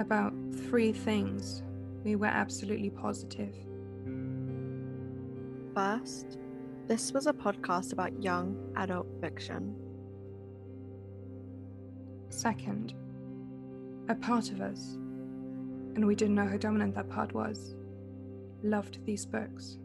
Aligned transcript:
about 0.00 0.32
three 0.68 0.92
things 0.92 1.62
we 2.04 2.16
were 2.16 2.26
absolutely 2.26 2.88
positive. 2.88 3.54
First, 5.74 6.38
this 6.88 7.12
was 7.12 7.26
a 7.26 7.32
podcast 7.32 7.92
about 7.92 8.22
young 8.22 8.56
adult 8.76 9.06
fiction. 9.20 9.76
Second, 12.30 12.94
a 14.08 14.14
part 14.14 14.50
of 14.50 14.62
us, 14.62 14.94
and 15.94 16.06
we 16.06 16.14
didn't 16.14 16.34
know 16.34 16.48
how 16.48 16.56
dominant 16.56 16.94
that 16.94 17.10
part 17.10 17.34
was, 17.34 17.76
loved 18.62 19.04
these 19.04 19.26
books. 19.26 19.78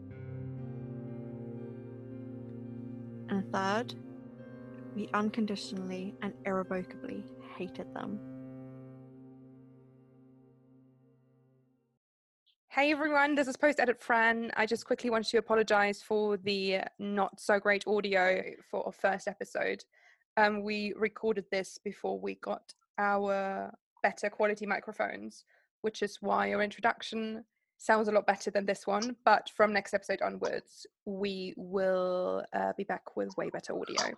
And 3.28 3.44
third, 3.52 3.94
we 4.94 5.10
unconditionally 5.12 6.14
and 6.22 6.32
irrevocably 6.46 7.22
hated 7.58 7.92
them. 7.92 8.18
Hey 12.76 12.92
everyone, 12.92 13.34
this 13.34 13.48
is 13.48 13.56
Post 13.56 13.80
Edit 13.80 14.02
Fran. 14.02 14.50
I 14.54 14.66
just 14.66 14.84
quickly 14.84 15.08
wanted 15.08 15.30
to 15.30 15.38
apologize 15.38 16.02
for 16.02 16.36
the 16.36 16.80
not 16.98 17.40
so 17.40 17.58
great 17.58 17.86
audio 17.86 18.42
for 18.70 18.84
our 18.84 18.92
first 18.92 19.28
episode. 19.28 19.82
Um, 20.36 20.62
we 20.62 20.92
recorded 20.94 21.46
this 21.50 21.78
before 21.82 22.20
we 22.20 22.34
got 22.34 22.74
our 22.98 23.72
better 24.02 24.28
quality 24.28 24.66
microphones, 24.66 25.46
which 25.80 26.02
is 26.02 26.18
why 26.20 26.52
our 26.52 26.62
introduction 26.62 27.46
sounds 27.78 28.08
a 28.08 28.12
lot 28.12 28.26
better 28.26 28.50
than 28.50 28.66
this 28.66 28.86
one. 28.86 29.16
But 29.24 29.50
from 29.56 29.72
next 29.72 29.94
episode 29.94 30.20
onwards, 30.20 30.86
we 31.06 31.54
will 31.56 32.44
uh, 32.52 32.74
be 32.76 32.84
back 32.84 33.16
with 33.16 33.34
way 33.38 33.48
better 33.48 33.72
audio. 33.72 34.14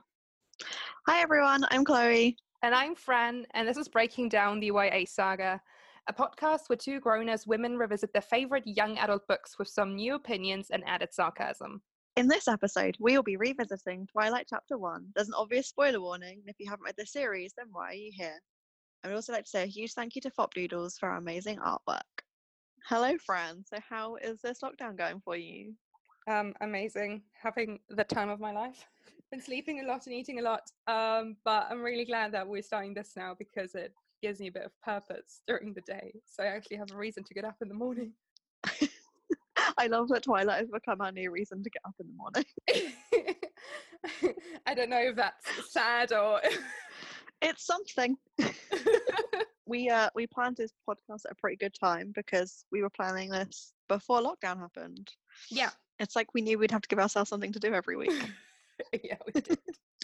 Hi 1.07 1.21
everyone, 1.21 1.65
I'm 1.71 1.85
Chloe. 1.85 2.37
And 2.65 2.75
I'm 2.75 2.97
Fran, 2.97 3.47
and 3.55 3.69
this 3.69 3.77
is 3.77 3.87
Breaking 3.87 4.29
Down 4.29 4.59
the 4.59 4.73
YA 4.75 5.05
Saga, 5.07 5.61
a 6.09 6.13
podcast 6.13 6.69
where 6.69 6.77
two 6.77 7.01
grown 7.01 7.29
as 7.29 7.47
women 7.47 7.77
revisit 7.77 8.13
their 8.15 8.23
favorite 8.23 8.67
young 8.67 8.97
adult 8.97 9.29
books 9.29 9.59
with 9.59 9.69
some 9.69 9.95
new 9.95 10.15
opinions 10.15 10.69
and 10.71 10.83
added 10.87 11.13
sarcasm. 11.13 11.83
In 12.17 12.27
this 12.27 12.49
episode, 12.49 12.97
we 12.99 13.15
will 13.15 13.23
be 13.23 13.37
revisiting 13.37 14.07
Twilight 14.11 14.47
Chapter 14.49 14.79
1. 14.79 15.07
There's 15.15 15.29
an 15.29 15.35
obvious 15.37 15.69
spoiler 15.69 16.01
warning, 16.01 16.41
and 16.41 16.49
if 16.49 16.57
you 16.59 16.69
haven't 16.69 16.87
read 16.87 16.95
the 16.97 17.05
series, 17.05 17.53
then 17.57 17.67
why 17.73 17.91
are 17.91 17.95
you 17.95 18.11
here? 18.15 18.41
I 19.05 19.09
would 19.09 19.15
also 19.15 19.35
like 19.35 19.45
to 19.45 19.51
say 19.51 19.63
a 19.65 19.67
huge 19.67 19.93
thank 19.93 20.17
you 20.17 20.23
to 20.23 20.31
Fop 20.31 20.55
Doodles 20.55 20.97
for 20.99 21.11
our 21.11 21.19
amazing 21.19 21.59
artwork. 21.59 22.01
Hello, 22.89 23.15
Fran. 23.25 23.63
So, 23.67 23.79
how 23.87 24.17
is 24.17 24.41
this 24.43 24.61
lockdown 24.65 24.97
going 24.97 25.21
for 25.21 25.37
you? 25.37 25.75
Um, 26.29 26.55
amazing, 26.63 27.23
having 27.41 27.81
the 27.91 28.05
time 28.05 28.31
of 28.31 28.41
my 28.41 28.53
life. 28.53 28.87
Been 29.31 29.43
sleeping 29.43 29.81
a 29.81 29.87
lot 29.87 30.07
and 30.07 30.15
eating 30.15 30.39
a 30.39 30.43
lot, 30.43 30.63
um, 30.87 31.37
but 31.45 31.67
I'm 31.71 31.83
really 31.83 32.07
glad 32.07 32.33
that 32.33 32.49
we're 32.49 32.63
starting 32.63 32.95
this 32.95 33.13
now 33.15 33.37
because 33.39 33.75
it 33.75 33.93
gives 34.23 34.41
me 34.41 34.49
a 34.49 34.53
bit 34.53 34.65
of 34.65 34.73
purpose 34.83 35.43
during 35.47 35.75
the 35.75 35.81
day. 35.83 36.13
So 36.27 36.43
I 36.43 36.47
actually 36.47 36.77
have 36.79 36.91
a 36.93 36.97
reason 36.97 37.25
to 37.25 37.35
get 37.35 37.45
up 37.45 37.57
in 37.63 37.69
the 37.69 37.75
morning. 37.75 38.13
I 39.79 39.87
love 39.87 40.09
that 40.09 40.23
Twilight 40.25 40.61
has 40.61 40.71
become 40.71 41.01
our 41.01 41.13
new 41.13 41.31
reason 41.31 41.63
to 41.63 41.71
get 41.71 41.83
up 41.87 41.95
in 42.01 42.07
the 42.09 42.15
morning. 42.15 43.37
I 44.67 44.75
don't 44.75 44.91
know 44.91 45.01
if 45.01 45.17
that's 45.17 45.73
sad 45.73 46.13
or 46.13 46.41
it's 47.43 47.65
something. 47.65 48.17
we 49.67 49.89
uh 49.91 50.09
we 50.15 50.27
planned 50.27 50.57
this 50.57 50.73
podcast 50.89 51.25
at 51.27 51.33
a 51.33 51.37
pretty 51.37 51.57
good 51.57 51.75
time 51.79 52.13
because 52.15 52.65
we 52.73 52.83
were 52.83 52.91
planning 52.91 53.31
this 53.31 53.73
before 53.89 54.21
lockdown 54.21 54.59
happened. 54.59 55.11
yeah, 55.51 55.71
It's 55.99 56.17
like 56.17 56.33
we 56.35 56.41
knew 56.41 56.59
we'd 56.59 56.71
have 56.71 56.83
to 56.83 56.89
give 56.89 56.99
ourselves 56.99 57.31
something 57.31 57.53
to 57.53 57.59
do 57.61 57.75
every 57.75 57.97
week. 57.97 58.13
yeah, 59.05 59.17
we 59.33 59.41
did. 59.41 59.59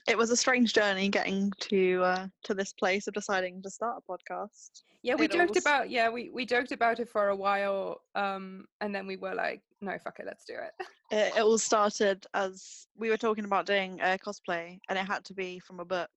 It 0.06 0.18
was 0.18 0.30
a 0.30 0.36
strange 0.36 0.72
journey 0.72 1.08
getting 1.08 1.50
to 1.60 2.02
uh 2.02 2.26
to 2.44 2.54
this 2.54 2.72
place 2.72 3.06
of 3.06 3.14
deciding 3.14 3.62
to 3.62 3.70
start 3.70 4.02
a 4.06 4.12
podcast. 4.12 4.82
Yeah, 5.02 5.14
we 5.16 5.26
It 5.26 5.32
joked 5.32 5.50
all 5.50 5.56
s- 5.56 5.62
about 5.64 5.90
yeah 5.90 6.08
we 6.08 6.30
we 6.30 6.46
joked 6.46 6.72
about 6.72 7.00
it 7.00 7.08
for 7.08 7.28
a 7.28 7.36
while, 7.36 8.00
um, 8.14 8.66
and 8.80 8.94
then 8.94 9.06
we 9.06 9.16
were 9.16 9.34
like, 9.34 9.62
no, 9.80 9.96
fuck 9.98 10.18
it, 10.20 10.26
let's 10.26 10.44
do 10.44 10.54
it. 10.54 10.72
It, 11.10 11.34
it 11.36 11.42
all 11.42 11.58
started 11.58 12.26
as 12.32 12.86
we 12.96 13.10
were 13.10 13.18
talking 13.18 13.44
about 13.44 13.66
doing 13.66 14.00
a 14.00 14.18
cosplay, 14.18 14.78
and 14.88 14.98
it 14.98 15.06
had 15.06 15.22
to 15.26 15.34
be 15.34 15.60
from 15.60 15.78
a 15.78 15.84
book, 15.84 16.10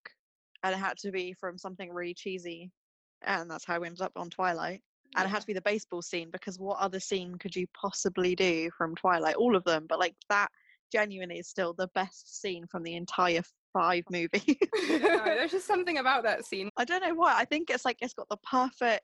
and 0.63 0.73
it 0.73 0.77
had 0.77 0.97
to 0.99 1.11
be 1.11 1.33
from 1.33 1.57
something 1.57 1.91
really 1.91 2.13
cheesy, 2.13 2.71
and 3.21 3.51
that's 3.51 3.65
how 3.65 3.79
we 3.79 3.87
ended 3.87 4.01
up 4.01 4.13
on 4.15 4.29
Twilight. 4.29 4.81
And 5.15 5.25
it 5.25 5.29
had 5.29 5.41
to 5.41 5.47
be 5.47 5.53
the 5.53 5.61
baseball 5.61 6.01
scene 6.01 6.29
because 6.31 6.57
what 6.57 6.79
other 6.79 6.99
scene 6.99 7.35
could 7.37 7.55
you 7.55 7.67
possibly 7.79 8.33
do 8.35 8.69
from 8.77 8.95
Twilight? 8.95 9.35
All 9.35 9.55
of 9.55 9.63
them, 9.65 9.85
but 9.89 9.99
like 9.99 10.15
that 10.29 10.49
genuinely 10.91 11.39
is 11.39 11.49
still 11.49 11.73
the 11.73 11.89
best 11.93 12.41
scene 12.41 12.65
from 12.67 12.83
the 12.83 12.95
entire 12.95 13.41
five 13.73 14.03
movies. 14.09 14.43
no, 14.89 15.23
there's 15.25 15.51
just 15.51 15.67
something 15.67 15.97
about 15.97 16.23
that 16.23 16.45
scene. 16.45 16.69
I 16.77 16.85
don't 16.85 17.01
know 17.03 17.13
why. 17.13 17.35
I 17.37 17.45
think 17.45 17.69
it's 17.69 17.85
like 17.85 17.97
it's 18.01 18.13
got 18.13 18.29
the 18.29 18.37
perfect 18.49 19.03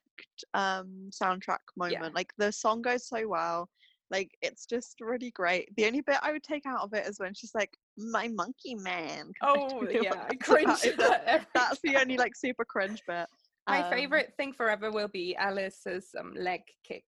um 0.54 1.10
soundtrack 1.12 1.60
moment. 1.78 2.02
Yeah. 2.02 2.10
Like 2.14 2.32
the 2.38 2.52
song 2.52 2.82
goes 2.82 3.08
so 3.08 3.28
well. 3.28 3.70
Like 4.12 4.32
it's 4.42 4.66
just 4.66 4.98
really 5.02 5.32
great. 5.32 5.70
The 5.78 5.86
only 5.88 6.02
bit 6.02 6.18
I 6.22 6.32
would 6.32 6.44
take 6.44 6.66
out 6.66 6.82
of 6.82 6.94
it 6.94 7.08
is 7.08 7.20
when 7.20 7.34
she's 7.34 7.56
like, 7.56 7.72
"My 7.98 8.28
monkey 8.28 8.76
man." 8.76 9.32
Oh 9.42 9.88
yeah, 9.90 10.26
I 10.30 10.36
cringe. 10.42 10.68
about. 10.68 10.84
It's 10.86 10.86
at 10.86 10.98
that- 11.26 11.48
That's 11.56 11.80
the 11.84 11.98
only 12.00 12.18
like 12.18 12.36
super 12.36 12.66
cringe 12.66 13.02
bit. 13.08 13.28
My 13.68 13.82
Um, 13.84 13.92
favorite 13.92 14.34
thing 14.38 14.54
forever 14.54 14.92
will 14.92 15.08
be 15.08 15.36
Alice's 15.38 16.10
um, 16.20 16.34
leg 16.36 16.62
kick. 16.84 17.06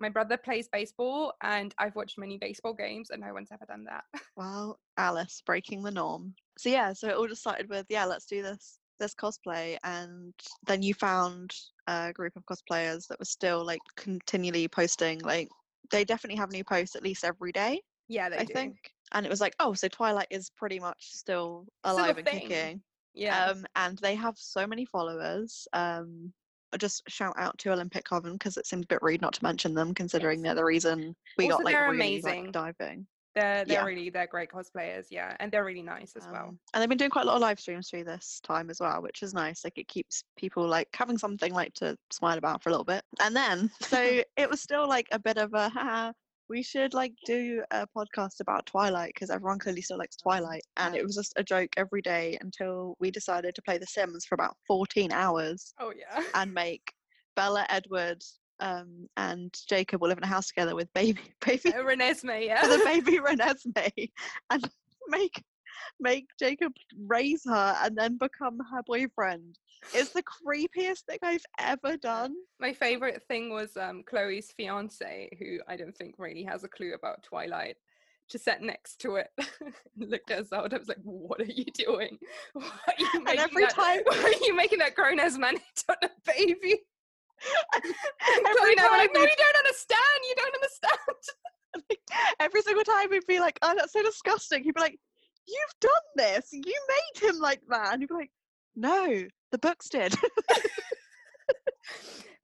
My 0.00 0.08
brother 0.08 0.36
plays 0.36 0.68
baseball, 0.68 1.32
and 1.42 1.74
I've 1.78 1.96
watched 1.96 2.18
many 2.18 2.38
baseball 2.38 2.72
games, 2.74 3.10
and 3.10 3.20
no 3.20 3.32
one's 3.32 3.50
ever 3.52 3.64
done 3.66 3.84
that. 3.84 4.04
well, 4.36 4.78
Alice 4.96 5.42
breaking 5.44 5.82
the 5.82 5.90
norm. 5.90 6.34
So 6.58 6.68
yeah, 6.68 6.92
so 6.92 7.08
it 7.08 7.16
all 7.16 7.28
just 7.28 7.40
started 7.40 7.68
with 7.68 7.86
yeah, 7.88 8.04
let's 8.04 8.26
do 8.26 8.42
this 8.42 8.78
this 9.00 9.14
cosplay, 9.14 9.76
and 9.84 10.32
then 10.66 10.82
you 10.82 10.94
found 10.94 11.54
a 11.86 12.12
group 12.12 12.34
of 12.36 12.44
cosplayers 12.46 13.06
that 13.08 13.18
were 13.18 13.24
still 13.24 13.64
like 13.64 13.80
continually 13.96 14.68
posting. 14.68 15.20
Like 15.20 15.48
they 15.90 16.04
definitely 16.04 16.38
have 16.38 16.50
new 16.52 16.64
posts 16.64 16.96
at 16.96 17.02
least 17.02 17.24
every 17.24 17.52
day. 17.52 17.80
yeah, 18.08 18.28
they 18.28 18.36
do. 18.36 18.42
I 18.42 18.44
do. 18.44 18.52
think. 18.54 18.76
And 19.12 19.24
it 19.24 19.30
was 19.30 19.40
like, 19.40 19.54
oh, 19.58 19.72
so 19.72 19.88
Twilight 19.88 20.26
is 20.30 20.50
pretty 20.50 20.78
much 20.78 20.96
still 21.00 21.66
Still 21.84 21.96
alive 21.96 22.18
and 22.18 22.26
thing. 22.26 22.40
kicking. 22.40 22.82
Yeah, 23.14 23.46
Um, 23.46 23.64
and 23.74 23.96
they 23.98 24.14
have 24.14 24.36
so 24.36 24.66
many 24.66 24.84
followers. 24.84 25.66
Um, 25.72 26.32
just 26.78 27.02
shout 27.08 27.34
out 27.38 27.56
to 27.58 27.72
Olympic 27.72 28.04
Coven 28.04 28.34
because 28.34 28.56
it 28.56 28.66
seems 28.66 28.84
a 28.84 28.86
bit 28.88 28.98
rude 29.02 29.20
not 29.22 29.32
to 29.34 29.42
mention 29.44 29.74
them, 29.74 29.94
considering 29.94 30.40
Yes. 30.40 30.44
they're 30.44 30.54
the 30.56 30.64
reason 30.64 31.16
we 31.36 31.46
Also, 31.46 31.58
got 31.58 31.64
like 31.64 31.74
really 31.76 31.96
amazing. 31.96 32.44
like, 32.44 32.52
diving. 32.52 33.06
they're 33.34 33.64
they're 33.64 33.78
yeah. 33.78 33.84
really 33.84 34.10
they're 34.10 34.26
great 34.26 34.50
cosplayers. 34.50 35.06
Yeah, 35.10 35.36
and 35.40 35.50
they're 35.52 35.64
really 35.64 35.82
nice 35.82 36.14
as 36.16 36.26
well. 36.30 36.48
Um, 36.48 36.58
and 36.74 36.82
they've 36.82 36.88
been 36.88 36.98
doing 36.98 37.10
quite 37.10 37.22
a 37.24 37.26
lot 37.26 37.36
of 37.36 37.40
live 37.42 37.60
streams 37.60 37.88
through 37.88 38.04
this 38.04 38.40
time 38.42 38.68
as 38.70 38.80
well, 38.80 39.00
which 39.00 39.22
is 39.22 39.32
nice. 39.32 39.62
Like 39.64 39.78
it 39.78 39.88
keeps 39.88 40.24
people 40.36 40.66
like 40.66 40.88
having 40.94 41.18
something 41.18 41.52
like 41.54 41.72
to 41.74 41.96
smile 42.10 42.36
about 42.38 42.62
for 42.62 42.68
a 42.70 42.72
little 42.72 42.84
bit. 42.84 43.02
And 43.20 43.34
then 43.36 43.70
so 43.80 44.22
it 44.36 44.50
was 44.50 44.60
still 44.60 44.88
like 44.88 45.06
a 45.12 45.18
bit 45.18 45.38
of 45.38 45.54
a 45.54 45.68
haha. 45.68 46.12
We 46.48 46.62
should 46.62 46.94
like 46.94 47.12
do 47.26 47.62
a 47.70 47.86
podcast 47.86 48.40
about 48.40 48.64
Twilight 48.66 49.12
because 49.14 49.28
everyone 49.30 49.58
clearly 49.58 49.82
still 49.82 49.98
likes 49.98 50.16
Twilight, 50.16 50.62
and 50.78 50.94
it 50.94 51.04
was 51.04 51.14
just 51.14 51.34
a 51.36 51.44
joke 51.44 51.70
every 51.76 52.00
day 52.00 52.38
until 52.40 52.96
we 53.00 53.10
decided 53.10 53.54
to 53.54 53.62
play 53.62 53.76
The 53.78 53.86
Sims 53.86 54.24
for 54.24 54.34
about 54.34 54.56
14 54.66 55.12
hours 55.12 55.74
Oh 55.78 55.92
yeah. 55.96 56.22
and 56.34 56.52
make 56.54 56.92
Bella, 57.36 57.66
Edward, 57.68 58.22
um, 58.60 59.06
and 59.18 59.54
Jacob 59.68 60.00
will 60.00 60.08
live 60.08 60.18
in 60.18 60.24
a 60.24 60.28
house 60.28 60.48
together 60.48 60.74
with 60.74 60.92
baby 60.94 61.20
baby 61.46 61.68
Uh, 61.72 61.82
Renesmee, 61.82 62.46
yeah. 62.46 62.62
for 62.62 62.68
the 62.68 62.82
baby 62.84 63.18
Renesmee 63.24 64.10
and 64.50 64.70
make 65.08 65.42
make 66.00 66.28
Jacob 66.38 66.72
raise 67.06 67.44
her 67.44 67.76
and 67.82 67.96
then 67.96 68.18
become 68.18 68.58
her 68.72 68.82
boyfriend. 68.86 69.58
It's 69.94 70.10
the 70.10 70.22
creepiest 70.22 71.02
thing 71.02 71.18
I've 71.22 71.44
ever 71.58 71.96
done. 71.96 72.34
My 72.60 72.72
favorite 72.72 73.22
thing 73.28 73.50
was 73.50 73.76
um, 73.76 74.02
Chloe's 74.08 74.52
fiance, 74.56 75.30
who 75.38 75.58
I 75.68 75.76
don't 75.76 75.96
think 75.96 76.16
really 76.18 76.42
has 76.44 76.64
a 76.64 76.68
clue 76.68 76.94
about 76.94 77.22
Twilight. 77.22 77.76
Just 78.28 78.44
sat 78.44 78.60
next 78.60 79.00
to 79.00 79.16
it, 79.16 79.30
and 79.38 80.10
looked 80.10 80.30
at 80.30 80.40
us 80.40 80.52
out. 80.52 80.74
I 80.74 80.76
was 80.76 80.88
like, 80.88 80.98
"What 81.02 81.40
are 81.40 81.44
you 81.44 81.64
doing? 81.72 82.18
Why 82.52 82.68
are 82.88 82.94
you 82.98 83.24
making 83.24 83.40
every 83.40 83.64
that, 83.64 83.74
time- 83.74 84.02
why 84.04 84.18
are 84.22 84.46
you 84.46 84.54
making 84.54 84.80
that 84.80 84.94
grown 84.94 85.18
ass 85.18 85.38
man 85.38 85.54
on 85.88 85.96
a 86.02 86.10
baby?" 86.26 86.78
And 87.74 87.84
every 87.84 88.54
Chloe 88.54 88.70
and 88.72 88.80
I 88.80 88.82
were 88.82 88.88
time 88.90 88.98
like, 88.98 89.14
"No, 89.14 89.20
you 89.22 89.28
don't 89.38 89.56
understand. 89.56 90.18
You 90.28 90.34
don't 90.36 90.54
understand." 90.54 91.98
every 92.40 92.62
single 92.62 92.84
time 92.84 93.06
we'd 93.10 93.26
be 93.26 93.40
like, 93.40 93.58
"Oh, 93.62 93.74
that's 93.74 93.94
so 93.94 94.02
disgusting." 94.02 94.62
He'd 94.62 94.74
be 94.74 94.80
like, 94.80 94.98
"You've 95.48 95.80
done 95.80 95.90
this. 96.16 96.48
You 96.52 96.62
made 96.88 97.28
him 97.30 97.38
like 97.40 97.60
that." 97.68 97.92
And 97.92 98.02
he'd 98.02 98.08
be 98.08 98.14
like, 98.14 98.30
"No, 98.76 99.24
the 99.50 99.58
books 99.58 99.88
did." 99.88 100.14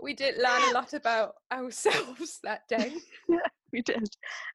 We 0.01 0.13
did 0.13 0.37
learn 0.37 0.71
a 0.71 0.73
lot 0.75 0.93
about 0.93 1.35
ourselves 1.51 2.39
that 2.43 2.69
day. 2.69 2.93
yeah, 3.29 3.39
we 3.73 3.81
did. 3.81 4.07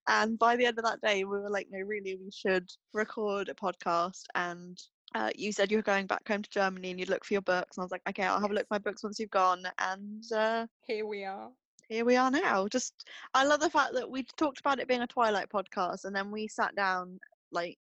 And 0.07 0.37
by 0.37 0.55
the 0.55 0.65
end 0.65 0.77
of 0.77 0.85
that 0.85 1.01
day, 1.01 1.23
we 1.23 1.39
were 1.39 1.49
like, 1.49 1.67
no, 1.71 1.79
really, 1.79 2.15
we 2.23 2.29
should 2.31 2.69
record 2.93 3.49
a 3.49 3.55
podcast. 3.55 4.23
And 4.35 4.77
uh, 5.15 5.31
you 5.35 5.51
said 5.51 5.71
you 5.71 5.77
were 5.77 5.83
going 5.83 6.05
back 6.05 6.27
home 6.27 6.43
to 6.43 6.49
Germany 6.51 6.91
and 6.91 6.99
you'd 6.99 7.09
look 7.09 7.25
for 7.25 7.33
your 7.33 7.41
books. 7.41 7.77
And 7.77 7.81
I 7.81 7.85
was 7.85 7.91
like, 7.91 8.03
okay, 8.09 8.23
I'll 8.25 8.39
have 8.39 8.51
a 8.51 8.53
look 8.53 8.63
at 8.63 8.69
my 8.71 8.77
books 8.77 9.03
once 9.03 9.17
you've 9.19 9.31
gone. 9.31 9.63
And 9.79 10.23
uh, 10.31 10.67
Here 10.85 11.07
we 11.07 11.25
are. 11.25 11.49
here 11.87 12.05
we 12.05 12.15
are 12.15 12.29
now. 12.29 12.67
Just, 12.67 12.93
I 13.33 13.43
love 13.43 13.59
the 13.61 13.71
fact 13.71 13.93
that 13.95 14.09
we 14.09 14.27
talked 14.37 14.59
about 14.59 14.79
it 14.79 14.87
being 14.87 15.01
a 15.01 15.07
Twilight 15.07 15.49
podcast 15.49 16.05
and 16.05 16.15
then 16.15 16.29
we 16.29 16.47
sat 16.47 16.75
down, 16.75 17.19
like, 17.51 17.79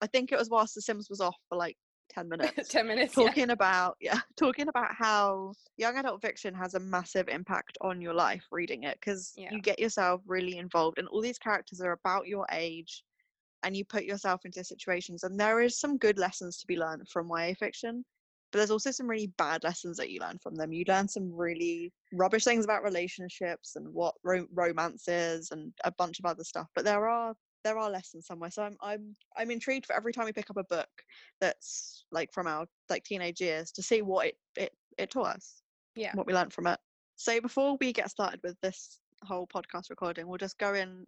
I 0.00 0.06
think 0.06 0.32
it 0.32 0.38
was 0.38 0.48
whilst 0.50 0.74
The 0.74 0.82
Sims 0.82 1.08
was 1.10 1.20
off 1.20 1.36
for 1.48 1.56
like 1.58 1.76
10 2.10 2.28
minutes. 2.30 2.68
10 2.68 2.86
minutes. 2.86 3.14
yeah. 3.16 3.24
talking 3.24 3.50
about 3.50 3.96
yeah 4.00 4.20
talking 4.36 4.68
about 4.68 4.94
how 4.94 5.52
young 5.76 5.96
adult 5.98 6.22
fiction 6.22 6.54
has 6.54 6.74
a 6.74 6.80
massive 6.80 7.28
impact 7.28 7.76
on 7.80 8.00
your 8.00 8.14
life 8.14 8.44
reading 8.50 8.84
it 8.84 8.98
because 9.00 9.32
Yeah. 9.36 9.50
you 9.52 9.60
get 9.60 9.78
yourself 9.78 10.22
really 10.26 10.56
involved 10.58 10.98
and 10.98 11.08
all 11.08 11.20
these 11.20 11.38
characters 11.38 11.80
are 11.80 11.92
about 11.92 12.26
your 12.26 12.46
age 12.52 13.04
and 13.64 13.76
you 13.76 13.84
put 13.84 14.04
yourself 14.04 14.40
into 14.44 14.62
situations 14.64 15.24
and 15.24 15.38
there 15.38 15.60
is 15.60 15.78
some 15.78 15.98
good 15.98 16.16
lessons 16.18 16.58
to 16.58 16.66
be 16.66 16.76
learned 16.78 17.08
from 17.08 17.28
YA 17.28 17.52
fiction 17.58 18.04
but 18.50 18.58
there's 18.60 18.70
also 18.70 18.90
some 18.90 19.06
really 19.06 19.30
bad 19.36 19.62
lessons 19.62 19.98
that 19.98 20.08
you 20.10 20.20
learn 20.20 20.38
from 20.42 20.54
them 20.54 20.72
you 20.72 20.84
learn 20.88 21.06
some 21.08 21.30
really 21.30 21.92
rubbish 22.14 22.44
things 22.44 22.64
about 22.64 22.82
relationships 22.84 23.76
and 23.76 23.86
what 23.92 24.14
ro- 24.24 24.46
romance 24.54 25.06
is 25.08 25.50
and 25.50 25.72
a 25.84 25.92
bunch 25.92 26.18
of 26.20 26.24
other 26.24 26.44
stuff 26.44 26.68
but 26.74 26.84
there 26.86 27.06
are 27.06 27.34
there 27.68 27.78
are 27.78 27.90
lessons 27.90 28.26
somewhere 28.26 28.50
so 28.50 28.62
i'm 28.62 28.76
i'm 28.80 29.14
i'm 29.36 29.50
intrigued 29.50 29.84
for 29.84 29.94
every 29.94 30.10
time 30.12 30.24
we 30.24 30.32
pick 30.32 30.48
up 30.48 30.56
a 30.56 30.64
book 30.64 30.88
that's 31.38 32.06
like 32.10 32.32
from 32.32 32.46
our 32.46 32.64
like 32.88 33.04
teenage 33.04 33.42
years 33.42 33.70
to 33.70 33.82
see 33.82 34.00
what 34.00 34.26
it 34.28 34.36
it, 34.56 34.72
it 34.96 35.10
taught 35.10 35.36
us 35.36 35.62
Yeah. 35.94 36.12
what 36.14 36.26
we 36.26 36.32
learned 36.32 36.52
from 36.54 36.66
it. 36.66 36.78
So 37.16 37.40
before 37.40 37.76
we 37.78 37.92
get 37.92 38.10
started 38.10 38.40
with 38.42 38.56
this 38.62 39.00
whole 39.24 39.46
podcast 39.54 39.90
recording 39.90 40.26
we'll 40.26 40.38
just 40.38 40.58
go 40.58 40.72
in 40.72 41.04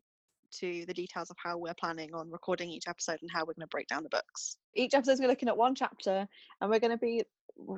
to 0.61 0.85
the 0.87 0.93
details 0.93 1.31
of 1.31 1.37
how 1.43 1.57
we're 1.57 1.81
planning 1.81 2.13
on 2.13 2.31
recording 2.31 2.69
each 2.69 2.89
episode 2.89 3.19
and 3.23 3.31
how 3.33 3.41
we're 3.41 3.55
going 3.55 3.69
to 3.69 3.69
break 3.69 3.87
down 3.87 4.03
the 4.03 4.09
books. 4.09 4.57
Each 4.75 4.93
episode 4.95 5.13
is 5.13 5.21
looking 5.21 5.49
at 5.49 5.57
one 5.57 5.75
chapter 5.75 6.27
and 6.61 6.71
we're 6.71 6.81
going 6.81 6.91
to 6.91 6.99
be 6.99 7.23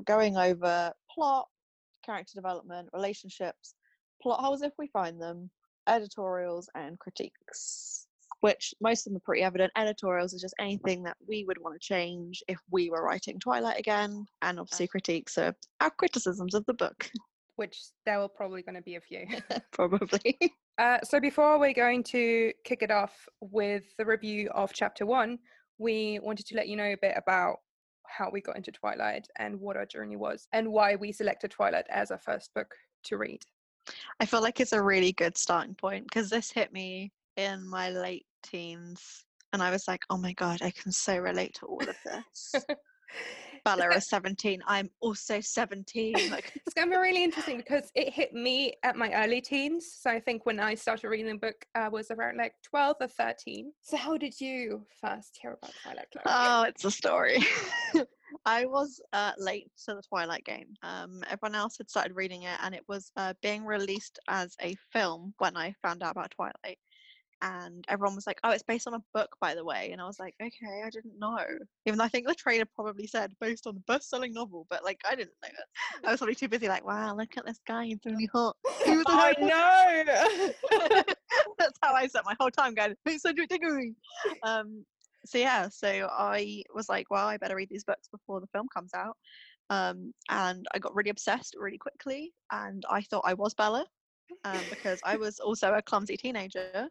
going 0.05 0.37
over 0.39 0.93
plot 1.15 1.47
character 2.05 2.33
development 2.35 2.89
relationships 2.93 3.75
plot 4.23 4.41
holes 4.41 4.63
if 4.63 4.73
we 4.79 4.87
find 4.89 5.21
them 5.21 5.51
editorials 5.87 6.69
and 6.75 6.99
critiques 6.99 8.07
which 8.43 8.75
most 8.81 9.07
of 9.07 9.13
them 9.13 9.19
are 9.19 9.25
pretty 9.25 9.43
evident. 9.43 9.73
Editorials 9.77 10.33
is 10.33 10.43
just 10.43 10.55
anything 10.59 11.05
that 11.05 11.17
we 11.27 11.45
would 11.47 11.59
want 11.59 11.81
to 11.81 11.87
change 11.87 12.43
if 12.49 12.59
we 12.71 12.91
were 12.91 13.05
writing 13.05 13.39
Twilight 13.39 13.79
again, 13.79 14.27
and 14.43 14.59
obviously 14.59 14.89
critiques 14.89 15.39
are 15.39 15.55
our 15.81 15.91
criticisms 15.91 16.55
of 16.55 16.67
the 16.67 16.75
book, 16.75 17.09
Which 17.57 17.79
there 18.05 18.19
will 18.19 18.29
probably 18.29 18.63
going 18.63 18.75
to 18.75 18.83
be 18.83 18.97
a 18.97 19.01
few. 19.01 19.27
probably. 19.73 20.37
Uh, 20.79 20.97
so 21.05 21.21
before 21.21 21.61
we're 21.61 21.75
going 21.75 22.03
to 22.03 22.51
kick 22.65 22.83
it 22.83 22.91
off 22.91 23.13
with 23.43 23.85
the 23.99 24.07
review 24.07 24.49
of 24.55 24.73
chapter 24.73 25.05
one, 25.05 25.39
we 25.77 26.19
wanted 26.23 26.47
to 26.47 26.57
let 26.57 26.67
you 26.67 26.77
know 26.77 26.93
a 26.93 26.97
bit 26.97 27.13
about 27.15 27.57
how 28.07 28.31
we 28.33 28.41
got 28.41 28.57
into 28.57 28.73
Twilight 28.73 29.29
and 29.39 29.61
what 29.61 29.77
our 29.77 29.85
journey 29.85 30.17
was 30.17 30.49
and 30.55 30.67
why 30.67 30.97
we 30.97 31.13
selected 31.13 31.51
Twilight 31.51 31.85
as 31.91 32.11
our 32.11 32.19
first 32.19 32.55
book 32.55 32.75
to 33.05 33.19
read. 33.19 33.43
I 34.19 34.25
feel 34.25 34.41
like 34.41 34.61
it's 34.61 34.73
a 34.73 34.83
really 34.83 35.13
good 35.13 35.37
starting 35.37 35.75
point 35.75 36.05
because 36.05 36.31
this 36.31 36.51
hit 36.51 36.73
me 36.73 37.13
in 37.37 37.69
my 37.69 37.91
late 37.91 38.25
teens, 38.43 39.25
and 39.53 39.63
I 39.63 39.71
was 39.71 39.87
like, 39.89 40.05
"Oh 40.11 40.17
my 40.17 40.33
god, 40.33 40.63
I 40.63 40.71
can 40.71 40.93
so 40.93 41.17
relate 41.19 41.55
to 41.55 41.67
all 41.67 41.83
of 41.83 41.97
this." 42.05 42.55
Bella 43.65 43.89
is 43.91 44.09
seventeen. 44.09 44.61
I'm 44.67 44.91
also 45.01 45.41
seventeen. 45.41 46.15
Like, 46.31 46.53
It's 46.67 46.75
going 46.75 46.89
to 46.89 46.97
be 46.97 47.01
really 47.01 47.23
interesting 47.23 47.59
because 47.59 47.91
it 47.95 48.13
hit 48.13 48.33
me 48.33 48.75
at 48.83 48.97
my 48.97 49.13
early 49.13 49.41
teens. 49.41 49.99
So 50.01 50.11
I 50.11 50.21
think 50.21 50.47
when 50.47 50.59
I 50.59 50.75
started 50.75 51.09
reading 51.09 51.27
the 51.27 51.39
book, 51.39 51.65
I 51.75 51.89
was 51.89 52.11
around 52.11 52.39
like 52.39 52.55
12 52.65 52.97
or 53.01 53.07
13. 53.07 53.73
So 53.83 53.97
how 53.97 54.17
did 54.17 54.41
you 54.41 54.85
first 55.01 55.39
hear 55.41 55.59
about 55.63 55.73
Twilight? 55.83 56.07
Oh, 56.27 56.63
it's 56.63 56.85
a 56.85 56.91
story. 56.91 57.39
I 58.47 58.65
was 58.65 59.01
uh, 59.13 59.33
late 59.39 59.71
to 59.85 59.95
the 59.95 60.03
Twilight 60.03 60.45
game. 60.45 60.75
Um, 60.83 61.23
everyone 61.29 61.55
else 61.55 61.77
had 61.77 61.91
started 61.91 62.17
reading 62.17 62.45
it, 62.45 62.59
and 62.63 62.75
it 62.75 62.85
was 62.89 63.13
uh, 63.17 63.35
being 63.43 63.65
released 63.65 64.19
as 64.29 64.57
a 64.63 64.75
film 64.93 65.35
when 65.39 65.57
I 65.57 65.75
found 65.83 66.03
out 66.03 66.13
about 66.13 66.31
Twilight. 66.31 66.79
And 67.43 67.85
everyone 67.89 68.15
was 68.15 68.27
like, 68.27 68.39
"Oh, 68.45 68.51
it's 68.51 68.63
based 68.63 68.87
on 68.87 68.95
a 68.95 69.03
book, 69.13 69.37
by 69.41 69.55
the 69.55 69.65
way." 69.65 69.91
And 69.93 70.01
I 70.01 70.07
was 70.07 70.21
like, 70.21 70.35
"Okay, 70.41 70.83
I 70.85 70.91
didn't 70.91 71.19
know." 71.19 71.39
Even 71.87 71.99
though 71.99 72.05
I 72.05 72.09
think 72.09 72.29
the 72.29 72.35
trailer 72.35 72.67
probably 72.75 73.07
said 73.07 73.33
based 73.41 73.67
on 73.67 73.75
the 73.75 73.83
best-selling 73.93 74.33
novel, 74.33 74.67
but 74.71 74.85
like 74.85 75.01
I 75.09 75.17
didn't 75.17 75.35
know 75.43 75.49
it. 75.49 76.07
I 76.07 76.11
was 76.13 76.21
probably 76.21 76.37
too 76.37 76.49
busy 76.49 76.69
like, 76.69 76.87
"Wow, 76.87 77.17
look 77.17 77.37
at 77.37 77.45
this 77.45 77.59
guy, 77.67 77.87
he's 77.87 77.99
really 78.07 78.29
hot." 78.33 78.57
He 78.85 78.97
was 78.97 79.05
I 79.09 79.35
know. 79.39 81.03
That's 81.59 81.79
how 81.83 81.95
I 81.95 82.07
spent 82.07 82.27
my 82.27 82.37
whole 82.39 82.51
time 82.51 82.75
going, 82.75 82.95
it's 83.07 83.23
Cedric 83.23 83.49
Diggory. 83.49 83.95
Um, 84.43 84.85
so 85.25 85.39
yeah, 85.39 85.69
so 85.69 86.09
I 86.11 86.63
was 86.75 86.89
like, 86.89 87.07
well, 87.11 87.27
I 87.27 87.37
better 87.37 87.57
read 87.57 87.69
these 87.71 87.85
books 87.85 88.09
before 88.09 88.41
the 88.41 88.49
film 88.49 88.67
comes 88.73 88.93
out. 88.95 89.17
Um, 89.71 90.13
and 90.29 90.67
I 90.75 90.79
got 90.79 90.95
really 90.95 91.11
obsessed 91.11 91.57
really 91.59 91.79
quickly, 91.79 92.33
and 92.51 92.85
I 92.91 93.03
thought 93.03 93.23
I 93.25 93.35
was 93.35 93.55
Bella 93.55 93.87
um, 94.45 94.61
because 94.71 95.01
I 95.05 95.17
was 95.17 95.41
also 95.41 95.75
a 95.75 95.83
clumsy 95.83 96.17
teenager. 96.17 96.89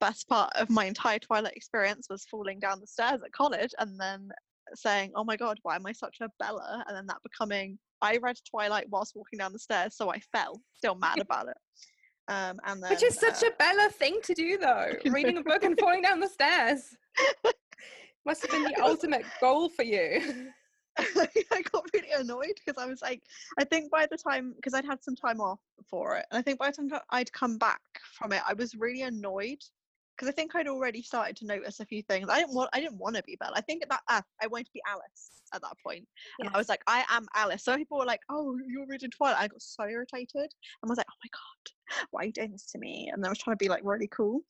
Best 0.00 0.28
part 0.28 0.52
of 0.54 0.70
my 0.70 0.84
entire 0.84 1.18
Twilight 1.18 1.56
experience 1.56 2.06
was 2.08 2.24
falling 2.24 2.60
down 2.60 2.80
the 2.80 2.86
stairs 2.86 3.20
at 3.24 3.32
college 3.32 3.74
and 3.78 3.98
then 4.00 4.30
saying, 4.74 5.12
"Oh 5.14 5.24
my 5.24 5.36
God, 5.36 5.58
why 5.62 5.76
am 5.76 5.86
I 5.86 5.92
such 5.92 6.18
a 6.20 6.28
Bella?" 6.38 6.84
And 6.86 6.96
then 6.96 7.06
that 7.06 7.22
becoming, 7.22 7.78
I 8.00 8.18
read 8.18 8.36
Twilight 8.48 8.88
whilst 8.90 9.16
walking 9.16 9.38
down 9.38 9.52
the 9.52 9.58
stairs, 9.58 9.96
so 9.96 10.10
I 10.10 10.20
fell. 10.32 10.62
Still 10.76 10.94
mad 10.94 11.18
about 11.20 11.48
it. 11.48 11.56
Um, 12.28 12.60
and 12.66 12.82
then, 12.82 12.90
Which 12.90 13.02
is 13.02 13.18
such 13.18 13.42
uh, 13.42 13.48
a 13.48 13.50
Bella 13.58 13.88
thing 13.90 14.20
to 14.24 14.34
do, 14.34 14.58
though. 14.58 14.92
Reading 15.10 15.38
a 15.38 15.42
book 15.42 15.64
and 15.64 15.78
falling 15.78 16.02
down 16.02 16.20
the 16.20 16.28
stairs. 16.28 16.96
Must 18.26 18.42
have 18.42 18.50
been 18.50 18.64
the 18.64 18.82
ultimate 18.82 19.24
goal 19.40 19.70
for 19.70 19.82
you. 19.82 20.52
I 20.98 21.62
got 21.72 21.88
really 21.94 22.10
annoyed 22.10 22.54
because 22.56 22.82
I 22.82 22.86
was 22.86 23.00
like, 23.00 23.22
I 23.58 23.64
think 23.64 23.90
by 23.90 24.06
the 24.10 24.16
time, 24.16 24.52
because 24.56 24.74
I'd 24.74 24.84
had 24.84 25.02
some 25.02 25.16
time 25.16 25.40
off 25.40 25.60
for 25.88 26.16
it, 26.16 26.26
and 26.30 26.38
I 26.38 26.42
think 26.42 26.58
by 26.58 26.70
the 26.70 26.76
time 26.76 27.00
I'd 27.10 27.32
come 27.32 27.56
back 27.56 27.80
from 28.12 28.32
it, 28.32 28.42
I 28.46 28.52
was 28.54 28.74
really 28.74 29.02
annoyed 29.02 29.62
because 30.18 30.28
I 30.28 30.32
think 30.32 30.54
I'd 30.56 30.68
already 30.68 31.02
started 31.02 31.36
to 31.36 31.46
notice 31.46 31.80
a 31.80 31.86
few 31.86 32.02
things. 32.02 32.28
I 32.28 32.40
didn't 32.40 32.54
want, 32.54 32.70
I 32.72 32.80
didn't 32.80 32.98
want 32.98 33.16
to 33.16 33.22
be 33.22 33.36
Belle. 33.36 33.52
I 33.54 33.60
think 33.60 33.82
at 33.82 33.88
that, 33.90 34.00
ah, 34.08 34.22
I 34.42 34.48
wanted 34.48 34.66
to 34.66 34.72
be 34.72 34.82
Alice 34.88 35.30
at 35.54 35.62
that 35.62 35.76
point. 35.84 35.88
point, 35.88 36.08
and 36.40 36.48
I 36.54 36.58
was 36.58 36.68
like, 36.68 36.82
I 36.86 37.04
am 37.08 37.26
Alice. 37.34 37.64
So 37.64 37.76
people 37.76 37.98
were 37.98 38.04
like, 38.04 38.20
Oh, 38.30 38.56
you're 38.68 38.86
reading 38.86 39.10
Twilight. 39.10 39.40
I 39.40 39.48
got 39.48 39.62
so 39.62 39.84
irritated, 39.84 40.34
and 40.82 40.88
was 40.88 40.98
like, 40.98 41.06
Oh 41.10 41.20
my 41.24 41.30
god, 41.32 42.06
why 42.10 42.22
are 42.22 42.26
you 42.26 42.32
doing 42.32 42.52
this 42.52 42.66
to 42.72 42.78
me? 42.78 43.10
And 43.12 43.22
then 43.22 43.28
I 43.28 43.30
was 43.30 43.38
trying 43.38 43.56
to 43.56 43.64
be 43.64 43.68
like 43.68 43.82
really 43.84 44.08
cool, 44.08 44.42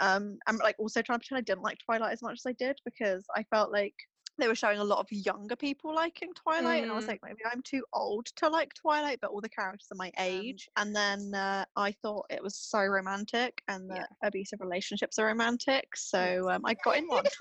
Um 0.00 0.38
I'm 0.46 0.58
like 0.58 0.76
also 0.78 1.02
trying 1.02 1.18
to 1.18 1.26
pretend 1.26 1.38
I 1.38 1.52
didn't 1.52 1.64
like 1.64 1.78
Twilight 1.84 2.12
as 2.12 2.22
much 2.22 2.38
as 2.40 2.46
I 2.46 2.52
did 2.52 2.78
because 2.84 3.24
I 3.34 3.44
felt 3.50 3.72
like 3.72 3.94
they 4.38 4.48
were 4.48 4.54
showing 4.54 4.78
a 4.78 4.84
lot 4.84 4.98
of 4.98 5.06
younger 5.10 5.56
people 5.56 5.94
liking 5.94 6.32
Twilight, 6.34 6.82
and 6.82 6.92
I 6.92 6.94
was 6.94 7.04
Mm. 7.04 7.08
like, 7.08 7.20
maybe 7.22 7.40
I'm 7.50 7.62
too 7.62 7.84
old 7.92 8.26
to 8.36 8.48
like 8.48 8.74
Twilight, 8.74 9.20
but 9.20 9.30
all 9.30 9.40
the 9.40 9.48
characters 9.48 9.88
are 9.92 9.96
my 9.96 10.12
age. 10.18 10.68
and 10.76 10.94
then 10.94 11.34
uh, 11.34 11.64
I 11.76 11.92
thought 11.92 12.26
it 12.30 12.42
was 12.42 12.56
so 12.56 12.80
romantic, 12.80 13.62
and 13.68 13.90
that 13.90 14.08
abusive 14.22 14.60
relationships 14.60 15.18
are 15.18 15.26
romantic, 15.26 15.96
so 15.96 16.50
um, 16.50 16.62
I 16.64 16.74
got 16.74 16.96
in 16.98 17.06
one. 17.08 17.24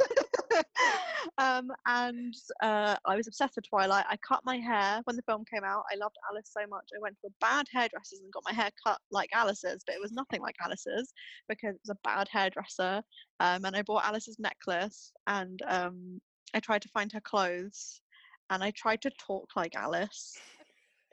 um, 1.37 1.71
and 1.85 2.33
uh, 2.61 2.95
I 3.05 3.15
was 3.15 3.27
obsessed 3.27 3.55
with 3.55 3.67
Twilight. 3.67 4.05
I 4.09 4.17
cut 4.17 4.41
my 4.45 4.57
hair 4.57 5.01
when 5.05 5.15
the 5.15 5.21
film 5.23 5.43
came 5.51 5.63
out. 5.63 5.83
I 5.91 5.95
loved 5.95 6.15
Alice 6.29 6.49
so 6.51 6.65
much. 6.67 6.89
I 6.95 7.01
went 7.01 7.17
to 7.21 7.27
a 7.27 7.33
bad 7.41 7.67
hairdresser's 7.71 8.19
and 8.21 8.31
got 8.31 8.43
my 8.45 8.53
hair 8.53 8.69
cut 8.85 8.99
like 9.11 9.29
Alice's, 9.33 9.83
but 9.85 9.95
it 9.95 10.01
was 10.01 10.11
nothing 10.11 10.41
like 10.41 10.55
Alice's 10.63 11.13
because 11.49 11.75
it 11.75 11.81
was 11.85 11.89
a 11.89 11.99
bad 12.07 12.27
hairdresser. 12.31 13.03
Um, 13.39 13.65
and 13.65 13.75
I 13.75 13.81
bought 13.81 14.05
Alice's 14.05 14.39
necklace 14.39 15.11
and 15.27 15.61
um, 15.67 16.21
I 16.55 16.59
tried 16.61 16.81
to 16.83 16.89
find 16.89 17.11
her 17.11 17.19
clothes 17.19 18.01
and 18.49 18.63
I 18.63 18.71
tried 18.71 19.01
to 19.01 19.11
talk 19.19 19.49
like 19.57 19.75
Alice. 19.75 20.37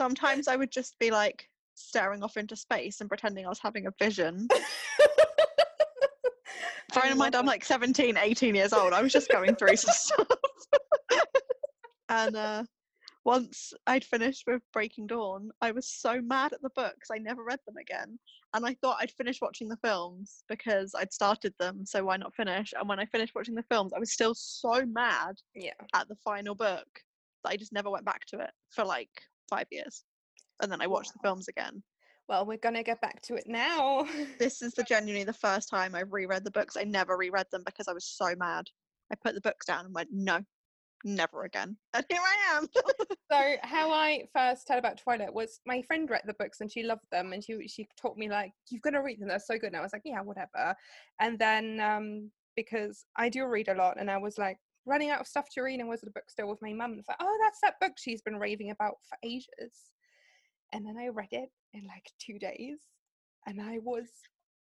Sometimes 0.01 0.47
I 0.47 0.55
would 0.57 0.71
just 0.71 0.97
be 1.01 1.11
like 1.11 1.49
staring 1.75 2.23
off 2.23 2.37
into 2.37 2.55
space 2.55 3.01
and 3.01 3.11
pretending 3.11 3.45
I 3.45 3.49
was 3.49 3.59
having 3.59 3.87
a 3.87 3.93
vision. 3.99 4.47
Bearing 6.95 7.13
in 7.13 7.19
mind, 7.19 7.35
I'm 7.35 7.47
like 7.47 7.65
17, 7.65 8.17
18 8.17 8.55
years 8.55 8.73
old. 8.73 8.93
I 8.93 9.03
was 9.03 9.13
just 9.13 9.31
going 9.31 9.57
through 9.57 9.77
some 9.77 9.95
stuff. 9.97 10.27
and 12.09 12.37
uh, 12.37 12.63
once 13.25 13.73
I'd 13.87 14.05
finished 14.05 14.45
with 14.47 14.63
Breaking 14.73 15.07
Dawn, 15.07 15.51
I 15.61 15.71
was 15.71 15.89
so 15.89 16.21
mad 16.21 16.53
at 16.53 16.63
the 16.63 16.71
books, 16.75 17.09
I 17.13 17.19
never 17.19 17.45
read 17.45 17.61
them 17.67 17.77
again. 17.77 18.19
And 18.55 18.67
I 18.67 18.75
thought 18.75 18.99
I'd 19.01 19.13
finish 19.13 19.41
watching 19.41 19.69
the 19.69 19.79
films 19.79 20.45
because 20.49 20.93
I'd 20.95 21.13
started 21.13 21.55
them, 21.59 21.87
so 21.87 22.05
why 22.05 22.17
not 22.17 22.35
finish? 22.35 22.75
And 22.79 22.89
when 22.89 22.99
I 22.99 23.07
finished 23.07 23.35
watching 23.35 23.55
the 23.55 23.65
films, 23.71 23.93
I 23.95 24.01
was 24.01 24.13
still 24.13 24.35
so 24.35 24.85
mad 24.87 25.37
yeah. 25.55 25.71
at 25.95 26.09
the 26.09 26.17
final 26.17 26.55
book 26.55 26.87
that 27.45 27.51
I 27.51 27.57
just 27.57 27.73
never 27.73 27.91
went 27.91 28.05
back 28.05 28.27
to 28.27 28.41
it 28.41 28.51
for 28.71 28.85
like 28.85 29.11
five 29.49 29.67
years. 29.71 30.05
And 30.61 30.71
then 30.71 30.83
I 30.83 30.87
watched 30.87 31.13
the 31.13 31.21
films 31.23 31.49
again. 31.49 31.83
Well, 32.29 32.47
we're 32.47 32.59
going 32.59 32.75
to 32.75 32.83
get 32.83 33.01
back 33.01 33.21
to 33.23 33.35
it 33.35 33.45
now. 33.47 34.07
This 34.39 34.63
is 34.63 34.75
the 34.75 34.85
genuinely 34.85 35.25
the 35.25 35.33
first 35.33 35.69
time 35.69 35.95
I've 35.95 36.13
reread 36.13 36.45
the 36.45 36.51
books. 36.51 36.77
I 36.77 36.85
never 36.85 37.17
reread 37.17 37.47
them 37.53 37.63
because 37.65 37.89
I 37.89 37.93
was 37.93 38.07
so 38.07 38.35
mad. 38.37 38.67
I 39.13 39.17
put 39.17 39.35
the 39.35 39.41
books 39.41 39.67
down 39.67 39.85
and 39.85 39.95
went, 39.95 40.09
no, 40.13 40.41
never 41.05 41.45
again. 41.45 41.77
And 41.95 42.05
here 42.09 42.21
I 42.21 42.57
am. 42.57 42.69
so 43.31 43.55
how 43.63 43.91
I 43.91 44.25
first 44.35 44.69
heard 44.69 44.79
about 44.79 44.99
Twilight 44.99 45.33
was 45.33 45.61
my 45.67 45.83
friend 45.83 46.09
read 46.09 46.23
the 46.27 46.35
books 46.35 46.61
and 46.61 46.71
she 46.71 46.83
loved 46.83 47.05
them 47.11 47.33
and 47.33 47.43
she 47.43 47.67
she 47.69 47.87
taught 48.01 48.17
me 48.17 48.29
like 48.29 48.53
you've 48.71 48.83
got 48.83 48.91
to 48.91 49.01
read 49.01 49.21
them 49.21 49.29
they're 49.29 49.39
so 49.39 49.59
good 49.59 49.69
and 49.69 49.77
I 49.77 49.83
was 49.83 49.93
like 49.93 50.03
yeah 50.05 50.21
whatever 50.21 50.75
and 51.21 51.39
then 51.39 51.81
um 51.81 52.31
because 52.57 53.05
I 53.17 53.29
do 53.29 53.47
read 53.47 53.69
a 53.69 53.75
lot 53.75 53.99
and 53.99 54.11
I 54.11 54.19
was 54.19 54.39
like 54.39 54.59
running 54.85 55.11
out 55.11 55.21
of 55.21 55.27
stuff 55.27 55.47
to 55.55 55.63
read 55.63 55.81
and 55.81 55.89
was 55.89 56.03
at 56.03 56.09
a 56.09 56.13
bookstore 56.13 56.47
with 56.47 56.63
my 56.63 56.73
mum 56.73 56.93
and 56.93 57.05
like 57.09 57.17
oh 57.21 57.39
that's 57.43 57.61
that 57.63 57.81
book 57.81 57.93
she's 57.97 58.23
been 58.23 58.39
raving 58.39 58.71
about 58.71 58.97
for 59.09 59.17
ages 59.23 59.91
and 60.73 60.87
then 60.87 60.97
I 60.99 61.09
read 61.09 61.29
it 61.33 61.51
in 61.75 61.87
like 61.87 62.11
two 62.19 62.39
days 62.39 62.79
and 63.47 63.61
I 63.61 63.79
was 63.83 64.09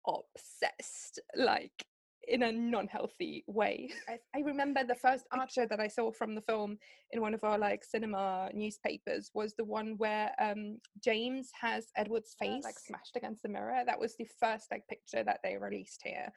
obsessed 0.06 1.20
like 1.36 1.84
in 2.28 2.42
a 2.42 2.52
non-healthy 2.52 3.44
way. 3.46 3.90
I, 4.08 4.18
I 4.36 4.42
remember 4.42 4.84
the 4.84 4.94
first 4.94 5.26
Archer 5.32 5.66
that 5.66 5.80
I 5.80 5.88
saw 5.88 6.10
from 6.10 6.34
the 6.34 6.40
film 6.42 6.78
in 7.12 7.20
one 7.20 7.34
of 7.34 7.44
our 7.44 7.58
like 7.58 7.84
cinema 7.84 8.50
newspapers 8.52 9.30
was 9.34 9.54
the 9.54 9.64
one 9.64 9.94
where 9.98 10.30
um, 10.40 10.78
James 11.02 11.50
has 11.60 11.86
Edward's 11.96 12.34
face 12.38 12.64
like 12.64 12.78
smashed 12.78 13.16
against 13.16 13.42
the 13.42 13.48
mirror. 13.48 13.82
That 13.86 14.00
was 14.00 14.16
the 14.16 14.28
first 14.40 14.66
like 14.70 14.86
picture 14.88 15.22
that 15.24 15.40
they 15.42 15.56
released 15.56 16.00
here, 16.04 16.30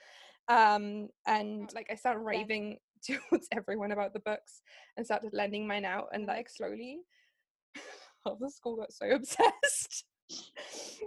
um, 0.48 1.10
and 1.26 1.72
like 1.74 1.88
I 1.92 1.96
started 1.96 2.22
raving 2.22 2.78
towards 3.06 3.48
everyone 3.52 3.92
about 3.92 4.14
the 4.14 4.20
books 4.20 4.62
and 4.96 5.06
started 5.06 5.32
lending 5.34 5.68
mine 5.68 5.86
out, 5.86 6.10
and 6.14 6.26
like 6.26 6.50
slowly, 6.50 7.00
half 8.26 8.40
the 8.40 8.50
school 8.50 8.78
got 8.78 8.94
so 8.94 9.10
obsessed. 9.12 10.06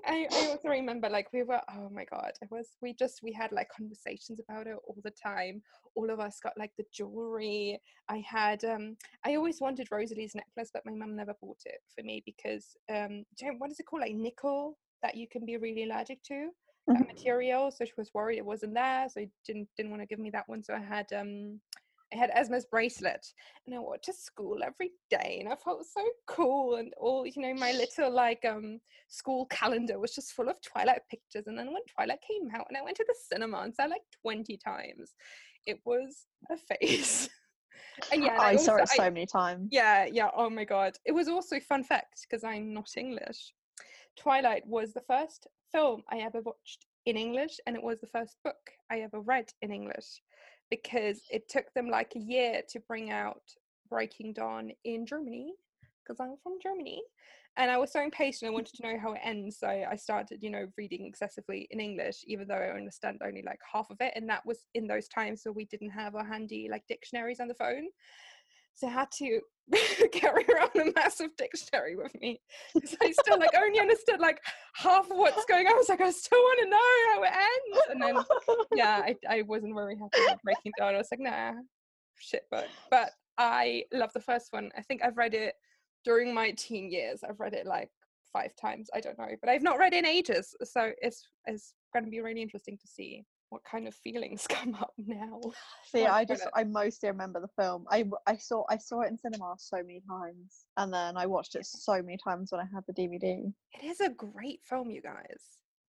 I, 0.07 0.27
I 0.33 0.47
also 0.49 0.69
remember 0.69 1.09
like 1.09 1.33
we 1.33 1.43
were 1.43 1.61
oh 1.71 1.91
my 1.91 2.05
god 2.05 2.33
it 2.41 2.50
was 2.50 2.69
we 2.81 2.95
just 2.95 3.21
we 3.23 3.33
had 3.33 3.53
like 3.53 3.69
conversations 3.77 4.41
about 4.41 4.67
it 4.67 4.77
all 4.87 4.97
the 5.03 5.11
time. 5.11 5.62
All 5.95 6.11
of 6.11 6.21
us 6.21 6.39
got 6.43 6.57
like 6.59 6.73
the 6.79 6.85
jewelry. 6.93 7.81
I 8.09 8.23
had 8.27 8.65
um 8.65 8.97
I 9.25 9.35
always 9.37 9.61
wanted 9.61 9.89
Rosalie's 9.91 10.35
necklace 10.35 10.71
but 10.73 10.87
my 10.87 10.93
mum 10.93 11.17
never 11.17 11.35
bought 11.41 11.61
it 11.65 11.81
for 11.95 12.03
me 12.03 12.23
because 12.25 12.77
um 12.93 13.25
what 13.59 13.71
is 13.71 13.81
it 13.81 13.87
called? 13.87 14.03
Like 14.03 14.15
nickel 14.15 14.79
that 15.03 15.17
you 15.17 15.27
can 15.29 15.45
be 15.45 15.57
really 15.57 15.85
allergic 15.85 16.23
to? 16.25 16.50
That 16.93 17.03
Mhm. 17.03 17.07
material. 17.07 17.71
So 17.71 17.85
she 17.85 17.93
was 17.97 18.11
worried 18.15 18.39
it 18.39 18.45
wasn't 18.45 18.75
there 18.75 19.09
so 19.09 19.25
didn't 19.47 19.69
didn't 19.77 19.91
want 19.91 20.03
to 20.03 20.07
give 20.07 20.19
me 20.19 20.31
that 20.31 20.49
one. 20.49 20.62
So 20.62 20.75
I 20.75 20.81
had 20.81 21.12
um 21.12 21.61
I 22.12 22.17
had 22.17 22.31
Esme's 22.31 22.64
bracelet 22.64 23.25
and 23.67 23.75
I 23.75 23.79
wore 23.79 23.97
it 23.97 24.02
to 24.05 24.12
school 24.12 24.59
every 24.64 24.90
day 25.11 25.38
and 25.40 25.52
I 25.52 25.57
felt 25.57 25.85
so 25.87 26.05
cool 26.26 26.76
and 26.76 26.93
all 26.99 27.26
you 27.26 27.40
know 27.40 27.55
my 27.55 27.73
little 27.73 28.11
like 28.11 28.45
um 28.45 28.81
school 29.09 29.47
calendar 29.47 29.99
was 29.99 30.14
just 30.14 30.33
full 30.33 30.49
of 30.49 30.61
Twilight 30.61 31.02
pictures 31.11 31.47
and 31.47 31.59
then 31.59 31.67
when 31.67 31.83
Twilight 31.95 32.21
came 32.26 32.49
out 32.55 32.67
and 32.69 32.76
I 32.76 32.83
went 32.83 32.97
to 32.97 33.05
the 33.07 33.14
cinema 33.31 33.59
and 33.59 33.75
saw 33.75 33.85
it, 33.85 33.90
like 33.90 34.02
20 34.23 34.57
times 34.57 35.14
it 35.67 35.79
was 35.85 36.26
a 36.50 36.57
face 36.57 37.29
and 38.12 38.23
yeah 38.25 38.33
and 38.35 38.43
I 38.43 38.57
saw 38.57 38.73
also- 38.73 38.83
it 38.83 38.88
so 38.88 39.11
many 39.11 39.26
times. 39.26 39.69
yeah, 39.71 40.05
yeah. 40.05 40.31
Oh 40.37 40.50
my 40.50 40.64
god. 40.64 40.97
It 41.05 41.12
was 41.12 41.29
also 41.29 41.61
fun 41.61 41.85
fact 41.85 42.26
because 42.29 42.45
I'm 42.45 42.73
not 42.75 42.88
English. 42.97 43.52
Twilight 44.19 44.67
was 44.67 44.93
the 44.93 45.02
first 45.02 45.47
film 45.73 46.02
I 46.11 46.19
ever 46.19 46.40
watched 46.40 46.87
in 47.07 47.17
English 47.17 47.59
and 47.67 47.76
it 47.76 47.83
was 47.83 48.00
the 48.00 48.07
first 48.07 48.37
book 48.45 48.57
I 48.90 49.00
ever 49.00 49.21
read 49.21 49.50
in 49.62 49.71
English 49.73 50.21
because 50.71 51.23
it 51.31 51.49
took 51.49 51.73
them 51.75 51.89
like 51.89 52.12
a 52.17 52.21
year 52.21 52.62
to 52.71 52.81
bring 52.81 53.11
out 53.11 53.43
Breaking 53.89 54.33
Dawn 54.33 54.71
in 54.85 55.05
Germany 55.05 55.53
because 56.03 56.21
I'm 56.21 56.37
from 56.43 56.55
Germany 56.62 57.03
and 57.57 57.71
I 57.71 57.77
was 57.77 57.93
so 57.93 58.03
impatient 58.03 58.49
I 58.49 58.53
mm. 58.53 58.55
wanted 58.55 58.75
to 58.77 58.83
know 58.87 58.99
how 58.99 59.12
it 59.12 59.21
ends 59.23 59.59
so 59.59 59.69
I 59.69 59.97
started 59.97 60.43
you 60.43 60.50
know 60.50 60.67
reading 60.77 61.05
excessively 61.07 61.67
in 61.71 61.81
English 61.81 62.25
even 62.27 62.49
though 62.49 62.55
I 62.55 62.77
understand 62.77 63.21
only 63.25 63.43
like 63.43 63.59
half 63.73 63.91
of 63.91 63.97
it 64.00 64.12
and 64.17 64.29
that 64.29 64.47
was 64.47 64.67
in 64.75 64.87
those 64.87 65.09
times 65.09 65.43
so 65.43 65.50
we 65.50 65.65
didn't 65.67 65.91
have 65.91 66.15
our 66.15 66.25
handy 66.25 66.69
like 66.71 66.87
dictionaries 66.89 67.41
on 67.41 67.49
the 67.49 67.55
phone 67.55 67.89
so 68.81 68.87
I 68.87 68.91
had 68.91 69.11
to 69.13 69.41
carry 70.13 70.45
around 70.49 70.71
a 70.75 70.93
massive 70.97 71.37
dictionary 71.37 71.97
with 71.97 72.19
me 72.21 72.41
because 72.75 72.97
I 73.03 73.13
still 73.13 73.39
like 73.39 73.51
only 73.57 73.79
understood 73.79 74.21
like 74.21 74.41
half 74.75 75.11
of 75.11 75.17
what's 75.17 75.45
going 75.45 75.67
on. 75.67 75.75
I 75.75 75.77
was 75.77 75.89
like, 75.89 76.01
I 76.01 76.11
still 76.11 76.39
want 76.39 76.61
to 76.63 76.71
know 76.71 77.13
how 77.13 77.23
it 77.23 77.33
ends. 77.33 77.83
And 77.91 78.03
then 78.03 78.25
yeah, 78.75 79.03
I, 79.05 79.17
I 79.29 79.43
wasn't 79.43 79.75
very 79.75 79.97
happy 79.97 80.19
with 80.27 80.43
Breaking 80.43 80.73
Dawn. 80.79 80.95
I 80.95 80.99
was 80.99 81.09
like, 81.11 81.21
nah, 81.21 81.53
shit 82.19 82.45
book. 82.51 82.67
But 82.91 83.11
I 83.39 83.85
love 83.93 84.13
the 84.15 84.21
first 84.21 84.49
one. 84.53 84.71
I 84.77 84.83
think 84.83 85.03
I've 85.05 85.19
read 85.19 85.35
it 85.35 85.55
during 86.05 86.33
my 86.35 86.53
teen 86.53 86.91
years. 86.91 87.21
I've 87.29 87.41
read 87.41 87.55
it 87.55 87.67
like 87.67 87.91
five 88.33 88.55
times. 88.57 88.89
I 88.95 89.01
don't 89.01 89.19
know, 89.19 89.37
but 89.41 89.51
I've 89.51 89.63
not 89.63 89.79
read 89.79 89.93
in 89.93 90.07
ages. 90.07 90.55
So 90.65 90.93
it's 91.03 91.23
it's 91.47 91.75
going 91.93 92.05
to 92.05 92.11
be 92.11 92.21
really 92.21 92.43
interesting 92.43 92.79
to 92.79 92.87
see 92.87 93.25
what 93.50 93.62
kind 93.64 93.87
of 93.87 93.95
feelings 93.95 94.47
come 94.49 94.75
up 94.76 94.95
now. 94.97 95.40
See, 95.92 96.07
I 96.07 96.25
just 96.25 96.47
I 96.54 96.64
mostly 96.64 97.09
remember 97.11 97.40
the 97.40 97.62
film. 97.62 97.85
I 97.90 98.04
I 98.26 98.37
saw 98.37 98.64
I 98.71 98.78
saw 98.78 99.02
it 99.02 99.09
in 99.11 99.19
cinema 99.19 99.54
so 99.59 99.76
many 99.78 100.02
times, 100.09 100.64
and 100.76 100.92
then 100.92 101.16
I 101.16 101.26
watched 101.26 101.54
it 101.57 101.66
so 101.66 101.95
many 102.00 102.16
times 102.16 102.50
when 102.52 102.61
I 102.61 102.64
had 102.73 102.85
the 102.87 102.95
DVD. 102.95 103.52
It 103.75 103.85
is 103.85 104.00
a 104.00 104.09
great 104.09 104.61
film, 104.64 104.90
you 104.90 105.02
guys. 105.02 105.42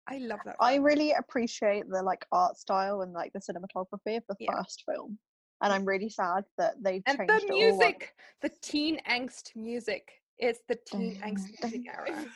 I 0.08 0.20
love 0.20 0.40
that. 0.46 0.58
I 0.60 0.76
really 0.76 1.14
appreciate 1.14 1.90
the 1.90 2.04
like 2.04 2.26
art 2.32 2.58
style 2.58 3.02
and 3.02 3.12
like 3.14 3.34
the 3.34 3.40
cinematography 3.40 4.18
of 4.18 4.24
the 4.30 4.36
Yeah. 4.40 4.56
first 4.56 4.84
film, 4.86 5.18
and 5.62 5.74
I'm 5.74 5.86
really 5.86 6.10
sad 6.10 6.44
that 6.58 6.76
they 6.82 7.02
and 7.08 7.18
changed 7.18 7.30
the 7.48 7.48
it 7.48 7.52
all. 7.52 7.58
music, 7.58 8.14
the 8.42 8.52
teen 8.62 9.00
angst 9.10 9.56
music. 9.56 10.12
It's 10.38 10.60
the 10.68 10.78
teen 10.86 11.16
angst 11.24 11.50
music 11.62 11.82
era. 11.88 12.26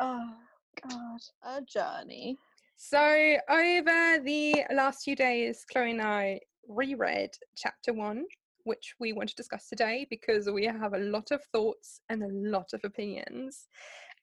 Oh 0.00 0.32
God, 0.88 1.20
a 1.42 1.60
journey. 1.62 2.38
So 2.80 3.36
over 3.50 4.20
the 4.22 4.64
last 4.72 5.02
few 5.02 5.16
days, 5.16 5.64
Chloe 5.70 5.90
and 5.90 6.00
I 6.00 6.38
reread 6.68 7.30
chapter 7.56 7.92
one, 7.92 8.24
which 8.62 8.94
we 9.00 9.12
want 9.12 9.30
to 9.30 9.34
discuss 9.34 9.68
today 9.68 10.06
because 10.08 10.48
we 10.48 10.64
have 10.66 10.94
a 10.94 10.98
lot 10.98 11.32
of 11.32 11.42
thoughts 11.52 12.00
and 12.08 12.22
a 12.22 12.28
lot 12.28 12.68
of 12.72 12.80
opinions. 12.84 13.66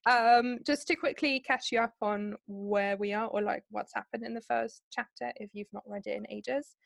Um, 0.10 0.60
just 0.66 0.88
to 0.88 0.96
quickly 0.96 1.42
catch 1.46 1.70
you 1.74 1.80
up 1.82 1.96
on 2.02 2.38
where 2.48 2.96
we 2.96 3.12
are 3.12 3.28
or 3.28 3.42
like 3.42 3.66
what's 3.72 3.94
happened 3.94 4.24
in 4.24 4.34
the 4.34 4.42
first 4.42 4.84
chapter 4.90 5.34
if 5.36 5.50
you've 5.52 5.74
not 5.74 5.84
read 5.86 6.08
it 6.08 6.16
in 6.16 6.26
ages. 6.30 6.78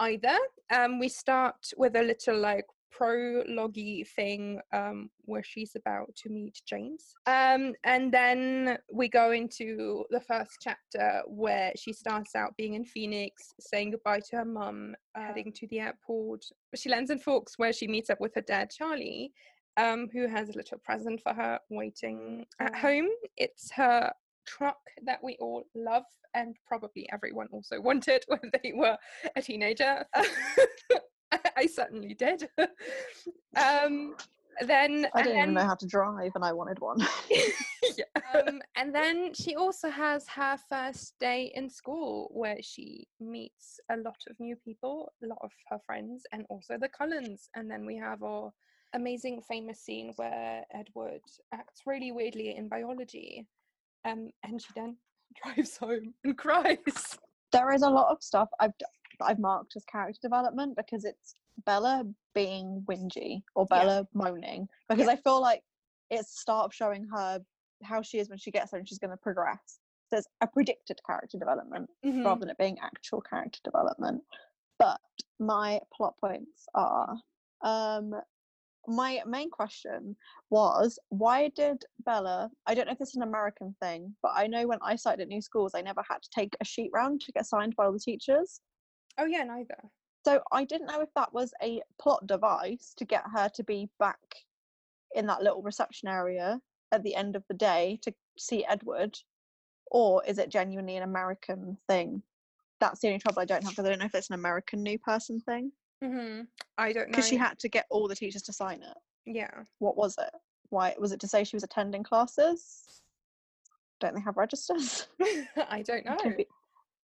Either 0.00 0.36
um, 0.74 0.98
we 0.98 1.08
start 1.08 1.54
with 1.76 1.94
a 1.94 2.02
little 2.02 2.36
like 2.36 2.66
prologue 2.90 4.06
thing 4.14 4.60
um, 4.72 5.10
where 5.22 5.42
she's 5.42 5.76
about 5.76 6.14
to 6.16 6.28
meet 6.28 6.60
James. 6.66 7.14
Um, 7.26 7.74
and 7.84 8.12
then 8.12 8.78
we 8.92 9.08
go 9.08 9.32
into 9.32 10.04
the 10.10 10.20
first 10.20 10.58
chapter 10.60 11.22
where 11.26 11.72
she 11.76 11.92
starts 11.92 12.34
out 12.34 12.56
being 12.56 12.74
in 12.74 12.84
Phoenix, 12.84 13.52
saying 13.60 13.92
goodbye 13.92 14.20
to 14.30 14.36
her 14.36 14.44
mum, 14.44 14.94
heading 15.14 15.52
to 15.52 15.66
the 15.68 15.80
airport. 15.80 16.44
She 16.74 16.88
lands 16.88 17.10
in 17.10 17.18
Forks 17.18 17.58
where 17.58 17.72
she 17.72 17.86
meets 17.86 18.10
up 18.10 18.20
with 18.20 18.34
her 18.34 18.42
dad, 18.42 18.70
Charlie, 18.70 19.32
um, 19.76 20.08
who 20.12 20.28
has 20.28 20.48
a 20.48 20.56
little 20.56 20.78
present 20.78 21.20
for 21.22 21.34
her 21.34 21.58
waiting 21.70 22.46
at 22.60 22.74
home. 22.76 23.08
It's 23.36 23.70
her 23.72 24.12
truck 24.46 24.78
that 25.04 25.22
we 25.22 25.36
all 25.40 25.64
love 25.74 26.04
and 26.34 26.56
probably 26.66 27.08
everyone 27.12 27.48
also 27.50 27.80
wanted 27.80 28.24
when 28.28 28.40
they 28.62 28.72
were 28.74 28.96
a 29.36 29.42
teenager. 29.42 30.04
I, 31.56 31.66
certainly 31.66 32.14
did. 32.14 32.48
um, 33.56 34.14
then 34.60 35.06
I 35.14 35.22
didn't 35.22 35.38
even 35.38 35.54
know 35.54 35.64
how 35.64 35.74
to 35.74 35.86
drive, 35.86 36.32
and 36.34 36.44
I 36.44 36.52
wanted 36.52 36.78
one. 36.80 36.98
yeah. 37.30 38.04
um, 38.34 38.60
and 38.76 38.94
then 38.94 39.34
she 39.34 39.56
also 39.56 39.90
has 39.90 40.28
her 40.28 40.56
first 40.68 41.14
day 41.18 41.52
in 41.54 41.68
school 41.68 42.30
where 42.32 42.58
she 42.60 43.06
meets 43.20 43.80
a 43.90 43.96
lot 43.96 44.16
of 44.30 44.38
new 44.38 44.56
people, 44.56 45.12
a 45.22 45.26
lot 45.26 45.38
of 45.42 45.50
her 45.70 45.78
friends, 45.86 46.24
and 46.32 46.44
also 46.48 46.78
the 46.78 46.88
Cullens. 46.88 47.48
And 47.56 47.70
then 47.70 47.84
we 47.84 47.96
have 47.96 48.22
our 48.22 48.52
amazing 48.94 49.42
famous 49.48 49.80
scene 49.80 50.12
where 50.16 50.62
Edward 50.72 51.22
acts 51.52 51.82
really 51.86 52.12
weirdly 52.12 52.56
in 52.56 52.68
biology. 52.68 53.46
Um, 54.04 54.30
and 54.44 54.60
she 54.60 54.68
then 54.76 54.96
drives 55.42 55.76
home 55.76 56.14
and 56.24 56.36
cries. 56.36 57.18
there 57.52 57.72
is 57.72 57.82
a 57.82 57.90
lot 57.90 58.10
of 58.10 58.22
stuff 58.22 58.48
I've 58.60 58.76
I've 59.20 59.38
marked 59.38 59.76
as 59.76 59.84
character 59.84 60.18
development 60.22 60.76
because 60.76 61.04
it's 61.04 61.34
Bella 61.64 62.04
being 62.34 62.84
whingy 62.88 63.42
or 63.54 63.66
Yeah. 63.70 63.78
Bella 63.84 64.08
moaning 64.12 64.68
because 64.88 65.08
I 65.08 65.16
feel 65.16 65.40
like 65.40 65.62
it's 66.10 66.40
start 66.40 66.66
of 66.66 66.74
showing 66.74 67.06
her 67.14 67.40
how 67.82 68.02
she 68.02 68.18
is 68.18 68.28
when 68.28 68.38
she 68.38 68.50
gets 68.50 68.70
there 68.70 68.78
and 68.78 68.88
she's 68.88 68.98
going 68.98 69.10
to 69.10 69.16
progress. 69.16 69.78
So 70.08 70.18
it's 70.18 70.26
a 70.40 70.46
predicted 70.46 71.00
character 71.06 71.38
development 71.38 71.90
Mhm. 72.04 72.24
rather 72.24 72.40
than 72.40 72.50
it 72.50 72.58
being 72.58 72.78
actual 72.80 73.20
character 73.20 73.60
development. 73.64 74.22
But 74.78 75.00
my 75.38 75.80
plot 75.92 76.16
points 76.18 76.66
are 76.74 77.16
um 77.62 78.14
my 78.86 79.22
main 79.26 79.48
question 79.50 80.14
was 80.50 80.98
why 81.08 81.48
did 81.48 81.82
Bella 82.00 82.50
I 82.66 82.74
don't 82.74 82.86
know 82.86 82.92
if 82.92 82.98
this 82.98 83.10
is 83.10 83.16
an 83.16 83.22
American 83.22 83.74
thing, 83.80 84.14
but 84.22 84.32
I 84.34 84.46
know 84.46 84.66
when 84.66 84.78
I 84.82 84.96
started 84.96 85.22
at 85.22 85.28
new 85.28 85.40
schools 85.40 85.72
I 85.74 85.80
never 85.80 86.02
had 86.08 86.22
to 86.22 86.30
take 86.30 86.54
a 86.60 86.64
sheet 86.64 86.90
round 86.92 87.22
to 87.22 87.32
get 87.32 87.46
signed 87.46 87.74
by 87.76 87.86
all 87.86 87.92
the 87.92 87.98
teachers. 87.98 88.60
Oh, 89.18 89.26
yeah, 89.26 89.44
neither. 89.44 89.78
So 90.24 90.42
I 90.52 90.64
didn't 90.64 90.86
know 90.86 91.00
if 91.02 91.12
that 91.14 91.32
was 91.32 91.52
a 91.62 91.82
plot 91.98 92.26
device 92.26 92.94
to 92.96 93.04
get 93.04 93.22
her 93.32 93.48
to 93.54 93.62
be 93.64 93.88
back 93.98 94.18
in 95.14 95.26
that 95.26 95.42
little 95.42 95.62
reception 95.62 96.08
area 96.08 96.60
at 96.92 97.02
the 97.02 97.14
end 97.14 97.36
of 97.36 97.44
the 97.48 97.54
day 97.54 97.98
to 98.02 98.12
see 98.38 98.64
Edward, 98.64 99.18
or 99.86 100.24
is 100.24 100.38
it 100.38 100.48
genuinely 100.48 100.96
an 100.96 101.02
American 101.02 101.76
thing? 101.88 102.22
That's 102.80 103.00
the 103.00 103.08
only 103.08 103.20
trouble 103.20 103.40
I 103.42 103.44
don't 103.44 103.62
have 103.62 103.72
because 103.72 103.84
I 103.86 103.90
don't 103.90 104.00
know 104.00 104.06
if 104.06 104.14
it's 104.14 104.30
an 104.30 104.34
American 104.34 104.82
new 104.82 104.98
person 104.98 105.40
thing. 105.40 105.72
hmm 106.02 106.40
I 106.78 106.92
don't 106.92 107.08
know. 107.08 107.16
Because 107.16 107.28
she 107.28 107.36
had 107.36 107.58
to 107.60 107.68
get 107.68 107.86
all 107.90 108.08
the 108.08 108.16
teachers 108.16 108.42
to 108.42 108.52
sign 108.52 108.82
it. 108.82 108.96
yeah. 109.26 109.62
What 109.78 109.96
was 109.96 110.16
it? 110.18 110.30
Why 110.70 110.94
was 110.98 111.12
it 111.12 111.20
to 111.20 111.28
say 111.28 111.44
she 111.44 111.54
was 111.56 111.62
attending 111.62 112.02
classes? 112.02 113.02
Don't 114.00 114.14
they 114.14 114.20
have 114.22 114.36
registers? 114.36 115.06
I 115.70 115.82
don't 115.82 116.04
know. 116.06 116.16
Could 116.16 116.36
be- 116.38 116.48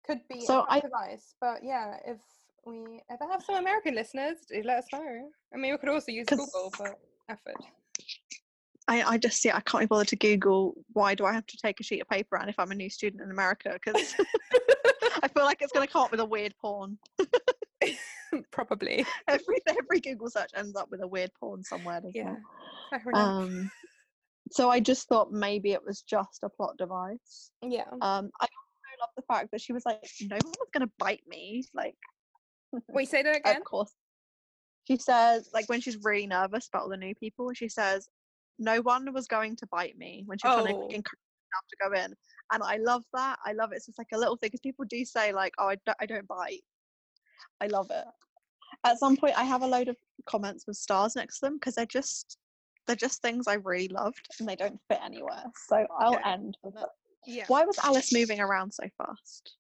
Could 0.09 0.21
be 0.29 0.41
So 0.41 0.61
a 0.61 0.67
I- 0.69 0.81
device, 0.81 1.35
but 1.41 1.61
yeah, 1.63 1.97
if 2.07 2.19
we 2.65 3.01
ever 3.11 3.31
have 3.31 3.43
some 3.43 3.57
American 3.57 3.95
listeners, 3.95 4.39
do 4.49 4.63
let 4.65 4.79
us 4.79 4.87
know. 4.93 5.31
I 5.55 5.57
mean, 5.57 5.73
we 5.73 5.79
could 5.79 5.89
also 5.91 6.13
use 6.13 6.27
Google, 6.27 6.73
but 6.79 6.99
effort. 7.29 7.57
I, 8.89 9.03
I 9.03 9.19
just 9.19 9.43
see 9.43 9.51
I 9.51 9.61
can't 9.61 9.83
be 9.83 9.87
bothered 9.87 10.09
to 10.09 10.17
Google 10.17 10.75
why 10.95 11.15
do 11.15 11.27
I 11.27 11.33
have 11.35 11.45
to 11.47 11.59
take 11.59 11.79
a 11.79 11.83
sheet 11.83 12.01
of 12.01 12.09
paper 12.09 12.37
and 12.39 12.49
if 12.49 12.59
I'm 12.59 12.71
a 12.71 12.75
new 12.75 12.89
student 12.89 13.23
in 13.23 13.31
America 13.31 13.75
because 13.85 14.15
I 15.23 15.29
feel 15.29 15.45
like 15.45 15.59
it's 15.61 15.73
going 15.73 15.87
to 15.87 15.93
come 15.93 16.05
up 16.05 16.11
with 16.11 16.21
a 16.21 16.25
weird 16.25 16.55
porn. 16.59 16.97
Probably. 18.51 19.05
every 19.29 19.57
every 19.67 20.01
Google 20.01 20.31
search 20.31 20.51
ends 20.57 20.75
up 20.77 20.89
with 20.91 21.03
a 21.03 21.07
weird 21.07 21.31
porn 21.39 21.63
somewhere. 21.63 22.01
Doesn't 22.01 22.15
Yeah. 22.17 22.37
It? 22.93 23.15
Um, 23.15 23.71
so 24.51 24.71
I 24.71 24.81
just 24.81 25.07
thought 25.09 25.33
maybe 25.33 25.73
it 25.73 25.85
was 25.85 26.01
just 26.03 26.41
a 26.43 26.49
plot 26.49 26.77
device. 26.79 27.51
yeah. 27.63 27.85
Um, 28.01 28.31
I 28.41 28.47
love 29.01 29.11
the 29.17 29.23
fact 29.23 29.51
that 29.53 29.61
she 29.61 29.73
was 29.73 29.85
like, 29.85 30.05
"No 30.23 30.37
one 30.37 30.55
was 30.59 30.69
going 30.73 30.87
to 30.87 30.93
bite 30.99 31.23
me." 31.27 31.65
Like, 31.75 31.97
Wait, 32.89 33.09
say 33.09 33.23
that 33.23 33.37
again. 33.37 33.57
of 33.57 33.65
course. 33.65 33.95
She 34.87 34.97
says, 34.97 35.51
like 35.53 35.69
when 35.69 35.81
she's 35.81 35.99
really 36.03 36.27
nervous 36.27 36.69
about 36.69 36.83
all 36.85 36.89
the 36.89 36.97
new 36.97 37.15
people, 37.15 37.53
she 37.55 37.69
says, 37.69 38.09
"No 38.59 38.81
one 38.81 39.13
was 39.13 39.27
going 39.27 39.57
to 39.57 39.67
bite 39.67 39.97
me." 39.99 40.23
When 40.27 40.39
she's 40.39 40.53
trying 40.53 40.67
to 40.67 40.73
Oh. 40.73 40.89
encourage 40.89 41.21
herself 41.51 41.65
to 41.71 41.77
go 41.89 42.05
in, 42.05 42.15
and 42.53 42.63
I 42.63 42.77
love 42.77 43.05
that. 43.15 43.39
I 43.45 43.53
love 43.53 43.73
it. 43.73 43.77
It's 43.77 43.87
just 43.87 43.99
like 43.99 44.09
a 44.13 44.19
little 44.19 44.37
thing 44.37 44.49
because 44.49 44.61
people 44.61 44.85
do 44.89 45.05
say 45.05 45.33
like, 45.33 45.55
"Oh, 45.59 45.69
I 45.69 45.77
don't, 45.87 45.97
I 46.01 46.07
don't 46.07 46.27
bite." 46.29 46.65
I 47.61 47.67
love 47.67 47.91
it. 47.91 48.05
At 48.85 48.99
some 48.99 49.17
point, 49.17 49.37
I 49.39 49.45
have 49.45 49.63
a 49.63 49.67
load 49.67 49.89
of 49.89 49.97
comments 50.27 50.67
with 50.67 50.77
stars 50.77 51.17
next 51.17 51.41
to 51.41 51.47
them 51.47 51.55
because 51.55 51.75
they're 51.75 51.87
just 51.87 52.39
they're 52.87 52.97
just 52.97 53.21
things 53.21 53.47
I 53.47 53.55
really 53.55 53.89
loved 53.89 54.27
and 54.41 54.49
they 54.49 54.57
don't 54.57 54.81
fit 54.89 55.01
anywhere. 55.05 55.45
So 55.67 55.87
I'll 55.99 56.15
Okay. 56.15 56.31
end 56.31 56.57
with 56.63 56.77
it. 56.77 56.89
Yeah. 57.27 57.45
Why 57.49 57.65
was 57.65 57.79
Alice 57.83 58.13
moving 58.13 58.41
around 58.41 58.73
so 58.73 58.85
fast? 58.97 59.57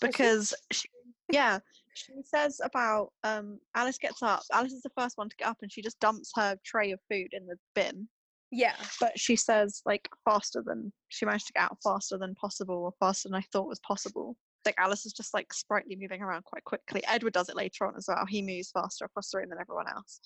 Because 0.00 0.54
she, 0.70 0.88
yeah, 1.32 1.58
she 1.94 2.12
says 2.24 2.60
about 2.62 3.12
um 3.24 3.58
Alice 3.74 3.98
gets 3.98 4.22
up. 4.22 4.42
Alice 4.52 4.72
is 4.72 4.82
the 4.82 4.92
first 4.96 5.18
one 5.18 5.28
to 5.28 5.36
get 5.36 5.48
up 5.48 5.58
and 5.62 5.72
she 5.72 5.82
just 5.82 6.00
dumps 6.00 6.32
her 6.36 6.56
tray 6.64 6.92
of 6.92 7.00
food 7.10 7.28
in 7.32 7.46
the 7.46 7.56
bin. 7.74 8.08
Yeah. 8.50 8.76
But 9.00 9.18
she 9.18 9.36
says 9.36 9.82
like 9.86 10.08
faster 10.24 10.62
than 10.64 10.92
she 11.08 11.24
managed 11.24 11.46
to 11.48 11.52
get 11.52 11.64
out 11.64 11.78
faster 11.82 12.18
than 12.18 12.34
possible 12.34 12.76
or 12.76 12.92
faster 12.98 13.28
than 13.28 13.36
I 13.36 13.44
thought 13.52 13.68
was 13.68 13.80
possible. 13.80 14.36
Like 14.66 14.74
Alice 14.78 15.06
is 15.06 15.12
just 15.12 15.32
like 15.32 15.52
sprightly 15.52 15.96
moving 15.98 16.20
around 16.20 16.44
quite 16.44 16.64
quickly. 16.64 17.02
Edward 17.06 17.32
does 17.32 17.48
it 17.48 17.56
later 17.56 17.86
on 17.86 17.94
as 17.96 18.06
well. 18.08 18.24
He 18.28 18.42
moves 18.42 18.70
faster 18.70 19.04
across 19.04 19.30
the 19.30 19.38
room 19.38 19.48
than 19.50 19.60
everyone 19.60 19.88
else. 19.88 20.20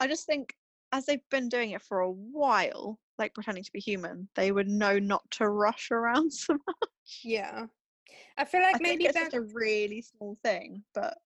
I 0.00 0.06
just 0.06 0.26
think 0.26 0.54
as 0.92 1.06
they've 1.06 1.28
been 1.30 1.48
doing 1.48 1.70
it 1.70 1.82
for 1.82 2.00
a 2.00 2.10
while, 2.10 3.00
like 3.18 3.34
pretending 3.34 3.64
to 3.64 3.72
be 3.72 3.80
human, 3.80 4.28
they 4.34 4.52
would 4.52 4.68
know 4.68 4.98
not 4.98 5.30
to 5.32 5.48
rush 5.48 5.90
around 5.90 6.32
so 6.32 6.54
much. 6.54 7.24
Yeah. 7.24 7.66
I 8.36 8.44
feel 8.44 8.60
like 8.62 8.76
I 8.76 8.78
maybe 8.78 9.04
think 9.04 9.10
it's 9.10 9.14
that 9.14 9.32
just 9.32 9.34
a 9.34 9.40
really 9.54 10.02
small 10.02 10.36
thing, 10.42 10.84
but 10.94 11.18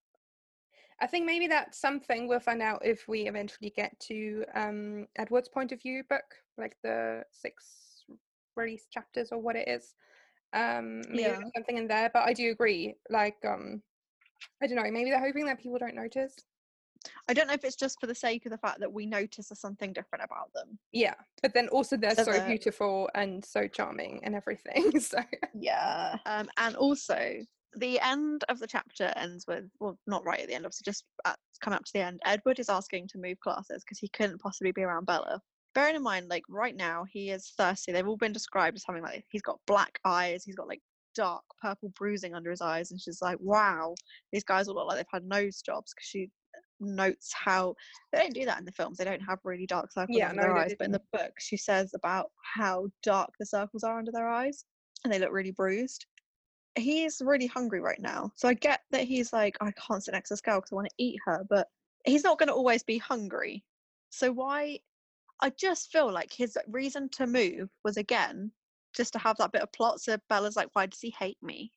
I 1.00 1.06
think 1.06 1.26
maybe 1.26 1.46
that's 1.48 1.78
something 1.78 2.28
we'll 2.28 2.40
find 2.40 2.62
out 2.62 2.84
if 2.84 3.08
we 3.08 3.26
eventually 3.26 3.70
get 3.70 3.98
to 4.00 4.44
um 4.54 5.06
Edward's 5.16 5.48
point 5.48 5.72
of 5.72 5.82
view 5.82 6.04
book, 6.08 6.24
like 6.56 6.76
the 6.82 7.24
six 7.30 8.04
release 8.56 8.86
chapters 8.90 9.32
or 9.32 9.38
what 9.38 9.56
it 9.56 9.68
is. 9.68 9.94
Um 10.52 11.02
Yeah. 11.12 11.40
something 11.54 11.76
in 11.76 11.88
there, 11.88 12.10
but 12.12 12.28
I 12.28 12.32
do 12.32 12.50
agree. 12.50 12.94
Like 13.10 13.44
um 13.44 13.82
I 14.62 14.66
don't 14.66 14.76
know, 14.76 14.90
maybe 14.90 15.10
they're 15.10 15.20
hoping 15.20 15.46
that 15.46 15.60
people 15.60 15.78
don't 15.78 15.94
notice. 15.96 16.36
I 17.28 17.34
don't 17.34 17.46
know 17.48 17.54
if 17.54 17.64
it's 17.64 17.76
just 17.76 18.00
for 18.00 18.06
the 18.06 18.14
sake 18.14 18.46
of 18.46 18.52
the 18.52 18.58
fact 18.58 18.80
that 18.80 18.92
we 18.92 19.06
notice 19.06 19.48
there's 19.48 19.60
something 19.60 19.92
different 19.92 20.24
about 20.24 20.52
them. 20.54 20.78
Yeah. 20.92 21.14
But 21.42 21.54
then 21.54 21.68
also 21.68 21.96
they're 21.96 22.14
So 22.14 22.24
so 22.24 22.32
they're- 22.32 22.46
beautiful 22.46 23.10
and 23.14 23.44
so 23.44 23.66
charming 23.68 24.20
and 24.24 24.34
everything. 24.34 24.92
So 25.00 25.18
Yeah. 25.54 26.16
Um, 26.26 26.48
and 26.56 26.76
also, 26.76 27.38
the 27.76 27.98
end 28.00 28.44
of 28.48 28.60
the 28.60 28.66
chapter 28.68 29.12
ends 29.16 29.46
with, 29.48 29.64
well, 29.80 29.98
not 30.06 30.24
right 30.24 30.40
at 30.40 30.48
the 30.48 30.54
end, 30.54 30.64
obviously, 30.64 30.84
just 30.84 31.04
at, 31.24 31.36
coming 31.60 31.76
up 31.76 31.84
to 31.84 31.92
the 31.92 32.00
end. 32.00 32.20
Edward 32.24 32.58
is 32.58 32.68
asking 32.68 33.08
to 33.08 33.18
move 33.18 33.38
classes 33.40 33.82
because 33.84 33.98
he 33.98 34.08
couldn't 34.08 34.40
possibly 34.40 34.70
be 34.72 34.82
around 34.82 35.06
Bella. 35.06 35.40
Bearing 35.74 35.96
in 35.96 36.02
mind, 36.04 36.28
like, 36.28 36.44
right 36.48 36.76
now, 36.76 37.04
he 37.10 37.30
is 37.30 37.52
thirsty. 37.58 37.90
They've 37.90 38.06
all 38.06 38.16
been 38.16 38.32
described 38.32 38.76
as 38.76 38.84
having, 38.86 39.02
like, 39.02 39.24
he's 39.28 39.42
got 39.42 39.58
black 39.66 39.98
eyes, 40.04 40.44
he's 40.44 40.54
got, 40.54 40.68
like, 40.68 40.80
dark 41.16 41.42
purple 41.60 41.92
bruising 41.98 42.32
under 42.34 42.50
his 42.50 42.60
eyes. 42.60 42.92
And 42.92 43.00
she's 43.00 43.20
like, 43.20 43.38
wow, 43.40 43.96
these 44.32 44.44
guys 44.44 44.68
all 44.68 44.76
look 44.76 44.86
like 44.86 44.96
they've 44.98 45.06
had 45.12 45.24
nose 45.24 45.60
jobs 45.60 45.92
because 45.92 46.06
she 46.06 46.30
notes 46.80 47.32
how 47.32 47.74
they 48.12 48.18
don't 48.18 48.34
do 48.34 48.44
that 48.44 48.58
in 48.58 48.64
the 48.64 48.72
films. 48.72 48.98
They 48.98 49.04
don't 49.04 49.20
have 49.20 49.38
really 49.44 49.66
dark 49.66 49.92
circles 49.92 50.16
Yeah, 50.16 50.30
under 50.30 50.42
no, 50.42 50.48
their 50.48 50.56
eyes. 50.56 50.74
But 50.78 50.86
in 50.86 50.92
the 50.92 51.02
book, 51.12 51.32
she 51.38 51.56
says 51.56 51.92
about 51.94 52.30
how 52.42 52.88
dark 53.02 53.30
the 53.38 53.46
circles 53.46 53.84
are 53.84 53.98
under 53.98 54.12
their 54.12 54.28
eyes 54.28 54.64
and 55.04 55.12
they 55.12 55.18
look 55.18 55.32
really 55.32 55.52
bruised. 55.52 56.06
He's 56.76 57.22
really 57.24 57.46
hungry 57.46 57.80
right 57.80 58.00
now. 58.00 58.32
So 58.34 58.48
I 58.48 58.54
get 58.54 58.80
that 58.90 59.04
he's 59.04 59.32
like, 59.32 59.56
I 59.60 59.72
can't 59.72 60.02
sit 60.02 60.12
next 60.12 60.28
to 60.28 60.34
this 60.34 60.40
girl 60.40 60.58
because 60.58 60.72
I 60.72 60.76
want 60.76 60.88
to 60.88 61.04
eat 61.04 61.18
her, 61.24 61.44
but 61.48 61.68
he's 62.04 62.24
not 62.24 62.38
going 62.38 62.48
to 62.48 62.54
always 62.54 62.82
be 62.82 62.98
hungry. 62.98 63.64
So 64.10 64.32
why? 64.32 64.80
I 65.40 65.50
just 65.50 65.92
feel 65.92 66.12
like 66.12 66.32
his 66.32 66.56
reason 66.68 67.08
to 67.10 67.26
move 67.26 67.68
was 67.84 67.96
again 67.96 68.50
just 68.94 69.12
to 69.12 69.18
have 69.18 69.36
that 69.38 69.52
bit 69.52 69.62
of 69.62 69.72
plot. 69.72 70.00
So 70.00 70.16
Bella's 70.28 70.56
like, 70.56 70.68
why 70.72 70.86
does 70.86 71.00
he 71.00 71.14
hate 71.18 71.38
me? 71.42 71.72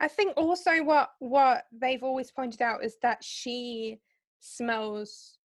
I 0.00 0.08
think 0.08 0.34
also 0.36 0.82
what 0.82 1.10
what 1.18 1.64
they've 1.72 2.02
always 2.02 2.30
pointed 2.30 2.62
out 2.62 2.84
is 2.84 2.96
that 3.02 3.22
she 3.22 3.98
smells 4.40 5.38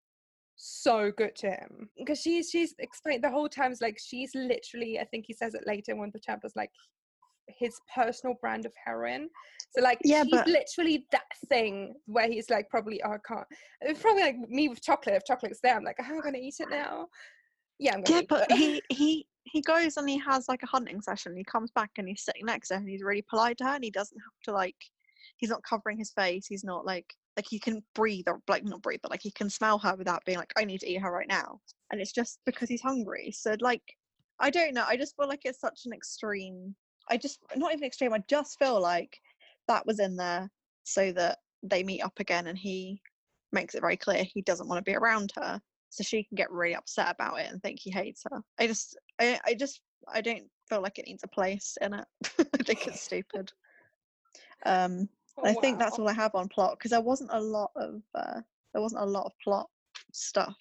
so 0.56 1.12
good 1.18 1.36
to 1.36 1.50
him 1.50 1.90
because 1.98 2.20
she's 2.20 2.50
she's 2.50 2.76
explained 2.80 3.24
the 3.24 3.30
whole 3.30 3.50
time 3.50 3.72
is 3.72 3.82
like 3.82 3.98
she's 4.00 4.32
literally 4.36 5.00
I 5.00 5.06
think 5.06 5.26
he 5.28 5.34
says 5.34 5.56
it 5.56 5.64
later 5.66 5.92
in 5.92 5.98
one 5.98 6.10
of 6.10 6.14
the 6.14 6.20
chapters 6.20 6.54
like 6.56 6.70
his 7.48 7.76
personal 7.94 8.36
brand 8.40 8.66
of 8.66 8.74
heroin. 8.86 9.28
So 9.76 9.82
like 9.82 9.98
Yeah, 10.04 10.24
she's 10.24 10.32
but- 10.32 10.48
literally 10.48 11.06
that 11.12 11.24
thing 11.48 11.96
where 12.06 12.30
he's 12.30 12.50
like 12.50 12.70
probably 12.70 13.02
oh 13.04 13.14
I 13.14 13.18
can't. 13.28 13.48
It's 13.82 14.02
probably 14.02 14.22
like 14.24 14.38
me 14.48 14.70
with 14.70 14.84
chocolate. 14.84 15.16
If 15.16 15.26
chocolate's 15.26 15.60
there, 15.62 15.76
I'm 15.76 15.84
like 15.84 15.98
oh, 16.00 16.06
I'm 16.06 16.22
gonna 16.22 16.38
eat 16.38 16.56
it 16.60 16.70
now? 16.70 17.08
Yeah, 17.82 17.98
Yeah, 18.08 18.22
but 18.30 18.50
he 18.52 18.82
he 18.90 19.28
he 19.44 19.62
goes 19.62 19.98
and 19.98 20.08
he 20.08 20.20
has 20.20 20.48
like 20.48 20.62
a 20.62 20.68
hunting 20.68 21.02
session. 21.02 21.36
He 21.36 21.44
comes 21.44 21.72
back 21.72 21.90
and 21.98 22.08
he's 22.08 22.24
sitting 22.24 22.46
next 22.46 22.68
to 22.68 22.76
her 22.76 22.80
and 22.80 22.88
he's 22.88 23.02
really 23.02 23.24
polite 23.28 23.58
to 23.58 23.66
her 23.66 23.76
and 23.76 23.84
he 23.84 23.90
doesn't 23.90 24.18
have 24.20 24.44
to 24.44 24.54
like 24.54 24.76
he's 25.38 25.50
not 25.50 25.64
covering 25.64 25.98
his 25.98 26.12
face. 26.12 26.46
He's 26.46 26.64
not 26.64 26.86
like 26.86 27.16
like 27.36 27.48
he 27.50 27.58
can 27.60 27.82
breathe 27.96 28.26
or 28.28 28.40
like 28.48 28.64
not 28.64 28.84
breathe, 28.84 29.00
but 29.02 29.10
like 29.10 29.24
he 29.24 29.32
can 29.32 29.50
smell 29.50 29.80
her 29.80 29.96
without 29.96 30.24
being 30.26 30.38
like 30.38 30.54
I 30.56 30.64
need 30.64 30.82
to 30.82 30.90
eat 30.90 31.02
her 31.02 31.12
right 31.12 31.28
now. 31.28 31.60
And 31.92 32.00
it's 32.00 32.12
just 32.12 32.40
because 32.46 32.70
he's 32.70 32.84
hungry. 32.84 33.32
So 33.32 33.56
like 33.60 33.84
I 34.40 34.52
don't 34.52 34.76
know. 34.76 34.86
I 34.88 34.96
just 34.96 35.16
feel 35.18 35.28
like 35.28 35.42
it's 35.46 35.60
such 35.60 35.82
an 35.86 35.94
extreme. 35.94 36.76
I 37.10 37.18
just 37.18 37.40
not 37.56 37.74
even 37.74 37.84
extreme. 37.84 38.14
I 38.14 38.24
just 38.28 38.60
feel 38.60 38.80
like 38.80 39.20
that 39.68 39.88
was 39.88 40.00
in 40.00 40.16
there 40.16 40.52
so 40.84 41.12
that 41.14 41.40
they 41.64 41.84
meet 41.84 42.02
up 42.02 42.20
again 42.20 42.46
and 42.46 42.58
he 42.58 43.02
makes 43.52 43.74
it 43.74 43.82
very 43.82 43.98
clear 43.98 44.24
he 44.24 44.42
doesn't 44.44 44.68
want 44.68 44.78
to 44.78 44.90
be 44.90 44.96
around 44.96 45.32
her 45.36 45.62
so 45.92 46.04
she 46.04 46.24
can 46.24 46.36
get 46.36 46.52
really 46.52 46.74
upset 46.74 47.14
about 47.14 47.40
it 47.40 47.52
and 47.52 47.62
think 47.62 47.80
he 47.80 47.92
hates 47.92 48.24
her. 48.30 48.42
I 48.58 48.66
just, 48.66 48.98
I, 49.20 49.40
I 49.46 49.54
just, 49.54 49.82
I 50.12 50.22
don't 50.22 50.48
feel 50.70 50.82
like 50.82 50.98
it 50.98 51.06
needs 51.06 51.24
a 51.24 51.28
place 51.28 51.78
in 51.82 51.94
it. 51.94 52.06
I 52.40 52.64
think 52.64 52.88
it's 52.88 53.02
stupid. 53.02 53.52
Um, 54.66 55.10
I 55.44 55.54
think 55.54 55.80
that's 55.80 56.00
all 56.00 56.08
I 56.08 56.14
have 56.14 56.34
on 56.34 56.48
plot 56.48 56.78
because 56.78 56.92
there 56.92 57.02
wasn't 57.02 57.32
a 57.34 57.40
lot 57.40 57.72
of, 57.76 58.02
uh, 58.16 58.40
there 58.74 58.82
wasn't 58.82 59.02
a 59.02 59.06
lot 59.06 59.26
of 59.26 59.34
plot 59.44 59.70
stuff. 60.14 60.58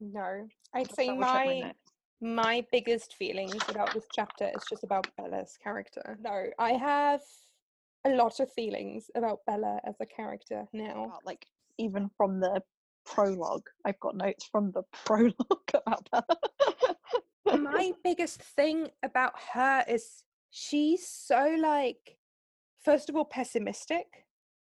No, 0.00 0.46
I'd 0.72 0.94
say 0.94 1.08
check 1.08 1.18
my 1.18 1.72
my 2.22 2.64
biggest 2.70 3.14
feelings 3.14 3.56
about 3.68 3.94
this 3.94 4.04
chapter 4.12 4.50
is 4.54 4.62
just 4.68 4.84
about 4.84 5.06
Bella's 5.16 5.58
character. 5.62 6.18
No, 6.22 6.46
I 6.58 6.72
have 6.72 7.22
a 8.04 8.10
lot 8.10 8.40
of 8.40 8.52
feelings 8.52 9.10
about 9.14 9.40
Bella 9.46 9.80
as 9.84 9.94
a 10.00 10.06
character 10.06 10.66
now. 10.72 11.04
about, 11.04 11.24
like 11.24 11.46
even 11.78 12.10
from 12.16 12.40
the 12.40 12.62
prologue. 13.04 13.66
I've 13.84 14.00
got 14.00 14.16
notes 14.16 14.44
from 14.50 14.72
the 14.72 14.82
prologue 15.04 15.34
about 15.74 16.08
that. 16.12 17.60
my 17.60 17.92
biggest 18.04 18.42
thing 18.42 18.88
about 19.02 19.32
her 19.52 19.84
is 19.88 20.24
she's 20.50 21.06
so 21.06 21.56
like 21.60 22.16
first 22.84 23.08
of 23.08 23.16
all 23.16 23.24
pessimistic 23.24 24.06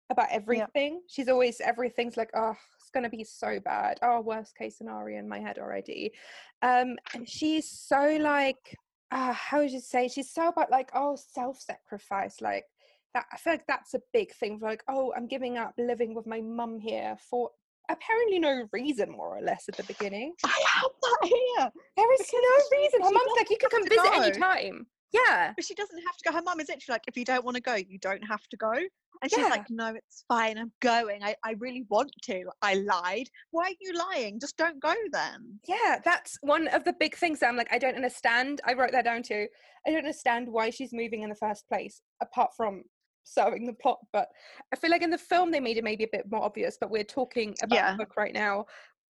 about 0.09 0.27
everything. 0.31 1.01
She's 1.07 1.29
always 1.29 1.59
everything's 1.61 2.17
like, 2.17 2.29
oh, 2.35 2.55
it's 2.79 2.91
gonna 2.91 3.09
be 3.09 3.23
so 3.23 3.59
bad. 3.59 3.97
Oh, 4.01 4.21
worst 4.21 4.55
case 4.55 4.77
scenario 4.77 5.19
in 5.19 5.27
my 5.27 5.39
head 5.39 5.57
already. 5.57 6.13
Um, 6.61 6.95
and 7.13 7.27
she's 7.27 7.69
so 7.69 8.17
like, 8.21 8.77
uh, 9.11 9.33
how 9.33 9.59
would 9.59 9.71
you 9.71 9.79
say? 9.79 10.07
She's 10.07 10.31
so 10.31 10.49
about 10.49 10.71
like, 10.71 10.89
oh, 10.93 11.15
self-sacrifice, 11.15 12.41
like 12.41 12.65
that. 13.13 13.25
I 13.31 13.38
feel 13.38 13.53
like 13.53 13.67
that's 13.67 13.93
a 13.93 14.01
big 14.13 14.31
thing. 14.33 14.59
For 14.59 14.67
like, 14.67 14.83
oh, 14.88 15.13
I'm 15.15 15.27
giving 15.27 15.57
up 15.57 15.73
living 15.77 16.13
with 16.13 16.27
my 16.27 16.41
mum 16.41 16.79
here 16.79 17.17
for 17.29 17.49
apparently 17.89 18.39
no 18.39 18.67
reason, 18.71 19.11
more 19.11 19.37
or 19.37 19.41
less, 19.41 19.65
at 19.67 19.77
the 19.77 19.83
beginning. 19.83 20.33
I 20.43 20.63
have 20.67 20.91
that 21.01 21.19
here. 21.23 21.71
There 21.97 22.13
is 22.13 22.31
no 22.33 22.77
reason. 22.77 23.01
Her 23.01 23.11
mum's 23.11 23.31
like, 23.37 23.49
you 23.49 23.57
can 23.57 23.69
come 23.69 23.83
visit 23.87 24.11
any 24.13 24.31
time. 24.31 24.87
Yeah. 25.11 25.53
But 25.55 25.65
she 25.65 25.75
doesn't 25.75 25.99
have 26.05 26.17
to 26.17 26.23
go. 26.25 26.35
Her 26.35 26.41
mum 26.43 26.59
is 26.59 26.67
literally 26.67 26.95
like, 26.95 27.03
if 27.07 27.15
you 27.15 27.23
don't 27.25 27.45
want 27.45 27.55
to 27.55 27.61
go, 27.61 27.75
you 27.75 27.97
don't 27.99 28.23
have 28.23 28.45
to 28.49 28.57
go. 28.57 28.73
And 29.21 29.31
she's 29.31 29.39
Yeah. 29.39 29.47
like, 29.47 29.69
no, 29.69 29.93
it's 29.95 30.25
fine. 30.27 30.57
I'm 30.57 30.73
going. 30.81 31.23
I, 31.23 31.35
I 31.43 31.55
really 31.59 31.85
want 31.89 32.11
to. 32.23 32.43
I 32.61 32.73
lied. 32.75 33.29
Why 33.51 33.63
are 33.65 33.79
you 33.79 33.93
lying? 33.93 34.39
Just 34.41 34.57
don't 34.57 34.81
go 34.81 34.93
then. 35.13 35.59
Yeah, 35.67 35.99
that's 36.03 36.37
one 36.41 36.67
of 36.67 36.83
the 36.83 36.93
big 36.99 37.15
things 37.15 37.39
that 37.39 37.47
I'm 37.47 37.55
like, 37.55 37.71
I 37.71 37.77
don't 37.77 37.95
understand. 37.95 38.59
I 38.65 38.73
wrote 38.73 38.91
that 38.91 39.05
down 39.05 39.23
too. 39.23 39.47
I 39.87 39.91
don't 39.91 39.99
understand 39.99 40.49
why 40.49 40.69
she's 40.69 40.91
moving 40.91 41.21
in 41.21 41.29
the 41.29 41.35
first 41.35 41.65
place, 41.69 42.01
apart 42.21 42.51
from 42.57 42.83
serving 43.25 43.65
the 43.65 43.73
plot. 43.73 43.99
But 44.13 44.29
I 44.71 44.77
feel 44.77 44.89
like 44.91 45.01
in 45.01 45.09
the 45.09 45.17
film 45.17 45.51
they 45.51 45.59
made 45.59 45.77
it 45.77 45.83
maybe 45.83 46.05
a 46.05 46.09
bit 46.11 46.31
more 46.31 46.43
obvious, 46.43 46.77
but 46.79 46.89
we're 46.89 47.03
talking 47.03 47.53
about 47.61 47.75
Yeah. 47.75 47.91
the 47.91 47.97
book 47.97 48.15
right 48.15 48.33
now. 48.33 48.65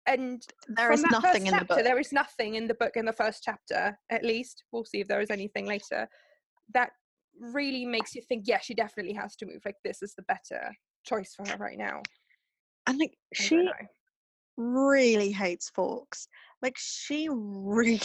and 0.06 0.42
There 0.68 0.90
is 0.90 1.02
nothing 1.02 1.46
in 1.46 1.54
the 1.56 1.64
book. 1.66 1.84
There 1.84 1.98
is 1.98 2.12
nothing 2.12 2.54
in 2.54 2.66
the 2.66 2.74
book 2.74 2.96
in 2.96 3.04
the 3.04 3.12
first 3.12 3.42
chapter, 3.44 3.98
at 4.10 4.24
least. 4.24 4.64
We'll 4.72 4.84
see 4.86 5.00
if 5.00 5.06
there 5.08 5.20
is 5.20 5.30
anything 5.30 5.66
later. 5.66 6.08
That 6.72 6.90
really 7.38 7.84
makes 7.84 8.14
you 8.14 8.22
think, 8.22 8.44
yeah, 8.48 8.58
she 8.58 8.74
definitely 8.74 9.12
has 9.12 9.36
to 9.36 9.46
move. 9.46 9.60
Like 9.66 9.76
this 9.84 10.02
is 10.02 10.14
the 10.14 10.22
better 10.22 10.74
choice 11.04 11.34
for 11.34 11.46
her 11.50 11.58
right 11.58 11.76
now. 11.78 12.00
And 12.86 12.98
like 12.98 13.18
she 13.34 13.68
really 14.56 15.30
hates 15.30 15.68
forks. 15.70 16.26
Like 16.62 16.76
she 16.78 17.28
really, 17.30 18.00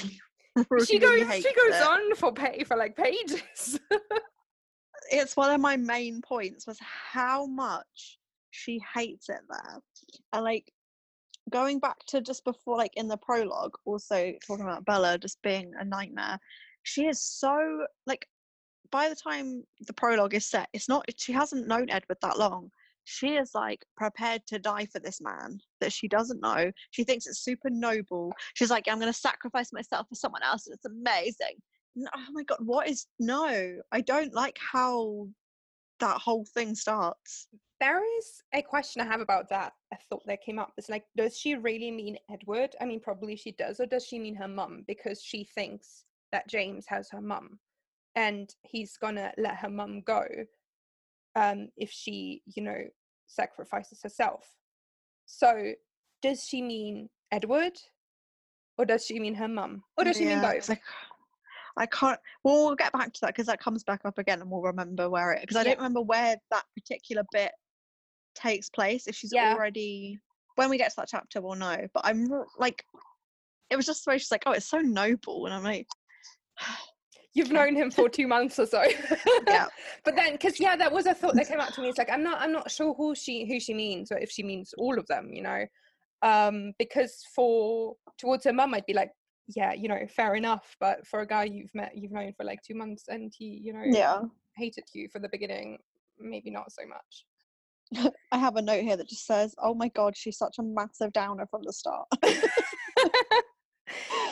really 0.69 0.85
she 0.85 0.99
goes 0.99 1.19
she 1.35 1.53
goes 1.53 1.75
it. 1.75 1.87
on 1.87 2.15
for 2.15 2.33
pay 2.33 2.63
for 2.65 2.75
like 2.75 2.95
pages. 2.97 3.79
It's 5.11 5.37
one 5.37 5.51
of 5.51 5.61
my 5.61 5.77
main 5.77 6.21
points 6.21 6.67
was 6.67 6.77
how 6.79 7.45
much 7.45 8.19
she 8.51 8.81
hates 8.93 9.29
it 9.29 9.41
there. 9.49 9.79
And 10.31 10.43
like 10.43 10.71
going 11.49 11.79
back 11.79 11.97
to 12.07 12.21
just 12.21 12.43
before, 12.43 12.77
like 12.77 12.93
in 12.95 13.07
the 13.07 13.17
prologue, 13.17 13.75
also 13.85 14.33
talking 14.45 14.65
about 14.65 14.85
Bella 14.85 15.17
just 15.17 15.41
being 15.41 15.73
a 15.79 15.85
nightmare. 15.85 16.39
She 16.83 17.05
is 17.05 17.21
so 17.21 17.85
like 18.05 18.27
by 18.91 19.09
the 19.09 19.15
time 19.15 19.63
the 19.87 19.93
prologue 19.93 20.33
is 20.33 20.49
set, 20.49 20.69
it's 20.73 20.89
not 20.89 21.05
she 21.17 21.33
hasn't 21.33 21.67
known 21.67 21.89
Edward 21.89 22.17
that 22.21 22.37
long. 22.37 22.69
She 23.05 23.35
is 23.35 23.51
like 23.53 23.83
prepared 23.97 24.45
to 24.47 24.59
die 24.59 24.85
for 24.85 24.99
this 24.99 25.19
man 25.19 25.59
that 25.81 25.91
she 25.91 26.07
doesn't 26.07 26.41
know. 26.41 26.71
She 26.91 27.03
thinks 27.03 27.27
it's 27.27 27.43
super 27.43 27.69
noble. 27.69 28.31
She's 28.53 28.69
like, 28.71 28.87
I'm 28.87 28.99
gonna 28.99 29.13
sacrifice 29.13 29.73
myself 29.73 30.07
for 30.07 30.15
someone 30.15 30.43
else. 30.43 30.67
It's 30.67 30.85
amazing. 30.85 31.57
No, 31.95 32.09
oh 32.15 32.25
my 32.31 32.43
god, 32.43 32.57
what 32.61 32.87
is 32.87 33.05
no? 33.19 33.77
I 33.91 34.01
don't 34.01 34.33
like 34.33 34.57
how 34.59 35.27
that 35.99 36.17
whole 36.17 36.45
thing 36.53 36.75
starts. 36.75 37.47
there 37.79 38.01
is 38.17 38.41
a 38.53 38.61
question 38.61 39.01
I 39.01 39.05
have 39.05 39.21
about 39.21 39.49
that. 39.49 39.73
a 39.93 39.97
thought 40.09 40.23
that 40.25 40.41
came 40.41 40.57
up. 40.57 40.73
It's 40.77 40.89
like, 40.89 41.05
does 41.15 41.37
she 41.37 41.55
really 41.55 41.91
mean 41.91 42.17
Edward? 42.31 42.75
I 42.81 42.85
mean, 42.85 42.99
probably 42.99 43.35
she 43.35 43.51
does, 43.51 43.79
or 43.79 43.85
does 43.85 44.05
she 44.05 44.17
mean 44.19 44.35
her 44.35 44.47
mum? 44.47 44.83
Because 44.87 45.21
she 45.21 45.43
thinks 45.43 46.05
that 46.31 46.47
James 46.47 46.85
has 46.87 47.09
her 47.11 47.21
mum, 47.21 47.59
and 48.15 48.49
he's 48.63 48.97
gonna 48.97 49.31
let 49.37 49.55
her 49.57 49.69
mum 49.69 50.01
go, 50.01 50.25
um, 51.35 51.69
if 51.77 51.91
she, 51.91 52.41
you 52.55 52.63
know, 52.63 52.79
sacrifices 53.27 54.01
herself. 54.01 54.45
So, 55.25 55.73
does 56.21 56.43
she 56.43 56.61
mean 56.61 57.09
Edward, 57.31 57.79
or 58.77 58.85
does 58.85 59.05
she 59.05 59.19
mean 59.19 59.35
her 59.35 59.47
mum, 59.47 59.83
or 59.97 60.03
does 60.05 60.17
she 60.17 60.25
mean 60.25 60.41
Yeah, 60.41 60.53
both? 60.53 60.69
like 60.69 60.81
I 61.77 61.85
can't. 61.87 62.19
Well, 62.43 62.65
we'll 62.65 62.75
get 62.75 62.93
back 62.93 63.13
to 63.13 63.21
that 63.21 63.27
because 63.27 63.47
that 63.47 63.59
comes 63.59 63.83
back 63.83 64.01
up 64.05 64.17
again, 64.17 64.41
and 64.41 64.49
we'll 64.51 64.61
remember 64.61 65.09
where 65.09 65.31
it. 65.31 65.41
Because 65.41 65.57
I 65.57 65.61
Yeah. 65.61 65.69
don't 65.69 65.77
remember 65.77 66.01
where 66.01 66.37
that 66.51 66.65
particular 66.75 67.23
bit 67.31 67.51
takes 68.35 68.69
place. 68.69 69.07
If 69.07 69.15
she's 69.15 69.33
Yeah. 69.33 69.53
already 69.53 70.19
when 70.55 70.69
we 70.69 70.77
get 70.77 70.91
to 70.91 70.95
that 70.97 71.07
chapter, 71.09 71.41
we'll 71.41 71.55
know. 71.55 71.87
But 71.93 72.05
I'm 72.05 72.27
like, 72.59 72.85
it 73.71 73.75
was 73.75 73.87
just 73.87 74.05
the 74.05 74.11
way 74.11 74.17
she's 74.19 74.29
like, 74.31 74.43
"Oh, 74.45 74.51
it's 74.51 74.67
so 74.67 74.81
noble," 74.81 75.45
and 75.45 75.53
I'm 75.53 75.63
like, 75.63 75.87
You've 77.35 77.51
known 77.51 77.75
him 77.75 77.89
for 77.89 78.09
two 78.09 78.27
months 78.27 78.59
or 78.59 78.67
so. 78.67 78.83
Yeah. 79.47 79.65
but 80.05 80.15
then, 80.15 80.33
because 80.33 80.59
yeah, 80.59 80.75
that 80.75 80.91
was 80.91 81.07
a 81.07 81.15
thought 81.15 81.35
that 81.35 81.47
came 81.47 81.59
out 81.59 81.73
to 81.73 81.81
me. 81.81 81.89
It's 81.89 81.97
like 81.97 82.11
I'm 82.11 82.21
not, 82.21 82.39
I'm 82.39 82.51
not 82.51 82.69
sure 82.69 82.93
who 82.93 83.15
she, 83.15 83.45
who 83.47 83.59
she 83.59 83.73
means, 83.73 84.11
or 84.11 84.17
if 84.19 84.29
she 84.29 84.43
means 84.43 84.73
all 84.77 84.97
of 84.99 85.07
them. 85.07 85.33
You 85.33 85.41
know, 85.41 85.65
um, 86.21 86.73
because 86.77 87.25
for 87.35 87.95
towards 88.19 88.45
her 88.45 88.53
mum, 88.53 88.75
I'd 88.75 88.85
be 88.85 88.93
like, 88.93 89.11
yeah, 89.47 89.73
you 89.73 89.87
know, 89.87 89.99
fair 90.15 90.35
enough. 90.35 90.75
But 90.79 91.05
for 91.07 91.21
a 91.21 91.27
guy 91.27 91.45
you've 91.45 91.73
met, 91.73 91.91
you've 91.95 92.11
known 92.11 92.33
for 92.37 92.43
like 92.43 92.59
two 92.65 92.75
months, 92.75 93.05
and 93.07 93.31
he, 93.35 93.59
you 93.63 93.73
know, 93.73 93.83
yeah. 93.85 94.21
hated 94.55 94.85
you 94.93 95.07
for 95.11 95.19
the 95.19 95.29
beginning, 95.29 95.77
maybe 96.19 96.49
not 96.49 96.71
so 96.71 96.83
much. 96.87 98.13
I 98.31 98.37
have 98.37 98.55
a 98.55 98.61
note 98.61 98.83
here 98.83 98.97
that 98.97 99.09
just 99.09 99.25
says, 99.25 99.55
"Oh 99.61 99.73
my 99.73 99.89
god, 99.89 100.15
she's 100.15 100.37
such 100.37 100.55
a 100.59 100.63
massive 100.63 101.13
downer 101.13 101.45
from 101.49 101.61
the 101.63 101.73
start." 101.73 102.07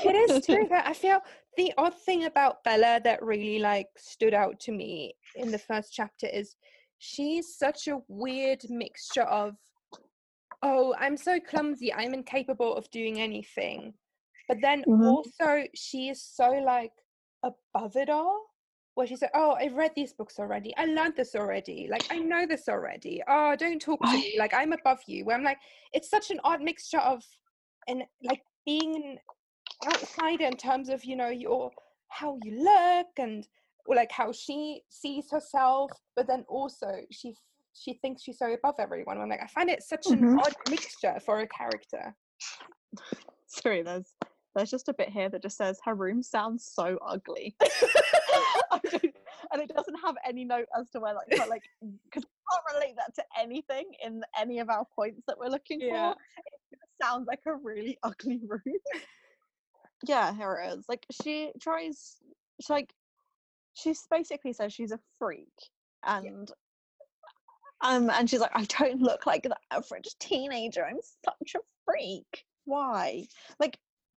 it 0.04 0.30
is 0.30 0.46
true 0.46 0.68
that 0.70 0.88
I 0.88 0.94
feel 0.94 1.20
the 1.58 1.74
odd 1.78 1.96
thing 2.06 2.26
about 2.26 2.64
Bella 2.64 3.02
that 3.04 3.22
really 3.22 3.60
like 3.60 3.88
stood 3.98 4.34
out 4.34 4.60
to 4.62 4.72
me 4.72 5.14
in 5.36 5.52
the 5.52 5.60
first 5.60 5.94
chapter 5.94 6.28
is 6.28 6.56
she's 7.00 7.58
such 7.58 7.88
a 7.88 8.00
weird 8.08 8.62
mixture 8.70 9.24
of 9.24 9.56
oh 10.64 10.96
I'm 11.00 11.18
so 11.18 11.40
clumsy 11.40 11.94
I'm 11.94 12.14
incapable 12.14 12.76
of 12.76 12.90
doing 12.92 13.20
anything 13.20 13.94
but 14.52 14.60
then 14.60 14.84
Mhm. 14.86 15.08
also 15.08 15.64
she 15.74 16.10
is 16.10 16.22
so 16.22 16.50
like 16.52 16.92
above 17.42 17.96
it 17.96 18.10
all 18.10 18.48
where 18.96 19.08
she 19.08 19.16
said 19.16 19.30
oh 19.34 19.54
I've 19.54 19.76
read 19.76 19.94
these 19.96 20.12
books 20.12 20.40
already. 20.40 20.76
I 20.76 20.86
learned 20.88 21.16
this 21.16 21.36
already. 21.36 21.88
Like 21.90 22.06
I 22.12 22.18
know 22.20 22.46
this 22.46 22.68
already. 22.68 23.24
Oh 23.30 23.56
don't 23.56 23.82
talk 23.82 24.02
to 24.02 24.12
me. 24.12 24.36
Like 24.38 24.54
I'm 24.54 24.74
above 24.74 25.00
you. 25.08 25.24
Where 25.24 25.38
I'm 25.38 25.44
like 25.46 25.60
it's 25.94 26.10
such 26.10 26.32
an 26.32 26.42
odd 26.44 26.62
mixture 26.62 27.00
of 27.00 27.24
and 27.88 28.04
like 28.22 28.42
being 28.66 28.94
an 28.98 29.20
outsider 29.88 30.44
in 30.48 30.58
terms 30.58 30.90
of 30.90 31.06
you 31.06 31.16
know 31.16 31.30
your 31.30 31.72
how 32.10 32.38
you 32.44 32.62
look 32.62 33.08
and 33.18 33.48
or 33.86 33.96
like 33.96 34.12
how 34.12 34.34
she 34.34 34.84
sees 34.90 35.32
herself 35.32 35.90
but 36.18 36.28
then 36.28 36.44
also 36.50 36.92
she 37.10 37.34
she 37.74 37.94
thinks 38.02 38.22
she's 38.24 38.38
so 38.38 38.52
above 38.52 38.76
everyone. 38.80 39.18
I'm 39.18 39.30
like 39.30 39.42
i 39.42 39.48
find 39.48 39.70
it 39.70 39.82
such 39.82 40.08
an 40.08 40.20
Mhm. 40.20 40.40
odd 40.44 40.56
mixture 40.70 41.18
for 41.26 41.40
a 41.40 41.48
character. 41.48 42.14
Sorry, 43.48 43.82
there's 43.82 44.14
there's 44.56 44.72
just 44.72 44.90
a 44.90 44.94
bit 44.94 45.10
here 45.10 45.30
that 45.30 45.42
just 45.42 45.58
says 45.58 45.80
her 45.86 45.96
room 45.96 46.22
sounds 46.24 46.64
so 46.66 46.98
ugly. 47.06 47.56
And 49.54 49.62
it 49.62 49.74
doesn't 49.76 49.98
have 50.06 50.16
any 50.26 50.46
note 50.46 50.68
as 50.80 50.90
to 50.92 51.00
where 51.02 51.14
like 51.14 51.28
but 51.36 51.50
like 51.50 51.64
because 51.82 52.24
we 52.24 52.30
can't 52.52 52.76
relate 52.76 52.96
that 52.96 53.14
to 53.16 53.24
anything 53.38 53.86
in 54.04 54.22
any 54.40 54.60
of 54.60 54.70
our 54.70 54.86
points 54.96 55.24
that 55.28 55.38
we're 55.38 55.50
looking 55.50 55.82
Yeah. 55.82 56.14
for. 56.14 56.20
It 56.72 56.80
sounds 57.02 57.28
like 57.28 57.42
a 57.46 57.56
really 57.56 57.98
ugly 58.04 58.40
room. 58.48 58.62
yeah, 60.04 60.34
here 60.34 60.62
it 60.64 60.78
is. 60.78 60.86
Like 60.88 61.06
she 61.22 61.52
tries 61.60 62.16
she's 62.62 62.70
like 62.70 62.94
she's 63.74 64.08
basically 64.10 64.54
says 64.54 64.72
she's 64.72 64.92
a 64.94 65.00
freak 65.20 65.50
and 66.06 66.50
um 67.82 68.10
and 68.12 68.30
she's 68.30 68.40
like, 68.40 68.52
I 68.54 68.64
don't 68.66 69.02
look 69.02 69.26
like 69.26 69.44
the 69.44 69.58
average 69.72 70.08
teenager. 70.20 70.86
I'm 70.86 71.00
such 71.26 71.56
a 71.56 71.60
freak. 71.86 72.46
Why? 72.66 73.26
Like 73.60 73.78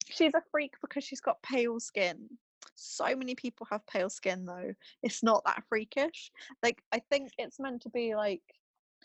she's 0.09 0.35
a 0.35 0.43
freak 0.51 0.75
because 0.81 1.05
she's 1.05 1.21
got 1.21 1.43
pale 1.43 1.81
skin. 1.81 2.39
So 2.75 3.15
many 3.17 3.35
people 3.35 3.67
have 3.71 3.87
pale 3.87 4.11
skin 4.11 4.45
though. 4.45 4.75
It's 5.03 5.23
not 5.23 5.45
that 5.45 5.65
freakish. 5.69 6.33
Like 6.63 6.83
I 6.93 7.01
think 7.01 7.31
it's 7.39 7.61
meant 7.61 7.83
to 7.83 7.91
be 7.91 8.15
like 8.15 8.43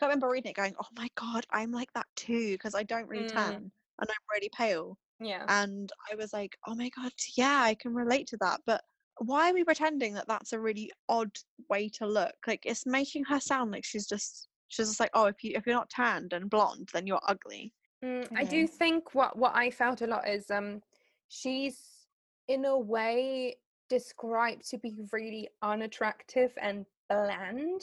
I 0.01 0.05
remember 0.05 0.29
reading 0.29 0.51
it 0.51 0.55
going, 0.55 0.75
Oh 0.79 0.87
my 0.95 1.09
god, 1.15 1.45
I'm 1.51 1.71
like 1.71 1.91
that 1.93 2.07
too, 2.15 2.53
because 2.53 2.75
I 2.75 2.83
don't 2.83 3.07
really 3.07 3.25
Mm. 3.25 3.27
tan 3.27 3.71
and 3.99 4.09
I'm 4.09 4.25
really 4.31 4.49
pale. 4.49 4.99
yeah 5.19 5.47
And 5.47 5.91
I 6.11 6.15
was 6.15 6.33
like, 6.33 6.57
Oh 6.67 6.75
my 6.75 6.89
god, 6.89 7.11
yeah, 7.35 7.61
I 7.61 7.75
can 7.75 7.93
relate 7.93 8.27
to 8.27 8.37
that. 8.37 8.61
But 8.65 8.83
why 9.19 9.49
are 9.49 9.53
we 9.53 9.63
pretending 9.63 10.13
that 10.13 10.27
that's 10.27 10.53
a 10.53 10.59
really 10.59 10.91
odd 11.09 11.31
way 11.69 11.89
to 11.89 12.05
look? 12.07 12.35
Like 12.45 12.65
it's 12.65 12.85
making 12.85 13.25
her 13.25 13.39
sound 13.39 13.71
like 13.71 13.85
she's 13.85 14.07
just 14.07 14.49
she's 14.67 14.87
just 14.87 14.99
like, 14.99 15.11
Oh, 15.13 15.25
if 15.25 15.43
you 15.43 15.53
if 15.55 15.65
you're 15.65 15.75
not 15.75 15.89
tanned 15.89 16.33
and 16.33 16.49
blonde, 16.49 16.89
then 16.93 17.07
you're 17.07 17.21
ugly. 17.27 17.73
Mm, 18.03 18.27
I 18.35 18.43
do 18.43 18.67
think 18.67 19.15
what 19.15 19.37
what 19.37 19.55
I 19.55 19.71
felt 19.71 20.01
a 20.01 20.07
lot 20.07 20.27
is 20.27 20.51
um 20.51 20.81
she's 21.29 21.79
in 22.47 22.65
a 22.65 22.77
way 22.77 23.55
described 23.89 24.69
to 24.69 24.77
be 24.77 24.95
really 25.11 25.49
unattractive 25.61 26.51
and 26.61 26.85
bland, 27.09 27.81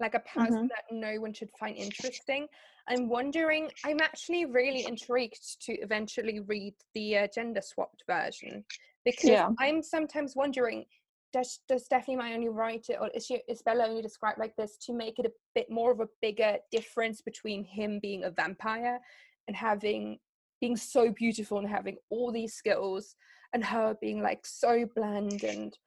like 0.00 0.14
a 0.14 0.20
person 0.20 0.68
that 0.68 0.84
no 0.90 1.20
one 1.20 1.32
should 1.32 1.50
find 1.58 1.76
interesting. 1.76 2.46
I'm 2.88 3.08
wondering. 3.08 3.70
I'm 3.84 4.00
actually 4.00 4.44
really 4.44 4.86
intrigued 4.86 5.60
to 5.62 5.72
eventually 5.74 6.40
read 6.40 6.74
the 6.94 7.18
uh, 7.18 7.28
gender 7.34 7.60
swapped 7.60 8.04
version 8.06 8.64
because 9.04 9.30
Yeah. 9.30 9.48
I'm 9.58 9.82
sometimes 9.82 10.36
wondering. 10.36 10.84
Does, 11.32 11.58
does 11.68 11.84
Stephenie 11.84 12.16
Meyer 12.16 12.34
only 12.34 12.48
write 12.48 12.86
it, 12.88 12.96
or 12.98 13.08
is, 13.08 13.26
she, 13.26 13.42
is 13.46 13.60
Bella 13.60 13.88
only 13.88 14.00
described 14.00 14.38
like 14.38 14.56
this 14.56 14.78
to 14.78 14.94
make 14.94 15.18
it 15.18 15.26
a 15.26 15.32
bit 15.54 15.68
more 15.68 15.90
of 15.90 16.00
a 16.00 16.08
bigger 16.22 16.56
difference 16.70 17.20
between 17.20 17.62
him 17.62 17.98
being 18.00 18.24
a 18.24 18.30
vampire 18.30 19.00
and 19.46 19.56
having 19.56 20.18
being 20.60 20.76
so 20.76 21.10
beautiful 21.10 21.58
and 21.58 21.68
having 21.68 21.96
all 22.10 22.32
these 22.32 22.54
skills 22.54 23.14
and 23.52 23.64
her 23.64 23.96
being 24.00 24.22
like 24.22 24.44
so 24.46 24.88
bland 24.94 25.44
and 25.44 25.78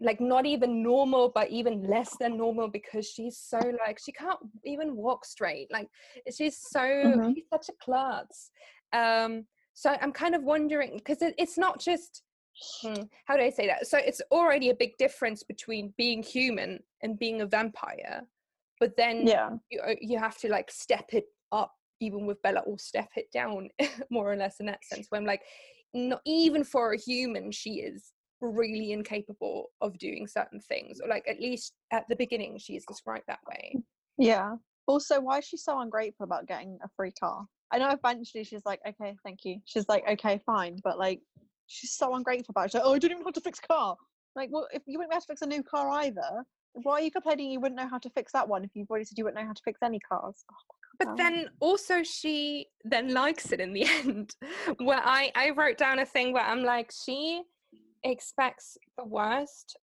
like 0.00 0.20
not 0.20 0.44
even 0.44 0.82
normal 0.82 1.30
but 1.34 1.50
even 1.50 1.88
less 1.88 2.16
than 2.18 2.36
normal 2.36 2.68
because 2.68 3.08
she's 3.08 3.38
so 3.38 3.58
like 3.86 3.98
she 4.04 4.12
can't 4.12 4.38
even 4.64 4.96
walk 4.96 5.24
straight 5.24 5.70
like 5.72 5.88
she's 6.32 6.56
so 6.58 6.80
Mhm. 6.80 7.34
she's 7.34 7.44
such 7.48 7.68
a 7.68 7.72
klutz 7.84 8.50
um 8.92 9.46
so 9.72 9.96
i'm 10.02 10.12
kind 10.12 10.34
of 10.34 10.42
wondering 10.42 10.96
because 10.96 11.22
it, 11.22 11.34
it's 11.38 11.56
not 11.56 11.80
just 11.80 12.22
hmm, 12.82 13.02
how 13.26 13.36
do 13.36 13.42
i 13.42 13.50
say 13.50 13.66
that 13.66 13.86
so 13.86 13.98
it's 13.98 14.20
already 14.30 14.70
a 14.70 14.74
big 14.74 14.96
difference 14.98 15.42
between 15.42 15.94
being 15.96 16.22
human 16.22 16.82
and 17.02 17.18
being 17.18 17.40
a 17.40 17.46
vampire 17.46 18.22
but 18.80 18.96
then 18.96 19.26
Yeah. 19.26 19.50
you 19.70 19.80
uh, 19.80 19.94
you 20.00 20.18
have 20.18 20.36
to 20.38 20.48
like 20.48 20.70
step 20.70 21.10
it 21.12 21.26
up 21.52 21.72
even 22.04 22.26
with 22.26 22.40
Bella 22.42 22.60
or 22.60 22.78
step 22.78 23.08
it 23.16 23.30
down 23.32 23.68
more 24.10 24.30
or 24.32 24.36
less 24.36 24.60
in 24.60 24.66
that 24.66 24.84
sense 24.84 25.06
where 25.08 25.20
I'm 25.20 25.26
like 25.26 25.42
not 25.92 26.20
even 26.26 26.64
for 26.64 26.92
a 26.92 26.98
human 26.98 27.50
she 27.52 27.74
is 27.74 28.12
really 28.40 28.92
incapable 28.92 29.70
of 29.80 29.98
doing 29.98 30.26
certain 30.26 30.60
things 30.60 31.00
or 31.00 31.08
like 31.08 31.26
at 31.28 31.40
least 31.40 31.72
at 31.92 32.04
the 32.08 32.16
beginning 32.16 32.58
she 32.58 32.76
is 32.76 32.84
described 32.84 33.24
that 33.28 33.38
way 33.48 33.74
mm, 33.76 33.82
Yeah. 34.18 34.56
Also, 34.86 35.20
why 35.20 35.38
is 35.38 35.46
she 35.46 35.56
so 35.56 35.80
ungrateful 35.80 36.24
about 36.24 36.46
getting 36.46 36.78
a 36.84 36.88
free 36.96 37.12
car? 37.12 37.46
I 37.72 37.78
know 37.78 37.88
eventually 37.90 38.44
she's 38.44 38.64
like, 38.66 38.80
okay, 38.86 39.16
thank 39.24 39.44
you. 39.44 39.58
She's 39.64 39.88
like, 39.88 40.04
okay, 40.08 40.40
fine, 40.44 40.78
but 40.84 40.98
like, 40.98 41.20
she's 41.66 41.92
so 41.92 42.14
ungrateful 42.14 42.52
about 42.52 42.66
it. 42.66 42.72
She's 42.72 42.74
like, 42.74 42.84
oh, 42.84 42.94
I 42.94 42.98
don't 42.98 43.10
even 43.10 43.20
know 43.20 43.28
how 43.28 43.30
to 43.32 43.40
fix 43.40 43.58
a 43.64 43.66
car. 43.66 43.96
Like, 44.36 44.50
well, 44.52 44.68
if 44.72 44.82
you 44.86 44.98
wouldn't 44.98 45.10
be 45.10 45.14
able 45.14 45.22
to 45.22 45.26
fix 45.26 45.42
a 45.42 45.46
new 45.46 45.62
car 45.62 45.88
either, 46.02 46.44
why 46.74 46.94
are 46.94 47.02
you 47.02 47.10
complaining 47.10 47.50
you 47.50 47.60
wouldn't 47.60 47.80
know 47.80 47.88
how 47.88 47.98
to 47.98 48.10
fix 48.10 48.32
that 48.32 48.48
one 48.48 48.64
if 48.64 48.70
you've 48.74 48.90
already 48.90 49.04
said 49.04 49.16
you 49.16 49.24
wouldn't 49.24 49.40
know 49.40 49.46
how 49.46 49.52
to 49.52 49.62
fix 49.64 49.80
any 49.82 50.00
cars? 50.00 50.44
Oh, 50.50 50.74
but 50.98 51.16
then 51.16 51.48
also 51.60 52.02
she 52.02 52.66
then 52.84 53.12
likes 53.12 53.52
it 53.52 53.60
in 53.60 53.72
the 53.72 53.84
end 54.04 54.34
where 54.78 55.02
i 55.04 55.30
i 55.34 55.50
wrote 55.50 55.78
down 55.78 55.98
a 55.98 56.06
thing 56.06 56.32
where 56.32 56.44
i'm 56.44 56.62
like 56.62 56.92
she 56.92 57.42
expects 58.04 58.76
the 58.98 59.04
worst 59.04 59.76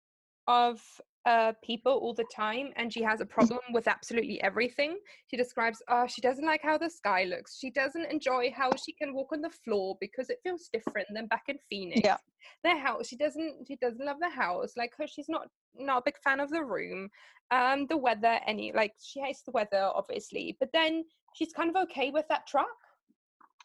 of 0.48 0.80
uh 1.26 1.52
people 1.62 1.92
all 1.92 2.14
the 2.14 2.24
time 2.34 2.70
and 2.76 2.92
she 2.92 3.02
has 3.02 3.20
a 3.20 3.26
problem 3.26 3.60
with 3.72 3.88
absolutely 3.88 4.40
everything 4.42 4.98
she 5.28 5.36
describes 5.36 5.82
oh 5.88 6.06
she 6.06 6.20
doesn't 6.20 6.46
like 6.46 6.62
how 6.62 6.78
the 6.78 6.88
sky 6.90 7.24
looks 7.24 7.58
she 7.58 7.70
doesn't 7.70 8.10
enjoy 8.10 8.52
how 8.54 8.70
she 8.84 8.92
can 8.92 9.14
walk 9.14 9.28
on 9.32 9.40
the 9.40 9.50
floor 9.50 9.96
because 10.00 10.30
it 10.30 10.38
feels 10.42 10.68
different 10.72 11.06
than 11.14 11.26
back 11.26 11.44
in 11.48 11.56
phoenix 11.68 12.00
Yeah. 12.04 12.16
Their 12.64 12.78
house 12.78 13.08
she 13.08 13.16
doesn't 13.16 13.66
she 13.66 13.76
doesn't 13.76 14.04
love 14.04 14.18
the 14.20 14.28
house 14.28 14.72
like 14.76 14.92
her 14.96 15.06
she's 15.06 15.28
not 15.28 15.48
not 15.76 15.98
a 15.98 16.02
big 16.04 16.16
fan 16.22 16.40
of 16.40 16.50
the 16.50 16.62
room 16.62 17.08
um 17.50 17.86
the 17.88 17.96
weather 17.96 18.38
any 18.46 18.72
like 18.72 18.92
she 19.02 19.20
hates 19.20 19.42
the 19.42 19.52
weather 19.52 19.90
obviously 19.94 20.56
but 20.60 20.70
then 20.72 21.04
she's 21.34 21.52
kind 21.52 21.70
of 21.70 21.76
okay 21.76 22.10
with 22.10 22.26
that 22.28 22.46
truck 22.46 22.66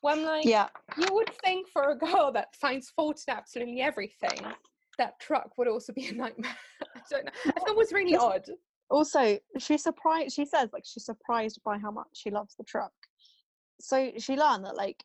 i'm 0.05 0.23
like 0.23 0.45
yeah, 0.45 0.67
you 0.97 1.07
would 1.11 1.31
think 1.43 1.67
for 1.69 1.91
a 1.91 1.97
girl 1.97 2.31
that 2.31 2.55
finds 2.55 2.89
fault 2.89 3.21
in 3.27 3.33
absolutely 3.33 3.81
everything 3.81 4.39
that 4.97 5.19
truck 5.19 5.57
would 5.57 5.67
also 5.67 5.93
be 5.93 6.07
a 6.07 6.13
nightmare. 6.13 6.55
I 6.95 6.99
don't 7.09 7.25
know. 7.25 7.31
I 7.45 7.51
thought 7.51 7.69
it 7.69 7.77
was 7.77 7.91
really 7.91 8.15
odd. 8.15 8.45
also 8.89 9.37
she's 9.57 9.83
surprised 9.83 10.35
she 10.35 10.45
says 10.45 10.69
like 10.73 10.83
she's 10.85 11.05
surprised 11.05 11.59
by 11.65 11.77
how 11.77 11.91
much 11.91 12.07
she 12.13 12.29
loves 12.29 12.55
the 12.55 12.63
truck. 12.63 12.91
So 13.79 14.11
she 14.17 14.35
learned 14.35 14.65
that 14.65 14.75
like 14.75 15.03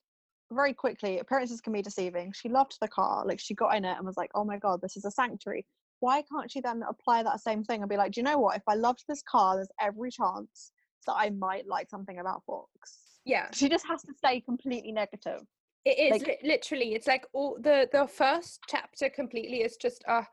very 0.53 0.73
quickly 0.73 1.19
appearances 1.19 1.61
can 1.61 1.73
be 1.73 1.83
deceiving 1.83 2.33
she 2.35 2.49
loved 2.49 2.77
the 2.81 2.89
car 2.89 3.25
like 3.27 3.39
she 3.41 3.55
got 3.55 3.77
in 3.77 3.85
it 3.85 3.97
and 3.97 4.07
was 4.07 4.17
like 4.17 4.31
oh 4.35 4.45
my 4.45 4.59
god 4.59 4.81
this 4.83 4.97
is 4.97 5.05
a 5.05 5.11
sanctuary 5.11 5.65
why 6.01 6.23
can't 6.23 6.51
she 6.51 6.61
then 6.61 6.83
apply 6.89 7.23
that 7.23 7.41
same 7.41 7.63
thing 7.65 7.81
and 7.83 7.89
be 7.91 7.97
like 7.97 8.13
do 8.13 8.21
you 8.21 8.25
know 8.25 8.39
what 8.39 8.57
if 8.57 8.63
i 8.69 8.75
loved 8.75 9.05
this 9.09 9.23
car 9.31 9.57
there's 9.57 9.69
every 9.81 10.11
chance 10.11 10.73
that 11.07 11.15
i 11.15 11.31
might 11.31 11.67
like 11.67 11.89
something 11.91 12.19
about 12.19 12.43
Forks 12.47 12.99
yeah 13.25 13.49
she 13.53 13.69
just 13.69 13.87
has 13.87 14.03
to 14.03 14.13
stay 14.15 14.41
completely 14.41 14.93
negative 14.93 15.41
It 15.85 15.99
is 15.99 16.11
Like- 16.13 16.27
li- 16.43 16.49
literally. 16.53 16.95
It's 16.97 17.07
like 17.07 17.25
all 17.33 17.57
the 17.61 17.89
the 17.93 18.07
first 18.07 18.61
chapter 18.69 19.09
completely 19.09 19.59
is 19.67 19.77
just 19.77 20.03
uh 20.09 20.25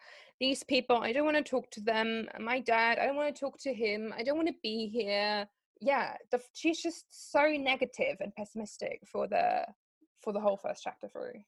these 0.42 0.64
people. 0.64 0.98
I 0.98 1.14
don't 1.14 1.24
want 1.30 1.38
to 1.38 1.50
talk 1.56 1.70
to 1.72 1.82
them. 1.82 2.28
My 2.40 2.60
dad. 2.60 3.00
I 3.00 3.06
don't 3.06 3.16
want 3.16 3.34
to 3.34 3.40
talk 3.40 3.56
to 3.68 3.74
him. 3.74 4.14
I 4.18 4.22
don't 4.24 4.36
want 4.40 4.50
to 4.50 4.56
be 4.70 4.78
here. 4.88 5.48
Yeah, 5.92 6.18
the, 6.32 6.40
she's 6.54 6.82
just 6.82 7.06
so 7.32 7.44
negative 7.72 8.16
and 8.20 8.34
pessimistic 8.36 8.98
for 9.12 9.28
the 9.28 9.66
for 10.26 10.34
the 10.34 10.42
whole 10.42 10.58
first 10.58 10.82
chapter 10.84 11.08
through. 11.08 11.40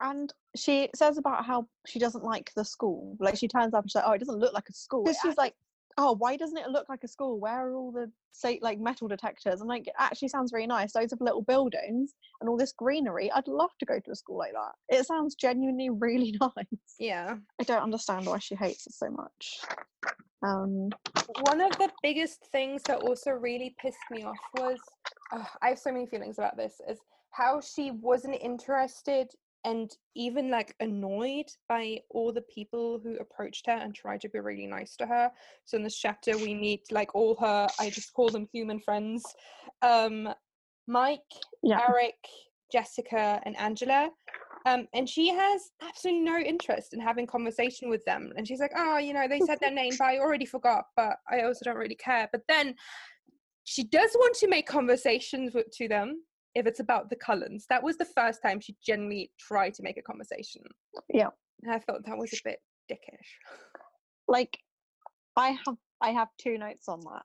and 0.00 0.32
she 0.56 0.88
says 0.96 1.18
about 1.18 1.44
how 1.44 1.66
she 1.86 1.98
doesn't 1.98 2.24
like 2.24 2.50
the 2.56 2.64
school. 2.64 3.16
Like 3.20 3.36
she 3.36 3.48
turns 3.48 3.74
up 3.74 3.84
and 3.84 3.90
she's 3.90 3.96
like, 3.96 4.04
"Oh, 4.06 4.12
it 4.12 4.18
doesn't 4.18 4.38
look 4.38 4.54
like 4.54 4.68
a 4.70 4.72
school." 4.72 5.06
It 5.06 5.16
she's 5.22 5.36
like, 5.36 5.54
"Oh, 5.98 6.12
why 6.12 6.36
doesn't 6.36 6.56
it 6.56 6.70
look 6.70 6.88
like 6.88 7.04
a 7.04 7.08
school? 7.08 7.38
Where 7.38 7.68
are 7.68 7.74
all 7.74 7.92
the 7.92 8.10
say 8.32 8.58
like 8.62 8.78
metal 8.80 9.06
detectors?" 9.08 9.60
I'm 9.60 9.68
like, 9.68 9.86
"It 9.86 9.94
actually 9.98 10.28
sounds 10.28 10.50
very 10.50 10.66
nice. 10.66 10.94
Loads 10.94 11.12
of 11.12 11.20
little 11.20 11.42
buildings 11.42 12.14
and 12.40 12.48
all 12.48 12.56
this 12.56 12.72
greenery. 12.72 13.30
I'd 13.30 13.46
love 13.46 13.70
to 13.80 13.86
go 13.86 14.00
to 14.00 14.10
a 14.10 14.16
school 14.16 14.38
like 14.38 14.54
that. 14.54 14.74
It 14.98 15.06
sounds 15.06 15.34
genuinely 15.34 15.90
really 16.06 16.32
nice. 16.40 16.96
Yeah. 16.98 17.36
I 17.60 17.64
don't 17.64 17.82
understand 17.82 18.26
why 18.26 18.38
she 18.38 18.54
hates 18.54 18.86
it 18.86 18.94
so 18.94 19.10
much." 19.10 19.60
Um, 20.44 20.90
One 21.42 21.60
of 21.60 21.70
the 21.78 21.90
biggest 22.02 22.40
things 22.50 22.82
that 22.88 22.98
also 22.98 23.30
really 23.30 23.76
pissed 23.78 24.06
me 24.10 24.24
off 24.24 24.42
was 24.58 24.78
ugh, 25.32 25.46
I 25.62 25.68
have 25.68 25.78
so 25.78 25.92
many 25.92 26.06
feelings 26.06 26.36
about 26.38 26.56
this 26.56 26.80
is 26.88 26.98
how 27.32 27.60
she 27.60 27.90
wasn't 27.90 28.36
interested 28.40 29.28
and 29.64 29.96
even 30.16 30.50
like 30.50 30.74
annoyed 30.80 31.46
by 31.68 31.98
all 32.10 32.32
the 32.32 32.42
people 32.42 33.00
who 33.02 33.16
approached 33.16 33.66
her 33.66 33.72
and 33.72 33.94
tried 33.94 34.20
to 34.20 34.28
be 34.28 34.40
really 34.40 34.66
nice 34.66 34.96
to 34.96 35.06
her. 35.06 35.30
So 35.64 35.76
in 35.76 35.84
this 35.84 35.96
chapter 35.96 36.36
we 36.36 36.54
meet 36.54 36.90
like 36.90 37.14
all 37.14 37.36
her 37.36 37.68
I 37.78 37.90
just 37.90 38.12
call 38.12 38.28
them 38.28 38.48
human 38.52 38.80
friends. 38.80 39.24
Um 39.82 40.28
Mike, 40.88 41.20
yeah, 41.62 41.80
Eric, 41.88 42.16
Jessica, 42.72 43.40
and 43.44 43.56
Angela. 43.56 44.10
Um, 44.66 44.86
and 44.94 45.08
she 45.08 45.28
has 45.28 45.70
absolutely 45.82 46.22
no 46.22 46.38
interest 46.38 46.94
in 46.94 47.00
having 47.00 47.26
conversation 47.26 47.88
with 47.88 48.04
them. 48.04 48.32
And 48.36 48.46
she's 48.46 48.60
like, 48.60 48.72
oh, 48.76 48.98
you 48.98 49.12
know, 49.12 49.26
they 49.28 49.40
said 49.40 49.58
their 49.60 49.72
name, 49.72 49.92
but 49.98 50.06
I 50.06 50.18
already 50.18 50.46
forgot, 50.46 50.84
but 50.96 51.16
I 51.30 51.42
also 51.42 51.64
don't 51.64 51.76
really 51.76 51.96
care. 51.96 52.28
But 52.30 52.42
then 52.48 52.74
she 53.64 53.84
does 53.84 54.10
want 54.14 54.36
to 54.36 54.48
make 54.48 54.66
conversations 54.66 55.54
with, 55.54 55.70
to 55.78 55.88
them 55.88 56.22
if 56.54 56.66
it's 56.66 56.80
about 56.80 57.10
the 57.10 57.16
Cullens. 57.16 57.66
That 57.68 57.82
was 57.82 57.96
the 57.96 58.04
first 58.04 58.42
time 58.42 58.60
she 58.60 58.76
genuinely 58.84 59.30
tried 59.38 59.74
to 59.74 59.82
make 59.82 59.96
a 59.96 60.02
conversation. 60.02 60.62
Yeah. 61.12 61.28
And 61.62 61.72
I 61.72 61.78
thought 61.78 62.04
that 62.06 62.18
was 62.18 62.32
a 62.32 62.36
bit 62.44 62.58
dickish. 62.90 63.28
like 64.28 64.58
I 65.36 65.50
have 65.66 65.76
I 66.00 66.10
have 66.10 66.28
two 66.38 66.58
notes 66.58 66.88
on 66.88 67.00
that. 67.00 67.22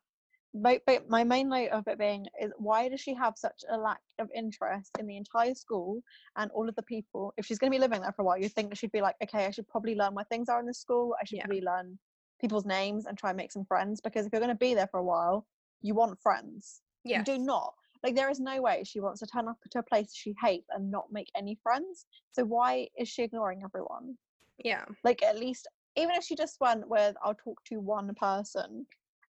But, 0.54 0.82
but 0.88 1.10
my 1.10 1.24
main 1.24 1.50
note 1.50 1.70
of 1.72 1.88
it 1.88 2.00
being 2.00 2.26
is 2.42 2.52
why 2.58 2.90
does 2.90 3.02
she 3.02 3.14
have 3.14 3.34
such 3.38 3.64
a 3.70 3.78
lack 3.78 4.00
of 4.18 4.30
interest 4.36 4.92
in 4.98 5.06
the 5.06 5.18
entire 5.18 5.54
school 5.54 6.02
and 6.36 6.50
all 6.52 6.68
of 6.70 6.76
the 6.76 6.84
people? 6.84 7.34
If 7.38 7.46
she's 7.46 7.60
going 7.60 7.72
to 7.72 7.76
be 7.76 7.82
living 7.82 8.02
there 8.02 8.12
for 8.14 8.22
a 8.24 8.26
while, 8.26 8.38
you'd 8.40 8.54
think 8.54 8.76
she'd 8.76 8.92
be 8.92 9.02
like, 9.02 9.16
okay, 9.22 9.46
I 9.46 9.52
should 9.52 9.68
probably 9.68 9.94
learn 9.94 10.16
where 10.16 10.26
things 10.26 10.48
are 10.50 10.60
in 10.60 10.66
the 10.66 10.74
school. 10.74 11.16
I 11.22 11.26
should 11.26 11.38
Yeah. 11.38 11.44
probably 11.44 11.62
learn 11.62 12.00
people's 12.42 12.66
names 12.66 13.06
and 13.06 13.18
try 13.18 13.32
and 13.32 13.38
make 13.38 13.52
some 13.52 13.66
friends 13.66 14.00
because 14.02 14.26
if 14.26 14.32
you're 14.32 14.40
going 14.42 14.50
to 14.50 14.56
be 14.56 14.74
there 14.74 14.88
for 14.88 15.00
a 15.00 15.04
while, 15.04 15.46
you 15.82 15.94
want 15.94 16.20
friends. 16.22 16.82
Yeah. 17.04 17.20
You 17.20 17.26
do 17.26 17.38
not. 17.38 17.74
Like 18.04 18.16
there 18.16 18.30
is 18.30 18.40
no 18.40 18.62
way 18.62 18.84
she 18.86 19.00
wants 19.00 19.20
to 19.22 19.28
turn 19.28 19.48
up 19.48 19.58
to 19.72 19.80
a 19.80 19.84
place 19.84 20.14
she 20.14 20.36
hates 20.42 20.68
and 20.72 20.92
not 20.92 21.12
make 21.12 21.30
any 21.36 21.58
friends. 21.64 22.06
So 22.34 22.44
why 22.44 22.88
is 22.98 23.08
she 23.08 23.24
ignoring 23.24 23.62
everyone? 23.64 24.18
Yeah. 24.64 24.86
like 25.04 25.22
at 25.24 25.38
least 25.38 25.68
even 25.96 26.16
if 26.16 26.24
she 26.24 26.36
just 26.36 26.58
went 26.60 26.88
with 26.90 27.16
i'll 27.24 27.36
talk 27.36 27.64
to 27.66 27.80
one 27.80 28.12
person 28.16 28.88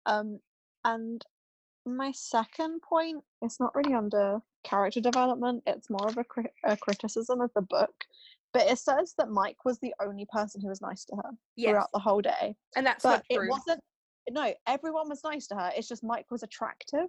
um 0.05 0.39
and 0.83 1.25
my 1.85 2.11
second 2.11 2.81
point 2.81 3.23
it's 3.41 3.59
not 3.59 3.73
really 3.73 3.95
under 3.95 4.39
character 4.63 5.01
development 5.01 5.63
it's 5.65 5.89
more 5.89 6.07
of 6.07 6.17
a, 6.17 6.23
cri- 6.23 6.53
a 6.63 6.77
criticism 6.77 7.41
of 7.41 7.49
the 7.55 7.61
book 7.63 7.95
but 8.53 8.67
it 8.67 8.77
says 8.77 9.15
that 9.17 9.29
mike 9.31 9.65
was 9.65 9.79
the 9.79 9.93
only 9.99 10.27
person 10.31 10.61
who 10.61 10.69
was 10.69 10.81
nice 10.81 11.05
to 11.05 11.15
her 11.15 11.31
Yes. 11.55 11.71
throughout 11.71 11.91
the 11.91 11.99
whole 11.99 12.21
day 12.21 12.55
And 12.75 12.85
that's 12.85 13.03
but 13.03 13.23
it 13.29 13.39
wasn't 13.49 13.81
no 14.29 14.53
everyone 14.67 15.09
was 15.09 15.23
nice 15.23 15.47
to 15.47 15.55
her 15.55 15.71
it's 15.75 15.87
just 15.87 16.03
mike 16.03 16.27
was 16.29 16.43
attractive 16.43 17.07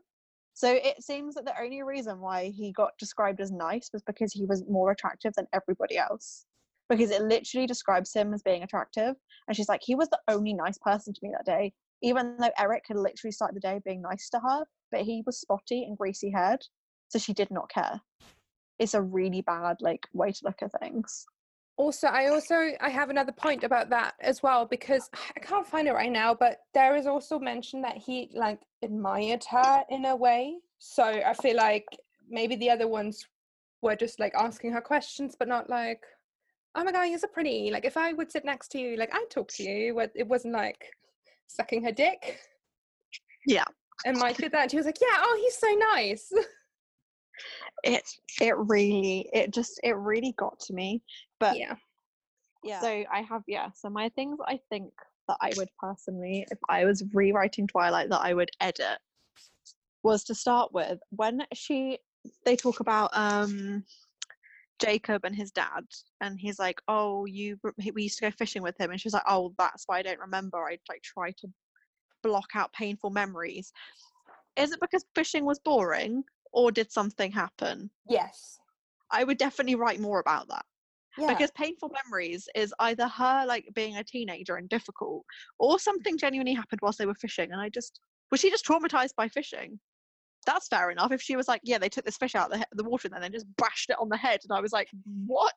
so 0.56 0.72
it 0.72 1.04
seems 1.04 1.34
that 1.34 1.44
the 1.44 1.60
only 1.60 1.82
reason 1.82 2.18
why 2.18 2.46
he 2.46 2.72
got 2.72 2.96
described 2.98 3.42
as 3.42 3.52
nice 3.52 3.90
was 3.92 4.02
because 4.06 4.32
he 4.32 4.46
was 4.46 4.64
more 4.66 4.90
attractive 4.90 5.34
than 5.36 5.46
everybody 5.52 5.98
else. 5.98 6.46
Because 6.88 7.10
it 7.10 7.20
literally 7.20 7.66
describes 7.66 8.14
him 8.14 8.32
as 8.32 8.42
being 8.42 8.62
attractive 8.62 9.16
and 9.46 9.56
she's 9.56 9.68
like 9.68 9.82
he 9.84 9.94
was 9.94 10.08
the 10.08 10.20
only 10.28 10.54
nice 10.54 10.78
person 10.78 11.12
to 11.12 11.20
me 11.22 11.30
that 11.32 11.44
day 11.44 11.72
even 12.00 12.36
though 12.38 12.52
eric 12.60 12.84
had 12.86 12.96
literally 12.96 13.32
started 13.32 13.56
the 13.56 13.60
day 13.60 13.80
being 13.84 14.00
nice 14.00 14.30
to 14.30 14.38
her 14.38 14.64
but 14.92 15.00
he 15.00 15.20
was 15.26 15.40
spotty 15.40 15.82
and 15.82 15.98
greasy 15.98 16.30
haired 16.30 16.64
so 17.08 17.18
she 17.18 17.32
did 17.32 17.50
not 17.50 17.68
care. 17.68 18.00
It's 18.78 18.94
a 18.94 19.02
really 19.02 19.42
bad 19.42 19.78
like 19.80 20.06
way 20.12 20.30
to 20.30 20.40
look 20.44 20.62
at 20.62 20.70
things 20.80 21.26
also 21.76 22.06
i 22.08 22.28
also 22.28 22.70
i 22.80 22.88
have 22.88 23.10
another 23.10 23.32
point 23.32 23.62
about 23.62 23.90
that 23.90 24.14
as 24.20 24.42
well 24.42 24.64
because 24.64 25.10
i 25.36 25.40
can't 25.40 25.66
find 25.66 25.88
it 25.88 25.92
right 25.92 26.12
now 26.12 26.34
but 26.34 26.60
there 26.74 26.96
is 26.96 27.06
also 27.06 27.38
mention 27.38 27.82
that 27.82 27.96
he 27.96 28.30
like 28.34 28.60
admired 28.82 29.44
her 29.50 29.84
in 29.90 30.04
a 30.04 30.14
way. 30.14 30.56
So 30.78 31.04
i 31.04 31.34
feel 31.34 31.56
like 31.56 31.86
maybe 32.28 32.56
the 32.56 32.70
other 32.70 32.88
ones 32.88 33.26
were 33.82 33.96
just 33.96 34.20
like 34.20 34.34
asking 34.34 34.72
her 34.72 34.80
questions 34.80 35.36
but 35.38 35.48
not 35.48 35.70
like 35.70 36.02
oh 36.74 36.84
my 36.84 36.92
god 36.92 37.04
you're 37.04 37.18
so 37.18 37.28
pretty. 37.28 37.70
Like 37.70 37.84
if 37.84 37.96
i 37.96 38.12
would 38.12 38.30
sit 38.30 38.44
next 38.44 38.68
to 38.72 38.78
you 38.78 38.96
like 38.96 39.14
i'd 39.14 39.30
talk 39.30 39.48
to 39.52 39.62
you 39.62 39.94
but 39.94 40.12
it 40.14 40.26
wasn't 40.26 40.54
like 40.54 40.92
sucking 41.46 41.82
her 41.84 41.92
dick. 41.92 42.40
Yeah. 43.46 43.64
and 44.04 44.18
mike 44.18 44.36
did 44.36 44.52
that 44.52 44.62
and 44.62 44.70
she 44.70 44.76
was 44.76 44.86
like 44.86 45.00
yeah 45.00 45.18
oh 45.20 45.38
he's 45.40 45.56
so 45.56 45.68
nice 45.94 46.32
it 47.84 48.02
it 48.40 48.56
really 48.56 49.28
it 49.32 49.52
just 49.52 49.80
it 49.82 49.96
really 49.96 50.34
got 50.36 50.58
to 50.60 50.72
me 50.72 51.02
but 51.38 51.56
yeah. 51.58 51.74
Yeah. 52.64 52.80
so 52.80 53.04
i 53.12 53.20
have 53.28 53.42
yeah 53.46 53.70
so 53.74 53.88
my 53.88 54.08
things 54.10 54.38
i 54.46 54.58
think 54.70 54.92
that 55.28 55.36
i 55.40 55.52
would 55.56 55.68
personally 55.78 56.46
if 56.50 56.58
i 56.68 56.84
was 56.84 57.04
rewriting 57.12 57.66
twilight 57.66 58.10
that 58.10 58.20
i 58.20 58.34
would 58.34 58.50
edit 58.60 58.98
was 60.02 60.24
to 60.24 60.34
start 60.34 60.72
with 60.72 60.98
when 61.10 61.42
she 61.54 61.98
they 62.44 62.56
talk 62.56 62.80
about 62.80 63.10
um 63.12 63.84
jacob 64.80 65.24
and 65.24 65.34
his 65.34 65.50
dad 65.52 65.84
and 66.20 66.38
he's 66.38 66.58
like 66.58 66.80
oh 66.88 67.24
you 67.24 67.58
we 67.94 68.04
used 68.04 68.18
to 68.18 68.26
go 68.26 68.30
fishing 68.36 68.62
with 68.62 68.78
him 68.78 68.90
and 68.90 69.00
she's 69.00 69.14
like 69.14 69.22
oh 69.28 69.54
that's 69.58 69.84
why 69.86 69.98
i 69.98 70.02
don't 70.02 70.18
remember 70.18 70.58
i 70.58 70.76
like 70.88 71.02
try 71.02 71.30
to 71.30 71.48
block 72.26 72.50
out 72.54 72.72
painful 72.72 73.10
memories. 73.10 73.72
Is 74.56 74.72
it 74.72 74.80
because 74.80 75.04
fishing 75.14 75.44
was 75.44 75.58
boring 75.58 76.24
or 76.56 76.72
did 76.72 76.90
something 76.90 77.30
happen 77.30 77.88
yes 78.08 78.58
i 79.12 79.22
would 79.22 79.38
definitely 79.38 79.76
write 79.76 80.00
more 80.00 80.18
about 80.18 80.48
that 80.48 80.64
yeah 81.16 81.28
because 81.28 81.50
painful 81.52 81.90
memories 82.04 82.48
is 82.56 82.74
either 82.80 83.06
her 83.06 83.44
like 83.46 83.68
being 83.74 83.96
a 83.96 84.04
teenager 84.04 84.56
and 84.56 84.68
difficult 84.68 85.24
or 85.60 85.78
something 85.78 86.18
genuinely 86.18 86.54
happened 86.54 86.80
whilst 86.82 86.98
they 86.98 87.06
were 87.06 87.14
fishing 87.14 87.52
and 87.52 87.60
i 87.60 87.68
just 87.68 88.00
was 88.32 88.40
she 88.40 88.50
just 88.50 88.66
traumatized 88.66 89.14
by 89.16 89.28
fishing 89.28 89.78
that's 90.46 90.68
fair 90.68 90.90
enough. 90.90 91.12
If 91.12 91.20
she 91.20 91.36
was 91.36 91.48
like, 91.48 91.60
yeah, 91.64 91.76
they 91.76 91.88
took 91.88 92.04
this 92.04 92.16
fish 92.16 92.34
out 92.34 92.52
of 92.52 92.60
the, 92.60 92.66
the 92.72 92.88
water 92.88 93.08
and 93.08 93.14
then 93.14 93.20
they 93.20 93.36
just 93.36 93.46
bashed 93.56 93.90
it 93.90 93.96
on 94.00 94.08
the 94.08 94.16
head, 94.16 94.40
and 94.44 94.56
I 94.56 94.60
was 94.60 94.72
like, 94.72 94.88
what? 95.26 95.54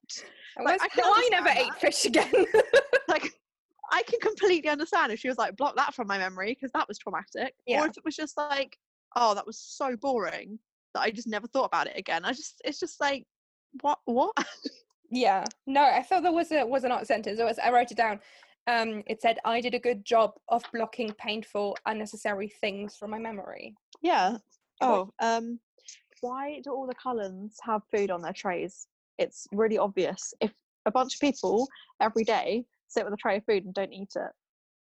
I 0.57 0.63
Like, 0.63 0.81
I 0.81 0.88
no, 0.97 1.03
I 1.05 1.29
never 1.31 1.49
understand 1.49 1.71
ate 1.75 1.81
fish 1.81 2.05
again. 2.05 2.31
Like, 3.07 3.31
I 3.91 4.03
can 4.03 4.19
completely 4.19 4.69
understand 4.69 5.12
if 5.12 5.19
she 5.19 5.29
was 5.29 5.38
like, 5.38 5.55
block 5.55 5.75
that 5.75 5.95
from 5.95 6.07
my 6.07 6.17
memory 6.17 6.53
because 6.53 6.71
that 6.73 6.88
was 6.88 6.97
traumatic. 6.97 7.53
Yeah. 7.65 7.81
Or 7.81 7.88
if 7.88 7.97
it 7.97 8.05
was 8.05 8.15
just 8.15 8.38
like, 8.38 8.77
oh, 9.15 9.33
that 9.33 9.47
was 9.47 9.57
so 9.57 9.95
boring 9.95 10.59
that 10.93 11.02
I 11.02 11.12
just 11.12 11.28
never 11.28 11.47
thought 11.47 11.65
about 11.65 11.88
it 11.88 11.97
again. 11.97 12.25
I 12.25 12.34
just, 12.34 12.62
it's 12.65 12.80
just 12.80 12.99
like, 12.99 13.25
what, 13.82 13.99
what? 14.06 14.34
Yeah. 15.12 15.45
No, 15.65 15.84
I 15.84 16.04
thought 16.04 16.23
there 16.23 16.32
was 16.32 16.52
a 16.52 16.63
was 16.65 16.84
an 16.84 16.91
art 16.91 17.08
sentence. 17.08 17.39
It 17.39 17.43
was 17.43 17.60
I 17.60 17.71
wrote 17.71 17.91
it 17.91 17.97
down. 17.97 18.19
Um, 18.67 19.04
it 19.08 19.21
said 19.21 19.39
I 19.45 19.62
did 19.62 19.73
a 19.73 19.80
good 19.80 20.06
job 20.06 20.34
of 20.49 20.63
blocking 20.71 21.12
painful, 21.13 21.78
unnecessary 21.86 22.52
things 22.62 22.95
from 22.95 23.12
my 23.12 23.19
memory. 23.19 23.73
Yeah. 24.02 24.38
Oh, 24.82 25.12
um, 25.19 25.60
why 26.21 26.62
do 26.63 26.71
all 26.71 26.88
the 26.88 26.93
Cullens 26.93 27.58
have 27.63 27.82
food 27.91 28.12
on 28.12 28.21
their 28.21 28.34
trays? 28.34 28.88
It's 29.17 29.47
really 29.52 29.78
obvious. 29.78 30.34
If 30.39 30.54
a 30.86 30.91
bunch 30.91 31.15
of 31.15 31.21
people 31.21 31.67
every 31.99 32.23
day 32.23 32.65
sit 32.88 33.04
with 33.04 33.13
a 33.13 33.17
tray 33.17 33.38
of 33.38 33.45
food 33.45 33.65
and 33.65 33.73
don't 33.73 33.91
eat 33.91 34.13
it, 34.15 34.32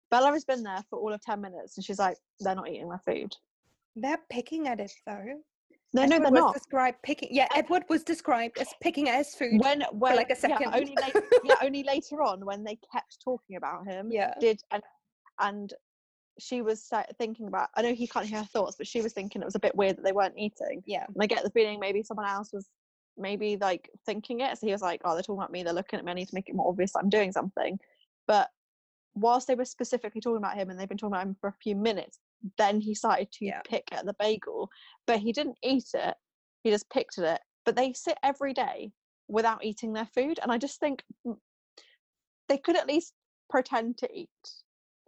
Bella 0.09 0.31
has 0.31 0.45
been 0.45 0.63
there 0.63 0.83
for 0.89 0.99
all 0.99 1.13
of 1.13 1.21
10 1.21 1.41
minutes 1.41 1.77
and 1.77 1.85
she's 1.85 1.99
like, 1.99 2.17
they're 2.39 2.55
not 2.55 2.69
eating 2.69 2.89
their 2.89 3.01
food. 3.05 3.35
They're 3.95 4.21
picking 4.31 4.67
at 4.67 4.79
it 4.79 4.91
though. 5.05 5.41
No, 5.93 6.05
no, 6.05 6.17
they're 6.19 6.21
was 6.21 6.31
not. 6.31 6.53
Described 6.55 6.97
picking. 7.03 7.29
Yeah, 7.31 7.47
Edward 7.55 7.83
was 7.87 8.03
described 8.03 8.57
as 8.57 8.67
picking 8.81 9.09
at 9.09 9.17
his 9.17 9.35
food. 9.35 9.61
When, 9.61 9.83
when, 9.91 10.15
like 10.15 10.29
a 10.29 10.33
yeah, 10.33 10.35
second. 10.35 10.73
only, 10.73 10.95
late, 11.01 11.15
yeah, 11.43 11.55
only 11.61 11.83
later 11.83 12.23
on 12.23 12.43
when 12.45 12.63
they 12.63 12.77
kept 12.91 13.17
talking 13.23 13.57
about 13.57 13.85
him, 13.85 14.09
yeah. 14.11 14.33
did, 14.39 14.61
and, 14.71 14.81
and 15.39 15.73
she 16.39 16.61
was 16.61 16.89
thinking 17.19 17.47
about, 17.47 17.69
I 17.75 17.83
know 17.83 17.93
he 17.93 18.07
can't 18.07 18.25
hear 18.25 18.39
her 18.39 18.45
thoughts, 18.45 18.75
but 18.75 18.87
she 18.87 19.01
was 19.01 19.13
thinking 19.13 19.41
it 19.41 19.45
was 19.45 19.55
a 19.55 19.59
bit 19.59 19.75
weird 19.75 19.97
that 19.97 20.03
they 20.03 20.11
weren't 20.11 20.37
eating. 20.37 20.81
Yeah. 20.85 21.05
And 21.05 21.21
I 21.21 21.27
get 21.27 21.43
the 21.43 21.51
feeling 21.51 21.79
maybe 21.79 22.01
someone 22.01 22.27
else 22.27 22.51
was 22.51 22.67
maybe 23.17 23.57
like 23.57 23.89
thinking 24.05 24.39
it. 24.39 24.57
So 24.57 24.65
he 24.65 24.71
was 24.71 24.81
like, 24.81 25.01
oh, 25.05 25.13
they're 25.13 25.21
talking 25.21 25.39
about 25.39 25.51
me. 25.51 25.63
They're 25.63 25.73
looking 25.73 25.99
at 25.99 26.05
me. 26.05 26.11
I 26.11 26.15
need 26.15 26.27
to 26.29 26.35
make 26.35 26.49
it 26.49 26.55
more 26.55 26.69
obvious 26.69 26.93
that 26.93 26.99
I'm 26.99 27.09
doing 27.09 27.31
something. 27.31 27.77
But 28.27 28.49
whilst 29.13 29.47
they 29.47 29.55
were 29.55 29.65
specifically 29.65 30.21
talking 30.21 30.37
about 30.37 30.55
him 30.55 30.69
and 30.69 30.79
they've 30.79 30.89
been 30.89 30.97
talking 30.97 31.13
about 31.13 31.27
him 31.27 31.35
for 31.39 31.49
a 31.49 31.55
few 31.61 31.75
minutes, 31.75 32.19
then 32.57 32.81
he 32.81 32.93
started 32.95 33.31
to 33.33 33.45
Yeah. 33.45 33.61
pick 33.67 33.83
at 33.91 34.05
the 34.05 34.15
bagel. 34.19 34.69
But 35.07 35.19
he 35.19 35.31
didn't 35.31 35.57
eat 35.63 35.89
it. 35.93 36.15
He 36.63 36.69
just 36.69 36.89
picked 36.89 37.17
at 37.17 37.35
it. 37.35 37.41
But 37.65 37.75
they 37.75 37.93
sit 37.93 38.17
every 38.23 38.53
day 38.53 38.91
without 39.27 39.63
eating 39.63 39.93
their 39.93 40.05
food. 40.13 40.39
And 40.41 40.51
I 40.51 40.57
just 40.57 40.79
think 40.79 41.03
mm, 41.25 41.37
they 42.49 42.57
could 42.57 42.75
at 42.77 42.87
least 42.87 43.13
pretend 43.49 43.97
to 43.99 44.09
eat. 44.13 44.29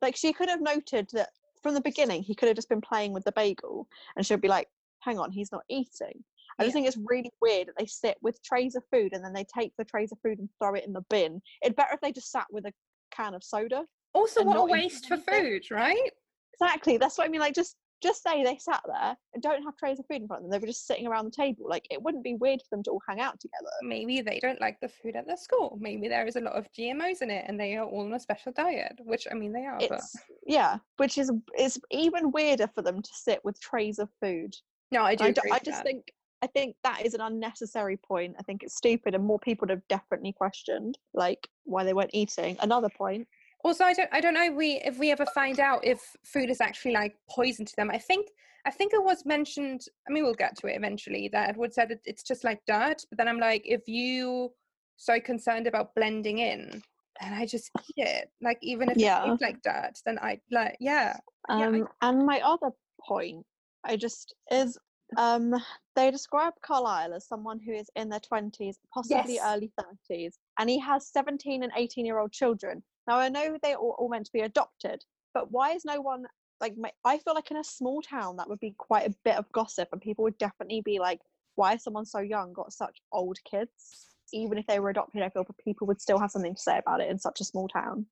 Like 0.02 0.16
she 0.16 0.34
could 0.34 0.50
have 0.50 0.62
noted 0.62 1.10
that 1.14 1.30
from 1.64 1.74
the 1.74 1.82
beginning, 1.82 2.22
he 2.24 2.36
could 2.36 2.48
have 2.48 2.56
just 2.56 2.70
been 2.70 2.82
playing 2.82 3.12
with 3.14 3.24
the 3.24 3.32
bagel 3.32 3.88
and 4.16 4.26
she'll 4.26 4.38
be 4.38 4.48
like, 4.48 4.68
hang 5.00 5.20
on, 5.20 5.32
he's 5.32 5.52
not 5.52 5.64
eating. 5.70 6.24
I 6.60 6.64
Yeah. 6.64 6.68
just 6.68 6.74
think 6.74 6.88
it's 6.88 6.98
really 7.06 7.32
weird 7.42 7.68
that 7.68 7.76
they 7.78 7.86
sit 7.86 8.18
with 8.22 8.42
trays 8.44 8.76
of 8.76 8.84
food 8.92 9.14
and 9.14 9.24
then 9.24 9.34
they 9.34 9.46
take 9.46 9.74
the 9.78 9.84
trays 9.84 10.12
of 10.12 10.20
food 10.24 10.40
and 10.40 10.50
throw 10.60 10.74
it 10.76 10.86
in 10.86 10.94
the 10.94 11.02
bin. 11.10 11.42
It'd 11.64 11.76
better 11.76 11.94
if 11.94 12.02
they 12.02 12.12
just 12.12 12.32
sat 12.32 12.46
with 12.52 12.66
a 12.66 12.74
can 13.12 13.34
of 13.34 13.44
soda. 13.44 13.84
Also, 14.14 14.44
what 14.44 14.58
a 14.58 14.64
waste 14.64 15.08
for 15.08 15.18
food, 15.18 15.64
right? 15.72 16.12
Exactly. 16.60 16.98
That's 16.98 17.18
what 17.18 17.28
I 17.28 17.30
mean. 17.30 17.42
Like 17.42 17.56
just 17.56 17.76
just 18.04 18.22
say 18.22 18.44
they 18.44 18.58
sat 18.58 18.82
there 18.86 19.16
and 19.34 19.42
don't 19.42 19.64
have 19.64 19.78
trays 19.78 20.00
of 20.00 20.06
food 20.08 20.22
in 20.22 20.28
front 20.28 20.44
of 20.44 20.50
them. 20.50 20.52
They 20.52 20.64
were 20.64 20.72
just 20.72 20.86
sitting 20.86 21.08
around 21.08 21.26
the 21.26 21.32
table. 21.32 21.68
Like 21.68 21.88
it 21.90 22.02
wouldn't 22.02 22.24
be 22.24 22.36
weird 22.36 22.62
for 22.62 22.76
them 22.76 22.84
to 22.84 22.92
all 22.92 23.02
hang 23.08 23.20
out 23.20 23.40
together. 23.40 23.72
Maybe 23.82 24.22
they 24.22 24.40
don't 24.40 24.62
like 24.62 24.80
the 24.80 24.90
food 24.90 25.16
at 25.16 25.26
their 25.26 25.38
school. 25.38 25.78
Maybe 25.80 26.08
there 26.08 26.28
is 26.28 26.36
a 26.36 26.42
lot 26.42 26.54
of 26.54 26.72
GMOs 26.78 27.22
in 27.22 27.32
it, 27.32 27.46
and 27.48 27.60
they 27.60 27.76
are 27.78 27.86
all 27.86 28.06
on 28.06 28.14
a 28.14 28.20
special 28.20 28.52
diet. 28.52 29.00
Which 29.04 29.28
I 29.32 29.36
mean, 29.36 29.54
they 29.54 29.66
are. 29.66 29.80
But 29.90 30.02
yeah, 30.46 30.78
which 30.98 31.18
is 31.18 31.32
it's 31.54 31.80
even 31.92 32.32
weirder 32.32 32.70
for 32.74 32.82
them 32.82 33.02
to 33.02 33.12
sit 33.14 33.44
with 33.44 33.60
trays 33.60 34.00
of 34.00 34.10
food. 34.22 34.56
no, 34.92 35.04
I 35.04 35.16
do. 35.16 35.26
I, 35.26 35.32
d- 35.32 35.40
agree 35.40 35.52
I 35.52 35.60
just 35.60 35.78
that. 35.78 35.86
think 35.86 36.14
I 36.42 36.48
think 36.48 36.76
that 36.84 37.06
is 37.06 37.14
an 37.14 37.22
unnecessary 37.22 37.98
point. 37.98 38.36
I 38.38 38.44
think 38.44 38.62
it's 38.62 38.76
stupid, 38.76 39.16
and 39.16 39.24
more 39.24 39.40
people 39.40 39.66
would 39.66 39.72
have 39.72 39.88
definitely 39.88 40.34
questioned 40.34 40.98
like 41.14 41.48
why 41.64 41.84
they 41.84 41.94
weren't 41.94 42.12
eating. 42.14 42.58
Another 42.62 42.90
point. 42.90 43.28
Also, 43.66 43.84
I 43.84 43.94
don't, 43.94 44.10
I 44.14 44.22
don't 44.22 44.36
know 44.36 44.44
if 44.46 44.54
we 44.54 44.74
if 44.86 45.00
we 45.00 45.10
ever 45.12 45.26
find 45.26 45.60
out 45.60 45.84
if 45.84 46.00
food 46.24 46.52
is 46.52 46.62
actually 46.62 46.92
like 46.94 47.16
poison 47.28 47.66
to 47.66 47.76
them. 47.76 47.90
I 47.90 47.98
think, 47.98 48.28
I 48.64 48.70
think 48.70 48.94
it 48.94 49.04
was 49.04 49.26
mentioned. 49.26 49.82
I 50.08 50.12
mean, 50.14 50.24
we'll 50.24 50.36
get 50.36 50.56
to 50.60 50.68
it 50.68 50.76
eventually. 50.78 51.30
That 51.30 51.50
Edward 51.50 51.74
said 51.74 51.90
it, 51.90 52.00
it's 52.06 52.22
just 52.22 52.44
like 52.44 52.60
dirt. 52.68 53.02
But 53.10 53.18
then 53.18 53.28
I'm 53.28 53.40
like, 53.40 53.64
if 53.66 53.88
you 53.88 54.52
so 54.98 55.20
concerned 55.20 55.66
about 55.66 55.96
blending 55.96 56.38
in, 56.38 56.80
then 57.20 57.34
I 57.34 57.48
just 57.48 57.72
eat 57.90 58.06
it. 58.06 58.30
Like 58.40 58.60
even 58.62 58.92
if 58.92 58.98
Yeah. 58.98 59.24
it 59.24 59.30
tastes 59.30 59.42
like 59.42 59.64
dirt, 59.64 59.94
then 60.06 60.20
I 60.22 60.40
like 60.52 60.78
yeah. 60.80 61.18
Yeah, 61.50 61.56
I- 61.56 61.66
Um, 61.66 61.88
and 62.04 62.24
my 62.24 62.40
other 62.42 62.70
point, 63.02 63.44
I 63.84 63.98
just 63.98 64.36
is 64.52 64.78
um 65.18 65.56
they 65.96 66.12
describe 66.12 66.54
Carlisle 66.62 67.16
as 67.16 67.28
someone 67.28 67.60
who 67.60 67.74
is 67.74 67.90
in 67.96 68.10
their 68.10 68.20
twenties, 68.20 68.78
possibly 68.94 69.36
Yes. 69.36 69.44
early 69.44 69.72
thirties, 69.82 70.38
and 70.60 70.70
he 70.70 70.78
has 70.82 71.08
seventeen 71.08 71.64
and 71.64 71.72
eighteen 71.76 72.06
year 72.06 72.20
old 72.20 72.32
children. 72.32 72.84
Now 73.08 73.18
I 73.20 73.30
know 73.30 73.58
they're 73.62 73.78
all 73.78 74.10
meant 74.10 74.26
to 74.28 74.32
be 74.34 74.42
adopted, 74.42 75.04
but 75.34 75.52
why 75.52 75.72
is 75.72 75.86
no 75.86 76.02
one 76.02 76.26
like? 76.62 76.76
My, 76.78 76.92
I 77.04 77.18
feel 77.20 77.34
like 77.36 77.52
in 77.52 77.58
a 77.58 77.64
small 77.64 78.02
town 78.02 78.38
that 78.38 78.50
would 78.50 78.60
be 78.60 78.76
quite 78.78 79.08
a 79.08 79.16
bit 79.24 79.36
of 79.36 79.52
gossip, 79.52 79.90
and 79.92 80.02
people 80.02 80.24
would 80.24 80.38
definitely 80.38 80.82
be 80.82 81.00
like, 81.00 81.22
"Why 81.56 81.74
is 81.76 81.84
someone 81.84 82.06
so 82.06 82.20
young 82.20 82.54
got 82.54 82.74
such 82.74 83.02
old 83.12 83.38
kids?" 83.44 84.16
Even 84.34 84.58
if 84.58 84.66
they 84.68 84.80
were 84.80 84.90
adopted, 84.90 85.22
I 85.22 85.30
feel 85.30 85.44
for 85.46 85.54
people 85.54 85.88
would 85.88 86.02
still 86.02 86.20
have 86.20 86.32
something 86.32 86.56
to 86.56 86.62
say 86.62 86.78
about 86.80 87.02
it 87.02 87.10
in 87.10 87.20
such 87.20 87.40
a 87.42 87.46
small 87.46 87.68
town. 87.68 88.08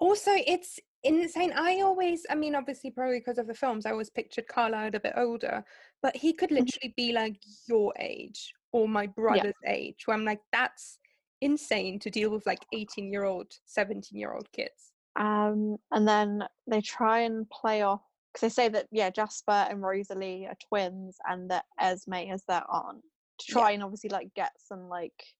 Also, 0.00 0.30
it's 0.46 0.78
insane. 1.02 1.52
I 1.52 1.80
always, 1.80 2.24
I 2.30 2.34
mean, 2.34 2.54
obviously, 2.54 2.90
probably 2.90 3.18
because 3.18 3.38
of 3.38 3.46
the 3.48 3.54
films, 3.54 3.84
I 3.84 3.90
always 3.90 4.10
pictured 4.10 4.46
Carlisle 4.48 4.94
a 4.94 5.00
bit 5.00 5.12
older, 5.16 5.64
but 6.02 6.16
he 6.16 6.32
could 6.32 6.50
Mhm. 6.50 6.54
literally 6.54 6.94
be 6.96 7.12
like 7.12 7.36
your 7.68 7.92
age 7.98 8.54
or 8.72 8.88
my 8.88 9.06
brother's 9.06 9.54
age, 9.66 10.06
where 10.06 10.16
I'm 10.16 10.24
like, 10.24 10.40
that's 10.52 10.98
insane 11.40 11.98
to 12.00 12.10
deal 12.10 12.30
with 12.30 12.46
like 12.46 12.64
18 12.72 13.10
year 13.12 13.24
old, 13.24 13.52
17 13.66 14.18
year 14.18 14.32
old 14.32 14.50
kids. 14.52 14.92
Um, 15.16 15.76
and 15.90 16.06
then 16.06 16.44
they 16.66 16.80
try 16.80 17.20
and 17.20 17.48
play 17.50 17.82
off 17.82 18.02
because 18.32 18.42
they 18.42 18.62
say 18.62 18.68
that 18.68 18.86
yeah, 18.92 19.10
Jasper 19.10 19.66
and 19.68 19.82
Rosalie 19.82 20.46
are 20.46 20.56
twins, 20.68 21.16
and 21.28 21.50
that 21.50 21.64
Esme 21.80 22.14
is 22.14 22.42
their 22.48 22.64
aunt. 22.70 23.02
To 23.40 23.44
Yeah. 23.48 23.52
try 23.52 23.70
and 23.72 23.82
obviously 23.82 24.10
like 24.10 24.32
get 24.34 24.52
some 24.58 24.88
like 24.88 25.34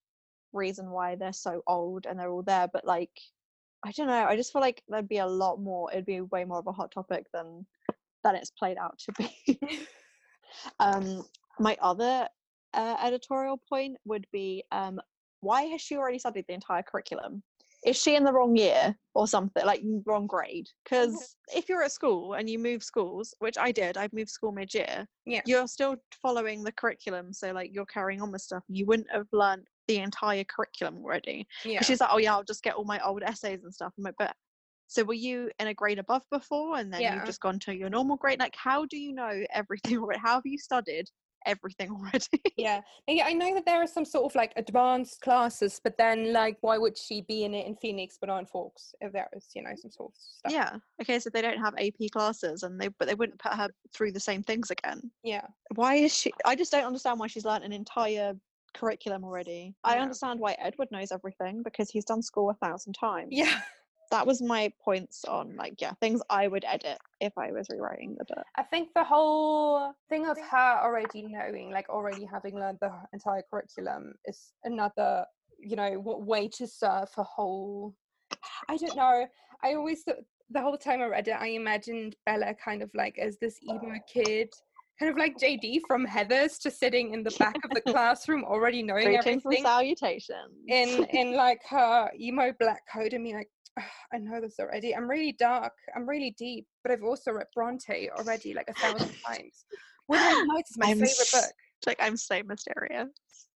reason 0.53 0.91
why 0.91 1.17
they're 1.17 1.33
so 1.33 1.63
old 1.67 2.07
and 2.07 2.19
they're 2.19 2.31
all 2.31 2.43
there, 2.43 2.69
but 2.73 2.85
like 2.85 3.13
I 3.85 3.93
don't 3.93 4.09
know. 4.09 4.25
I 4.25 4.35
just 4.37 4.53
feel 4.53 4.61
like 4.63 4.83
there'd 4.89 5.09
be 5.09 5.19
a 5.19 5.27
lot 5.27 5.61
more. 5.61 5.91
It'd 5.93 6.05
be 6.05 6.21
way 6.21 6.45
more 6.45 6.59
of 6.59 6.67
a 6.67 6.73
hot 6.73 6.91
topic 6.91 7.27
than 7.33 7.67
than 8.25 8.35
it's 8.35 8.51
played 8.51 8.79
out 8.79 8.99
to 8.99 9.13
be. 9.13 9.61
um, 10.81 11.25
my 11.61 11.77
other 11.81 12.29
uh, 12.75 12.97
editorial 13.03 13.61
point 13.69 13.97
would 14.05 14.27
be 14.33 14.65
um, 14.73 15.01
why 15.41 15.63
has 15.63 15.81
she 15.81 15.97
already 15.97 16.19
studied 16.19 16.47
the 16.49 16.55
entire 16.55 16.83
curriculum? 16.83 17.43
Is 17.87 17.97
she 17.97 18.17
in 18.17 18.25
the 18.25 18.33
wrong 18.33 18.57
year 18.57 18.97
or 19.15 19.29
something, 19.29 19.65
like 19.65 19.83
wrong 20.05 20.27
grade? 20.27 20.67
Mm-hmm. 20.67 21.11
Because 21.13 21.37
if 21.55 21.69
you're 21.69 21.83
at 21.85 21.93
school 21.93 22.35
and 22.35 22.51
you 22.51 22.59
move 22.59 22.83
schools, 22.83 23.33
which 23.39 23.57
I 23.57 23.71
did, 23.71 23.97
I've 23.97 24.13
moved 24.13 24.31
school 24.31 24.51
mid 24.51 24.75
year, 24.75 25.07
Yeah. 25.27 25.43
you're 25.47 25.69
still 25.69 25.97
following 26.21 26.65
the 26.65 26.73
curriculum. 26.73 27.33
So, 27.33 27.53
like, 27.53 27.71
you're 27.73 27.87
carrying 27.87 28.21
on 28.21 28.33
with 28.33 28.43
stuff. 28.43 28.65
You 28.69 28.85
wouldn't 28.87 29.11
have 29.13 29.29
learned 29.33 29.69
the 29.87 29.99
entire 29.99 30.43
curriculum 30.45 30.97
already. 30.99 31.47
Yeah. 31.65 31.83
She's 31.83 32.01
like, 32.01 32.11
oh, 32.13 32.19
yeah, 32.19 32.35
I'll 32.35 32.43
just 32.43 32.65
get 32.65 32.75
all 32.75 32.85
my 32.85 32.99
old 33.07 33.23
essays 33.23 33.63
and 33.63 33.73
stuff. 33.73 33.93
I'm 33.97 34.05
like, 34.05 34.17
but 34.19 34.35
so 34.89 35.05
were 35.05 35.15
you 35.15 35.51
in 35.61 35.69
a 35.69 35.75
grade 35.75 35.99
above 36.01 36.23
before 36.33 36.79
and 36.79 36.93
then 36.93 37.01
Yeah. 37.01 37.15
you've 37.15 37.27
just 37.27 37.41
gone 37.41 37.61
to 37.61 37.77
your 37.77 37.91
normal 37.91 38.17
grade? 38.17 38.41
Like, 38.41 38.57
how 38.57 38.87
do 38.87 38.99
you 38.99 39.13
know 39.15 39.45
everything? 39.53 40.03
How 40.25 40.35
have 40.35 40.47
you 40.47 40.59
studied 40.59 41.09
everything 41.47 41.91
already? 41.93 42.43
Yeah. 42.57 42.81
Yeah, 43.07 43.27
I 43.27 43.33
know 43.33 43.55
that 43.55 43.67
there 43.67 43.83
are 43.83 43.87
some 43.87 44.05
sort 44.05 44.31
of 44.31 44.35
like 44.35 44.53
advanced 44.57 45.21
classes, 45.21 45.81
but 45.83 45.97
then 45.99 46.33
like, 46.33 46.59
why 46.61 46.79
would 46.79 46.97
she 46.97 47.23
be 47.23 47.45
in 47.45 47.55
it 47.55 47.67
in 47.67 47.77
Phoenix 47.77 48.19
but 48.21 48.29
not 48.29 48.39
in 48.39 48.47
Forks 48.47 48.95
if 49.01 49.13
there 49.13 49.29
is, 49.35 49.47
you 49.55 49.63
know, 49.63 49.73
some 49.77 49.91
sort 49.91 50.11
of 50.11 50.15
stuff? 50.19 50.53
yeah. 50.53 50.77
Okay, 51.03 51.19
so 51.19 51.31
they 51.31 51.43
don't 51.43 51.59
have 51.59 51.75
AP 51.79 52.11
classes 52.13 52.63
and 52.63 52.81
they 52.81 52.89
but 52.99 53.09
they 53.09 53.15
wouldn't 53.15 53.39
put 53.39 53.53
her 53.53 53.69
through 53.95 54.13
the 54.13 54.21
same 54.21 54.43
things 54.43 54.71
again. 54.71 55.11
Yeah. 55.23 55.47
Why 55.75 55.97
is 55.97 56.15
she 56.15 56.33
I 56.45 56.55
just 56.55 56.73
don't 56.73 56.85
understand 56.85 57.19
why 57.19 57.27
she's 57.27 57.45
learned 57.45 57.65
an 57.65 57.73
entire 57.73 58.35
curriculum 58.75 59.25
already. 59.25 59.75
I 59.85 59.99
understand 59.99 60.41
why 60.41 60.57
Edward 60.59 60.89
knows 60.91 61.13
everything 61.13 61.63
because 61.63 61.91
he's 61.91 62.05
done 62.05 62.23
school 62.23 62.51
a 62.51 62.55
thousand 62.55 62.95
times. 62.95 63.29
Yeah. 63.31 63.61
That 64.11 64.27
was 64.27 64.41
my 64.41 64.73
points 64.83 65.25
on 65.25 65.55
like 65.57 65.81
yeah, 65.81 65.93
things 66.01 66.21
I 66.31 66.49
would 66.49 66.65
edit 66.67 66.99
if 67.21 67.37
I 67.37 67.53
was 67.53 67.69
rewriting 67.71 68.17
the 68.19 68.25
book. 68.25 68.45
I 68.57 68.63
think 68.63 68.91
the 68.95 69.05
whole 69.05 69.93
thing 70.09 70.27
of 70.27 70.39
her 70.51 70.81
already 70.83 71.23
knowing, 71.23 71.71
like 71.71 71.89
already 71.89 72.25
having 72.25 72.55
learned 72.55 72.79
the 72.81 72.93
entire 73.13 73.43
curriculum, 73.51 74.15
is 74.25 74.53
another, 74.65 75.25
you 75.59 75.77
know, 75.77 75.93
what 75.95 76.23
way 76.23 76.49
to 76.49 76.67
serve 76.67 77.09
her 77.17 77.23
whole. 77.23 77.95
I 78.69 78.77
don't 78.77 78.97
know. 78.97 79.27
I 79.63 79.75
always 79.75 80.05
th- 80.05 80.19
the 80.51 80.61
whole 80.61 80.79
time 80.79 81.03
I 81.03 81.07
read 81.07 81.29
it, 81.29 81.37
I 81.39 81.49
imagined 81.49 82.17
Bella 82.25 82.55
kind 82.55 82.83
of 82.83 82.91
like 82.95 83.19
as 83.19 83.37
this 83.39 83.59
emo 83.63 83.95
kid, 84.13 84.49
kind 84.99 85.11
of 85.13 85.19
like 85.19 85.37
JD 85.37 85.81
from 85.87 86.07
Heathers, 86.07 86.61
just 86.63 86.79
sitting 86.79 87.13
in 87.13 87.23
the 87.23 87.35
back 87.39 87.57
of 87.65 87.71
the 87.71 87.81
classroom, 87.93 88.45
already 88.45 88.83
knowing 88.83 89.05
Greetings 89.05 89.43
everything 89.45 89.65
salutations. 89.65 90.55
in 90.69 91.05
in 91.11 91.35
like 91.37 91.61
her 91.69 92.11
emo 92.19 92.53
black 92.59 92.83
coat 92.93 93.13
and 93.13 93.23
me 93.23 93.35
like 93.35 93.49
"Ugh, 93.49 93.58
I 94.13 94.19
know 94.19 94.41
this 94.41 94.59
already. 94.59 94.95
I'm 94.95 95.09
really 95.09 95.33
dark. 95.33 95.73
I'm 95.95 96.09
really 96.09 96.35
deep, 96.39 96.67
but 96.83 96.93
I've 96.93 97.03
also 97.05 97.33
read 97.33 97.47
Bronte 97.55 98.11
already 98.11 98.55
like 98.55 98.69
a 98.69 98.75
thousand 98.75 99.15
times. 99.27 99.65
Wuthering 100.09 100.49
Heights 100.51 100.71
is 100.71 100.79
my 100.79 100.87
I'm 100.87 100.99
favorite 100.99 101.11
s- 101.21 101.33
book. 101.33 101.53
Like 101.87 101.99
I'm 102.01 102.17
so 102.17 102.43
mysterious. 102.45 103.09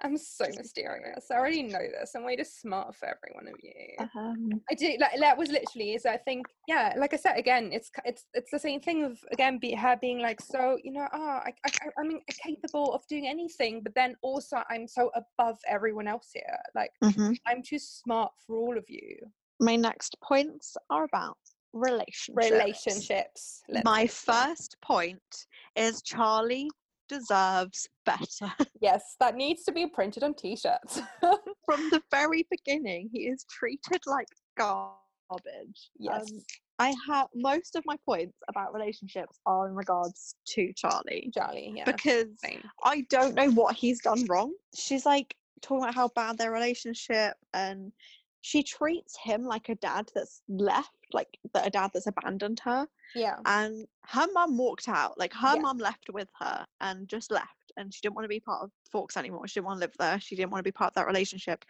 I'm 0.05 0.17
so 0.17 0.47
mysterious. 0.57 1.31
I 1.31 1.37
already 1.37 1.63
know 1.63 1.79
this. 1.79 2.13
I'm 2.15 2.25
way 2.25 2.37
too 2.37 2.45
smart 2.45 2.95
for 2.97 3.07
every 3.07 3.31
one 3.35 3.47
of 3.49 3.55
you. 3.63 3.73
Um, 4.17 4.61
I 4.71 4.75
do 4.75 4.97
like 5.01 5.19
that 5.19 5.39
was 5.39 5.51
literally 5.51 5.95
is 5.95 6.05
I 6.07 6.17
think 6.17 6.47
yeah 6.69 6.95
like 6.99 7.15
I 7.15 7.17
said 7.17 7.37
again 7.39 7.71
it's 7.73 7.91
it's 8.05 8.27
it's 8.35 8.51
the 8.51 8.59
same 8.59 8.81
thing 8.81 9.05
of 9.05 9.19
again 9.33 9.59
be 9.59 9.73
her 9.75 9.97
being 10.01 10.19
like 10.21 10.41
so 10.41 10.77
you 10.83 10.93
know 10.93 11.07
ah 11.13 11.41
I, 11.45 11.53
I 11.65 11.71
I- 11.83 12.01
I'm 12.01 12.21
incapable 12.29 12.93
of 12.93 13.07
doing 13.09 13.29
anything 13.29 13.81
but 13.83 13.95
then 13.95 14.17
also 14.23 14.63
I'm 14.69 14.87
so 14.89 15.11
above 15.15 15.59
everyone 15.69 16.09
else 16.09 16.31
here 16.35 16.59
like 16.75 16.91
mhm. 17.03 17.37
I'm 17.47 17.63
too 17.63 17.79
smart 17.79 18.33
for 18.47 18.57
all 18.57 18.77
of 18.77 18.85
you 18.89 19.17
My 19.63 19.77
next 19.77 20.17
points 20.21 20.77
are 20.91 21.05
about 21.05 21.37
relationships. 21.73 22.51
relationships 22.51 23.63
My 23.85 24.09
first 24.09 24.77
point 24.83 25.23
is 25.77 26.03
Charlie 26.03 26.69
deserves 27.09 27.89
better. 28.05 28.53
yes 28.81 29.15
that 29.21 29.37
needs 29.37 29.63
to 29.63 29.73
be 29.73 29.87
printed 29.87 30.25
on 30.25 30.35
t-shirts 30.35 31.01
From 31.21 31.91
the 31.91 32.03
very 32.11 32.45
beginning, 32.51 33.09
he 33.13 33.29
is 33.29 33.47
treated 33.49 34.01
like 34.07 34.27
garbage. 34.59 35.91
yes 35.97 36.29
Um, 36.29 36.41
I 36.81 36.95
have 37.07 37.29
most 37.33 37.77
of 37.77 37.85
my 37.87 37.97
points 38.05 38.37
about 38.49 38.75
relationships 38.75 39.39
are 39.47 39.69
in 39.69 39.77
regards 39.77 40.35
to 40.55 40.73
Charlie 40.75 41.31
Charlie 41.33 41.73
yeah 41.77 41.85
because 41.85 42.27
same 42.39 42.63
I 42.83 43.07
don't 43.11 43.37
know 43.37 43.51
what 43.53 43.77
he's 43.77 44.01
done 44.01 44.25
wrong. 44.29 44.53
She's 44.75 45.07
like 45.07 45.37
talking 45.61 45.85
about 45.85 45.95
how 45.95 46.09
bad 46.09 46.37
their 46.39 46.51
relationship 46.51 47.35
and 47.55 47.93
she 48.43 48.63
treats 48.63 49.17
him 49.23 49.45
like 49.45 49.69
a 49.69 49.75
dad 49.77 50.11
that's 50.15 50.43
left, 50.49 50.91
like 51.13 51.39
that 51.55 51.67
a 51.67 51.71
dad 51.71 51.91
that's 51.95 52.07
abandoned 52.09 52.61
her. 52.61 52.87
yeah 53.15 53.37
And 53.47 53.87
her 54.07 54.27
mum 54.35 54.59
walked 54.59 54.89
out, 54.89 55.19
like 55.19 55.33
her 55.33 55.55
Yeah. 55.55 55.63
mum 55.63 55.79
left 55.79 56.07
with 56.13 56.29
her 56.41 56.67
and 56.81 57.09
just 57.09 57.31
left. 57.31 57.73
And 57.77 57.95
she 57.95 58.01
didn't 58.03 58.17
want 58.17 58.25
to 58.25 58.29
be 58.29 58.41
part 58.41 58.63
of 58.65 58.71
Forks 58.91 59.17
anymore. 59.17 59.47
She 59.49 59.55
didn't 59.55 59.67
want 59.67 59.79
to 59.81 59.87
live 59.87 59.95
there. 59.99 60.21
She 60.21 60.37
didn't 60.37 60.51
want 60.51 60.59
to 60.61 60.69
be 60.69 60.73
part 60.73 60.91
of 60.91 60.95
that 60.97 61.07
relationship. 61.07 61.65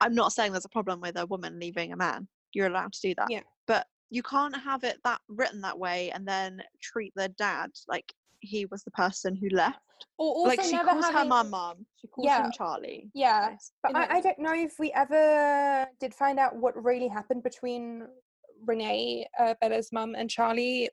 I'm 0.00 0.14
not 0.14 0.32
saying 0.32 0.52
there's 0.52 0.64
a 0.66 0.68
problem 0.70 1.00
with 1.00 1.16
a 1.18 1.26
woman 1.26 1.58
leaving 1.58 1.92
a 1.92 1.96
man. 1.96 2.28
You're 2.52 2.68
allowed 2.68 2.92
to 2.92 3.00
do 3.00 3.14
that. 3.16 3.30
Yeah. 3.30 3.40
But 3.66 3.86
you 4.10 4.22
can't 4.22 4.54
have 4.56 4.84
it 4.84 4.98
that 5.04 5.20
written 5.28 5.62
that 5.62 5.78
way 5.78 6.10
and 6.10 6.28
then 6.28 6.62
treat 6.82 7.12
the 7.16 7.28
dad 7.30 7.70
like 7.88 8.12
he 8.42 8.66
was 8.66 8.82
the 8.84 8.90
person 8.90 9.34
who 9.36 9.48
left. 9.50 9.78
or 10.18 10.34
also 10.34 10.48
like 10.48 10.62
she 10.62 10.72
never 10.72 10.90
calls 10.90 11.06
her 11.06 11.12
having 11.12 11.28
mum 11.28 11.50
mum. 11.50 11.86
She 12.00 12.08
calls 12.08 12.26
Yeah. 12.26 12.44
him 12.44 12.52
Charlie. 12.52 13.10
yeah 13.14 13.50
Yes. 13.50 13.72
But 13.82 13.96
I, 13.96 14.16
I 14.16 14.20
don't 14.20 14.38
know 14.38 14.54
if 14.54 14.74
we 14.78 14.92
ever 14.92 15.86
did 16.00 16.14
find 16.14 16.38
out 16.38 16.56
what 16.56 16.82
really 16.82 17.08
happened 17.08 17.42
between 17.42 18.06
Renee, 18.66 19.26
uh, 19.38 19.54
Bella's 19.60 19.90
mum, 19.92 20.14
and 20.16 20.28
Charlie. 20.28 20.90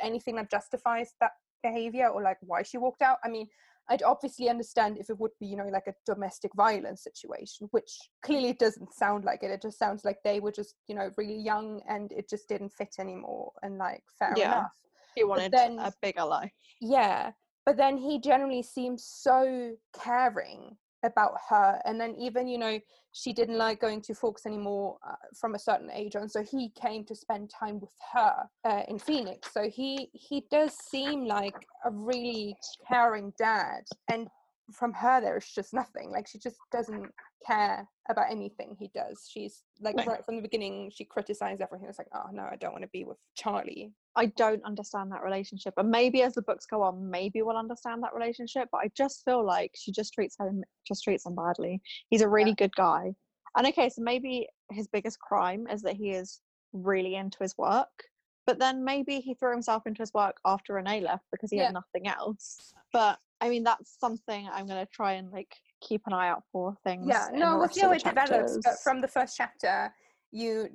Anything 0.00 0.36
that 0.36 0.50
justifies 0.50 1.12
that 1.20 1.32
behavior 1.62 2.08
or 2.08 2.22
like 2.22 2.38
why 2.40 2.62
she 2.62 2.76
walked 2.78 3.02
out. 3.02 3.18
I 3.24 3.28
mean, 3.28 3.46
I'd 3.88 4.02
obviously 4.02 4.48
understand 4.48 4.96
if 4.98 5.10
it 5.10 5.18
would 5.18 5.30
be, 5.40 5.46
you 5.46 5.56
know, 5.56 5.68
like 5.68 5.86
a 5.86 5.94
domestic 6.06 6.52
violence 6.54 7.02
situation, 7.02 7.68
which 7.72 7.90
clearly 8.24 8.52
doesn't 8.52 8.94
sound 8.94 9.24
like 9.24 9.42
it. 9.42 9.50
It 9.50 9.62
just 9.62 9.78
sounds 9.78 10.04
like 10.04 10.18
they 10.24 10.40
were 10.40 10.52
just, 10.52 10.74
you 10.88 10.94
know, 10.94 11.10
really 11.16 11.36
young 11.38 11.80
and 11.88 12.10
it 12.12 12.28
just 12.28 12.48
didn't 12.48 12.72
fit 12.72 12.94
anymore. 12.98 13.52
And 13.62 13.78
like, 13.78 14.02
fair 14.18 14.34
Yeah. 14.36 14.56
enough. 14.58 14.72
He 15.14 15.24
wanted 15.24 15.52
then- 15.52 15.78
a 15.78 15.92
bigger 16.00 16.24
life. 16.24 16.52
Yeah, 16.80 17.32
but 17.64 17.76
then 17.76 17.96
he 17.96 18.20
generally 18.20 18.62
seems 18.62 19.04
so 19.04 19.76
caring 19.98 20.76
about 21.04 21.32
her, 21.48 21.80
and 21.84 22.00
then 22.00 22.14
even 22.16 22.46
you 22.46 22.58
know 22.58 22.78
she 23.12 23.32
didn't 23.32 23.58
like 23.58 23.80
going 23.80 24.00
to 24.02 24.14
Forks 24.14 24.46
anymore 24.46 24.98
uh, 25.06 25.14
from 25.38 25.54
a 25.54 25.58
certain 25.58 25.90
age 25.90 26.16
on, 26.16 26.28
so 26.28 26.42
he 26.42 26.70
came 26.80 27.04
to 27.04 27.14
spend 27.14 27.50
time 27.50 27.80
with 27.80 27.92
her 28.12 28.34
uh, 28.64 28.82
in 28.88 28.98
Phoenix. 28.98 29.52
So 29.52 29.68
he 29.68 30.10
he 30.12 30.46
does 30.50 30.72
seem 30.74 31.24
like 31.26 31.56
a 31.84 31.90
really 31.90 32.56
caring 32.88 33.32
dad, 33.38 33.82
and 34.10 34.28
from 34.72 34.92
her 34.92 35.20
there 35.20 35.36
is 35.36 35.46
just 35.46 35.74
nothing. 35.74 36.10
Like 36.10 36.26
she 36.28 36.38
just 36.38 36.56
doesn't 36.70 37.10
care 37.46 37.86
about 38.08 38.30
anything 38.30 38.76
he 38.78 38.88
does. 38.94 39.28
She's 39.30 39.62
like 39.80 39.96
No. 39.96 40.04
right 40.04 40.24
from 40.24 40.36
the 40.36 40.42
beginning, 40.42 40.90
she 40.90 41.04
criticized 41.04 41.60
everything. 41.60 41.88
It's 41.88 41.98
like, 41.98 42.08
oh 42.14 42.30
no, 42.32 42.42
I 42.42 42.56
don't 42.56 42.72
want 42.72 42.82
to 42.82 42.88
be 42.88 43.04
with 43.04 43.18
Charlie. 43.34 43.92
I 44.16 44.26
don't 44.26 44.62
understand 44.64 45.10
that 45.12 45.22
relationship. 45.22 45.74
And 45.78 45.90
maybe 45.90 46.22
as 46.22 46.34
the 46.34 46.42
books 46.42 46.66
go 46.66 46.82
on, 46.82 47.08
maybe 47.10 47.42
we'll 47.42 47.56
understand 47.56 48.02
that 48.02 48.14
relationship. 48.14 48.68
But 48.70 48.78
I 48.78 48.90
just 48.96 49.24
feel 49.24 49.44
like 49.44 49.72
she 49.74 49.92
just 49.92 50.12
treats 50.12 50.36
him 50.38 50.62
just 50.86 51.04
treats 51.04 51.24
him 51.26 51.34
badly. 51.34 51.80
He's 52.10 52.20
a 52.22 52.28
really 52.28 52.54
good 52.54 52.74
guy. 52.76 53.14
And 53.56 53.66
okay, 53.66 53.88
so 53.88 54.02
maybe 54.02 54.48
his 54.70 54.88
biggest 54.88 55.18
crime 55.18 55.66
is 55.68 55.82
that 55.82 55.94
he 55.94 56.10
is 56.10 56.40
really 56.72 57.14
into 57.16 57.38
his 57.40 57.56
work. 57.58 58.04
But 58.46 58.58
then 58.58 58.84
maybe 58.84 59.20
he 59.20 59.34
threw 59.34 59.52
himself 59.52 59.86
into 59.86 60.02
his 60.02 60.12
work 60.12 60.36
after 60.44 60.74
Renee 60.74 61.00
left 61.00 61.24
because 61.30 61.50
he 61.50 61.56
Yeah. 61.58 61.66
had 61.66 61.74
nothing 61.74 62.08
else. 62.08 62.74
But 62.92 63.18
I 63.40 63.48
mean 63.48 63.62
that's 63.62 63.98
something 63.98 64.48
I'm 64.52 64.66
gonna 64.66 64.86
try 64.86 65.12
and 65.14 65.30
like 65.30 65.54
keep 65.82 66.02
an 66.06 66.12
eye 66.12 66.28
out 66.28 66.44
for 66.52 66.74
things. 66.84 67.04
yeah 67.06 67.28
no 67.32 67.52
the 67.52 67.58
we'll 67.58 67.68
see 67.68 67.80
how 67.80 67.88
the 67.90 67.96
it 67.96 68.04
develops 68.04 68.58
but 68.64 68.78
from 68.82 69.00
the 69.00 69.08
first 69.08 69.36
chapter 69.36 69.92
you 70.34 70.68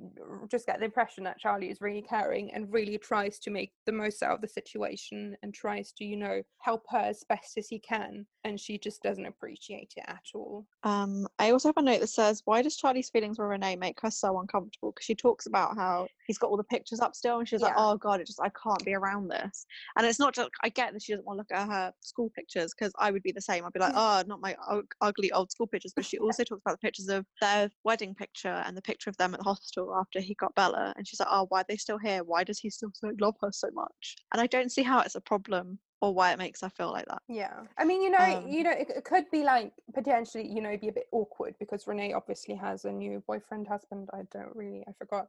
just 0.48 0.66
get 0.66 0.78
the 0.78 0.84
impression 0.84 1.24
that 1.24 1.36
charlie 1.36 1.68
is 1.68 1.80
really 1.80 2.00
caring 2.00 2.52
and 2.52 2.72
really 2.72 2.96
tries 2.96 3.40
to 3.40 3.50
make 3.50 3.72
the 3.86 3.92
most 3.92 4.22
out 4.22 4.34
of 4.36 4.40
the 4.40 4.46
situation 4.46 5.36
and 5.42 5.52
tries 5.52 5.90
to 5.90 6.04
you 6.04 6.16
know 6.16 6.40
help 6.58 6.84
her 6.88 6.98
as 6.98 7.24
best 7.28 7.58
as 7.58 7.66
he 7.68 7.78
can 7.80 8.24
and 8.44 8.60
she 8.60 8.78
just 8.78 9.02
doesn't 9.02 9.26
appreciate 9.26 9.92
it 9.96 10.04
at 10.06 10.22
all 10.32 10.64
Um, 10.84 11.26
I 11.40 11.50
also 11.50 11.68
have 11.70 11.76
a 11.76 11.82
note 11.82 12.00
that 12.00 12.06
says, 12.08 12.42
"Why 12.44 12.62
does 12.62 12.76
Charlie's 12.76 13.10
feelings 13.10 13.36
for 13.36 13.48
Renee 13.48 13.74
make 13.76 14.00
her 14.00 14.10
so 14.12 14.38
uncomfortable?" 14.38 14.92
Because 14.92 15.06
she 15.06 15.14
talks 15.16 15.46
about 15.46 15.76
how 15.76 16.06
he's 16.28 16.38
got 16.38 16.50
all 16.50 16.56
the 16.56 16.64
pictures 16.64 17.00
up 17.00 17.16
still, 17.16 17.40
and 17.40 17.48
she's 17.48 17.62
like, 17.62 17.74
"Oh 17.76 17.96
God, 17.96 18.20
it 18.20 18.26
just 18.26 18.40
I 18.40 18.50
can't 18.50 18.84
be 18.84 18.94
around 18.94 19.28
this." 19.28 19.66
And 19.96 20.06
it's 20.06 20.20
not 20.20 20.34
just 20.34 20.50
I 20.62 20.68
get 20.68 20.92
that 20.92 21.02
she 21.02 21.12
doesn't 21.12 21.26
want 21.26 21.38
to 21.38 21.40
look 21.40 21.60
at 21.60 21.68
her 21.68 21.92
school 22.00 22.30
pictures 22.36 22.72
because 22.78 22.92
I 22.98 23.10
would 23.10 23.22
be 23.22 23.32
the 23.32 23.40
same. 23.40 23.64
I'd 23.64 23.72
be 23.72 23.80
like, 23.80 23.94
mm. 23.94 24.22
"Oh, 24.22 24.22
not 24.28 24.40
my 24.40 24.54
ug- 24.68 24.94
ugly 25.00 25.32
old 25.32 25.50
school 25.50 25.66
pictures." 25.66 25.92
But 25.96 26.04
she 26.04 26.18
also 26.18 26.44
talks 26.44 26.62
about 26.64 26.80
the 26.80 26.86
pictures 26.86 27.08
of 27.08 27.26
their 27.40 27.70
wedding 27.82 28.14
picture 28.14 28.62
and 28.66 28.76
the 28.76 28.82
picture 28.82 29.10
of 29.10 29.16
them 29.16 29.34
at 29.34 29.40
the 29.40 29.44
hospital 29.44 29.96
after 29.98 30.20
he 30.20 30.34
got 30.34 30.54
Bella, 30.54 30.92
and 30.96 31.08
she's 31.08 31.18
like, 31.18 31.30
"Oh, 31.32 31.46
why 31.48 31.62
are 31.62 31.66
they 31.68 31.76
still 31.76 31.98
here? 31.98 32.22
Why 32.22 32.44
does 32.44 32.60
he 32.60 32.70
still 32.70 32.92
love 33.20 33.36
her 33.40 33.50
so 33.50 33.68
much?" 33.72 34.16
And 34.32 34.40
I 34.40 34.46
don't 34.46 34.70
see 34.70 34.82
how 34.82 35.00
it's 35.00 35.16
a 35.16 35.20
problem 35.20 35.80
or 36.00 36.14
why 36.14 36.32
it 36.32 36.38
makes 36.38 36.60
her 36.60 36.68
feel 36.70 36.90
like 36.92 37.06
that. 37.06 37.22
yeah 37.28 37.60
i 37.76 37.84
mean 37.84 38.02
you 38.02 38.10
know 38.10 38.18
Um, 38.18 38.48
you 38.48 38.62
know 38.62 38.70
it, 38.70 38.90
it 38.94 39.04
could 39.04 39.24
be 39.30 39.42
like 39.44 39.72
potentially 39.94 40.46
you 40.46 40.60
know 40.60 40.76
be 40.76 40.88
a 40.88 40.92
bit 40.92 41.06
awkward 41.12 41.54
because 41.58 41.86
renee 41.86 42.12
obviously 42.12 42.54
has 42.54 42.84
a 42.84 42.92
new 42.92 43.22
boyfriend 43.26 43.66
husband 43.66 44.08
i 44.12 44.22
don't 44.32 44.54
really 44.54 44.84
i 44.88 44.92
forgot 44.92 45.28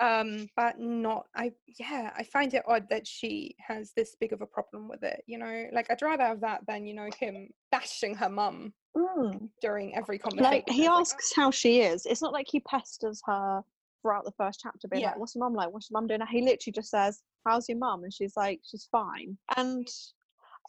um 0.00 0.48
but 0.56 0.78
not 0.78 1.26
i 1.34 1.52
yeah 1.78 2.12
i 2.16 2.22
find 2.22 2.54
it 2.54 2.62
odd 2.66 2.86
that 2.90 3.06
she 3.06 3.54
has 3.58 3.92
this 3.96 4.16
big 4.20 4.32
of 4.32 4.40
a 4.40 4.46
problem 4.46 4.88
with 4.88 5.02
it 5.02 5.22
you 5.26 5.38
know 5.38 5.66
like 5.72 5.90
i'd 5.90 6.02
rather 6.02 6.24
have 6.24 6.40
that 6.40 6.60
than 6.66 6.86
you 6.86 6.94
know 6.94 7.08
him 7.18 7.48
bashing 7.70 8.14
her 8.14 8.28
mum 8.28 8.72
Mm. 8.96 9.48
during 9.60 9.94
every 9.94 10.18
conversation 10.18 10.50
like 10.66 10.68
he 10.68 10.86
It's 10.86 10.88
like, 10.88 11.00
asks 11.00 11.32
how 11.36 11.50
she 11.52 11.82
is 11.82 12.04
it's 12.06 12.22
not 12.22 12.32
like 12.32 12.46
he 12.50 12.58
pesters 12.60 13.20
her 13.26 13.62
throughout 14.02 14.24
the 14.24 14.32
first 14.32 14.60
chapter 14.62 14.88
being 14.88 15.02
Yeah. 15.02 15.10
like 15.10 15.18
what's 15.18 15.34
your 15.34 15.44
mum 15.44 15.54
like? 15.54 15.70
What's 15.72 15.90
your 15.90 16.00
mum 16.00 16.06
doing? 16.08 16.20
He 16.30 16.42
literally 16.42 16.72
just 16.74 16.90
says 16.90 17.22
how's 17.46 17.68
your 17.68 17.78
mum? 17.78 18.04
And 18.04 18.12
she's 18.12 18.36
like 18.36 18.60
she's 18.64 18.88
fine. 18.90 19.36
And 19.56 19.86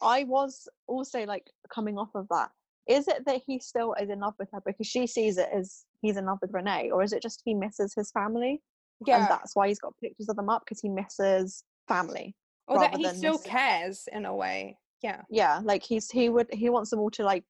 i 0.02 0.24
was 0.24 0.66
also 0.86 1.24
like 1.26 1.46
coming 1.72 1.98
off 1.98 2.10
of 2.14 2.26
that. 2.30 2.50
Is 2.88 3.06
it 3.06 3.24
that 3.26 3.42
he 3.46 3.58
still 3.60 3.94
is 4.00 4.08
in 4.10 4.20
love 4.20 4.34
with 4.38 4.48
her 4.52 4.60
because 4.64 4.86
she 4.86 5.06
sees 5.06 5.36
it 5.38 5.48
as 5.54 5.84
he's 6.00 6.16
in 6.16 6.26
love 6.26 6.38
with 6.40 6.52
renee 6.52 6.90
or 6.90 7.02
is 7.02 7.12
it 7.12 7.22
just 7.22 7.42
he 7.44 7.54
misses 7.54 7.94
his 7.94 8.10
family? 8.10 8.62
Yeah. 9.06 9.20
and 9.20 9.30
that's 9.30 9.56
why 9.56 9.68
he's 9.68 9.78
got 9.78 9.94
pictures 10.02 10.28
of 10.28 10.36
them 10.36 10.50
up 10.50 10.62
because 10.64 10.80
he 10.80 10.88
misses 10.90 11.64
family 11.88 12.34
or 12.68 12.78
that 12.78 12.94
he 12.96 13.08
still 13.08 13.38
cares 13.38 14.08
in 14.12 14.26
a 14.26 14.34
way. 14.34 14.78
Yeah. 15.02 15.22
Yeah 15.30 15.60
like 15.62 15.82
he's 15.82 16.10
he 16.10 16.28
would 16.28 16.48
he 16.52 16.68
wants 16.70 16.90
them 16.90 17.00
all 17.00 17.10
to 17.12 17.24
like 17.24 17.44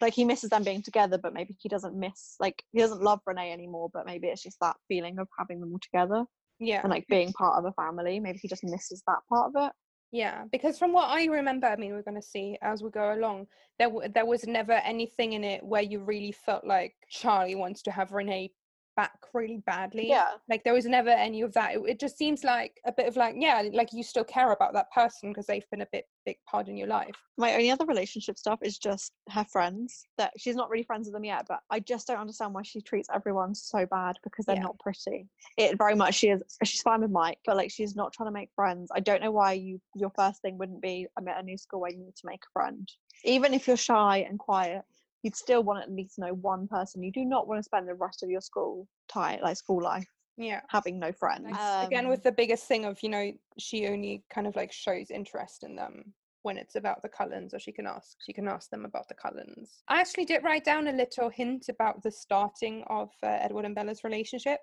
like 0.00 0.14
he 0.14 0.24
misses 0.24 0.50
them 0.50 0.64
being 0.64 0.82
together 0.82 1.18
but 1.18 1.34
maybe 1.34 1.56
he 1.60 1.68
doesn't 1.68 1.98
miss 1.98 2.36
like 2.40 2.62
he 2.72 2.78
doesn't 2.78 3.02
love 3.02 3.20
renee 3.26 3.52
anymore 3.52 3.88
but 3.92 4.06
maybe 4.06 4.28
it's 4.28 4.42
just 4.42 4.58
that 4.60 4.76
feeling 4.88 5.18
of 5.18 5.28
having 5.38 5.60
them 5.60 5.72
all 5.72 5.78
together 5.80 6.24
yeah 6.58 6.80
and 6.82 6.90
like 6.90 7.06
being 7.08 7.32
part 7.32 7.58
of 7.58 7.64
a 7.64 7.72
family 7.72 8.20
maybe 8.20 8.38
he 8.40 8.48
just 8.48 8.64
misses 8.64 9.02
that 9.06 9.18
part 9.28 9.52
of 9.54 9.66
it 9.68 9.72
Yeah, 10.10 10.44
because 10.50 10.78
from 10.78 10.92
what 10.92 11.10
I 11.10 11.26
remember, 11.26 11.66
I 11.66 11.76
mean, 11.76 11.92
we're 11.92 12.02
going 12.02 12.20
to 12.20 12.26
see 12.26 12.56
as 12.62 12.82
we 12.82 12.90
go 12.90 13.12
along. 13.12 13.46
There, 13.78 13.88
w- 13.88 14.08
there 14.08 14.24
was 14.24 14.46
never 14.46 14.72
anything 14.72 15.34
in 15.34 15.44
it 15.44 15.62
where 15.62 15.82
you 15.82 16.00
really 16.00 16.32
felt 16.32 16.64
like 16.64 16.94
Charlie 17.10 17.54
wants 17.54 17.82
to 17.82 17.90
have 17.90 18.12
Renee 18.12 18.52
back 19.00 19.18
really 19.32 19.62
badly. 19.64 20.08
yeah 20.08 20.30
Like 20.50 20.62
there 20.64 20.74
was 20.74 20.86
never 20.86 21.10
any 21.10 21.40
of 21.42 21.52
that. 21.54 21.74
It, 21.76 21.80
it 21.92 21.98
just 22.00 22.16
seems 22.18 22.42
like 22.54 22.72
a 22.84 22.92
bit 22.98 23.06
of 23.06 23.16
like, 23.16 23.34
yeah, 23.38 23.62
like 23.72 23.90
you 23.92 24.02
still 24.02 24.24
care 24.24 24.50
about 24.52 24.72
that 24.72 24.90
person 24.92 25.30
because 25.30 25.46
they've 25.46 25.70
been 25.70 25.82
a 25.82 25.92
bit 25.92 26.04
big 26.26 26.36
part 26.50 26.66
in 26.68 26.76
your 26.76 26.88
life. 26.88 27.14
my 27.38 27.50
only 27.54 27.70
other 27.70 27.86
relationship 27.86 28.36
stuff 28.44 28.58
is 28.62 28.76
just 28.88 29.12
her 29.30 29.44
friends 29.44 30.04
that 30.18 30.32
she's 30.36 30.56
not 30.60 30.68
really 30.70 30.82
friends 30.82 31.06
with 31.06 31.14
them 31.14 31.24
yet 31.24 31.44
but 31.48 31.60
i 31.70 31.78
just 31.92 32.06
don't 32.08 32.18
understand 32.24 32.52
why 32.52 32.62
she 32.70 32.80
treats 32.82 33.08
everyone 33.18 33.54
so 33.54 33.86
bad 33.86 34.14
because 34.24 34.44
they're 34.44 34.56
Yeah. 34.56 34.62
not 34.70 34.78
pretty 34.80 35.26
it 35.56 35.78
very 35.78 35.94
much 35.94 36.14
she 36.16 36.28
is 36.34 36.42
she's 36.64 36.82
fine 36.82 37.00
with 37.00 37.10
mike 37.22 37.38
but 37.46 37.56
like 37.56 37.70
she's 37.70 37.94
not 37.96 38.12
trying 38.12 38.26
to 38.32 38.38
make 38.40 38.50
friends 38.54 38.90
i 38.94 39.00
don't 39.08 39.22
know 39.22 39.30
why 39.40 39.52
you 39.52 39.80
your 39.94 40.12
first 40.20 40.42
thing 40.42 40.58
wouldn't 40.58 40.82
be 40.82 41.06
i'm 41.16 41.28
at 41.28 41.40
a 41.40 41.42
new 41.42 41.56
school 41.56 41.80
where 41.80 41.92
you 41.92 41.98
need 42.06 42.16
to 42.16 42.26
make 42.26 42.42
a 42.44 42.52
friend 42.52 42.86
even 43.24 43.54
if 43.54 43.66
you're 43.66 43.76
shy 43.90 44.14
and 44.28 44.38
quiet 44.38 44.82
you'd 45.22 45.36
still 45.36 45.62
want 45.62 45.82
at 45.82 45.90
least 45.90 46.18
know 46.18 46.32
one 46.34 46.68
person 46.68 47.02
you 47.02 47.12
do 47.12 47.24
not 47.24 47.48
want 47.48 47.58
to 47.58 47.62
spend 47.62 47.88
the 47.88 47.94
rest 47.94 48.22
of 48.22 48.30
your 48.30 48.40
school 48.40 48.86
time 49.08 49.40
like 49.42 49.56
school 49.56 49.82
life 49.82 50.08
Yeah. 50.36 50.60
having 50.68 50.98
no 50.98 51.12
friends 51.12 51.44
Like, 51.44 51.88
again, 51.88 52.04
Um, 52.04 52.10
with 52.10 52.22
the 52.22 52.32
biggest 52.32 52.66
thing 52.66 52.84
of, 52.84 53.02
you 53.02 53.08
know, 53.08 53.32
she 53.58 53.86
only 53.88 54.24
kind 54.30 54.46
of 54.46 54.54
like 54.56 54.72
shows 54.72 55.10
interest 55.10 55.64
in 55.64 55.74
them 55.76 56.14
when 56.42 56.56
it's 56.56 56.76
about 56.76 57.02
the 57.02 57.08
Cullens, 57.08 57.52
or 57.52 57.58
she 57.58 57.72
can 57.72 57.86
ask 57.86 58.16
she 58.24 58.32
can 58.32 58.46
ask 58.48 58.70
them 58.70 58.84
about 58.84 59.08
the 59.08 59.14
Cullens. 59.14 59.82
I 59.88 60.00
actually 60.00 60.24
did 60.24 60.44
write 60.44 60.64
down 60.64 60.86
a 60.86 60.92
little 60.92 61.28
hint 61.30 61.68
about 61.68 62.02
the 62.02 62.10
starting 62.12 62.84
of 62.86 63.10
uh, 63.22 63.26
Edward 63.26 63.64
and 63.64 63.74
Bella's 63.74 64.04
relationship. 64.04 64.60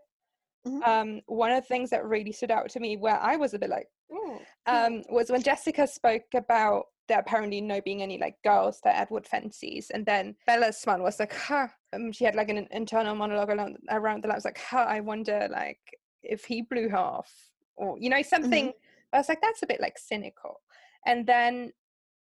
Mhm. 0.65 0.87
Um, 0.87 1.21
one 1.27 1.51
of 1.51 1.61
the 1.63 1.67
things 1.67 1.89
that 1.89 2.05
really 2.05 2.31
stood 2.31 2.51
out 2.51 2.69
to 2.71 2.79
me, 2.79 2.95
where 2.97 3.19
I 3.19 3.35
was 3.35 3.53
a 3.53 3.59
bit 3.59 3.69
like, 3.69 3.87
um, 4.67 5.03
was 5.09 5.29
when 5.29 5.43
Jessica 5.43 5.87
spoke 5.87 6.33
about 6.33 6.85
there 7.07 7.19
apparently 7.19 7.61
no 7.61 7.81
being 7.81 8.01
any 8.01 8.17
like 8.17 8.35
girls 8.43 8.79
that 8.83 8.97
Edward 8.97 9.27
fancies, 9.27 9.91
and 9.93 10.05
then 10.05 10.35
Bella's 10.47 10.77
smile 10.77 11.01
was 11.01 11.19
like, 11.19 11.33
"Huh." 11.33 11.67
Um, 11.93 12.11
she 12.11 12.25
had 12.25 12.35
like 12.35 12.49
an 12.49 12.67
internal 12.71 13.15
monologue 13.15 13.49
around, 13.49 13.77
around 13.89 14.23
the 14.23 14.27
lab. 14.27 14.37
was 14.37 14.45
like, 14.45 14.59
"Huh." 14.59 14.85
I 14.87 14.99
wonder 14.99 15.47
like 15.51 15.79
if 16.23 16.45
he 16.45 16.61
blew 16.61 16.89
her 16.89 16.97
off, 16.97 17.31
or 17.75 17.97
you 17.99 18.09
know 18.09 18.21
something. 18.21 18.73
I 19.15 19.19
was 19.19 19.29
like, 19.29 19.41
that's 19.41 19.63
a 19.63 19.67
bit 19.67 19.81
like 19.81 19.97
cynical. 19.97 20.61
And 21.05 21.25
then 21.25 21.71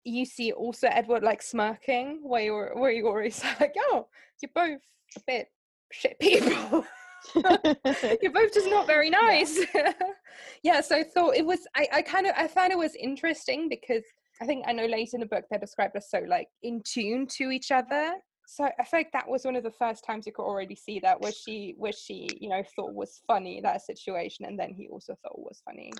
you 0.03 0.25
see 0.25 0.51
also 0.51 0.87
Edward 0.87 1.23
like 1.23 1.41
smirking, 1.41 2.19
where 2.23 2.41
you're 2.41 2.73
where 2.75 2.91
you 2.91 3.07
always 3.07 3.43
like, 3.59 3.75
oh, 3.77 4.07
you're 4.41 4.51
both 4.53 4.81
a 5.15 5.21
bit 5.27 5.47
shit 5.91 6.19
people. 6.19 6.85
you're 7.35 8.31
both 8.31 8.53
just 8.53 8.69
not 8.69 8.87
very 8.87 9.09
nice. 9.25 9.59
Yeah. 10.63 10.81
so 10.81 10.95
I 10.95 11.03
thought 11.03 11.35
it 11.35 11.45
was 11.45 11.67
I, 11.75 11.87
I 11.93 12.01
kind 12.01 12.25
of 12.25 12.33
I 12.37 12.47
found 12.47 12.71
it 12.71 12.77
was 12.77 12.95
interesting 12.95 13.69
because 13.69 14.03
I 14.41 14.45
think 14.45 14.65
I 14.67 14.73
know 14.73 14.85
later 14.85 15.11
in 15.15 15.21
the 15.21 15.25
book 15.25 15.45
they're 15.49 15.59
described 15.59 15.95
as 15.95 16.09
so 16.09 16.23
like 16.27 16.47
in 16.63 16.81
tune 16.83 17.27
to 17.37 17.51
each 17.51 17.71
other. 17.71 18.13
So 18.47 18.63
I 18.63 18.83
feel 18.83 19.01
like 19.01 19.11
that 19.11 19.29
was 19.29 19.45
one 19.45 19.55
of 19.55 19.63
the 19.63 19.71
first 19.71 20.03
times 20.03 20.25
you 20.25 20.31
could 20.31 20.45
already 20.45 20.75
see 20.75 20.99
that 21.01 21.21
where 21.21 21.31
she 21.31 21.75
where 21.77 21.91
she, 21.91 22.27
you 22.41 22.49
know, 22.49 22.63
thought 22.75 22.93
was 22.93 23.21
funny 23.27 23.61
that 23.61 23.81
situation 23.81 24.45
and 24.45 24.57
then 24.57 24.73
he 24.73 24.87
also 24.87 25.15
thought 25.21 25.37
was 25.37 25.61
funny. 25.63 25.91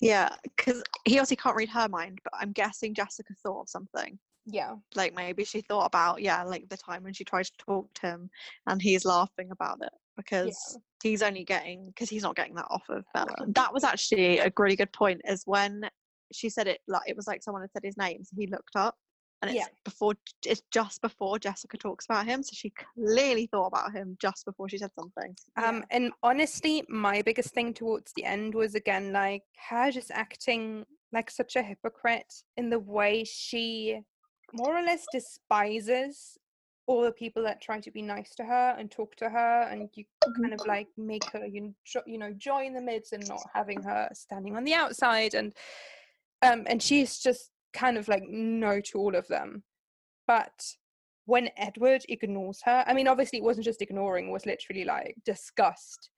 yeah, 0.00 0.30
because 0.42 0.82
he 1.04 1.18
obviously 1.18 1.36
can't 1.36 1.56
read 1.56 1.68
her 1.70 1.88
mind, 1.88 2.18
but 2.24 2.32
I'm 2.38 2.52
guessing 2.52 2.94
Jessica 2.94 3.34
thought 3.42 3.62
of 3.62 3.68
something. 3.68 4.18
Yeah. 4.46 4.74
Like 4.94 5.14
maybe 5.14 5.44
she 5.44 5.60
thought 5.60 5.86
about 5.86 6.22
yeah, 6.22 6.42
like 6.42 6.68
the 6.68 6.76
time 6.76 7.02
when 7.02 7.12
she 7.12 7.24
tried 7.24 7.46
to 7.46 7.52
talk 7.58 7.92
to 7.94 8.06
him, 8.06 8.30
and 8.66 8.80
he's 8.80 9.04
laughing 9.04 9.50
about 9.50 9.78
it 9.82 9.92
because 10.16 10.78
he's 11.02 11.22
only 11.22 11.44
getting 11.44 11.86
because 11.86 12.08
he's 12.08 12.22
not 12.22 12.36
getting 12.36 12.54
that 12.54 12.66
off 12.70 12.84
of 12.88 13.04
Bella. 13.12 13.34
That 13.48 13.72
was 13.72 13.84
actually 13.84 14.38
a 14.38 14.52
really 14.56 14.76
good 14.76 14.92
point. 14.92 15.20
Is 15.24 15.42
when 15.46 15.88
she 16.32 16.48
said 16.48 16.66
it 16.66 16.80
like 16.88 17.02
it 17.06 17.16
was 17.16 17.26
like 17.26 17.42
someone 17.42 17.62
had 17.62 17.72
said 17.72 17.82
his 17.84 17.96
name, 17.96 18.24
so 18.24 18.34
he 18.38 18.46
looked 18.46 18.76
up, 18.76 18.96
and 19.42 19.50
it's 19.50 19.66
Yeah. 19.66 19.68
before 19.84 20.14
it's 20.44 20.62
just 20.70 21.00
before 21.02 21.38
Jessica 21.38 21.76
talks 21.76 22.06
about 22.06 22.26
him, 22.26 22.42
so 22.42 22.50
she 22.54 22.70
clearly 22.70 23.46
thought 23.46 23.66
about 23.66 23.92
him 23.92 24.16
just 24.20 24.44
before 24.44 24.68
she 24.68 24.78
said 24.78 24.92
something. 24.94 25.36
Um, 25.56 25.84
and 25.90 26.12
honestly, 26.22 26.84
my 26.88 27.22
biggest 27.22 27.54
thing 27.54 27.74
towards 27.74 28.12
the 28.14 28.24
end 28.24 28.54
was 28.54 28.74
again 28.74 29.12
like 29.12 29.42
her 29.68 29.90
just 29.90 30.10
acting 30.10 30.84
like 31.12 31.30
such 31.30 31.56
a 31.56 31.62
hypocrite 31.62 32.32
in 32.56 32.70
the 32.70 32.78
way 32.80 33.24
she 33.24 34.00
more 34.52 34.76
or 34.76 34.82
less 34.82 35.06
despises 35.12 36.38
all 36.88 37.02
the 37.02 37.10
people 37.12 37.42
that 37.42 37.60
try 37.60 37.80
to 37.80 37.90
be 37.90 38.00
nice 38.00 38.32
to 38.36 38.44
her 38.44 38.76
and 38.78 38.92
talk 38.92 39.16
to 39.16 39.28
her, 39.28 39.62
and 39.62 39.88
you 39.94 40.04
kind 40.40 40.54
of 40.54 40.64
like 40.66 40.86
make 40.96 41.24
her 41.32 41.44
you 41.44 41.60
know, 41.62 42.02
you 42.06 42.16
know 42.16 42.32
join 42.32 42.72
the 42.72 42.80
midst 42.80 43.12
and 43.12 43.26
not 43.26 43.42
having 43.52 43.82
her 43.82 44.08
standing 44.12 44.56
on 44.56 44.64
the 44.64 44.72
outside, 44.74 45.34
and 45.34 45.52
um, 46.42 46.64
and 46.66 46.82
she's 46.82 47.18
just 47.18 47.50
kind 47.72 47.96
of 47.98 48.08
like 48.08 48.22
no 48.28 48.80
to 48.80 48.98
all 48.98 49.14
of 49.14 49.26
them, 49.28 49.62
but 50.26 50.64
when 51.26 51.50
Edward 51.56 52.04
ignores 52.08 52.60
her, 52.64 52.84
I 52.86 52.94
mean, 52.94 53.08
obviously 53.08 53.38
it 53.40 53.44
wasn't 53.44 53.64
just 53.64 53.82
ignoring; 53.82 54.28
it 54.28 54.32
was 54.32 54.46
literally 54.46 54.84
like 54.84 55.16
disgust. 55.24 56.10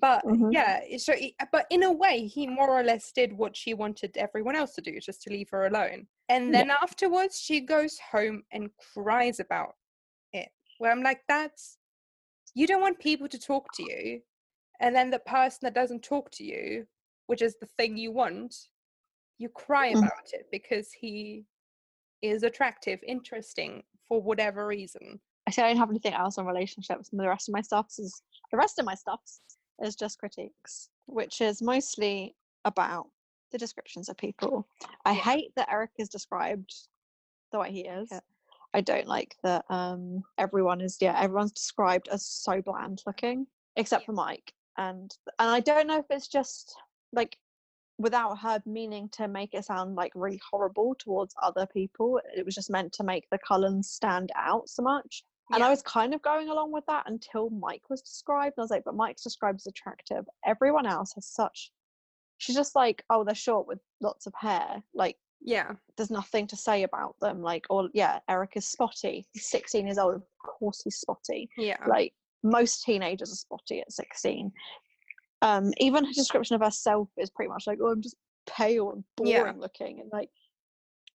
But 0.00 0.24
Mhm. 0.24 0.52
yeah, 0.52 0.80
so 0.98 1.14
he- 1.14 1.36
but 1.52 1.66
in 1.70 1.82
a 1.82 1.92
way, 1.92 2.26
he 2.26 2.46
more 2.46 2.70
or 2.70 2.82
less 2.82 3.12
did 3.12 3.32
what 3.32 3.56
she 3.56 3.74
wanted 3.74 4.16
everyone 4.16 4.56
else 4.56 4.74
to 4.74 4.80
do, 4.82 4.98
just 5.00 5.22
to 5.22 5.30
leave 5.30 5.50
her 5.50 5.66
alone. 5.66 6.08
And 6.28 6.46
Yeah. 6.46 6.52
then 6.52 6.70
afterwards, 6.70 7.38
she 7.40 7.60
goes 7.60 7.98
home 7.98 8.44
and 8.52 8.70
cries 8.76 9.40
about 9.40 9.76
it. 10.32 10.50
Where 10.78 10.90
I'm 10.92 11.02
like, 11.02 11.22
that's 11.28 11.78
you 12.54 12.66
don't 12.66 12.80
want 12.82 12.98
people 12.98 13.28
to 13.28 13.38
talk 13.38 13.70
to 13.74 13.82
you, 13.82 14.22
and 14.80 14.94
then 14.94 15.10
the 15.10 15.18
person 15.20 15.60
that 15.62 15.74
doesn't 15.74 16.02
talk 16.02 16.30
to 16.32 16.44
you, 16.44 16.86
which 17.26 17.42
is 17.42 17.56
the 17.58 17.66
thing 17.66 17.96
you 17.96 18.10
want, 18.12 18.54
you 19.40 19.48
cry 19.48 19.92
Mhm. 19.94 19.98
about 19.98 20.32
it 20.34 20.46
because 20.52 20.92
he 20.92 21.46
is 22.22 22.42
attractive, 22.42 23.02
interesting 23.02 23.82
for 24.06 24.20
whatever 24.20 24.66
reason. 24.66 25.20
I 25.46 25.50
say 25.50 25.62
I 25.62 25.68
don't 25.68 25.78
have 25.78 25.90
anything 25.90 26.12
else 26.12 26.36
on 26.36 26.46
relationships, 26.46 27.10
and 27.10 27.18
the 27.18 27.26
rest 27.26 27.48
of 27.48 27.54
my 27.54 27.62
stuff 27.62 27.86
is 27.98 28.22
the 28.50 28.58
rest 28.58 28.78
of 28.78 28.84
my 28.84 28.94
stuff 28.94 29.20
is 29.82 29.96
just 29.96 30.18
critiques, 30.18 30.90
which 31.06 31.40
is 31.40 31.62
mostly 31.62 32.36
about 32.66 33.10
the 33.50 33.58
descriptions 33.58 34.08
of 34.10 34.16
people. 34.18 34.68
I 35.06 35.12
Yeah. 35.12 35.22
hate 35.22 35.54
that 35.56 35.70
Eric 35.72 35.92
is 35.98 36.10
described 36.10 36.72
the 37.50 37.58
way 37.58 37.72
he 37.72 37.86
is. 37.88 38.10
Yeah. 38.12 38.20
I 38.74 38.82
don't 38.82 39.08
like 39.08 39.36
that 39.42 39.64
um 39.70 40.22
everyone 40.36 40.82
is 40.82 40.98
yeah, 41.00 41.18
everyone's 41.18 41.52
described 41.52 42.08
as 42.08 42.26
so 42.26 42.60
bland 42.60 43.02
looking, 43.06 43.46
except 43.76 44.04
for 44.04 44.12
Mike. 44.12 44.52
And 44.76 45.16
and 45.38 45.50
I 45.50 45.60
don't 45.60 45.86
know 45.86 45.98
if 45.98 46.10
it's 46.10 46.28
just 46.28 46.76
like 47.12 47.38
without 48.00 48.36
her 48.38 48.62
meaning 48.64 49.08
to 49.12 49.28
make 49.28 49.52
it 49.52 49.64
sound 49.66 49.94
like 49.94 50.10
really 50.14 50.40
horrible 50.50 50.96
towards 50.98 51.34
other 51.42 51.66
people. 51.66 52.18
It 52.34 52.44
was 52.46 52.54
just 52.54 52.70
meant 52.70 52.92
to 52.94 53.04
make 53.04 53.28
the 53.30 53.38
Cullens 53.46 53.90
stand 53.90 54.30
out 54.34 54.68
so 54.68 54.82
much. 54.82 55.22
And 55.52 55.62
I 55.62 55.68
was 55.68 55.82
kind 55.82 56.14
of 56.14 56.22
going 56.22 56.48
along 56.48 56.72
with 56.72 56.86
that 56.86 57.10
until 57.10 57.50
Mike 57.50 57.82
was 57.90 58.00
described. 58.00 58.54
And 58.56 58.62
I 58.62 58.64
was 58.64 58.70
like, 58.70 58.84
but 58.84 58.94
Mike's 58.94 59.22
described 59.22 59.60
as 59.60 59.66
attractive. 59.66 60.24
Everyone 60.46 60.86
else 60.86 61.12
has 61.14 61.26
such. 61.26 61.72
She's 62.38 62.56
just 62.56 62.74
like, 62.74 63.04
oh, 63.10 63.24
they're 63.24 63.34
short 63.34 63.66
with 63.66 63.80
lots 64.00 64.26
of 64.26 64.32
hair. 64.34 64.82
Like, 64.94 65.16
Yeah, 65.42 65.72
there's 65.96 66.10
nothing 66.10 66.46
to 66.46 66.56
say 66.56 66.84
about 66.84 67.16
them. 67.20 67.42
Like, 67.42 67.66
or 67.68 67.90
yeah, 67.92 68.20
Eric 68.28 68.52
is 68.54 68.66
spotty. 68.66 69.26
He's 69.32 69.50
16 69.50 69.86
years 69.86 69.98
old. 69.98 70.14
Of 70.14 70.22
course, 70.42 70.80
he's 70.84 70.96
spotty. 70.96 71.50
yeah, 71.58 71.84
Like 71.86 72.14
most 72.42 72.84
teenagers 72.84 73.30
are 73.32 73.36
spotty 73.36 73.80
at 73.80 73.92
16. 73.92 74.52
Um, 75.42 75.72
even 75.78 76.04
her 76.04 76.12
description 76.12 76.54
of 76.54 76.62
herself 76.62 77.08
is 77.16 77.30
pretty 77.30 77.48
much 77.48 77.66
like, 77.66 77.78
oh, 77.82 77.90
I'm 77.92 78.02
just 78.02 78.16
pale 78.46 78.92
and 78.92 79.04
boring 79.16 79.32
Yeah. 79.32 79.52
looking. 79.60 80.00
And 80.00 80.10
like, 80.12 80.30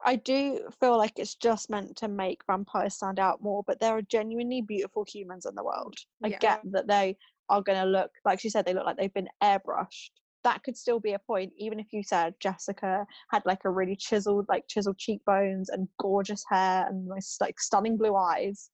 I 0.05 0.17
do 0.17 0.69
feel 0.81 0.99
like 0.99 1.19
it's 1.19 1.35
just 1.35 1.71
meant 1.71 1.97
to 1.97 2.09
make 2.09 2.41
vampires 2.47 2.95
stand 2.95 3.19
out 3.19 3.43
more, 3.43 3.63
but 3.67 3.81
there 3.81 3.97
are 3.97 4.03
genuinely 4.03 4.61
beautiful 4.63 5.05
humans 5.09 5.47
in 5.47 5.55
the 5.55 5.65
world. 5.65 5.97
I 6.23 6.29
Yeah. 6.29 6.39
get 6.39 6.61
that 6.73 6.87
they 6.87 7.17
are 7.49 7.63
going 7.63 7.79
to 7.79 7.87
look, 7.87 8.11
like 8.25 8.41
she 8.41 8.51
said, 8.51 8.65
they 8.65 8.75
look 8.75 8.87
like 8.87 8.97
they've 8.97 9.13
been 9.13 9.29
airbrushed. 9.43 10.11
That 10.43 10.63
could 10.63 10.77
still 10.77 11.01
be 11.01 11.13
a 11.13 11.19
point, 11.19 11.53
even 11.57 11.81
if 11.81 11.87
you 11.93 12.03
said 12.03 12.35
Jessica 12.39 13.07
had 13.31 13.43
like 13.47 13.65
a 13.65 13.71
really 13.71 13.97
chiseled, 13.97 14.47
like 14.49 14.67
chiseled 14.69 14.99
cheekbones 14.99 15.71
and 15.71 15.89
gorgeous 15.99 16.45
hair 16.51 16.87
and 16.87 17.09
like 17.41 17.59
stunning 17.61 17.97
blue 17.97 18.15
eyes. 18.15 18.71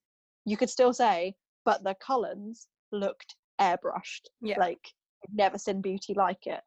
You 0.47 0.57
could 0.57 0.71
still 0.71 0.93
say, 0.93 1.37
but 1.65 1.85
the 1.85 1.95
Cullens 1.95 2.67
looked 2.91 3.37
airbrushed. 3.61 4.27
yeah. 4.41 4.59
Like, 4.59 4.93
I've 5.23 5.35
never 5.35 5.59
seen 5.59 5.81
beauty 5.81 6.15
like 6.15 6.47
it. 6.47 6.61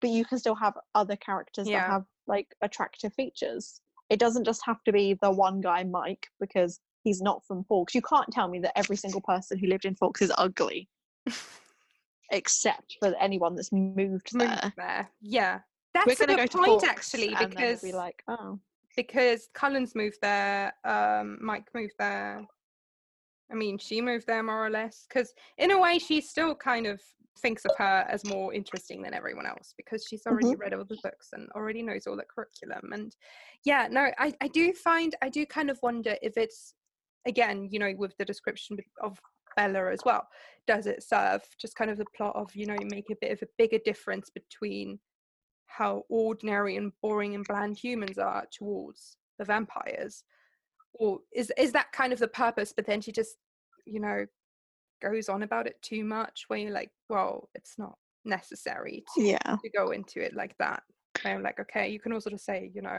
But 0.00 0.10
you 0.10 0.24
can 0.24 0.38
still 0.38 0.54
have 0.54 0.74
other 0.94 1.16
characters 1.16 1.68
Yeah. 1.68 1.80
that 1.80 1.90
have 1.90 2.04
like 2.26 2.54
attractive 2.62 3.12
features. 3.14 3.80
It 4.10 4.18
doesn't 4.18 4.44
just 4.44 4.64
have 4.64 4.82
to 4.84 4.92
be 4.92 5.14
the 5.20 5.30
one 5.30 5.60
guy, 5.60 5.84
Mike, 5.84 6.28
because 6.40 6.80
he's 7.02 7.20
not 7.20 7.44
from 7.46 7.64
Forks. 7.64 7.94
You 7.94 8.02
can't 8.02 8.30
tell 8.30 8.48
me 8.48 8.58
that 8.60 8.78
every 8.78 8.96
single 8.96 9.20
person 9.20 9.58
who 9.58 9.66
lived 9.66 9.84
in 9.84 9.94
Forks 9.96 10.22
is 10.22 10.32
ugly, 10.38 10.88
except 12.30 12.96
for 13.00 13.14
anyone 13.20 13.54
that's 13.54 13.72
moved 13.72 14.30
there. 14.38 14.48
Moved 14.48 14.72
there. 14.76 15.10
Yeah, 15.20 15.60
that's 15.94 16.06
We're 16.06 16.24
a 16.24 16.26
good 16.26 16.36
go 16.36 16.46
to 16.46 16.58
point 16.58 16.84
actually 16.84 17.34
because 17.34 17.80
be 17.80 17.92
like, 17.92 18.22
oh, 18.28 18.58
because 18.96 19.48
Cullens 19.54 19.94
moved 19.94 20.18
there, 20.22 20.72
um, 20.84 21.38
Mike 21.40 21.68
moved 21.74 21.94
there. 21.98 22.44
I 23.50 23.54
mean, 23.54 23.78
she 23.78 24.00
moved 24.00 24.26
there 24.26 24.42
more 24.42 24.66
or 24.66 24.70
less 24.70 25.06
because 25.08 25.32
in 25.56 25.70
a 25.70 25.80
way 25.80 25.98
she's 25.98 26.28
still 26.28 26.54
kind 26.54 26.86
of 26.86 27.00
thinks 27.38 27.64
of 27.64 27.72
her 27.78 28.04
as 28.08 28.24
more 28.24 28.52
interesting 28.52 29.02
than 29.02 29.14
everyone 29.14 29.46
else 29.46 29.74
because 29.76 30.04
she's 30.04 30.26
already 30.26 30.48
mm-hmm. 30.48 30.60
read 30.60 30.74
all 30.74 30.84
the 30.84 30.98
books 31.02 31.30
and 31.32 31.48
already 31.54 31.82
knows 31.82 32.06
all 32.06 32.16
the 32.16 32.24
curriculum. 32.24 32.92
And 32.92 33.14
yeah, 33.64 33.88
no, 33.90 34.10
I, 34.18 34.34
I 34.40 34.48
do 34.48 34.72
find 34.72 35.14
I 35.22 35.28
do 35.28 35.46
kind 35.46 35.70
of 35.70 35.78
wonder 35.82 36.16
if 36.22 36.36
it's 36.36 36.74
again, 37.26 37.68
you 37.70 37.78
know, 37.78 37.92
with 37.96 38.16
the 38.16 38.24
description 38.24 38.78
of 39.02 39.18
Bella 39.56 39.90
as 39.90 40.00
well, 40.04 40.28
does 40.66 40.86
it 40.86 41.02
serve 41.02 41.42
just 41.60 41.74
kind 41.76 41.90
of 41.90 41.98
the 41.98 42.04
plot 42.16 42.36
of, 42.36 42.54
you 42.54 42.66
know, 42.66 42.76
make 42.90 43.10
a 43.10 43.16
bit 43.20 43.32
of 43.32 43.42
a 43.42 43.48
bigger 43.58 43.78
difference 43.84 44.30
between 44.30 44.98
how 45.66 46.04
ordinary 46.08 46.76
and 46.76 46.92
boring 47.02 47.34
and 47.34 47.44
bland 47.46 47.76
humans 47.76 48.18
are 48.18 48.46
towards 48.52 49.18
the 49.38 49.44
vampires 49.44 50.24
or 50.94 51.20
is 51.32 51.52
is 51.56 51.72
that 51.72 51.92
kind 51.92 52.12
of 52.12 52.18
the 52.18 52.26
purpose 52.28 52.72
but 52.74 52.86
then 52.86 53.00
she 53.00 53.12
just 53.12 53.36
you 53.86 54.00
know 54.00 54.26
goes 55.00 55.28
on 55.28 55.42
about 55.42 55.66
it 55.66 55.80
too 55.82 56.04
much 56.04 56.44
where 56.48 56.58
you're 56.58 56.72
like 56.72 56.90
well 57.08 57.48
it's 57.54 57.74
not 57.78 57.96
necessary 58.24 59.04
to, 59.14 59.22
yeah. 59.22 59.38
to 59.62 59.70
go 59.76 59.90
into 59.92 60.20
it 60.24 60.34
like 60.34 60.54
that 60.58 60.82
where 61.22 61.34
I'm 61.36 61.42
like 61.42 61.58
okay 61.60 61.88
you 61.88 62.00
can 62.00 62.12
also 62.12 62.30
just 62.30 62.44
say 62.44 62.70
you 62.74 62.82
know 62.82 62.98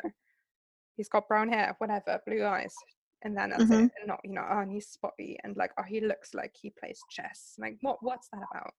he's 0.97 1.10
got 1.10 1.28
brown 1.28 1.50
hair 1.50 1.76
whatever 1.80 2.20
blue 2.26 2.45
eyes 2.45 2.74
and 3.24 3.36
then 3.38 3.50
that's 3.52 3.64
Mhm. 3.66 3.86
it 3.86 3.91
and 4.00 4.08
not 4.08 4.20
you 4.24 4.34
know 4.34 4.45
oh 4.50 4.60
and 4.60 4.72
he's 4.72 4.88
spotty 4.88 5.38
and 5.43 5.56
like 5.58 5.72
oh 5.78 5.84
he 5.84 6.00
looks 6.02 6.34
like 6.34 6.54
he 6.60 6.72
plays 6.80 7.00
chess 7.12 7.54
like 7.60 7.78
what 7.82 7.97
what's 8.02 8.30
that 8.34 8.41
about 8.52 8.74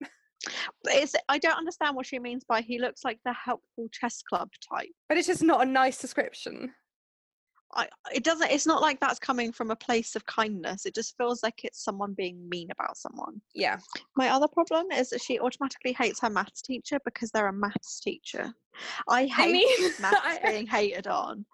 But 0.83 0.95
it's, 0.95 1.15
I 1.29 1.37
don't 1.37 1.59
understand 1.59 1.95
what 1.95 2.07
she 2.07 2.19
means 2.19 2.45
by 2.49 2.63
he 2.63 2.79
looks 2.79 3.05
like 3.05 3.19
the 3.27 3.33
helpful 3.35 3.89
chess 3.93 4.23
club 4.27 4.49
type. 4.73 4.89
but 5.09 5.19
it's 5.19 5.27
just 5.27 5.43
not 5.43 5.61
a 5.67 5.71
nice 5.71 6.01
description 6.01 6.73
I, 7.75 7.89
it 8.13 8.25
doesn't 8.25 8.51
it's 8.51 8.67
not 8.67 8.83
like 8.83 8.99
that's 8.99 9.19
coming 9.19 9.53
from 9.53 9.71
a 9.71 9.77
place 9.77 10.17
of 10.17 10.27
kindness 10.27 10.87
it 10.87 10.95
just 10.95 11.17
feels 11.17 11.43
like 11.43 11.65
it's 11.65 11.85
someone 11.85 12.15
being 12.15 12.49
mean 12.49 12.69
about 12.71 12.97
someone. 12.97 13.41
Yeah. 13.55 13.79
my 14.17 14.29
other 14.29 14.49
problem 14.49 14.91
is 14.91 15.11
that 15.11 15.23
she 15.23 15.39
automatically 15.39 15.93
hates 15.93 16.21
her 16.21 16.31
maths 16.31 16.63
teacher 16.63 16.99
because 17.05 17.31
they're 17.31 17.49
a 17.49 17.53
maths 17.53 18.01
teacher. 18.01 18.53
I 19.09 19.27
hate 19.27 19.31
I 19.39 19.53
mean, 19.53 19.93
maths 20.01 20.39
being 20.45 20.67
hated 20.67 21.07
on. 21.07 21.45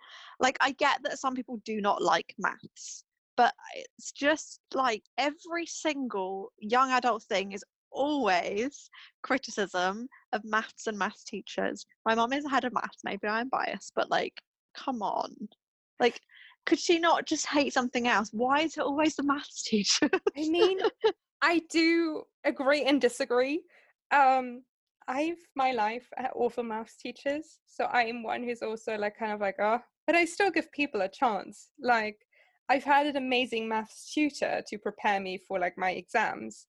Like 0.40 0.56
i 0.60 0.72
get 0.72 1.02
that 1.02 1.18
some 1.18 1.34
people 1.34 1.60
do 1.64 1.80
not 1.80 2.02
like 2.02 2.34
maths 2.38 3.04
but 3.36 3.52
it's 3.74 4.12
just 4.12 4.60
like 4.74 5.02
every 5.18 5.66
single 5.66 6.52
young 6.58 6.90
adult 6.92 7.22
thing 7.24 7.52
is 7.52 7.64
always 7.90 8.90
criticism 9.22 10.08
of 10.32 10.44
maths 10.44 10.86
and 10.86 10.98
maths 10.98 11.24
teachers. 11.24 11.86
My 12.04 12.14
mum 12.14 12.32
is 12.32 12.48
head 12.48 12.64
of 12.64 12.72
maths 12.72 13.02
maybe 13.04 13.26
i'm 13.28 13.48
biased 13.48 13.92
but 13.94 14.10
like 14.10 14.34
come 14.76 15.02
on 15.02 15.34
like 16.00 16.20
could 16.64 16.78
she 16.78 16.98
not 16.98 17.26
just 17.26 17.46
hate 17.46 17.72
something 17.72 18.08
else 18.08 18.30
why 18.32 18.60
is 18.60 18.76
it 18.76 18.82
always 18.82 19.14
the 19.16 19.22
maths 19.22 19.62
teacher 19.62 20.08
I 20.36 20.48
mean, 20.48 20.78
I 21.42 21.62
do 21.70 22.24
agree 22.44 22.84
and 22.84 23.00
disagree. 23.00 23.62
Um, 24.12 24.62
I've 25.08 25.38
my 25.54 25.72
life 25.72 26.08
had 26.16 26.30
awful 26.34 26.64
maths 26.64 26.96
teachers, 26.96 27.60
so 27.66 27.84
I 27.84 28.02
am 28.04 28.22
one 28.22 28.42
who's 28.42 28.62
also 28.62 28.96
like 28.96 29.16
kind 29.18 29.32
of 29.32 29.40
like, 29.40 29.56
oh, 29.60 29.78
but 30.06 30.16
I 30.16 30.24
still 30.24 30.50
give 30.50 30.70
people 30.72 31.02
a 31.02 31.08
chance. 31.08 31.68
Like, 31.80 32.18
I've 32.68 32.84
had 32.84 33.06
an 33.06 33.16
amazing 33.16 33.68
maths 33.68 34.12
tutor 34.12 34.62
to 34.66 34.78
prepare 34.78 35.20
me 35.20 35.38
for 35.46 35.60
like 35.60 35.74
my 35.76 35.92
exams, 35.92 36.66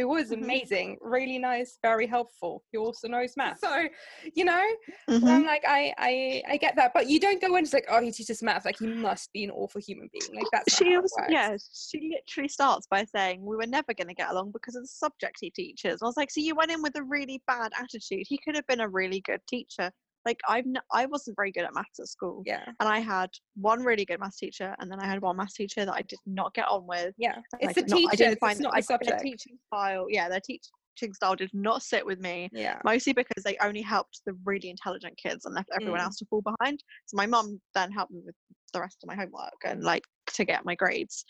who 0.00 0.08
was 0.08 0.30
Mhm. 0.30 0.42
amazing, 0.42 0.98
really 1.00 1.38
nice, 1.38 1.78
very 1.82 2.06
helpful. 2.06 2.62
He 2.72 2.78
also 2.78 3.08
knows 3.08 3.34
math. 3.36 3.60
so 3.60 3.88
you 4.34 4.44
know, 4.44 4.64
Mhm. 5.08 5.28
I'm 5.28 5.44
like, 5.46 5.62
I, 5.66 5.92
I, 5.98 6.42
I 6.48 6.56
get 6.56 6.76
that, 6.76 6.92
but 6.94 7.08
you 7.08 7.20
don't 7.20 7.40
go 7.40 7.54
in 7.56 7.64
just 7.64 7.74
like, 7.74 7.86
oh, 7.90 8.00
he 8.00 8.10
teaches 8.10 8.42
maths, 8.42 8.64
like 8.64 8.78
he 8.78 8.86
must 8.86 9.32
be 9.32 9.44
an 9.44 9.50
awful 9.50 9.80
human 9.80 10.08
being. 10.12 10.34
Like 10.34 10.46
that's 10.52 10.76
she 10.76 10.92
how 10.94 11.00
was 11.00 11.14
yeah 11.28 11.56
she 11.74 12.12
literally 12.14 12.48
starts 12.48 12.86
by 12.86 13.04
saying 13.04 13.44
we 13.44 13.56
were 13.56 13.66
never 13.66 13.92
going 13.94 14.08
to 14.08 14.14
get 14.14 14.30
along 14.30 14.50
because 14.52 14.74
of 14.76 14.82
the 14.82 14.88
subject 14.88 15.36
he 15.40 15.50
teaches 15.50 16.00
i 16.02 16.04
was 16.06 16.16
like 16.16 16.30
so 16.30 16.40
you 16.40 16.54
went 16.54 16.70
in 16.70 16.82
with 16.82 16.96
a 16.96 17.02
really 17.02 17.42
bad 17.46 17.70
attitude 17.78 18.24
he 18.28 18.38
could 18.38 18.54
have 18.54 18.66
been 18.66 18.80
a 18.80 18.88
really 18.88 19.20
good 19.20 19.40
teacher 19.48 19.90
like 20.26 20.38
i've 20.48 20.66
n- 20.66 20.80
i 20.92 21.06
wasn't 21.06 21.34
very 21.36 21.50
good 21.52 21.64
at 21.64 21.74
maths 21.74 21.98
at 21.98 22.06
school 22.08 22.42
yeah, 22.46 22.64
and 22.80 22.88
i 22.88 22.98
had 22.98 23.30
one 23.54 23.82
really 23.82 24.04
good 24.04 24.20
maths 24.20 24.38
teacher 24.38 24.74
and 24.78 24.90
then 24.90 25.00
i 25.00 25.06
had 25.06 25.20
one 25.22 25.36
maths 25.36 25.54
teacher 25.54 25.84
that 25.84 25.94
i 25.94 26.02
did 26.02 26.18
not 26.26 26.52
get 26.54 26.66
on 26.68 26.86
with 26.86 27.14
yeah. 27.18 27.38
It's 27.60 27.74
the 27.74 27.82
did 27.82 27.90
not- 27.90 28.12
I 28.12 28.16
didn't 28.16 28.32
It's 28.32 28.40
find 28.40 28.60
not 28.60 28.74
I, 28.74 28.80
the 28.80 28.84
subject. 28.86 29.10
their 29.10 29.18
teaching 29.20 29.58
style 29.66 30.06
yeah 30.08 30.28
their 30.28 30.40
teaching 30.40 31.14
style 31.14 31.34
did 31.36 31.50
not 31.54 31.82
sit 31.82 32.04
with 32.04 32.20
me 32.20 32.50
Yeah. 32.52 32.78
mostly 32.84 33.12
because 33.14 33.42
they 33.42 33.56
only 33.62 33.80
helped 33.80 34.20
the 34.26 34.34
really 34.44 34.68
intelligent 34.68 35.16
kids 35.16 35.46
and 35.46 35.54
left 35.54 35.68
everyone 35.74 36.00
Mm. 36.00 36.04
else 36.04 36.16
to 36.18 36.26
fall 36.26 36.42
behind. 36.42 36.82
So 37.06 37.16
my 37.16 37.24
mum 37.26 37.58
then 37.74 37.90
helped 37.90 38.12
me 38.12 38.20
with 38.24 38.34
the 38.74 38.80
rest 38.80 38.98
of 39.02 39.06
my 39.08 39.14
homework 39.14 39.54
and 39.64 39.82
like 39.82 40.04
to 40.34 40.44
get 40.44 40.66
my 40.66 40.74
grades. 40.74 41.24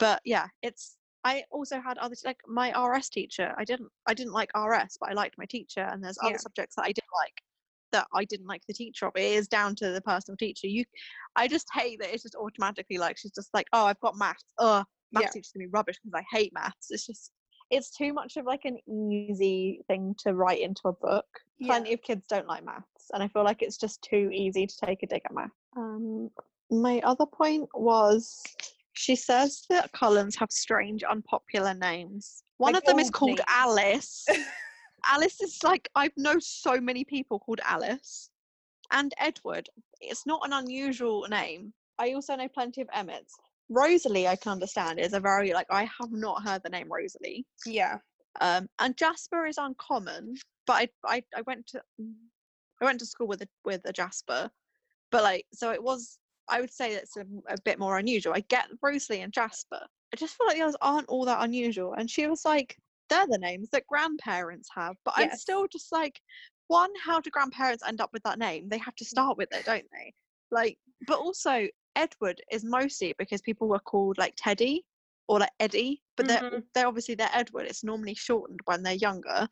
But 0.00 0.20
yeah, 0.24 0.48
it's 0.62 0.96
I 1.22 1.44
also 1.52 1.80
had 1.80 1.98
other 1.98 2.16
like 2.24 2.38
my 2.48 2.70
RS 2.76 3.10
teacher. 3.10 3.54
I 3.58 3.64
didn't 3.64 3.90
I 4.08 4.14
didn't 4.14 4.32
like 4.32 4.50
RS, 4.56 4.96
but 5.00 5.10
I 5.10 5.12
liked 5.12 5.36
my 5.38 5.46
teacher. 5.46 5.82
And 5.82 6.02
there's 6.02 6.18
other 6.22 6.32
Yeah. 6.32 6.38
subjects 6.38 6.74
that 6.76 6.82
I 6.84 6.92
didn't 6.92 7.14
like 7.22 7.34
that 7.92 8.06
I 8.14 8.24
didn't 8.24 8.46
like 8.46 8.62
the 8.66 8.74
teacher 8.74 9.06
of. 9.06 9.12
It 9.16 9.22
is 9.22 9.48
down 9.48 9.74
to 9.76 9.90
the 9.90 10.00
personal 10.00 10.36
teacher. 10.36 10.66
You, 10.66 10.84
I 11.36 11.48
just 11.48 11.66
hate 11.72 12.00
that 12.00 12.12
it's 12.12 12.22
just 12.22 12.34
automatically 12.36 12.98
like 12.98 13.16
she's 13.18 13.32
just 13.32 13.50
like, 13.54 13.66
oh, 13.72 13.86
I've 13.86 14.00
got 14.00 14.16
maths. 14.16 14.44
Oh, 14.58 14.84
maths 15.12 15.24
Yeah. 15.26 15.30
teacher's 15.32 15.52
gonna 15.54 15.64
be 15.66 15.70
rubbish 15.72 15.98
because 16.02 16.14
I 16.20 16.36
hate 16.36 16.52
maths. 16.52 16.88
It's 16.90 17.06
just 17.06 17.32
it's 17.70 17.90
too 17.96 18.12
much 18.12 18.36
of 18.36 18.46
like 18.46 18.64
an 18.64 18.78
easy 18.88 19.82
thing 19.86 20.14
to 20.18 20.34
write 20.34 20.60
into 20.60 20.82
a 20.86 20.92
book. 20.92 21.26
Yeah. 21.58 21.68
Plenty 21.74 21.92
of 21.92 22.02
kids 22.02 22.24
don't 22.28 22.48
like 22.48 22.64
maths, 22.64 23.10
and 23.12 23.22
I 23.22 23.28
feel 23.28 23.44
like 23.44 23.62
it's 23.62 23.76
just 23.76 24.02
too 24.02 24.30
easy 24.32 24.66
to 24.66 24.74
take 24.84 25.02
a 25.02 25.06
dig 25.06 25.22
at 25.24 25.32
math. 25.32 25.50
Um, 25.76 26.30
my 26.70 27.00
other 27.04 27.26
point 27.26 27.68
was 27.74 28.42
she 28.92 29.14
says 29.14 29.64
that 29.70 29.92
Cullens 29.92 30.34
have 30.36 30.50
strange, 30.50 31.04
unpopular 31.04 31.74
names. 31.74 32.42
One 32.58 32.72
Like 32.72 32.82
of 32.82 32.86
them 32.86 32.98
is 32.98 33.10
called 33.10 33.38
names. 33.38 33.40
Alice. 33.48 34.26
Alice 35.06 35.40
is 35.40 35.62
like 35.62 35.88
I've 35.94 36.16
known 36.16 36.40
so 36.40 36.80
many 36.80 37.04
people 37.04 37.38
called 37.38 37.60
Alice, 37.64 38.30
and 38.90 39.14
Edward. 39.18 39.68
It's 40.00 40.26
not 40.26 40.40
an 40.44 40.52
unusual 40.52 41.26
name. 41.28 41.72
I 41.98 42.12
also 42.12 42.36
know 42.36 42.48
plenty 42.48 42.80
of 42.80 42.88
Emmetts. 42.88 43.32
Rosalie, 43.68 44.26
I 44.26 44.36
can 44.36 44.52
understand, 44.52 44.98
is 44.98 45.12
a 45.12 45.20
very 45.20 45.52
like 45.52 45.66
I 45.70 45.84
have 45.84 46.12
not 46.12 46.42
heard 46.42 46.62
the 46.62 46.70
name 46.70 46.88
Rosalie. 46.90 47.46
Yeah. 47.64 47.98
Um, 48.40 48.68
and 48.78 48.96
Jasper 48.96 49.46
is 49.46 49.58
uncommon, 49.58 50.34
but 50.66 50.74
I, 50.74 50.88
I 51.04 51.22
I 51.36 51.42
went 51.42 51.66
to 51.68 51.82
mm, 52.00 52.14
I 52.80 52.84
went 52.84 53.00
to 53.00 53.06
school 53.06 53.26
with 53.26 53.42
a 53.42 53.48
with 53.64 53.82
a 53.84 53.92
Jasper, 53.92 54.50
but 55.10 55.22
like 55.22 55.46
so 55.52 55.72
it 55.72 55.82
was 55.82 56.18
I 56.48 56.60
would 56.60 56.72
say 56.72 56.92
it's 56.94 57.16
a, 57.16 57.24
a 57.48 57.56
bit 57.64 57.78
more 57.78 57.98
unusual. 57.98 58.34
I 58.34 58.40
get 58.40 58.66
Rosalie 58.82 59.20
and 59.20 59.32
Jasper. 59.32 59.80
I 60.12 60.16
just 60.16 60.36
feel 60.36 60.48
like 60.48 60.56
the 60.56 60.62
others 60.64 60.76
aren't 60.80 61.08
all 61.08 61.24
that 61.26 61.44
unusual. 61.44 61.94
And 61.94 62.10
she 62.10 62.26
was 62.26 62.44
like, 62.44 62.76
they're 63.10 63.26
the 63.26 63.38
names 63.38 63.68
that 63.70 63.86
grandparents 63.86 64.68
have, 64.74 64.96
but 65.04 65.14
I'm 65.16 65.32
still 65.36 65.66
just 65.68 65.92
like, 65.92 66.20
one, 66.68 66.90
how 67.04 67.20
do 67.20 67.30
grandparents 67.30 67.82
end 67.86 68.00
up 68.00 68.10
with 68.12 68.22
that 68.22 68.38
name? 68.38 68.68
They 68.68 68.78
have 68.78 68.94
to 68.94 69.04
start 69.04 69.36
with 69.36 69.48
it, 69.52 69.64
don't 69.66 69.84
they? 69.92 70.14
Like, 70.50 70.78
but 71.06 71.18
also 71.18 71.66
Edward 71.96 72.40
is 72.50 72.64
mostly 72.64 73.14
because 73.18 73.42
people 73.42 73.68
were 73.68 73.80
called 73.80 74.16
like 74.18 74.34
Teddy 74.36 74.84
or 75.28 75.40
like 75.40 75.50
Eddie, 75.58 76.02
but 76.16 76.26
they're 76.28 76.40
Mhm. 76.40 76.64
they're 76.74 76.86
obviously 76.86 77.16
they're 77.16 77.30
Edward. 77.32 77.66
It's 77.66 77.84
normally 77.84 78.14
shortened 78.14 78.60
when 78.64 78.82
they're 78.82 78.94
younger. 78.94 79.48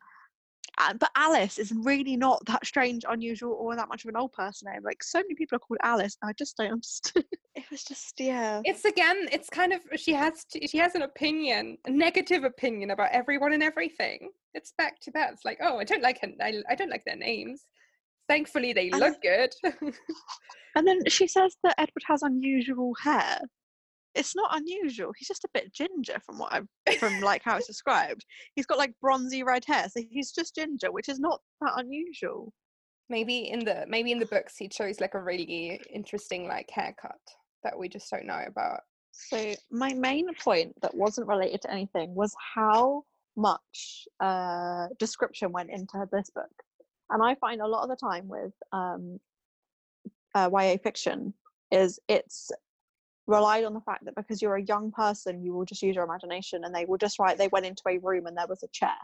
Uh, 0.79 0.93
but 0.93 1.11
Alice 1.15 1.59
is 1.59 1.73
really 1.73 2.15
not 2.15 2.43
that 2.45 2.65
strange, 2.65 3.03
unusual, 3.07 3.53
or 3.53 3.75
that 3.75 3.89
much 3.89 4.05
of 4.05 4.09
an 4.09 4.15
old 4.15 4.31
person 4.31 4.71
name. 4.71 4.81
Like 4.83 5.03
so 5.03 5.19
many 5.19 5.35
people 5.35 5.57
are 5.57 5.59
called 5.59 5.79
Alice, 5.83 6.17
and 6.21 6.29
I 6.29 6.33
just 6.33 6.55
don't 6.57 6.71
understand. 6.71 7.25
it 7.55 7.65
was 7.69 7.83
just 7.83 8.19
yeah. 8.19 8.61
It's 8.63 8.85
again, 8.85 9.27
it's 9.31 9.49
kind 9.49 9.73
of 9.73 9.81
she 9.95 10.13
has 10.13 10.45
to, 10.45 10.67
she 10.67 10.77
has 10.77 10.95
an 10.95 11.01
opinion, 11.01 11.77
a 11.85 11.91
negative 11.91 12.45
opinion 12.45 12.91
about 12.91 13.11
everyone 13.11 13.53
and 13.53 13.61
everything. 13.61 14.29
It's 14.53 14.73
back 14.77 14.99
to 15.01 15.11
that. 15.11 15.33
It's 15.33 15.45
like, 15.45 15.59
oh, 15.61 15.79
I 15.79 15.83
don't 15.83 16.01
like 16.01 16.21
her, 16.21 16.29
I, 16.41 16.61
I 16.69 16.75
don't 16.75 16.89
like 16.89 17.03
their 17.05 17.17
names. 17.17 17.65
Thankfully, 18.29 18.73
they 18.73 18.89
And 18.89 18.99
look 18.99 19.21
good. 19.21 19.53
And 20.75 20.87
then 20.87 21.01
she 21.07 21.27
says 21.27 21.57
that 21.63 21.75
Edward 21.77 22.03
has 22.05 22.21
unusual 22.21 22.93
hair. 23.01 23.39
It's 24.15 24.35
not 24.35 24.57
unusual. 24.57 25.11
He's 25.17 25.27
just 25.27 25.43
a 25.43 25.49
bit 25.53 25.73
ginger 25.73 26.17
from 26.25 26.39
what 26.39 26.53
I've 26.53 26.67
from 26.99 27.19
like 27.21 27.43
how 27.43 27.57
it's 27.57 27.67
described. 27.67 28.25
He's 28.55 28.65
got 28.65 28.77
like 28.77 28.93
bronzy 29.01 29.43
red 29.43 29.63
hair, 29.67 29.87
so 29.89 30.01
he's 30.09 30.31
just 30.31 30.55
ginger, 30.55 30.91
which 30.91 31.09
is 31.09 31.19
not 31.19 31.39
that 31.61 31.73
unusual. 31.77 32.51
maybe 33.09 33.49
in 33.49 33.59
the 33.59 33.85
maybe 33.87 34.11
in 34.11 34.19
the 34.19 34.25
books 34.25 34.55
he 34.57 34.67
chose 34.69 34.99
like 34.99 35.15
a 35.15 35.21
really 35.21 35.79
interesting 35.93 36.47
like 36.47 36.69
haircut 36.71 37.17
that 37.63 37.77
we 37.77 37.89
just 37.89 38.09
don't 38.09 38.25
know 38.25 38.43
about. 38.47 38.81
So 39.11 39.53
my 39.71 39.93
main 39.93 40.27
point 40.35 40.73
that 40.81 40.95
wasn't 40.95 41.27
related 41.27 41.61
to 41.63 41.71
anything 41.71 42.15
was 42.15 42.33
how 42.55 43.03
much 43.35 44.07
uh, 44.19 44.87
description 44.97 45.51
went 45.51 45.69
into 45.71 46.05
this 46.11 46.29
book, 46.29 46.51
and 47.09 47.21
I 47.23 47.35
find 47.35 47.61
a 47.61 47.67
lot 47.67 47.83
of 47.83 47.89
the 47.89 47.95
time 47.95 48.27
with 48.27 48.53
um, 48.71 49.19
uh, 50.35 50.49
YA 50.53 50.77
fiction 50.83 51.33
is 51.71 51.99
it's 52.07 52.51
relied 53.29 53.63
on 53.63 53.73
the 53.73 53.81
fact 53.81 54.03
that 54.05 54.15
because 54.15 54.41
you're 54.41 54.55
a 54.55 54.63
young 54.63 54.91
person, 54.91 55.43
you 55.43 55.53
will 55.53 55.65
just 55.65 55.81
use 55.81 55.95
your 55.95 56.03
imagination, 56.03 56.63
and 56.63 56.73
they 56.73 56.85
will 56.85 56.97
just 56.97 57.19
write 57.19 57.37
they 57.37 57.47
went 57.49 57.65
into 57.65 57.83
a 57.87 57.97
room 57.99 58.25
and 58.25 58.35
there 58.37 58.47
was 58.47 58.63
a 58.63 58.67
chair, 58.73 58.97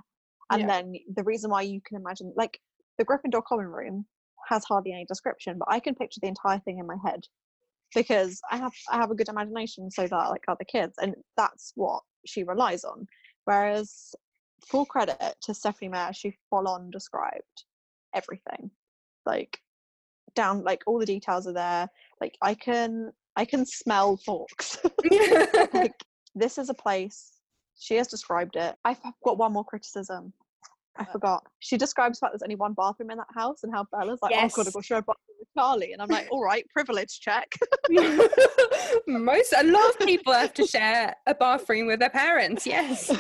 and 0.50 0.62
Yeah. 0.62 0.68
then 0.68 0.96
the 1.16 1.24
reason 1.24 1.52
why 1.52 1.62
you 1.62 1.80
can 1.82 1.98
imagine 1.98 2.34
like 2.36 2.60
the 2.98 3.06
Gryffindor 3.06 3.44
common 3.44 3.68
room 3.68 4.06
has 4.50 4.64
hardly 4.66 4.92
any 4.94 5.06
description, 5.06 5.58
but 5.60 5.68
I 5.70 5.80
can 5.80 5.96
picture 5.96 6.20
the 6.22 6.28
entire 6.28 6.60
thing 6.60 6.80
in 6.80 6.88
my 6.88 6.98
head 7.06 7.22
because 7.94 8.42
I 8.52 8.58
have 8.58 8.74
I 8.92 8.98
have 8.98 9.12
a 9.12 9.16
good 9.16 9.30
imagination, 9.30 9.92
so 9.92 10.08
that 10.08 10.30
like 10.30 10.44
other 10.48 10.66
kids, 10.66 10.96
and 11.00 11.16
that's 11.38 11.72
what 11.76 12.02
she 12.26 12.44
relies 12.44 12.84
on. 12.84 13.08
Whereas, 13.46 14.16
full 14.66 14.86
credit 14.86 15.36
to 15.44 15.54
Stephenie 15.54 15.90
Meyer, 15.90 16.14
she 16.14 16.36
full 16.50 16.68
on 16.68 16.90
described 16.90 17.64
everything, 18.14 18.72
like 19.26 19.60
down 20.36 20.64
like 20.64 20.84
all 20.88 21.00
the 21.00 21.06
details 21.06 21.48
are 21.48 21.54
there. 21.54 21.90
Like 22.20 22.36
I 22.42 22.56
can 22.56 23.12
I 23.36 23.46
can 23.46 23.66
smell 23.66 24.18
forks. 24.18 24.78
like 25.74 25.94
this 26.36 26.58
is 26.58 26.70
a 26.70 26.74
place. 26.74 27.32
She 27.78 27.96
has 27.96 28.08
described 28.08 28.56
it. 28.56 28.76
I've 28.86 29.00
got 29.24 29.38
one 29.38 29.54
more 29.54 29.66
criticism. 29.66 30.34
I 30.98 31.02
Uh, 31.04 31.06
forgot. 31.12 31.44
She 31.60 31.76
describes 31.78 32.20
the 32.20 32.26
fact 32.26 32.34
there's 32.34 32.44
only 32.44 32.56
one 32.56 32.74
bathroom 32.74 33.12
in 33.12 33.18
that 33.18 33.28
house 33.36 33.64
and 33.64 33.74
how 33.74 33.86
Bella's 33.92 34.20
like, 34.22 34.32
oh, 34.32 34.36
god, 34.36 34.46
I've 34.46 34.54
got 34.54 34.66
to 34.68 34.72
go 34.72 34.82
share 34.82 34.98
a 35.00 35.02
bathroom 35.02 35.36
with 35.40 35.48
Charlie. 35.58 35.92
And 35.92 36.02
I'm 36.02 36.08
like, 36.08 36.28
all 36.32 36.42
right, 36.42 36.66
privilege 36.70 37.20
check. 37.20 37.52
Most 39.08 39.54
a 39.58 39.64
lot 39.64 39.90
of 39.90 40.00
people 40.00 40.34
have 40.34 40.54
to 40.54 40.66
share 40.66 41.16
a 41.28 41.36
bathroom 41.36 41.88
with 41.88 42.00
their 42.00 42.10
parents. 42.10 42.66
Yes. 42.66 43.12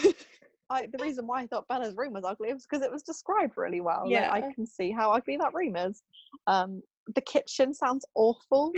I, 0.69 0.87
the 0.91 1.03
reason 1.03 1.27
why 1.27 1.41
I 1.43 1.47
thought 1.47 1.67
Bella's 1.67 1.95
room 1.95 2.13
was 2.13 2.23
ugly 2.23 2.51
was 2.53 2.65
because 2.69 2.83
it 2.83 2.91
was 2.91 3.03
described 3.03 3.53
really 3.57 3.81
well. 3.81 4.09
Like, 4.31 4.45
I 4.45 4.53
can 4.53 4.65
see 4.65 4.91
how 4.91 5.11
ugly 5.11 5.37
that 5.37 5.53
room 5.53 5.75
is. 5.75 6.01
Um, 6.47 6.81
the 7.13 7.21
kitchen 7.21 7.73
sounds 7.73 8.05
awful. 8.15 8.71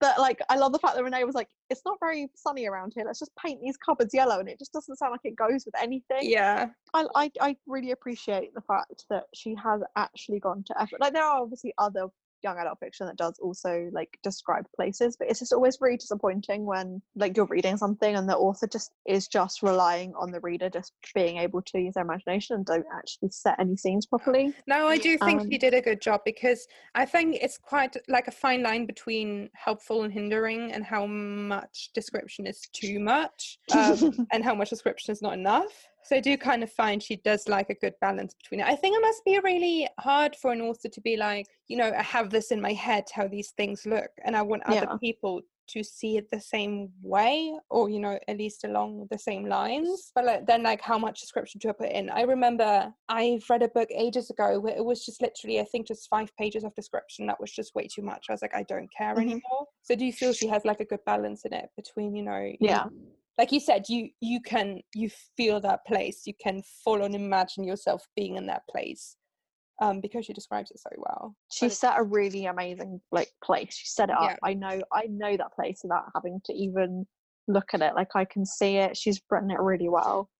But 0.00 0.18
like, 0.18 0.40
I 0.48 0.56
love 0.56 0.72
the 0.72 0.78
fact 0.78 0.96
that 0.96 1.04
Renee 1.04 1.24
was 1.24 1.34
like, 1.34 1.48
"It's 1.70 1.82
not 1.84 1.98
very 2.00 2.28
sunny 2.34 2.66
around 2.66 2.92
here. 2.94 3.04
Let's 3.06 3.18
just 3.18 3.34
paint 3.36 3.60
these 3.62 3.76
cupboards 3.76 4.14
yellow," 4.14 4.38
and 4.38 4.48
it 4.48 4.58
just 4.58 4.72
doesn't 4.72 4.96
sound 4.96 5.12
like 5.12 5.20
it 5.24 5.36
goes 5.36 5.64
with 5.64 5.74
anything. 5.80 6.20
Yeah. 6.22 6.68
I, 6.92 7.06
I, 7.14 7.30
I 7.40 7.56
really 7.66 7.92
appreciate 7.92 8.54
the 8.54 8.60
fact 8.60 9.04
that 9.10 9.24
she 9.34 9.54
has 9.62 9.82
actually 9.96 10.40
gone 10.40 10.64
to 10.66 10.80
effort. 10.80 11.00
Like, 11.00 11.12
there 11.12 11.24
are 11.24 11.42
obviously 11.42 11.74
other 11.78 12.06
young 12.44 12.58
adult 12.58 12.78
fiction 12.78 13.06
that 13.06 13.16
does 13.16 13.38
also 13.40 13.88
like 13.92 14.18
describe 14.22 14.66
places 14.76 15.16
but 15.16 15.28
it's 15.28 15.40
just 15.40 15.52
always 15.52 15.78
really 15.80 15.96
disappointing 15.96 16.64
when 16.64 17.02
like 17.16 17.36
you're 17.36 17.46
reading 17.46 17.76
something 17.76 18.14
and 18.14 18.28
the 18.28 18.36
author 18.36 18.66
just 18.66 18.92
is 19.06 19.26
just 19.26 19.62
relying 19.62 20.12
on 20.14 20.30
the 20.30 20.40
reader 20.40 20.70
just 20.70 20.92
being 21.14 21.38
able 21.38 21.62
to 21.62 21.80
use 21.80 21.94
their 21.94 22.04
imagination 22.04 22.56
and 22.56 22.66
don't 22.66 22.86
actually 22.94 23.30
set 23.30 23.58
any 23.58 23.76
scenes 23.76 24.06
properly 24.06 24.54
No, 24.66 24.86
I 24.86 24.98
do 24.98 25.16
think 25.18 25.40
Um, 25.40 25.50
she 25.50 25.58
did 25.58 25.74
a 25.74 25.80
good 25.80 26.00
job 26.00 26.20
because 26.24 26.66
I 26.94 27.04
think 27.04 27.36
it's 27.40 27.58
quite 27.58 27.96
like 28.08 28.28
a 28.28 28.30
fine 28.30 28.62
line 28.62 28.86
between 28.86 29.50
helpful 29.54 30.02
and 30.02 30.12
hindering, 30.12 30.72
and 30.72 30.84
how 30.84 31.06
much 31.06 31.90
description 31.94 32.46
is 32.46 32.60
too 32.72 33.00
much, 33.00 33.58
um, 33.74 34.26
and 34.32 34.44
how 34.44 34.54
much 34.54 34.70
description 34.70 35.12
is 35.12 35.22
not 35.22 35.34
enough. 35.34 35.88
So 36.04 36.16
I 36.16 36.20
do 36.20 36.36
kind 36.36 36.62
of 36.62 36.70
find 36.70 37.02
she 37.02 37.16
does 37.16 37.48
like 37.48 37.70
a 37.70 37.74
good 37.74 37.94
balance 38.00 38.34
between 38.34 38.60
it. 38.60 38.66
I 38.66 38.76
think 38.76 38.96
it 38.96 39.00
must 39.00 39.24
be 39.24 39.38
really 39.38 39.88
hard 39.98 40.36
for 40.36 40.52
an 40.52 40.60
author 40.60 40.88
to 40.88 41.00
be 41.00 41.16
like, 41.16 41.46
you 41.68 41.76
know, 41.76 41.92
I 41.96 42.02
have 42.02 42.30
this 42.30 42.50
in 42.50 42.60
my 42.60 42.72
head 42.74 43.04
how 43.12 43.26
these 43.26 43.52
things 43.52 43.86
look, 43.86 44.10
and 44.24 44.36
I 44.36 44.42
want 44.42 44.62
other 44.64 44.86
Yeah. 44.86 44.96
people 45.00 45.40
to 45.66 45.82
see 45.82 46.18
it 46.18 46.30
the 46.30 46.38
same 46.40 46.90
way 47.02 47.50
or 47.70 47.88
you 47.88 47.98
know 47.98 48.18
at 48.28 48.36
least 48.36 48.64
along 48.64 49.06
the 49.10 49.16
same 49.18 49.46
lines 49.46 50.12
but 50.14 50.22
like, 50.26 50.46
then 50.46 50.62
like 50.62 50.82
how 50.82 50.98
much 50.98 51.22
description 51.22 51.58
do 51.58 51.70
i 51.70 51.72
put 51.72 51.88
in 51.90 52.10
i 52.10 52.20
remember 52.20 52.92
i've 53.08 53.42
read 53.48 53.62
a 53.62 53.68
book 53.68 53.88
ages 53.90 54.28
ago 54.28 54.60
where 54.60 54.76
it 54.76 54.84
was 54.84 55.06
just 55.06 55.22
literally 55.22 55.58
i 55.60 55.64
think 55.64 55.86
just 55.86 56.06
five 56.10 56.30
pages 56.36 56.64
of 56.64 56.74
description 56.74 57.26
that 57.26 57.40
was 57.40 57.50
just 57.50 57.74
way 57.74 57.88
too 57.88 58.02
much 58.02 58.26
i 58.28 58.32
was 58.34 58.42
like 58.42 58.54
i 58.54 58.62
don't 58.64 58.92
care 58.94 59.14
Mhm. 59.14 59.22
anymore 59.22 59.66
so 59.80 59.96
do 59.96 60.04
you 60.04 60.12
feel 60.12 60.34
she 60.34 60.48
has 60.48 60.66
like 60.66 60.80
a 60.80 60.84
good 60.84 61.02
balance 61.06 61.46
in 61.46 61.54
it 61.54 61.70
between 61.78 62.14
you 62.14 62.24
know 62.24 62.40
you- 62.40 62.58
yeah 62.60 62.84
like 63.38 63.52
you 63.52 63.60
said 63.60 63.84
you 63.88 64.08
you 64.20 64.40
can 64.40 64.80
you 64.94 65.08
feel 65.36 65.60
that 65.60 65.84
place 65.86 66.22
you 66.26 66.34
can 66.42 66.62
full 66.84 67.02
on 67.02 67.14
imagine 67.14 67.64
yourself 67.64 68.06
being 68.16 68.36
in 68.36 68.46
that 68.46 68.62
place 68.68 69.16
um 69.82 70.00
because 70.00 70.24
she 70.24 70.32
describes 70.32 70.70
it 70.70 70.78
so 70.78 70.90
well. 70.96 71.34
She 71.50 71.68
set 71.68 71.98
a 71.98 72.02
really 72.02 72.46
amazing 72.46 73.00
like 73.10 73.30
place. 73.42 73.74
She 73.74 73.86
set 73.88 74.08
it 74.08 74.16
up. 74.16 74.30
Yeah. 74.30 74.36
i 74.44 74.54
know 74.54 74.80
i 74.92 75.06
know 75.08 75.36
that 75.36 75.52
place 75.54 75.80
without 75.82 76.04
having 76.14 76.40
to 76.44 76.52
even 76.52 77.06
look 77.48 77.74
at 77.74 77.82
it. 77.82 77.94
Like 77.96 78.14
i 78.14 78.24
can 78.24 78.46
see 78.46 78.76
it. 78.76 78.96
She's 78.96 79.20
written 79.30 79.50
it 79.50 79.58
really 79.60 79.88
well. 79.88 80.30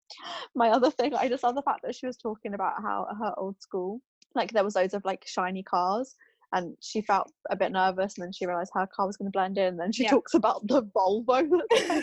My 0.55 0.69
other 0.71 0.91
thing 0.91 1.15
i 1.15 1.29
just 1.29 1.43
love 1.43 1.57
the 1.57 1.63
fact 1.63 1.81
that 1.83 1.97
she 1.97 2.07
was 2.07 2.17
talking 2.17 2.55
about 2.55 2.75
how 2.81 3.09
her 3.19 3.35
old 3.37 3.61
school 3.61 4.01
like 4.37 4.53
there 4.53 4.63
was 4.65 4.77
loads 4.77 4.95
of 4.95 5.05
like 5.05 5.25
shiny 5.27 5.63
cars 5.65 6.15
and 6.53 6.77
she 6.81 7.01
felt 7.03 7.33
a 7.51 7.57
bit 7.57 7.73
nervous 7.73 8.17
and 8.17 8.25
then 8.25 8.33
she 8.33 8.47
realized 8.47 8.71
her 8.75 8.87
car 8.95 9.07
was 9.07 9.17
going 9.17 9.27
to 9.27 9.33
blend 9.37 9.59
in 9.59 9.67
and 9.67 9.81
then 9.81 9.91
she 9.93 10.05
Yeah. 10.05 10.11
talks 10.11 10.35
about 10.35 10.65
the 10.69 10.83
volvo 10.85 11.49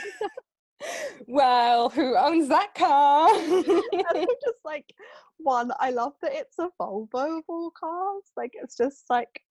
well 1.28 1.90
who 1.90 2.16
owns 2.18 2.48
that 2.50 2.74
car 2.76 3.30
and 3.34 3.56
just 4.44 4.60
like 4.66 4.94
one 5.38 5.72
i 5.80 5.90
love 5.90 6.14
that 6.22 6.32
it's 6.34 6.58
a 6.60 6.70
volvo 6.80 7.38
of 7.40 7.44
all 7.48 7.72
cars 7.72 8.24
like 8.38 8.52
it's 8.62 8.76
just 8.78 9.04
like 9.10 9.42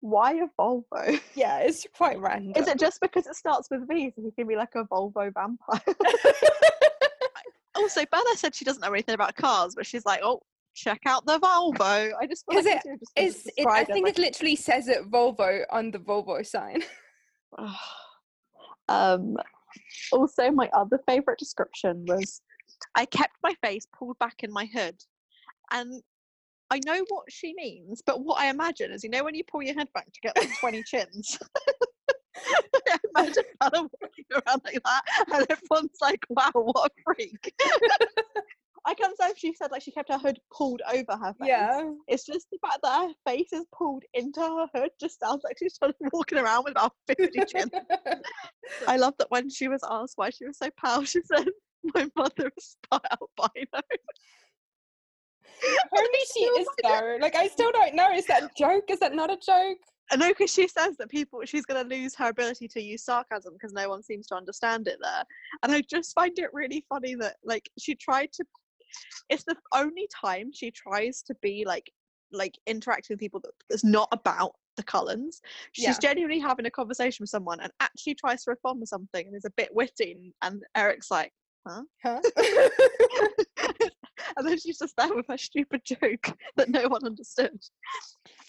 why 0.00 0.34
a 0.34 0.46
volvo 0.58 1.20
yeah 1.34 1.58
it's 1.58 1.86
quite 1.96 2.20
random 2.20 2.52
Is 2.56 2.68
it 2.68 2.78
just 2.78 3.00
because 3.00 3.26
it 3.26 3.34
starts 3.34 3.68
with 3.70 3.88
V, 3.88 4.12
so 4.14 4.22
he 4.22 4.30
can 4.30 4.46
be 4.46 4.54
like 4.56 4.74
a 4.76 4.84
Volvo 4.84 5.32
vampire? 5.34 5.80
also, 7.74 8.04
Bella 8.06 8.36
said 8.36 8.54
she 8.54 8.64
doesn't 8.64 8.80
know 8.80 8.92
anything 8.92 9.14
about 9.16 9.34
cars, 9.34 9.74
but 9.74 9.86
she's 9.86 10.04
like, 10.06 10.20
oh, 10.22 10.40
check 10.74 11.00
out 11.06 11.26
the 11.26 11.38
Volvo. 11.40 12.12
I 12.20 12.26
just 12.28 12.44
feel 12.48 12.62
like 12.62 12.76
it- 12.84 13.00
it's 13.16 13.44
just 13.44 13.56
been 13.56 13.64
it, 13.64 13.68
I 13.68 13.82
described 13.84 13.90
as, 13.90 13.94
think 13.94 14.06
like, 14.06 14.18
it 14.18 14.20
literally 14.22 14.56
says 14.56 14.86
it 14.88 15.10
Volvo 15.10 15.64
on 15.70 15.90
the 15.90 15.98
Volvo 15.98 16.46
sign. 16.46 16.82
um. 18.88 19.36
Also, 20.12 20.50
my 20.50 20.68
other 20.72 20.98
favorite 21.06 21.38
description 21.38 22.04
was, 22.06 22.40
I 22.94 23.04
kept 23.06 23.36
my 23.42 23.54
face 23.62 23.86
pulled 23.96 24.18
back 24.18 24.42
in 24.42 24.52
my 24.52 24.66
hood, 24.66 24.96
and 25.70 26.02
I 26.70 26.80
know 26.84 27.04
what 27.08 27.24
she 27.30 27.54
means, 27.56 28.02
but 28.04 28.22
what 28.22 28.40
I 28.40 28.48
imagine 28.50 28.92
is, 28.92 29.02
you 29.02 29.10
know, 29.10 29.24
when 29.24 29.34
you 29.34 29.44
pull 29.44 29.62
your 29.62 29.74
head 29.74 29.88
back 29.94 30.06
to 30.12 30.20
get 30.20 30.36
like 30.36 30.50
twenty 30.60 30.82
chins. 30.82 31.38
I 32.88 32.98
imagine 33.16 33.44
Bella 33.58 33.88
walking 34.00 34.24
around 34.32 34.62
like 34.64 34.80
that, 34.84 35.02
and 35.32 35.46
everyone's 35.50 35.98
like, 36.00 36.24
"Wow, 36.28 36.50
what 36.54 36.90
a 36.90 37.02
freak!" 37.04 37.54
I 38.86 38.94
can't 38.94 39.16
say 39.18 39.28
if 39.28 39.38
she 39.38 39.54
said 39.54 39.70
like 39.70 39.82
she 39.82 39.90
kept 39.90 40.10
her 40.10 40.18
hood 40.18 40.38
pulled 40.56 40.82
over 40.92 41.16
her 41.16 41.34
face. 41.34 41.48
Yeah. 41.48 41.90
It's 42.06 42.26
just 42.26 42.48
the 42.50 42.58
fact 42.60 42.80
that 42.82 43.08
her 43.08 43.14
face 43.26 43.52
is 43.52 43.64
pulled 43.76 44.02
into 44.14 44.40
her 44.40 44.66
hood 44.74 44.90
just 45.00 45.20
sounds 45.20 45.42
like 45.44 45.56
she's 45.58 45.76
sort 45.76 45.90
of 45.90 45.96
walking 46.12 46.38
around 46.38 46.64
with 46.64 46.72
about 46.72 46.92
50 47.06 47.44
chins. 47.46 47.70
I 48.88 48.96
love 48.96 49.14
that 49.18 49.30
when 49.30 49.50
she 49.50 49.68
was 49.68 49.80
asked 49.88 50.14
why 50.16 50.30
she 50.30 50.46
was 50.46 50.58
so 50.58 50.68
pale, 50.82 51.04
she 51.04 51.20
said, 51.22 51.48
My 51.94 52.08
mother 52.16 52.50
is 52.56 52.76
albino. 52.90 53.82
Only 55.96 56.18
she 56.32 56.40
is 56.40 56.68
though. 56.82 57.18
Like 57.20 57.36
I 57.36 57.48
still 57.48 57.72
don't 57.72 57.94
know. 57.94 58.10
Is 58.12 58.26
that 58.26 58.44
a 58.44 58.50
joke? 58.56 58.84
Is 58.88 59.00
that 59.00 59.14
not 59.14 59.30
a 59.30 59.36
joke? 59.36 59.78
I 60.10 60.16
know 60.16 60.28
because 60.28 60.52
she 60.52 60.68
says 60.68 60.96
that 60.98 61.10
people 61.10 61.40
she's 61.44 61.66
going 61.66 61.82
to 61.82 61.94
lose 61.94 62.14
her 62.14 62.28
ability 62.28 62.68
to 62.68 62.82
use 62.82 63.04
sarcasm 63.04 63.52
because 63.52 63.72
no 63.72 63.88
one 63.88 64.02
seems 64.02 64.26
to 64.28 64.36
understand 64.36 64.88
it 64.88 64.98
there, 65.02 65.24
and 65.62 65.72
I 65.72 65.82
just 65.82 66.14
find 66.14 66.38
it 66.38 66.50
really 66.52 66.84
funny 66.88 67.14
that 67.16 67.36
like 67.44 67.68
she 67.78 67.94
tried 67.94 68.32
to. 68.34 68.44
It's 69.28 69.44
the 69.44 69.56
only 69.74 70.08
time 70.14 70.50
she 70.52 70.70
tries 70.70 71.22
to 71.22 71.34
be 71.42 71.64
like 71.66 71.90
like 72.30 72.58
interacting 72.66 73.14
with 73.14 73.20
people 73.20 73.40
that 73.40 73.52
is 73.74 73.82
not 73.84 74.08
about 74.12 74.52
the 74.76 74.82
Cullens. 74.82 75.40
She's 75.72 75.86
Yeah. 75.86 75.94
genuinely 76.00 76.38
having 76.38 76.66
a 76.66 76.70
conversation 76.70 77.22
with 77.22 77.30
someone 77.30 77.58
and 77.60 77.72
actually 77.80 78.14
tries 78.14 78.44
to 78.44 78.50
respond 78.50 78.80
with 78.80 78.90
something 78.90 79.26
and 79.26 79.34
is 79.34 79.46
a 79.46 79.50
bit 79.50 79.70
witty, 79.72 80.34
and 80.42 80.62
Eric's 80.76 81.10
like, 81.10 81.32
Huh? 81.66 81.82
and 84.36 84.46
then 84.46 84.58
she's 84.58 84.78
just 84.78 84.96
there 84.96 85.14
with 85.14 85.26
her 85.28 85.38
stupid 85.38 85.82
joke 85.84 86.32
that 86.56 86.70
no 86.70 86.88
one 86.88 87.04
understood. 87.04 87.58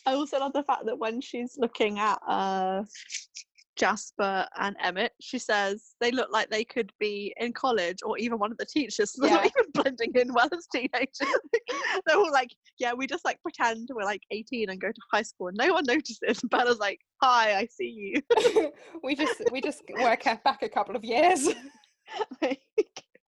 I 0.05 0.13
also 0.13 0.39
love 0.39 0.53
the 0.53 0.63
fact 0.63 0.85
that 0.85 0.97
when 0.97 1.21
she's 1.21 1.55
looking 1.57 1.99
at 1.99 2.19
uh, 2.27 2.83
Jasper 3.79 4.45
and 4.59 4.75
Emmett, 4.83 5.13
she 5.21 5.39
says 5.39 5.95
they 6.01 6.11
look 6.11 6.29
like 6.31 6.49
they 6.49 6.65
could 6.65 6.91
be 6.99 7.33
in 7.37 7.53
college 7.53 7.99
or 8.03 8.17
even 8.17 8.37
one 8.37 8.51
of 8.51 8.57
the 8.57 8.65
teachers. 8.65 8.99
So 9.19 9.21
they're 9.25 9.31
not 9.31 9.45
Yeah. 9.45 9.51
even 9.57 9.71
blending 9.73 10.11
in 10.15 10.33
well 10.33 10.49
as 10.55 10.67
teenagers. 10.73 11.09
they're 12.05 12.17
all 12.17 12.31
like, 12.31 12.49
yeah, 12.77 12.93
we 12.93 13.07
just 13.07 13.23
like 13.25 13.41
pretend 13.41 13.87
we're 13.93 14.03
like 14.03 14.21
18 14.31 14.69
and 14.69 14.79
go 14.81 14.89
to 14.89 15.01
high 15.11 15.21
school 15.23 15.47
and 15.47 15.57
no 15.57 15.73
one 15.73 15.83
notices. 15.87 16.41
And 16.41 16.49
Bella's 16.49 16.79
like, 16.79 16.99
hi, 17.21 17.57
I 17.57 17.67
see 17.71 18.21
you. 18.35 18.71
we 19.03 19.15
just 19.15 19.41
we 19.51 19.61
just 19.61 19.81
work 19.99 20.25
back 20.43 20.61
a 20.61 20.69
couple 20.69 20.95
of 20.95 21.03
years. 21.03 21.47
like, 22.41 22.61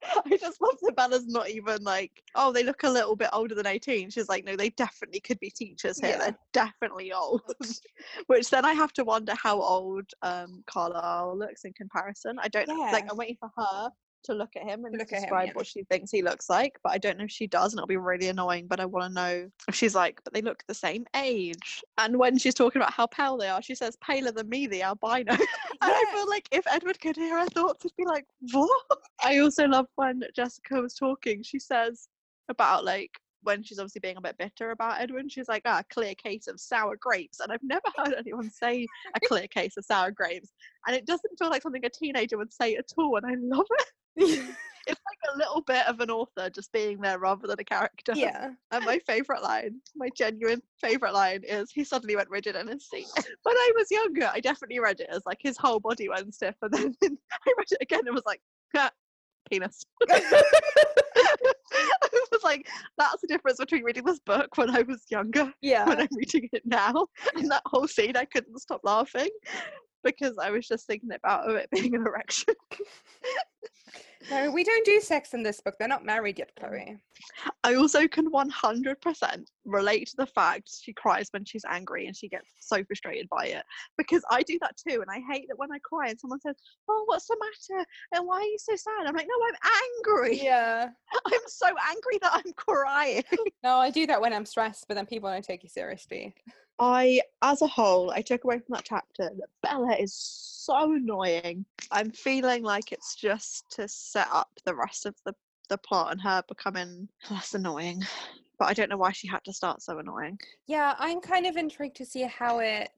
I 0.26 0.38
just 0.38 0.62
love 0.62 0.78
that 0.82 0.96
Bella's 0.96 1.28
not 1.28 1.50
even 1.50 1.84
like, 1.84 2.24
oh, 2.36 2.52
they 2.52 2.64
look 2.64 2.84
a 2.84 2.90
little 2.90 3.16
bit 3.16 3.30
older 3.34 3.56
than 3.56 3.68
18. 3.68 4.10
She's 4.10 4.30
like, 4.30 4.46
no, 4.46 4.56
they 4.56 4.70
definitely 4.70 5.20
could 5.20 5.40
be 5.40 5.50
teachers 5.50 6.00
here. 6.00 6.12
Yeah. 6.12 6.18
They're 6.18 6.38
definitely 6.54 7.14
old. 7.14 7.42
Which 8.28 8.50
then 8.50 8.66
I 8.66 8.74
have 8.74 8.94
to 8.94 9.04
wonder 9.04 9.34
how 9.36 9.62
old 9.62 10.10
um, 10.22 10.64
Carlisle 10.66 11.38
looks 11.38 11.66
in 11.66 11.74
comparison. 11.74 12.38
I 12.42 12.48
don't 12.48 12.68
know. 12.68 12.80
Like, 12.92 13.10
I'm 13.10 13.18
waiting 13.18 13.38
for 13.40 13.52
her 13.56 13.92
to 14.24 14.34
look 14.34 14.56
at 14.56 14.64
him 14.64 14.86
and 14.86 14.98
look 14.98 15.12
at 15.12 15.18
him, 15.18 15.22
describe 15.22 15.48
yeah. 15.48 15.54
what 15.54 15.68
she 15.68 15.84
thinks 15.84 16.12
he 16.12 16.22
looks 16.22 16.50
like. 16.50 16.78
But 16.84 16.94
I 16.94 16.98
don't 16.98 17.18
know 17.18 17.26
if 17.26 17.32
she 17.32 17.48
does, 17.48 17.74
and 17.74 17.80
it'll 17.80 17.88
be 17.88 17.98
really 17.98 18.28
annoying. 18.28 18.68
But 18.68 18.80
I 18.80 18.86
want 18.86 19.10
to 19.10 19.14
know 19.14 19.50
if 19.68 19.76
she's 19.76 19.96
like, 19.96 20.22
but 20.24 20.34
they 20.34 20.42
look 20.42 20.64
the 20.68 20.74
same 20.74 21.06
age. 21.16 21.84
And 21.98 22.18
when 22.18 22.38
she's 22.38 22.54
talking 22.54 22.82
about 22.82 22.94
how 22.94 23.08
pale 23.08 23.38
they 23.38 23.50
are, 23.50 23.62
she 23.62 23.76
says, 23.76 23.98
paler 23.98 24.32
than 24.32 24.50
me, 24.50 24.68
the 24.68 24.84
albino. 24.84 25.36
And 25.84 25.92
I 25.92 26.06
feel 26.14 26.30
like 26.30 26.48
if 26.52 26.64
Edward 26.68 27.00
could 27.02 27.16
hear 27.16 27.40
her 27.40 27.48
thoughts, 27.48 27.82
he'd 27.82 27.96
be 27.98 28.06
like, 28.06 28.26
What? 28.52 28.70
I 29.24 29.40
also 29.40 29.66
love 29.66 29.88
when 29.96 30.22
Jessica 30.36 30.80
was 30.80 30.94
talking, 30.94 31.42
she 31.42 31.58
says 31.58 32.08
about 32.50 32.86
like 32.86 33.18
when 33.44 33.64
she's 33.64 33.80
obviously 33.80 34.00
being 34.00 34.18
a 34.18 34.22
bit 34.22 34.38
bitter 34.38 34.72
about 34.72 35.00
Edwin, 35.00 35.30
she's 35.30 35.48
like, 35.48 35.64
ah, 35.66 35.82
clear 35.92 36.14
case 36.16 36.48
of 36.48 36.60
sour 36.60 36.96
grapes. 37.00 37.40
And 37.40 37.52
I've 37.52 37.64
never 37.64 37.82
heard 37.98 38.16
anyone 38.18 38.50
say 38.50 38.88
a 39.16 39.20
clear 39.20 39.48
case 39.48 39.78
of 39.78 39.86
sour 39.86 40.12
grapes. 40.12 40.50
And 40.88 40.96
it 40.96 41.06
doesn't 41.06 41.38
feel 41.40 41.50
like 41.50 41.62
something 41.62 41.86
a 41.86 41.90
teenager 41.90 42.38
would 42.38 42.54
say 42.54 42.76
at 42.76 42.90
all. 42.98 43.18
And 43.18 43.26
I 43.26 43.36
love 43.40 43.68
it. 44.18 44.56
It's 44.88 45.00
like 45.08 45.36
a 45.36 45.38
little 45.38 45.62
bit 45.62 45.88
of 45.88 46.00
an 46.00 46.10
author 46.10 46.50
just 46.50 46.72
being 46.72 47.00
there 47.02 47.20
rather 47.20 47.46
than 47.48 47.60
a 47.60 47.64
character. 47.64 48.14
yeah. 48.16 48.50
And 48.72 48.84
my 48.84 48.98
favourite 49.06 49.44
line, 49.44 49.80
my 49.96 50.10
genuine 50.18 50.62
favourite 50.82 51.14
line 51.14 51.42
is 51.48 51.72
he 51.72 51.84
suddenly 51.84 52.16
went 52.16 52.30
rigid 52.30 52.56
in 52.56 52.68
his 52.68 52.90
seat. 52.90 53.06
When 53.44 53.56
I 53.56 53.72
was 53.76 53.92
younger, 53.92 54.32
I 54.34 54.40
definitely 54.40 54.80
read 54.80 55.00
it 55.00 55.10
as 55.12 55.22
like 55.26 55.38
his 55.40 55.56
whole 55.58 55.80
body 55.80 56.10
went 56.10 56.34
stiff. 56.34 56.56
And 56.64 56.74
then 56.74 56.96
I 57.04 57.54
read 57.58 57.68
it 57.70 57.78
again 57.80 58.02
and 58.06 58.16
was 58.16 58.24
like, 58.26 58.42
ah, 58.76 58.90
penis. 59.50 59.86
Was 62.42 62.50
like, 62.50 62.68
that's 62.98 63.22
the 63.22 63.28
difference 63.28 63.58
between 63.58 63.84
reading 63.84 64.06
this 64.06 64.20
book 64.20 64.58
when 64.58 64.70
I 64.70 64.82
was 64.82 65.04
younger 65.10 65.52
yeah, 65.62 65.86
when. 65.88 66.02
I'm 66.02 66.08
reading 66.16 66.50
it 66.52 66.64
now. 66.66 67.08
And 67.36 67.50
that 67.52 67.64
whole 67.66 67.88
scene, 67.88 68.16
I 68.16 68.26
couldn't 68.26 68.60
stop 68.60 68.82
laughing 68.84 69.30
because 70.04 70.38
I 70.38 70.52
was 70.52 70.68
just 70.68 70.88
thinking 70.88 71.12
about 71.12 71.50
it 71.50 71.70
being 71.72 71.96
an 71.96 72.06
erection. 72.06 72.56
No, 74.30 74.52
we 74.52 74.64
don't 74.64 74.86
do 74.86 75.00
sex 75.02 75.34
in 75.34 75.42
this 75.44 75.60
book. 75.62 75.76
They're 75.80 75.88
not 75.88 76.06
married 76.06 76.38
yet, 76.38 76.52
Chloe. 76.60 76.98
I 77.64 77.76
also 77.76 78.08
can 78.08 78.32
100% 78.32 79.46
relate 79.66 80.08
to 80.10 80.16
the 80.18 80.26
fact 80.26 80.70
she 80.82 80.94
cries 80.94 81.28
when 81.32 81.44
she's 81.44 81.66
angry 81.68 82.06
and 82.08 82.16
she 82.16 82.30
gets 82.30 82.48
so 82.60 82.84
frustrated 82.84 83.28
by 83.30 83.48
it 83.48 83.64
because 83.98 84.24
I 84.30 84.44
do 84.44 84.58
that 84.62 84.76
too. 84.78 85.02
And 85.02 85.10
I 85.10 85.22
hate 85.32 85.48
that 85.50 85.58
when 85.58 85.72
I 85.72 85.80
cry 85.80 86.10
and 86.10 86.20
someone 86.20 86.40
says, 86.40 86.56
Oh, 86.88 87.04
what's 87.08 87.28
the 87.28 87.38
matter? 87.40 87.86
And 88.14 88.28
why 88.28 88.38
are 88.38 88.44
you 88.44 88.58
so 88.60 88.76
sad? 88.76 89.08
I'm 89.08 89.16
like, 89.16 89.28
No, 89.28 89.46
I'm 89.48 90.22
angry. 90.22 90.44
Yeah. 90.44 90.90
I'm 91.26 91.40
so 91.48 91.68
angry 91.68 92.20
that 92.22 92.32
I'm 92.34 92.54
crying. 92.54 93.24
No, 93.64 93.78
I 93.78 93.90
do 93.90 94.06
that 94.08 94.22
when 94.22 94.34
I'm 94.34 94.46
stressed, 94.46 94.86
but 94.88 94.96
then 94.96 95.06
people 95.06 95.30
don't 95.30 95.44
take 95.44 95.64
you 95.64 95.70
seriously. 95.70 96.34
I, 96.82 97.22
as 97.44 97.62
a 97.62 97.68
whole, 97.68 98.10
I 98.10 98.24
took 98.24 98.44
away 98.44 98.58
from 98.58 98.74
that 98.74 98.86
chapter 98.86 99.30
that 99.30 99.50
Bella 99.62 99.96
is 99.98 100.16
so 100.16 100.94
annoying. 100.94 101.64
I'm 101.92 102.10
feeling 102.10 102.64
like 102.64 102.92
it's 102.92 103.16
just 103.16 103.70
to 103.74 103.88
set 103.88 104.28
up 104.32 104.50
the 104.66 104.74
rest 104.74 105.06
of 105.06 105.14
the, 105.24 105.36
the 105.70 105.78
plot 105.78 106.12
and 106.12 106.20
her 106.22 106.44
becoming 106.48 107.08
less 107.30 107.54
annoying. 107.54 108.02
But 108.58 108.70
I 108.70 108.74
don't 108.74 108.90
know 108.90 108.98
why 108.98 109.12
she 109.12 109.28
had 109.28 109.44
to 109.46 109.54
start 109.54 109.84
so 109.84 110.00
annoying. 110.00 110.40
Yeah, 110.66 110.96
I'm 110.98 111.22
kind 111.22 111.46
of 111.46 111.56
intrigued 111.56 111.98
to 111.98 112.06
see 112.06 112.24
how 112.24 112.60
it 112.60 112.90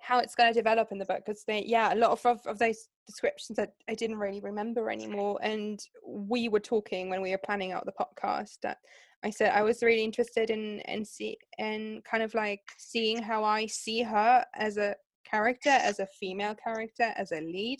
how 0.00 0.20
it's 0.20 0.36
going 0.36 0.52
to 0.52 0.58
develop 0.58 0.92
in 0.92 0.98
the 0.98 1.04
book 1.04 1.22
because 1.24 1.42
they 1.44 1.64
yeah 1.64 1.92
a 1.92 1.96
lot 1.96 2.12
of, 2.12 2.24
of, 2.24 2.46
of 2.46 2.58
those 2.58 2.88
descriptions 3.08 3.56
that 3.56 3.72
I 3.88 3.94
didn't 3.94 4.18
really 4.18 4.40
remember 4.40 4.90
anymore 4.90 5.40
and 5.42 5.80
we 6.04 6.48
were 6.48 6.60
talking 6.60 7.08
when 7.08 7.22
we 7.22 7.30
were 7.32 7.38
planning 7.38 7.72
out 7.72 7.86
the 7.86 7.92
podcast 7.92 8.60
that 8.62 8.78
I 9.24 9.30
said 9.30 9.52
I 9.52 9.62
was 9.62 9.82
really 9.82 10.04
interested 10.04 10.50
in 10.50 10.80
in 10.80 11.04
see 11.04 11.36
and 11.58 12.04
kind 12.04 12.22
of 12.22 12.34
like 12.34 12.62
seeing 12.78 13.22
how 13.22 13.44
I 13.44 13.66
see 13.66 14.02
her 14.02 14.44
as 14.54 14.76
a 14.76 14.94
character 15.24 15.70
as 15.70 15.98
a 15.98 16.06
female 16.06 16.54
character 16.54 17.12
as 17.16 17.32
a 17.32 17.40
lead 17.40 17.78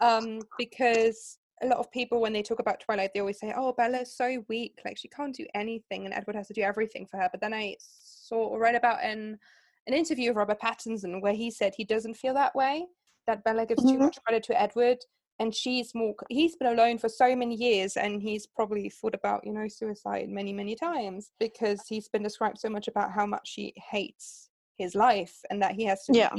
um 0.00 0.40
because 0.56 1.36
a 1.60 1.66
lot 1.66 1.78
of 1.78 1.90
people 1.90 2.18
when 2.20 2.32
they 2.32 2.42
talk 2.42 2.60
about 2.60 2.80
twilight 2.80 3.10
they 3.12 3.20
always 3.20 3.38
say 3.38 3.52
oh 3.54 3.74
bella's 3.76 4.16
so 4.16 4.42
weak 4.48 4.78
like 4.86 4.96
she 4.96 5.08
can't 5.08 5.34
do 5.34 5.44
anything 5.54 6.06
and 6.06 6.14
edward 6.14 6.34
has 6.34 6.46
to 6.46 6.54
do 6.54 6.62
everything 6.62 7.04
for 7.04 7.18
her 7.18 7.28
but 7.30 7.42
then 7.42 7.52
i 7.52 7.76
saw 7.80 8.36
or 8.36 8.58
read 8.58 8.74
about 8.74 9.04
in 9.04 9.38
an 9.88 9.94
interview 9.94 10.30
of 10.30 10.36
Robert 10.36 10.60
Pattinson 10.60 11.20
where 11.22 11.32
he 11.32 11.50
said 11.50 11.74
he 11.74 11.84
doesn't 11.84 12.14
feel 12.14 12.34
that 12.34 12.54
way, 12.54 12.86
that 13.26 13.42
Bella 13.42 13.66
gives 13.66 13.82
mm-hmm. 13.82 13.94
too 13.94 13.98
much 13.98 14.18
credit 14.24 14.42
to 14.44 14.60
Edward 14.60 14.98
and 15.38 15.54
she's 15.54 15.94
more 15.94 16.14
he's 16.28 16.56
been 16.56 16.72
alone 16.72 16.98
for 16.98 17.08
so 17.08 17.34
many 17.34 17.54
years 17.54 17.96
and 17.96 18.22
he's 18.22 18.46
probably 18.46 18.88
thought 18.88 19.14
about 19.14 19.46
you 19.46 19.52
know 19.52 19.68
suicide 19.68 20.28
many 20.28 20.52
many 20.52 20.74
times 20.74 21.30
because 21.38 21.82
he's 21.88 22.08
been 22.08 22.22
described 22.22 22.58
so 22.58 22.68
much 22.68 22.88
about 22.88 23.12
how 23.12 23.26
much 23.26 23.52
he 23.54 23.72
hates 23.76 24.48
his 24.78 24.94
life 24.94 25.40
and 25.50 25.60
that 25.60 25.72
he 25.72 25.84
has 25.84 26.04
to 26.04 26.12
yeah. 26.14 26.30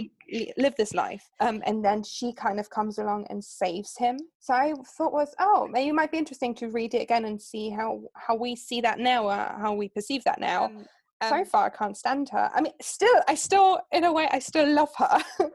live 0.57 0.73
this 0.77 0.93
life. 0.93 1.29
Um, 1.41 1.61
and 1.65 1.83
then 1.83 2.03
she 2.03 2.31
kind 2.31 2.59
of 2.59 2.69
comes 2.69 2.97
along 2.97 3.27
and 3.29 3.43
saves 3.43 3.97
him. 3.97 4.17
So 4.39 4.53
i 4.53 4.73
thought 4.97 5.11
was 5.11 5.35
oh 5.39 5.67
maybe 5.69 5.89
it 5.89 5.93
might 5.93 6.11
be 6.11 6.17
interesting 6.17 6.55
to 6.55 6.69
read 6.69 6.93
it 6.93 7.01
again 7.01 7.25
and 7.25 7.39
see 7.39 7.69
how 7.69 8.01
how 8.15 8.35
we 8.35 8.55
see 8.55 8.81
that 8.81 8.99
now 8.99 9.27
uh, 9.27 9.57
how 9.59 9.73
we 9.73 9.89
perceive 9.89 10.23
that 10.23 10.39
now. 10.39 10.65
Um, 10.65 10.85
um, 11.21 11.29
so 11.29 11.45
far 11.45 11.65
I 11.65 11.69
can't 11.69 11.97
stand 11.97 12.29
her. 12.29 12.49
I 12.53 12.61
mean, 12.61 12.73
still, 12.81 13.13
I 13.27 13.35
still, 13.35 13.79
in 13.91 14.05
a 14.05 14.11
way, 14.11 14.27
I 14.31 14.39
still 14.39 14.67
love 14.73 14.89
her, 14.97 15.19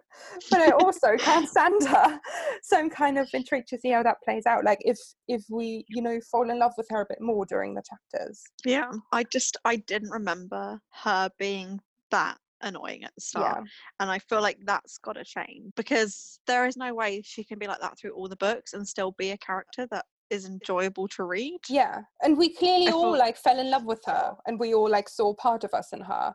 but 0.50 0.60
I 0.60 0.70
also 0.70 1.16
can't 1.16 1.48
stand 1.48 1.82
her. 1.86 2.20
So 2.62 2.78
I'm 2.78 2.88
kind 2.88 3.18
of 3.18 3.28
intrigued 3.34 3.68
to 3.68 3.78
see 3.78 3.90
how 3.90 4.02
that 4.02 4.22
plays 4.24 4.46
out. 4.46 4.64
Like 4.64 4.78
if 4.80 4.98
if 5.28 5.44
we, 5.50 5.84
you 5.88 6.00
know, 6.00 6.18
fall 6.30 6.48
in 6.48 6.58
love 6.58 6.72
with 6.78 6.86
her 6.90 7.02
a 7.02 7.06
bit 7.06 7.20
more 7.20 7.44
during 7.44 7.74
the 7.74 7.82
chapters. 7.82 8.42
Yeah, 8.64 8.90
I 9.12 9.24
just 9.24 9.56
I 9.64 9.76
didn't 9.76 10.10
remember 10.10 10.80
her 11.02 11.30
being 11.38 11.80
that 12.10 12.38
annoying 12.62 13.04
at 13.04 13.14
the 13.14 13.20
start, 13.20 13.58
yeah. 13.58 13.70
and 14.00 14.10
I 14.10 14.18
feel 14.18 14.40
like 14.40 14.58
that's 14.64 14.98
got 14.98 15.14
to 15.14 15.24
change 15.24 15.72
because 15.76 16.40
there 16.46 16.66
is 16.66 16.76
no 16.76 16.94
way 16.94 17.22
she 17.24 17.44
can 17.44 17.58
be 17.58 17.66
like 17.66 17.80
that 17.80 17.98
through 17.98 18.12
all 18.12 18.28
the 18.28 18.36
books 18.36 18.72
and 18.72 18.86
still 18.86 19.14
be 19.18 19.30
a 19.32 19.38
character 19.38 19.86
that 19.90 20.06
is 20.30 20.46
enjoyable 20.46 21.08
to 21.08 21.24
read. 21.24 21.58
Yeah, 21.68 22.00
and 22.22 22.36
we 22.36 22.54
clearly 22.54 22.88
I 22.88 22.92
all 22.92 23.16
like 23.16 23.36
fell 23.36 23.58
in 23.58 23.70
love 23.70 23.84
with 23.84 24.02
her, 24.06 24.34
and 24.46 24.58
we 24.58 24.74
all 24.74 24.88
like 24.88 25.08
saw 25.08 25.34
part 25.34 25.64
of 25.64 25.72
us 25.74 25.92
in 25.92 26.00
her. 26.00 26.34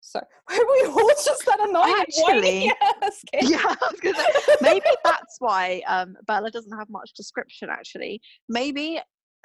So 0.00 0.20
we 0.50 0.86
all 0.86 1.10
just 1.24 1.44
that 1.46 1.60
annoying. 1.60 1.94
Actually, 1.98 2.72
yeah, 3.50 3.74
maybe 4.60 4.86
that's 5.04 5.36
why 5.38 5.82
um, 5.86 6.16
Bella 6.26 6.50
doesn't 6.50 6.76
have 6.76 6.88
much 6.88 7.12
description. 7.14 7.68
Actually, 7.70 8.20
maybe 8.48 9.00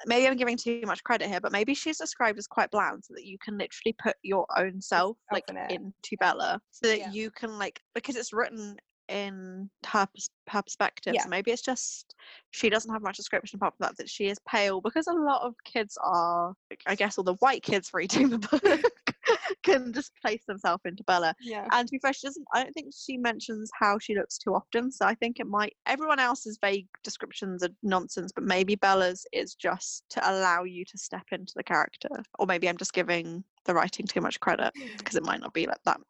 maybe 0.06 0.26
I'm 0.26 0.36
giving 0.36 0.56
too 0.56 0.82
much 0.86 1.02
credit 1.04 1.28
here, 1.28 1.40
but 1.40 1.52
maybe 1.52 1.74
she's 1.74 1.98
described 1.98 2.38
as 2.38 2.46
quite 2.46 2.70
bland, 2.70 3.04
so 3.04 3.14
that 3.14 3.24
you 3.24 3.38
can 3.44 3.58
literally 3.58 3.94
put 4.02 4.16
your 4.22 4.46
own 4.56 4.80
self 4.80 5.16
like 5.32 5.44
into 5.48 6.16
Bella, 6.20 6.60
so 6.70 6.88
that 6.88 6.98
yeah. 6.98 7.10
you 7.10 7.30
can 7.30 7.58
like 7.58 7.80
because 7.94 8.16
it's 8.16 8.32
written 8.32 8.76
in 9.08 9.70
her 9.86 10.06
her 10.48 10.62
perspective. 10.62 11.14
Yeah. 11.14 11.22
So 11.22 11.28
maybe 11.28 11.50
it's 11.50 11.62
just 11.62 12.14
she 12.50 12.70
doesn't 12.70 12.92
have 12.92 13.02
much 13.02 13.16
description 13.16 13.56
apart 13.56 13.74
from 13.76 13.84
that 13.86 13.96
that 13.98 14.08
she 14.08 14.28
is 14.28 14.38
pale 14.48 14.80
because 14.80 15.06
a 15.06 15.12
lot 15.12 15.42
of 15.42 15.54
kids 15.64 15.96
are, 16.02 16.54
I 16.86 16.94
guess, 16.94 17.18
all 17.18 17.24
the 17.24 17.34
white 17.34 17.62
kids 17.62 17.90
reading 17.94 18.30
the 18.30 18.38
book 18.38 18.82
can 19.62 19.92
just 19.92 20.12
place 20.22 20.42
themselves 20.46 20.82
into 20.84 21.04
Bella. 21.04 21.34
Yeah. 21.40 21.66
And 21.72 21.88
to 21.88 21.92
be 21.92 21.98
fair, 21.98 22.12
she 22.12 22.26
doesn't. 22.26 22.46
I 22.52 22.62
don't 22.62 22.72
think 22.72 22.92
she 22.96 23.16
mentions 23.16 23.70
how 23.78 23.98
she 23.98 24.14
looks 24.14 24.38
too 24.38 24.54
often. 24.54 24.90
So 24.90 25.06
I 25.06 25.14
think 25.14 25.40
it 25.40 25.46
might. 25.46 25.76
Everyone 25.86 26.20
else's 26.20 26.58
vague 26.60 26.88
descriptions 27.02 27.62
are 27.62 27.70
nonsense, 27.82 28.32
but 28.32 28.44
maybe 28.44 28.74
Bella's 28.74 29.26
is 29.32 29.54
just 29.54 30.04
to 30.10 30.30
allow 30.30 30.64
you 30.64 30.84
to 30.84 30.98
step 30.98 31.26
into 31.32 31.52
the 31.56 31.62
character. 31.62 32.08
Or 32.38 32.46
maybe 32.46 32.68
I'm 32.68 32.76
just 32.76 32.92
giving 32.92 33.44
the 33.64 33.74
writing 33.74 34.06
too 34.06 34.20
much 34.20 34.40
credit 34.40 34.72
hmm. 34.76 34.96
because 34.98 35.16
it 35.16 35.24
might 35.24 35.40
not 35.40 35.54
be 35.54 35.66
like 35.66 35.82
that. 35.84 36.00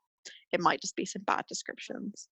It 0.55 0.61
might 0.61 0.81
just 0.81 0.97
be 0.97 1.05
some 1.05 1.23
bad 1.23 1.45
descriptions. 1.49 2.29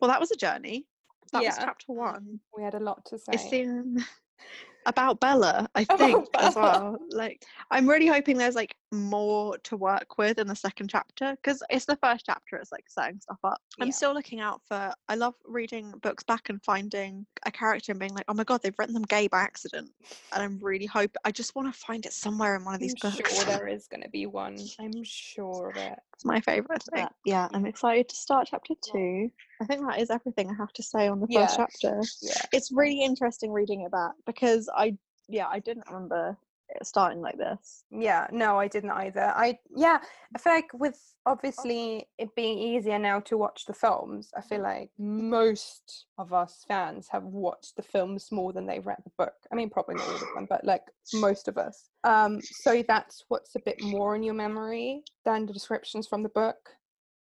Well, 0.00 0.10
that 0.10 0.20
was 0.20 0.30
a 0.30 0.36
journey. 0.36 0.86
That 1.32 1.42
yeah. 1.42 1.50
was 1.50 1.58
chapter 1.58 1.92
one. 1.92 2.40
We 2.56 2.62
had 2.62 2.74
a 2.74 2.80
lot 2.80 3.04
to 3.06 3.18
say. 3.18 3.32
It's 3.32 3.52
in 3.52 4.04
about 4.86 5.20
Bella, 5.20 5.68
I 5.74 5.84
think, 5.96 6.30
Bella. 6.32 6.48
as 6.48 6.54
well. 6.54 6.98
Like, 7.10 7.44
I'm 7.70 7.88
really 7.88 8.06
hoping 8.06 8.38
there's 8.38 8.54
like 8.54 8.74
more 8.94 9.58
to 9.58 9.76
work 9.76 10.18
with 10.18 10.38
in 10.38 10.46
the 10.46 10.56
second 10.56 10.88
chapter 10.88 11.36
because 11.36 11.62
it's 11.70 11.84
the 11.84 11.96
first 11.96 12.26
chapter. 12.26 12.56
It's 12.56 12.72
like 12.72 12.84
setting 12.88 13.20
stuff 13.20 13.38
up. 13.44 13.60
I'm 13.80 13.92
still 13.92 14.14
looking 14.14 14.40
out 14.40 14.60
for. 14.66 14.92
I 15.08 15.14
love 15.14 15.34
reading 15.44 15.92
books 16.02 16.24
back 16.24 16.48
and 16.48 16.62
finding 16.62 17.26
a 17.46 17.50
character 17.50 17.92
and 17.92 17.98
being 17.98 18.14
like, 18.14 18.24
oh 18.28 18.34
my 18.34 18.44
god, 18.44 18.62
they've 18.62 18.78
written 18.78 18.94
them 18.94 19.04
gay 19.04 19.28
by 19.28 19.40
accident, 19.40 19.90
and 20.32 20.42
I'm 20.42 20.58
really 20.60 20.86
hope. 20.86 21.14
I 21.24 21.30
just 21.30 21.54
want 21.54 21.72
to 21.72 21.78
find 21.78 22.06
it 22.06 22.12
somewhere 22.12 22.56
in 22.56 22.64
one 22.64 22.74
of 22.74 22.80
these 22.80 22.94
I'm 23.02 23.10
books. 23.10 23.36
Sure, 23.36 23.44
there 23.56 23.68
is 23.68 23.86
going 23.86 24.02
to 24.02 24.10
be 24.10 24.26
one. 24.26 24.58
I'm 24.80 25.04
sure 25.04 25.70
of 25.70 25.76
it. 25.76 25.98
It's 26.14 26.24
my 26.24 26.40
favorite 26.40 26.82
thing. 26.94 27.06
Yeah, 27.24 27.48
I'm 27.52 27.66
excited 27.66 28.08
to 28.08 28.16
start 28.16 28.48
chapter 28.50 28.74
two. 28.82 29.30
I 29.60 29.64
think 29.66 29.86
that 29.86 30.00
is 30.00 30.10
everything 30.10 30.50
I 30.50 30.54
have 30.54 30.72
to 30.74 30.82
say 30.82 31.08
on 31.08 31.20
the 31.20 31.26
first 31.26 31.58
yeah. 31.58 31.66
chapter. 31.82 32.00
Yeah. 32.22 32.32
It's 32.52 32.70
really 32.72 33.02
interesting 33.02 33.52
reading 33.52 33.82
it 33.82 33.90
back 33.90 34.12
because 34.26 34.68
I 34.74 34.96
yeah, 35.28 35.46
I 35.48 35.58
didn't 35.58 35.86
remember 35.88 36.36
starting 36.82 37.20
like 37.20 37.38
this. 37.38 37.84
Yeah, 37.90 38.26
no, 38.32 38.58
I 38.58 38.68
didn't 38.68 38.90
either. 38.90 39.32
I 39.34 39.58
yeah, 39.74 39.98
I 40.34 40.38
feel 40.38 40.52
like 40.52 40.72
with 40.74 40.98
obviously 41.26 42.08
it 42.18 42.34
being 42.34 42.58
easier 42.58 42.98
now 42.98 43.20
to 43.20 43.38
watch 43.38 43.64
the 43.66 43.74
films, 43.74 44.30
I 44.36 44.40
feel 44.40 44.62
like 44.62 44.90
most 44.98 46.06
of 46.18 46.32
us 46.32 46.64
fans 46.66 47.08
have 47.10 47.24
watched 47.24 47.76
the 47.76 47.82
films 47.82 48.28
more 48.32 48.52
than 48.52 48.66
they've 48.66 48.86
read 48.86 49.02
the 49.04 49.12
book. 49.18 49.34
I 49.52 49.54
mean, 49.54 49.70
probably 49.70 49.96
not 49.96 50.08
all 50.08 50.14
of 50.14 50.34
them, 50.34 50.46
but 50.48 50.64
like 50.64 50.82
most 51.14 51.48
of 51.48 51.58
us. 51.58 51.88
Um, 52.04 52.40
so 52.42 52.82
that's 52.86 53.24
what's 53.28 53.54
a 53.54 53.60
bit 53.64 53.82
more 53.82 54.16
in 54.16 54.22
your 54.22 54.34
memory 54.34 55.02
than 55.24 55.46
the 55.46 55.52
descriptions 55.52 56.06
from 56.06 56.22
the 56.22 56.28
book 56.30 56.70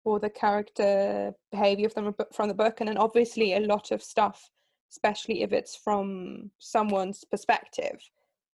or 0.03 0.19
the 0.19 0.29
character 0.29 1.33
behavior 1.51 1.89
from 1.89 2.15
from 2.33 2.47
the 2.47 2.53
book, 2.53 2.79
and 2.79 2.89
then 2.89 2.97
obviously 2.97 3.53
a 3.53 3.59
lot 3.59 3.91
of 3.91 4.01
stuff 4.01 4.49
especially 4.91 5.41
if 5.41 5.53
it's 5.53 5.75
from 5.75 6.51
someone's 6.59 7.23
perspective. 7.23 7.99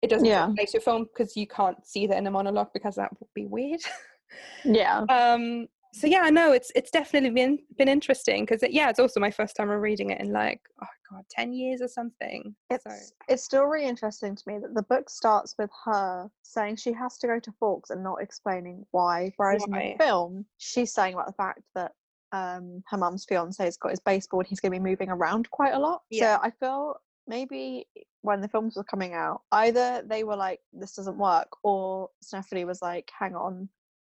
It 0.01 0.09
doesn't 0.09 0.25
yeah. 0.25 0.47
relate 0.47 0.69
to 0.69 0.79
film 0.79 1.05
because 1.05 1.35
you 1.35 1.47
can't 1.47 1.85
see 1.85 2.07
the 2.07 2.17
inner 2.17 2.31
monologue 2.31 2.69
because 2.73 2.95
that 2.95 3.09
would 3.19 3.29
be 3.33 3.45
weird. 3.45 3.81
yeah. 4.65 4.99
Um. 5.09 5.67
So 5.93 6.05
yeah, 6.05 6.29
no, 6.29 6.51
it's 6.51 6.71
it's 6.75 6.91
definitely 6.91 7.31
been 7.31 7.59
been 7.77 7.87
interesting 7.87 8.43
because 8.43 8.61
it, 8.61 8.71
yeah, 8.71 8.89
it's 8.89 8.99
also 8.99 9.19
my 9.19 9.31
first 9.31 9.55
time 9.55 9.69
reading 9.69 10.11
it 10.11 10.21
in 10.21 10.31
like 10.31 10.61
oh 10.83 10.87
god, 11.09 11.23
ten 11.29 11.53
years 11.53 11.81
or 11.81 11.87
something. 11.87 12.55
It's 12.69 12.83
so. 12.83 12.91
it's 13.27 13.43
still 13.43 13.63
really 13.63 13.87
interesting 13.87 14.35
to 14.35 14.43
me 14.45 14.59
that 14.59 14.75
the 14.75 14.83
book 14.83 15.09
starts 15.09 15.55
with 15.57 15.71
her 15.85 16.29
saying 16.43 16.75
she 16.75 16.93
has 16.93 17.17
to 17.19 17.27
go 17.27 17.39
to 17.39 17.51
Forks 17.59 17.89
and 17.89 18.03
not 18.03 18.21
explaining 18.21 18.85
why, 18.91 19.33
whereas 19.37 19.63
why? 19.67 19.79
in 19.79 19.91
the 19.91 20.03
film 20.03 20.45
she's 20.57 20.93
saying 20.93 21.15
about 21.15 21.27
the 21.27 21.33
fact 21.33 21.61
that 21.73 21.93
um 22.33 22.83
her 22.87 22.97
mum's 22.97 23.25
fiance 23.25 23.63
has 23.63 23.77
got 23.77 23.91
his 23.91 24.01
baseboard 24.01 24.45
he's 24.45 24.59
going 24.59 24.71
to 24.71 24.77
be 24.77 24.83
moving 24.83 25.09
around 25.09 25.49
quite 25.49 25.73
a 25.73 25.79
lot 25.79 26.01
yeah. 26.09 26.35
so 26.35 26.41
i 26.43 26.51
feel 26.59 26.97
maybe 27.25 27.85
when 28.27 28.41
the 28.41 28.47
films 28.47 28.75
were 28.75 28.83
coming 28.83 29.13
out 29.13 29.41
either 29.53 30.03
they 30.05 30.23
were 30.23 30.35
like 30.35 30.59
this 30.73 30.95
doesn't 30.95 31.17
work 31.17 31.47
or 31.63 32.09
stephenie 32.21 32.65
was 32.65 32.81
like 32.81 33.09
hang 33.17 33.35
on 33.35 33.69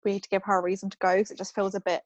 we 0.04 0.12
need 0.12 0.22
to 0.22 0.28
give 0.28 0.42
her 0.42 0.58
a 0.58 0.62
reason 0.62 0.90
to 0.90 0.98
go 0.98 1.16
because 1.16 1.30
it 1.30 1.38
just 1.38 1.54
feels 1.54 1.74
a 1.74 1.80
bit 1.80 2.02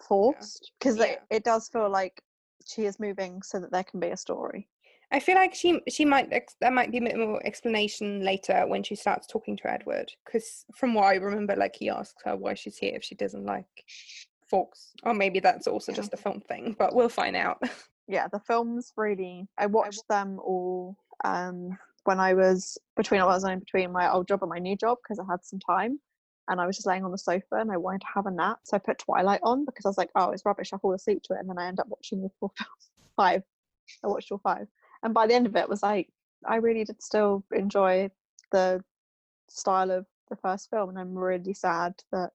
forced 0.00 0.72
because 0.78 0.96
yeah. 0.96 1.04
yeah. 1.04 1.12
it, 1.12 1.22
it 1.30 1.44
does 1.44 1.68
feel 1.68 1.90
like 1.90 2.22
she 2.66 2.86
is 2.86 2.98
moving 2.98 3.42
so 3.42 3.60
that 3.60 3.70
there 3.70 3.84
can 3.84 4.00
be 4.00 4.08
a 4.08 4.16
story 4.16 4.68
I 5.12 5.18
feel 5.18 5.34
like 5.34 5.54
she 5.54 5.80
she 5.88 6.04
might 6.04 6.32
there 6.60 6.70
might 6.70 6.92
be 6.92 6.98
a 6.98 7.02
bit 7.02 7.18
more 7.18 7.44
explanation 7.44 8.24
later 8.24 8.64
when 8.68 8.84
she 8.84 8.94
starts 8.94 9.26
talking 9.26 9.56
to 9.56 9.68
Edward 9.68 10.12
because 10.24 10.64
from 10.76 10.94
what 10.94 11.06
I 11.06 11.14
remember, 11.16 11.56
like 11.56 11.74
he 11.74 11.90
asks 11.90 12.22
her 12.24 12.36
why 12.36 12.54
she's 12.54 12.76
here 12.76 12.94
if 12.94 13.02
she 13.02 13.16
doesn't 13.16 13.44
like 13.44 13.66
Forks. 14.48 14.92
Or 15.04 15.14
maybe 15.14 15.40
that's 15.40 15.66
also 15.66 15.92
just 15.92 16.14
a 16.14 16.16
film 16.16 16.40
thing, 16.40 16.74
but 16.78 16.94
we'll 16.94 17.08
find 17.08 17.36
out. 17.36 17.62
yeah, 18.08 18.26
the 18.28 18.40
films 18.40 18.92
really 18.96 19.48
I 19.56 19.66
watched 19.66 20.02
them 20.08 20.40
all 20.40 20.96
um 21.24 21.78
when 22.04 22.18
I 22.18 22.34
was 22.34 22.78
between 22.96 23.20
I 23.20 23.26
was 23.26 23.44
in 23.44 23.58
between 23.58 23.92
my 23.92 24.10
old 24.10 24.28
job 24.28 24.42
and 24.42 24.50
my 24.50 24.58
new 24.58 24.76
job 24.76 24.98
because 25.02 25.18
I 25.18 25.30
had 25.30 25.44
some 25.44 25.60
time 25.60 26.00
and 26.48 26.60
I 26.60 26.66
was 26.66 26.76
just 26.76 26.86
laying 26.86 27.04
on 27.04 27.12
the 27.12 27.18
sofa 27.18 27.56
and 27.56 27.70
I 27.70 27.76
wanted 27.76 28.00
to 28.00 28.06
have 28.14 28.26
a 28.26 28.30
nap. 28.30 28.58
So 28.64 28.76
I 28.76 28.80
put 28.80 28.98
Twilight 28.98 29.40
on 29.44 29.64
because 29.64 29.86
I 29.86 29.88
was 29.88 29.98
like, 29.98 30.10
oh, 30.16 30.30
it's 30.30 30.44
rubbish. 30.44 30.72
I 30.72 30.78
fall 30.78 30.94
asleep 30.94 31.22
to 31.24 31.34
it. 31.34 31.38
And 31.38 31.48
then 31.48 31.58
I 31.58 31.68
end 31.68 31.78
up 31.78 31.86
watching 31.88 32.22
the 32.22 32.30
four. 32.40 32.50
Five. 33.16 33.42
I 34.02 34.06
watched 34.08 34.32
all 34.32 34.40
five. 34.42 34.66
And 35.02 35.12
by 35.12 35.26
the 35.26 35.34
end 35.34 35.46
of 35.46 35.56
it 35.56 35.68
was 35.68 35.82
like, 35.82 36.08
I 36.46 36.56
really 36.56 36.84
did 36.84 37.02
still 37.02 37.44
enjoy 37.52 38.10
the 38.50 38.82
style 39.48 39.90
of 39.90 40.06
the 40.30 40.36
first 40.36 40.70
film. 40.70 40.88
And 40.88 40.98
I'm 40.98 41.16
really 41.16 41.52
sad 41.52 41.94
that 42.12 42.30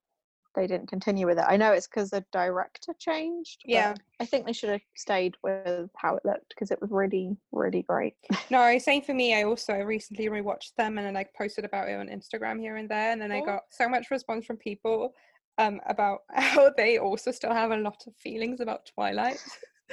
they 0.55 0.67
didn't 0.67 0.87
continue 0.87 1.25
with 1.25 1.37
it. 1.37 1.45
I 1.47 1.57
know 1.57 1.71
it's 1.73 1.87
because 1.87 2.09
the 2.09 2.25
director 2.31 2.93
changed. 2.97 3.61
Yeah. 3.65 3.93
I 4.19 4.25
think 4.25 4.45
they 4.45 4.53
should 4.53 4.69
have 4.69 4.81
stayed 4.95 5.35
with 5.43 5.89
how 5.95 6.15
it 6.15 6.25
looked 6.25 6.49
because 6.49 6.71
it 6.71 6.81
was 6.81 6.91
really, 6.91 7.35
really 7.51 7.83
great. 7.83 8.15
No, 8.49 8.77
same 8.77 9.01
for 9.01 9.13
me. 9.13 9.35
I 9.35 9.43
also 9.43 9.73
recently 9.75 10.27
rewatched 10.27 10.75
them 10.77 10.97
and 10.97 11.05
then 11.07 11.13
like 11.13 11.33
posted 11.33 11.65
about 11.65 11.89
it 11.89 11.99
on 11.99 12.07
Instagram 12.07 12.59
here 12.59 12.77
and 12.77 12.87
there, 12.89 13.11
and 13.11 13.21
then 13.21 13.31
I 13.31 13.41
got 13.41 13.63
so 13.71 13.89
much 13.89 14.11
response 14.11 14.45
from 14.45 14.57
people 14.57 15.13
um 15.57 15.79
about 15.87 16.19
how 16.33 16.69
they 16.75 16.97
also 16.97 17.31
still 17.31 17.53
have 17.53 17.71
a 17.71 17.77
lot 17.77 18.03
of 18.07 18.15
feelings 18.17 18.59
about 18.59 18.85
Twilight. 18.93 19.39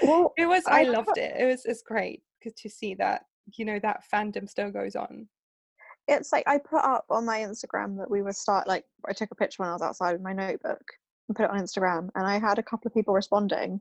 Well, 0.03 0.33
It 0.37 0.47
was 0.47 0.65
I 0.67 0.81
I 0.81 0.83
loved 0.85 1.17
it. 1.17 1.35
It 1.39 1.47
was 1.47 1.65
it's 1.65 1.83
great 1.83 2.23
'cause 2.43 2.55
to 2.55 2.69
see 2.69 2.95
that 2.95 3.27
you 3.57 3.65
know 3.65 3.79
that 3.81 4.03
fandom 4.13 4.49
still 4.49 4.71
goes 4.71 4.97
on. 4.97 5.29
It's 6.09 6.32
like 6.32 6.44
I 6.46 6.59
put 6.59 6.84
up 6.84 7.07
on 7.11 7.24
my 7.24 7.40
Instagram 7.40 7.98
that 7.98 8.11
we 8.11 8.22
would 8.22 8.36
start 8.36 8.66
like 8.66 8.84
I 9.09 9.12
took 9.12 9.30
a 9.30 9.36
picture 9.36 9.62
when 9.62 9.70
I 9.70 9.72
was 9.72 9.82
outside 9.82 10.12
with 10.12 10.22
my 10.22 10.32
notebook 10.32 10.82
and 11.28 11.36
put 11.36 11.44
it 11.44 11.50
on 11.50 11.61
Instagram, 11.61 12.11
and 12.14 12.26
I 12.26 12.38
had 12.38 12.59
a 12.59 12.62
couple 12.62 12.88
of 12.88 12.94
people 12.94 13.14
responding, 13.14 13.80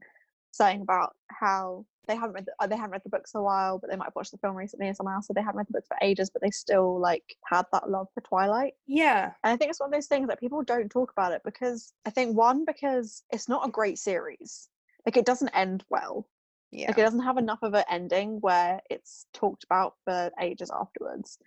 saying 0.51 0.81
about 0.81 1.15
how 1.29 1.85
they 2.07 2.15
haven't 2.15 2.33
read 2.33 2.45
the, 2.45 2.51
uh, 2.59 2.67
they 2.67 2.75
haven't 2.75 2.91
read 2.91 3.01
the 3.03 3.09
books 3.09 3.35
a 3.35 3.41
while, 3.41 3.77
but 3.79 3.89
they 3.89 3.95
might 3.95 4.05
have 4.05 4.15
watched 4.15 4.31
the 4.31 4.37
film 4.37 4.55
recently, 4.55 4.87
and 4.87 4.95
someone 4.95 5.13
else 5.15 5.27
said 5.27 5.35
they 5.35 5.41
haven't 5.41 5.57
read 5.57 5.67
the 5.67 5.73
books 5.73 5.87
for 5.87 5.97
ages, 6.01 6.29
but 6.29 6.41
they 6.41 6.49
still 6.49 6.99
like 6.99 7.35
had 7.45 7.65
that 7.71 7.89
love 7.89 8.07
for 8.13 8.21
Twilight. 8.21 8.73
Yeah, 8.87 9.31
And 9.43 9.53
I 9.53 9.57
think 9.57 9.69
it's 9.69 9.79
one 9.79 9.89
of 9.89 9.93
those 9.93 10.07
things 10.07 10.27
that 10.27 10.39
people 10.39 10.63
don't 10.63 10.89
talk 10.89 11.11
about 11.11 11.31
it 11.31 11.41
because 11.45 11.93
I 12.05 12.09
think 12.09 12.35
one 12.35 12.65
because 12.65 13.23
it's 13.31 13.49
not 13.49 13.67
a 13.67 13.71
great 13.71 13.97
series, 13.99 14.69
like 15.05 15.17
it 15.17 15.25
doesn't 15.25 15.49
end 15.55 15.83
well. 15.89 16.27
yeah, 16.71 16.87
Like 16.87 16.97
it 16.97 17.03
doesn't 17.03 17.23
have 17.23 17.37
enough 17.37 17.59
of 17.61 17.73
an 17.73 17.85
ending 17.89 18.39
where 18.41 18.81
it's 18.89 19.25
talked 19.33 19.63
about 19.63 19.95
for 20.03 20.31
ages 20.39 20.71
afterwards. 20.73 21.37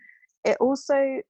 It 0.44 0.56
also 0.60 1.20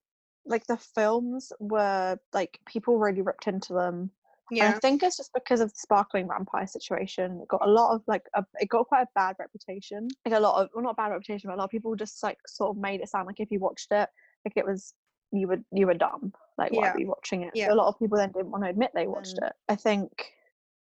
like 0.46 0.66
the 0.66 0.76
films 0.76 1.52
were 1.58 2.18
like 2.32 2.60
people 2.66 2.98
really 2.98 3.22
ripped 3.22 3.46
into 3.46 3.72
them. 3.72 4.10
And 4.50 4.60
I 4.62 4.72
think 4.78 5.02
it's 5.02 5.16
just 5.16 5.32
because 5.32 5.60
of 5.60 5.70
the 5.70 5.78
sparkling 5.78 6.28
vampire 6.28 6.66
situation. 6.66 7.40
It 7.42 7.48
got 7.48 7.66
a 7.66 7.70
lot 7.70 7.94
of 7.94 8.02
like 8.06 8.26
a, 8.34 8.44
it 8.60 8.68
got 8.68 8.86
quite 8.86 9.02
a 9.02 9.08
bad 9.14 9.36
reputation. 9.38 10.06
Like 10.26 10.34
a 10.34 10.40
lot 10.40 10.60
of 10.62 10.68
well 10.74 10.84
not 10.84 10.90
a 10.90 10.94
bad 10.94 11.08
reputation, 11.12 11.48
but 11.48 11.54
a 11.54 11.58
lot 11.58 11.64
of 11.64 11.70
people 11.70 11.94
just 11.96 12.22
like 12.22 12.38
sort 12.46 12.76
of 12.76 12.80
made 12.80 13.00
it 13.00 13.08
sound 13.08 13.26
like 13.26 13.40
if 13.40 13.50
you 13.50 13.58
watched 13.58 13.90
it, 13.90 14.08
like 14.44 14.52
it 14.56 14.66
was 14.66 14.92
you 15.32 15.48
were 15.48 15.58
you 15.72 15.86
were 15.86 15.94
dumb. 15.94 16.32
Like 16.58 16.72
why 16.72 16.84
Yeah. 16.86 16.92
were 16.92 17.00
you 17.00 17.06
watching 17.08 17.42
it? 17.42 17.52
Yeah. 17.54 17.68
So 17.68 17.72
a 17.72 17.76
lot 17.76 17.88
of 17.88 17.98
people 17.98 18.18
then 18.18 18.32
didn't 18.32 18.50
want 18.50 18.64
to 18.64 18.70
admit 18.70 18.90
they 18.94 19.06
watched 19.06 19.38
Mm. 19.40 19.46
it. 19.48 19.52
I 19.70 19.76
think 19.76 20.10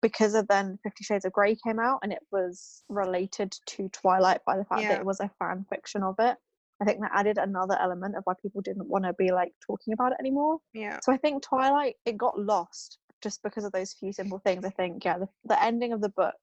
because 0.04 0.36
of 0.36 0.48
then 0.48 0.78
Fifty 0.84 1.04
Shades 1.04 1.26
of 1.26 1.34
Grey 1.34 1.56
came 1.56 1.80
out 1.80 2.00
and 2.04 2.14
it 2.14 2.22
was 2.32 2.84
related 2.90 3.52
to 3.66 3.90
Twilight 3.90 4.46
by 4.46 4.56
the 4.56 4.66
fact 4.66 4.84
Yeah. 4.84 4.90
that 4.90 5.00
it 5.00 5.06
was 5.06 5.20
a 5.20 5.32
fan 5.40 5.66
fiction 5.68 6.04
of 6.04 6.16
it. 6.20 6.38
I 6.82 6.86
think 6.86 7.02
that 7.02 7.12
added 7.14 7.38
another 7.38 7.78
element 7.80 8.16
of 8.16 8.24
why 8.26 8.34
people 8.42 8.62
didn't 8.62 8.88
want 8.88 9.06
to 9.06 9.14
be 9.14 9.32
like 9.32 9.54
talking 9.66 9.94
about 9.94 10.12
it 10.12 10.20
anymore. 10.20 10.60
yeah, 10.74 11.00
So 11.02 11.12
I 11.12 11.18
think 11.18 11.44
Twilight 11.44 11.96
it 12.06 12.18
got 12.18 12.40
lost 12.40 13.00
just 13.22 13.42
because 13.44 13.64
of 13.66 13.72
those 13.72 13.94
few 13.94 14.14
simple 14.14 14.40
things. 14.40 14.64
I 14.66 14.70
think 14.70 15.04
yeah, 15.04 15.18
the, 15.18 15.28
the 15.46 15.62
ending 15.62 15.92
of 15.94 16.02
the 16.02 16.10
book, 16.10 16.36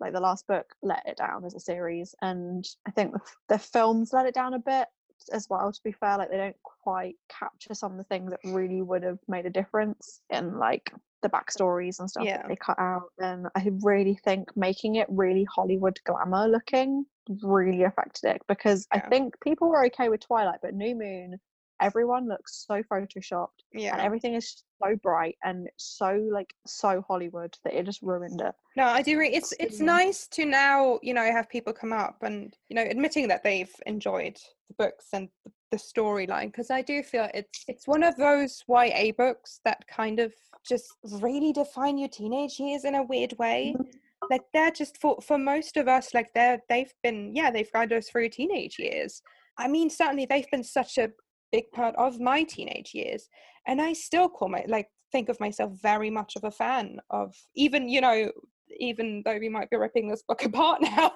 like 0.00 0.12
the 0.12 0.20
last 0.20 0.46
book, 0.46 0.66
let 0.82 1.02
it 1.06 1.16
down 1.16 1.44
as 1.44 1.54
a 1.54 1.60
series, 1.60 2.14
and 2.22 2.64
I 2.86 2.90
think 2.90 3.12
the, 3.12 3.20
the 3.48 3.58
films 3.58 4.12
let 4.12 4.26
it 4.26 4.34
down 4.34 4.54
a 4.54 4.58
bit 4.58 4.88
as 5.32 5.46
well. 5.48 5.72
To 5.72 5.80
be 5.84 5.92
fair, 5.92 6.18
like 6.18 6.30
they 6.30 6.36
don't 6.36 6.56
quite 6.62 7.14
capture 7.28 7.74
some 7.74 7.92
of 7.92 7.98
the 7.98 8.04
things 8.04 8.30
that 8.30 8.40
really 8.44 8.82
would 8.82 9.02
have 9.02 9.18
made 9.28 9.46
a 9.46 9.50
difference 9.50 10.20
in 10.30 10.58
like 10.58 10.92
the 11.22 11.28
backstories 11.28 11.98
and 11.98 12.10
stuff 12.10 12.24
Yeah. 12.24 12.38
that 12.38 12.48
they 12.48 12.56
cut 12.56 12.78
out. 12.78 13.10
And 13.18 13.46
I 13.56 13.70
really 13.82 14.18
think 14.24 14.56
making 14.56 14.96
it 14.96 15.06
really 15.08 15.44
Hollywood 15.44 15.98
glamour 16.04 16.48
looking 16.48 17.06
really 17.42 17.82
affected 17.84 18.30
it 18.30 18.42
because 18.48 18.86
I 18.92 19.00
think 19.00 19.34
people 19.42 19.68
were 19.68 19.84
okay 19.86 20.08
with 20.08 20.20
Twilight, 20.20 20.60
but 20.62 20.74
New 20.74 20.94
Moon. 20.94 21.38
Everyone 21.78 22.26
looks 22.26 22.64
so 22.66 22.82
photoshopped 22.90 23.60
and 23.74 23.82
yeah. 23.82 23.98
everything 23.98 24.32
is 24.32 24.62
so 24.82 24.96
bright 25.02 25.36
and 25.44 25.68
so 25.76 26.26
like 26.32 26.54
so 26.66 27.04
Hollywood 27.06 27.54
that 27.64 27.74
it 27.74 27.84
just 27.84 28.00
ruined 28.00 28.40
it. 28.40 28.54
No, 28.78 28.84
I 28.84 29.02
do. 29.02 29.18
Re- 29.18 29.28
it's 29.28 29.52
it's 29.60 29.78
nice 29.78 30.26
to 30.28 30.46
now 30.46 30.98
you 31.02 31.12
know 31.12 31.24
have 31.24 31.50
people 31.50 31.74
come 31.74 31.92
up 31.92 32.22
and 32.22 32.56
you 32.70 32.76
know 32.76 32.82
admitting 32.82 33.28
that 33.28 33.44
they've 33.44 33.74
enjoyed 33.84 34.38
the 34.68 34.74
books 34.78 35.08
and 35.12 35.28
the, 35.44 35.52
the 35.72 35.76
storyline 35.76 36.46
because 36.46 36.70
I 36.70 36.80
do 36.80 37.02
feel 37.02 37.28
it's 37.34 37.64
it's 37.68 37.86
one 37.86 38.02
of 38.02 38.16
those 38.16 38.64
YA 38.68 39.12
books 39.16 39.60
that 39.66 39.86
kind 39.86 40.18
of 40.18 40.32
just 40.66 40.86
really 41.20 41.52
define 41.52 41.98
your 41.98 42.08
teenage 42.08 42.58
years 42.58 42.84
in 42.84 42.94
a 42.94 43.02
weird 43.02 43.34
way. 43.38 43.74
Mm-hmm. 43.76 43.95
Like 44.30 44.42
they're 44.52 44.70
just 44.70 45.00
for 45.00 45.18
for 45.20 45.38
most 45.38 45.76
of 45.76 45.88
us, 45.88 46.14
like 46.14 46.28
they're 46.34 46.60
they've 46.68 46.92
been 47.02 47.32
yeah 47.34 47.50
they've 47.50 47.72
guided 47.72 47.98
us 47.98 48.08
through 48.08 48.28
teenage 48.30 48.78
years. 48.78 49.22
I 49.58 49.68
mean, 49.68 49.88
certainly 49.90 50.26
they've 50.26 50.50
been 50.50 50.64
such 50.64 50.98
a 50.98 51.10
big 51.52 51.70
part 51.72 51.94
of 51.96 52.20
my 52.20 52.42
teenage 52.42 52.92
years, 52.94 53.28
and 53.66 53.80
I 53.80 53.92
still 53.92 54.28
call 54.28 54.48
my 54.48 54.64
like 54.68 54.88
think 55.12 55.28
of 55.28 55.40
myself 55.40 55.72
very 55.80 56.10
much 56.10 56.36
of 56.36 56.44
a 56.44 56.50
fan 56.50 56.98
of 57.10 57.34
even 57.54 57.88
you 57.88 58.00
know 58.00 58.30
even 58.78 59.22
though 59.24 59.38
we 59.38 59.48
might 59.48 59.70
be 59.70 59.76
ripping 59.76 60.08
this 60.08 60.22
book 60.26 60.44
apart 60.44 60.80
now 60.82 61.12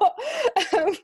um, 0.76 0.96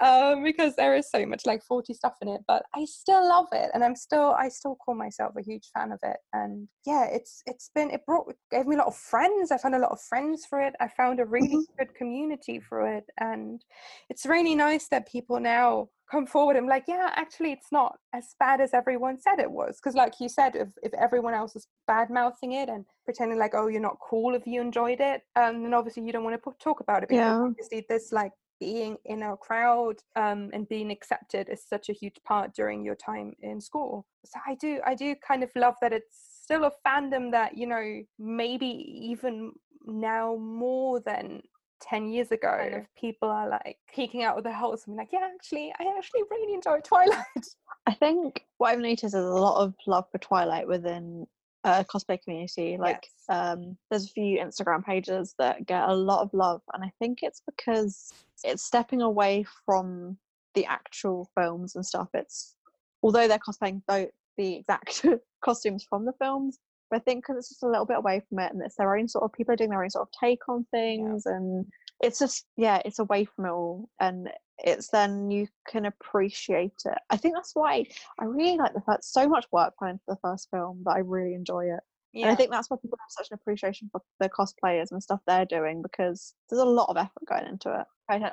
um, 0.00 0.44
because 0.44 0.74
there 0.76 0.94
is 0.94 1.10
so 1.10 1.24
much 1.26 1.46
like 1.46 1.62
40 1.62 1.94
stuff 1.94 2.14
in 2.22 2.28
it 2.28 2.40
but 2.46 2.64
i 2.74 2.84
still 2.84 3.26
love 3.28 3.46
it 3.52 3.70
and 3.74 3.84
i'm 3.84 3.96
still 3.96 4.34
i 4.38 4.48
still 4.48 4.76
call 4.76 4.94
myself 4.94 5.32
a 5.38 5.42
huge 5.42 5.68
fan 5.74 5.92
of 5.92 6.00
it 6.02 6.16
and 6.32 6.68
yeah 6.86 7.04
it's 7.04 7.42
it's 7.46 7.70
been 7.74 7.90
it 7.90 8.04
brought 8.06 8.32
gave 8.50 8.66
me 8.66 8.76
a 8.76 8.78
lot 8.78 8.88
of 8.88 8.96
friends 8.96 9.50
i 9.50 9.58
found 9.58 9.74
a 9.74 9.78
lot 9.78 9.92
of 9.92 10.00
friends 10.00 10.44
for 10.48 10.60
it 10.60 10.74
i 10.80 10.88
found 10.88 11.20
a 11.20 11.24
really 11.24 11.48
Mhm. 11.56 11.64
good 11.78 11.94
community 11.94 12.60
for 12.60 12.86
it 12.86 13.04
and 13.18 13.64
it's 14.10 14.26
really 14.26 14.54
nice 14.54 14.88
that 14.88 15.08
people 15.10 15.40
now 15.40 15.88
come 16.12 16.26
forward 16.26 16.56
and 16.56 16.66
like 16.66 16.84
yeah 16.86 17.08
actually 17.16 17.52
it's 17.52 17.72
not 17.72 17.96
as 18.12 18.34
bad 18.38 18.60
as 18.60 18.74
everyone 18.74 19.18
said 19.18 19.38
it 19.38 19.50
was 19.50 19.78
because 19.80 19.96
like 19.96 20.12
you 20.20 20.28
said 20.28 20.54
if, 20.54 20.68
if 20.82 20.92
everyone 20.94 21.32
else 21.32 21.56
is 21.56 21.66
bad 21.86 22.10
mouthing 22.10 22.52
it 22.52 22.68
and 22.68 22.84
pretending 23.06 23.38
like 23.38 23.54
oh 23.54 23.66
you're 23.68 23.80
not 23.80 23.96
cool 24.06 24.34
if 24.34 24.46
you 24.46 24.60
enjoyed 24.60 25.00
it 25.00 25.22
um 25.36 25.62
then 25.62 25.72
obviously 25.72 26.02
you 26.04 26.12
don't 26.12 26.22
want 26.22 26.36
to 26.40 26.50
talk 26.60 26.80
about 26.80 27.02
it 27.02 27.08
because 27.08 27.24
Yeah. 27.24 27.42
obviously 27.42 27.86
this 27.88 28.12
like 28.12 28.32
being 28.60 28.96
in 29.06 29.22
a 29.22 29.36
crowd 29.38 29.96
um 30.14 30.50
and 30.52 30.68
being 30.68 30.90
accepted 30.90 31.48
is 31.48 31.64
such 31.66 31.88
a 31.88 31.94
huge 31.94 32.18
part 32.26 32.54
during 32.54 32.84
your 32.84 32.94
time 32.94 33.32
in 33.40 33.58
school 33.58 34.06
so 34.26 34.38
i 34.46 34.54
do 34.56 34.80
i 34.86 34.94
do 34.94 35.14
kind 35.26 35.42
of 35.42 35.50
love 35.56 35.74
that 35.80 35.94
it's 35.94 36.16
still 36.42 36.64
a 36.64 36.72
fandom 36.86 37.30
that 37.32 37.56
you 37.56 37.66
know 37.66 38.02
maybe 38.18 38.66
even 38.66 39.50
now 39.86 40.36
more 40.36 41.00
than 41.00 41.42
10 41.82 42.08
years 42.08 42.30
ago 42.30 42.54
Yeah. 42.58 42.78
if 42.78 42.86
people 42.98 43.28
are 43.28 43.48
like 43.48 43.76
peeking 43.92 44.22
out 44.22 44.38
of 44.38 44.44
the 44.44 44.52
holes 44.52 44.84
and 44.86 44.94
be 44.96 45.00
like 45.00 45.08
yeah 45.12 45.28
actually 45.34 45.72
i 45.78 45.94
actually 45.98 46.22
really 46.30 46.54
enjoy 46.54 46.78
twilight 46.84 47.46
I 47.84 47.94
think 47.94 48.44
what 48.58 48.70
I've 48.70 48.78
noticed 48.78 49.02
is 49.02 49.14
a 49.14 49.20
lot 49.20 49.60
of 49.60 49.74
love 49.88 50.04
for 50.12 50.18
Twilight 50.18 50.68
within 50.68 51.26
uh, 51.64 51.82
cosplay 51.82 52.22
community. 52.22 52.76
Like 52.78 53.08
Yes. 53.28 53.36
um, 53.56 53.76
there's 53.90 54.04
a 54.04 54.08
few 54.10 54.38
Instagram 54.38 54.84
pages 54.84 55.34
that 55.38 55.66
get 55.66 55.88
a 55.88 55.92
lot 55.92 56.20
of 56.22 56.32
love, 56.32 56.62
and 56.72 56.84
I 56.84 56.92
think 57.00 57.24
it's 57.24 57.42
because 57.44 58.12
it's 58.44 58.62
stepping 58.62 59.02
away 59.02 59.44
from 59.66 60.16
the 60.54 60.64
actual 60.66 61.28
films 61.36 61.74
and 61.74 61.84
stuff. 61.84 62.08
It's 62.14 62.54
although 63.02 63.26
they're 63.26 63.38
cosplaying 63.38 63.82
the, 63.88 64.10
the 64.36 64.54
exact 64.56 65.04
costumes 65.44 65.82
from 65.82 66.04
the 66.04 66.12
films, 66.12 66.60
but 66.92 66.98
I 66.98 67.04
think 67.04 67.24
because 67.24 67.38
it's 67.38 67.48
just 67.48 67.62
a 67.62 67.68
little 67.68 67.86
bit 67.86 67.96
away 67.96 68.20
from 68.28 68.38
it, 68.38 68.52
and 68.52 68.60
it's 68.62 68.76
their 68.76 68.94
own 68.94 69.08
sort 69.08 69.24
of 69.24 69.32
people 69.32 69.54
are 69.54 69.56
doing 69.56 69.70
their 69.70 69.82
own 69.82 69.88
sort 69.88 70.06
of 70.06 70.12
take 70.20 70.46
on 70.46 70.66
things, 70.70 71.24
and 71.24 71.64
it's 72.02 72.18
just 72.18 72.44
yeah, 72.58 72.82
it's 72.84 72.98
away 72.98 73.24
from 73.24 73.46
it 73.46 73.50
all, 73.50 73.88
and 73.98 74.28
it's 74.58 74.88
then 74.88 75.30
you 75.30 75.48
can 75.66 75.86
appreciate 75.86 76.82
it. 76.84 76.98
I 77.08 77.16
think 77.16 77.34
that's 77.34 77.54
why 77.54 77.86
I 78.20 78.26
really 78.26 78.58
like 78.58 78.74
the 78.74 78.82
first. 78.82 79.10
So 79.10 79.26
much 79.26 79.46
work 79.50 79.72
went 79.80 79.92
into 79.92 80.04
the 80.06 80.18
first 80.22 80.48
film 80.50 80.82
that 80.84 80.90
I 80.90 80.98
really 80.98 81.32
enjoy 81.32 81.64
it. 81.64 81.80
Yeah 82.12 82.26
And 82.26 82.32
I 82.32 82.34
think 82.34 82.50
that's 82.50 82.68
why 82.68 82.76
people 82.80 82.98
have 83.00 83.10
such 83.10 83.30
an 83.30 83.34
appreciation 83.34 83.88
for 83.90 84.00
the 84.20 84.28
cosplayers 84.28 84.90
and 84.90 85.02
stuff 85.02 85.20
they're 85.26 85.46
doing 85.46 85.82
because 85.82 86.34
there's 86.48 86.62
a 86.62 86.66
lot 86.66 86.88
of 86.88 86.96
effort 86.96 87.26
going 87.28 87.46
into 87.46 87.72
it. 87.78 87.86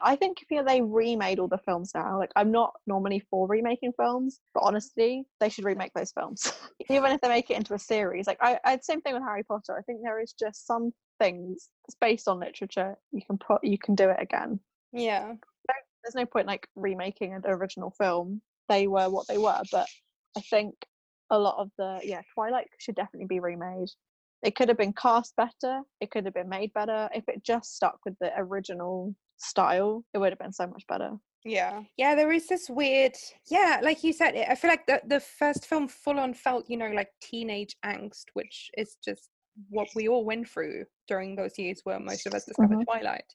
I 0.04 0.18
think 0.18 0.42
if 0.42 0.52
you 0.52 0.58
know, 0.58 0.66
they 0.66 0.82
remade 0.82 1.40
all 1.40 1.48
the 1.48 1.58
films 1.58 1.92
now, 1.96 2.18
like 2.18 2.32
I'm 2.36 2.52
not 2.52 2.74
normally 2.86 3.24
for 3.30 3.48
remaking 3.48 3.94
films, 3.94 4.42
but 4.54 4.64
honestly, 4.64 5.26
they 5.40 5.48
should 5.48 5.64
remake 5.64 5.94
those 5.94 6.12
films. 6.12 6.52
Even 6.90 7.12
if 7.14 7.22
they 7.22 7.30
make 7.30 7.50
it 7.50 7.56
into 7.56 7.74
a 7.74 7.80
series. 7.80 8.28
Like 8.28 8.40
I, 8.42 8.60
I 8.66 8.80
same 8.82 9.00
thing 9.00 9.14
with 9.14 9.24
Harry 9.24 9.44
Potter. 9.44 9.78
I 9.78 9.82
think 9.84 10.02
there 10.04 10.20
is 10.20 10.34
just 10.34 10.68
some 10.68 10.92
things 11.20 11.70
that's 11.86 11.96
based 12.00 12.28
on 12.28 12.40
literature 12.40 12.98
you 13.12 13.22
can 13.22 13.38
put 13.38 13.64
you 13.64 13.78
can 13.78 13.96
do 13.96 14.10
it 14.10 14.18
again. 14.20 14.60
yeah 14.92 15.34
There's 16.04 16.16
no 16.16 16.26
point 16.26 16.48
like 16.48 16.68
remaking 16.76 17.34
an 17.34 17.44
original 17.46 17.92
film. 17.92 18.42
They 18.68 18.88
were 18.88 19.10
what 19.10 19.28
they 19.28 19.38
were, 19.38 19.62
but 19.72 19.88
I 20.38 20.42
think 20.42 20.76
a 21.32 21.40
lot 21.40 21.58
of 21.58 21.72
the 21.78 22.00
yeah 22.04 22.22
twilight 22.34 22.68
should 22.80 22.96
definitely 22.96 23.28
be 23.28 23.40
remade 23.40 23.90
it 24.42 24.56
could 24.56 24.70
have 24.70 24.78
been 24.78 24.94
cast 24.94 25.36
better 25.36 25.82
it 26.00 26.12
could 26.12 26.26
have 26.26 26.34
been 26.34 26.50
made 26.50 26.74
better 26.74 27.10
if 27.14 27.28
it 27.28 27.44
just 27.44 27.76
stuck 27.76 28.00
with 28.06 28.16
the 28.20 28.32
original 28.38 29.16
style 29.38 30.06
it 30.14 30.18
would 30.18 30.32
have 30.32 30.40
been 30.40 30.54
so 30.54 30.68
much 30.68 30.86
better 30.88 31.12
Yeah, 31.46 31.84
yeah. 31.98 32.16
There 32.16 32.32
is 32.34 32.48
this 32.48 32.70
weird, 32.70 33.16
yeah, 33.50 33.80
like 33.82 34.04
you 34.04 34.12
said. 34.12 34.36
I 34.36 34.56
feel 34.56 34.70
like 34.70 34.86
the 34.88 35.02
the 35.08 35.22
first 35.22 35.66
film 35.66 35.88
full 35.88 36.20
on 36.20 36.34
felt, 36.34 36.70
you 36.70 36.76
know, 36.76 36.90
like 36.92 37.12
teenage 37.22 37.76
angst, 37.86 38.26
which 38.34 38.70
is 38.78 38.98
just 39.04 39.30
what 39.70 39.88
we 39.96 40.08
all 40.10 40.26
went 40.26 40.50
through 40.50 40.86
during 41.08 41.36
those 41.36 41.58
years 41.58 41.82
where 41.86 42.00
most 42.00 42.26
of 42.26 42.34
us 42.34 42.46
discovered 42.46 42.80
Mhm. 42.80 42.86
Twilight, 42.86 43.34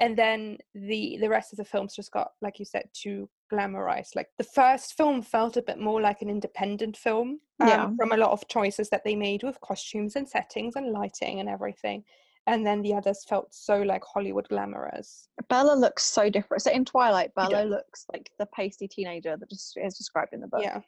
and 0.00 0.16
then 0.18 0.58
the 0.74 1.18
the 1.20 1.28
rest 1.28 1.52
of 1.52 1.56
the 1.58 1.64
films 1.64 1.94
just 1.96 2.12
got, 2.12 2.32
like 2.42 2.58
you 2.58 2.66
said, 2.66 2.90
too 2.94 3.30
glamorized. 3.48 4.14
Like 4.16 4.28
the 4.38 4.44
first 4.44 4.94
film 4.96 5.22
felt 5.22 5.56
a 5.56 5.62
bit 5.62 5.78
more 5.78 6.00
like 6.00 6.22
an 6.22 6.28
independent 6.30 6.96
film 6.96 7.40
um, 7.60 7.68
Yeah. 7.68 7.90
from 7.98 8.12
a 8.12 8.16
lot 8.16 8.30
of 8.30 8.46
choices 8.48 8.88
that 8.90 9.02
they 9.04 9.16
made 9.16 9.42
with 9.42 9.60
costumes 9.60 10.16
and 10.16 10.28
settings 10.28 10.76
and 10.76 10.92
lighting 10.92 11.40
and 11.40 11.48
everything. 11.48 12.04
And 12.46 12.64
then 12.66 12.80
the 12.80 12.94
others 12.94 13.24
felt 13.28 13.54
so 13.54 13.82
like 13.82 14.02
Hollywood 14.04 14.48
glamorous. 14.48 15.28
Bella 15.50 15.74
looks 15.74 16.04
so 16.04 16.30
different. 16.30 16.62
So 16.62 16.70
in 16.70 16.84
Twilight, 16.84 17.34
Bella 17.34 17.64
looks 17.64 18.06
like 18.12 18.30
the 18.38 18.46
pasty 18.54 18.88
teenager 18.88 19.36
that 19.36 19.50
just 19.50 19.76
is 19.76 19.98
described 19.98 20.32
in 20.32 20.40
the 20.40 20.46
book. 20.48 20.62
Yeah. 20.62 20.80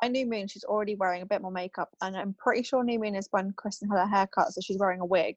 I 0.00 0.06
New 0.06 0.26
Moon, 0.26 0.46
she's 0.46 0.62
already 0.62 0.94
wearing 0.94 1.22
a 1.22 1.26
bit 1.26 1.42
more 1.42 1.50
makeup, 1.50 1.88
and 2.02 2.16
I'm 2.16 2.32
pretty 2.38 2.62
sure 2.62 2.84
New 2.84 3.00
Moon 3.00 3.16
is 3.16 3.26
when 3.32 3.52
Kristen 3.56 3.88
had 3.90 3.98
her 3.98 4.06
haircut, 4.06 4.52
so 4.52 4.60
she's 4.60 4.78
wearing 4.78 5.00
a 5.00 5.04
wig. 5.04 5.36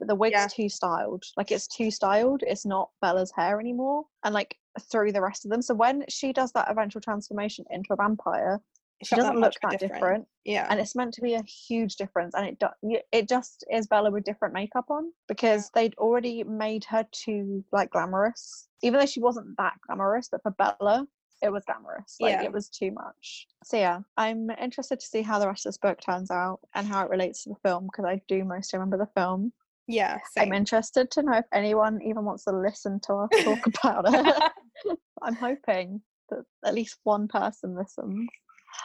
But 0.00 0.08
the 0.08 0.16
wig's 0.16 0.32
Yeah. 0.32 0.48
too 0.48 0.68
styled. 0.68 1.22
Like 1.36 1.52
it's 1.52 1.68
too 1.68 1.92
styled. 1.92 2.42
It's 2.44 2.66
not 2.66 2.90
Bella's 3.00 3.30
hair 3.30 3.60
anymore. 3.60 4.06
And 4.24 4.34
like 4.34 4.56
through 4.90 5.12
the 5.12 5.20
rest 5.20 5.44
of 5.44 5.50
them. 5.50 5.62
So 5.62 5.74
when 5.74 6.04
she 6.08 6.32
does 6.32 6.52
that 6.52 6.70
eventual 6.70 7.00
transformation 7.00 7.64
into 7.70 7.92
a 7.92 7.96
vampire, 7.96 8.60
she 9.02 9.16
doesn't 9.16 9.40
much 9.40 9.56
look 9.62 9.72
that 9.72 9.80
different. 9.80 10.26
Yeah. 10.44 10.66
and 10.68 10.78
it's 10.78 10.94
meant 10.94 11.14
to 11.14 11.22
be 11.22 11.34
a 11.34 11.42
huge 11.42 11.96
difference 11.96 12.34
and 12.34 12.46
it 12.46 12.58
do- 12.58 12.98
it 13.12 13.28
just 13.28 13.64
is 13.72 13.86
bella 13.86 14.10
with 14.10 14.24
different 14.24 14.52
makeup 14.54 14.86
on 14.90 15.12
because 15.26 15.70
they'd 15.74 15.94
already 15.96 16.44
made 16.44 16.84
her 16.84 17.06
too 17.12 17.64
like 17.72 17.90
glamorous 17.90 18.68
even 18.82 19.00
though 19.00 19.06
she 19.06 19.20
wasn't 19.20 19.56
that 19.56 19.74
glamorous 19.86 20.28
but 20.30 20.42
for 20.42 20.50
bella 20.52 21.06
it 21.42 21.50
was 21.50 21.64
glamorous 21.64 22.16
like 22.20 22.32
Yeah. 22.32 22.42
it 22.42 22.52
was 22.52 22.68
too 22.68 22.90
much 22.90 23.46
so 23.64 23.78
yeah 23.78 24.00
i'm 24.18 24.50
interested 24.50 25.00
to 25.00 25.06
see 25.06 25.22
how 25.22 25.38
the 25.38 25.46
rest 25.46 25.64
of 25.64 25.70
this 25.70 25.78
book 25.78 25.98
turns 26.00 26.30
out 26.30 26.60
and 26.74 26.86
how 26.86 27.02
it 27.04 27.10
relates 27.10 27.44
to 27.44 27.50
the 27.50 27.56
film 27.66 27.86
because 27.86 28.04
i 28.04 28.20
do 28.28 28.44
mostly 28.44 28.78
remember 28.78 28.98
the 28.98 29.10
film 29.18 29.50
yeah. 29.88 30.18
i'm 30.38 30.52
interested 30.52 31.10
to 31.10 31.22
know 31.22 31.38
if 31.38 31.46
anyone 31.54 32.00
even 32.02 32.24
wants 32.24 32.44
to 32.44 32.52
listen 32.52 33.00
to 33.00 33.14
us 33.14 33.30
talk 33.44 33.66
about 33.82 34.04
it 34.12 34.52
i'm 35.22 35.34
hoping 35.34 36.00
that 36.30 36.44
at 36.64 36.74
least 36.74 36.98
one 37.04 37.26
person 37.28 37.74
listens 37.76 38.28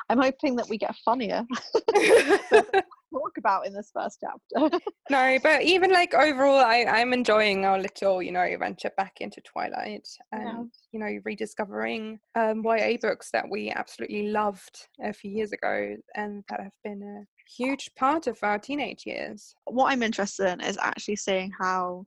i'm 0.10 0.20
hoping 0.22 0.56
that 0.56 0.70
we 0.70 0.78
get 0.78 0.96
funnier 1.04 1.46
talk 3.16 3.38
about 3.38 3.66
in 3.66 3.74
this 3.74 3.92
first 3.94 4.20
chapter. 4.22 4.78
no, 5.10 5.38
but 5.42 5.64
even 5.64 5.92
like 5.92 6.14
overall, 6.14 6.58
I, 6.58 6.84
I'm 6.86 7.14
enjoying 7.14 7.66
our 7.66 7.80
little, 7.80 8.22
you 8.22 8.32
know, 8.32 8.46
venture 8.60 8.92
back 8.98 9.14
into 9.22 9.42
Twilight 9.42 10.08
and, 10.32 10.44
Yeah. 10.44 10.64
you 10.92 11.00
know, 11.00 11.20
rediscovering 11.24 12.20
um, 12.36 12.64
YA 12.64 12.98
books 13.02 13.30
that 13.32 13.46
we 13.50 13.72
absolutely 13.72 14.30
loved 14.30 14.88
a 15.04 15.14
few 15.14 15.32
years 15.32 15.52
ago 15.52 15.96
and 16.16 16.44
that 16.50 16.60
have 16.62 16.74
been 16.84 17.02
a 17.02 17.26
huge 17.50 17.90
part 17.96 18.28
of 18.28 18.38
our 18.44 18.60
teenage 18.60 19.06
years. 19.06 19.56
what 19.66 19.92
I'm 19.92 20.04
interested 20.04 20.48
in 20.52 20.62
is 20.62 20.78
actually 20.82 21.16
seeing 21.18 21.52
how 21.60 22.06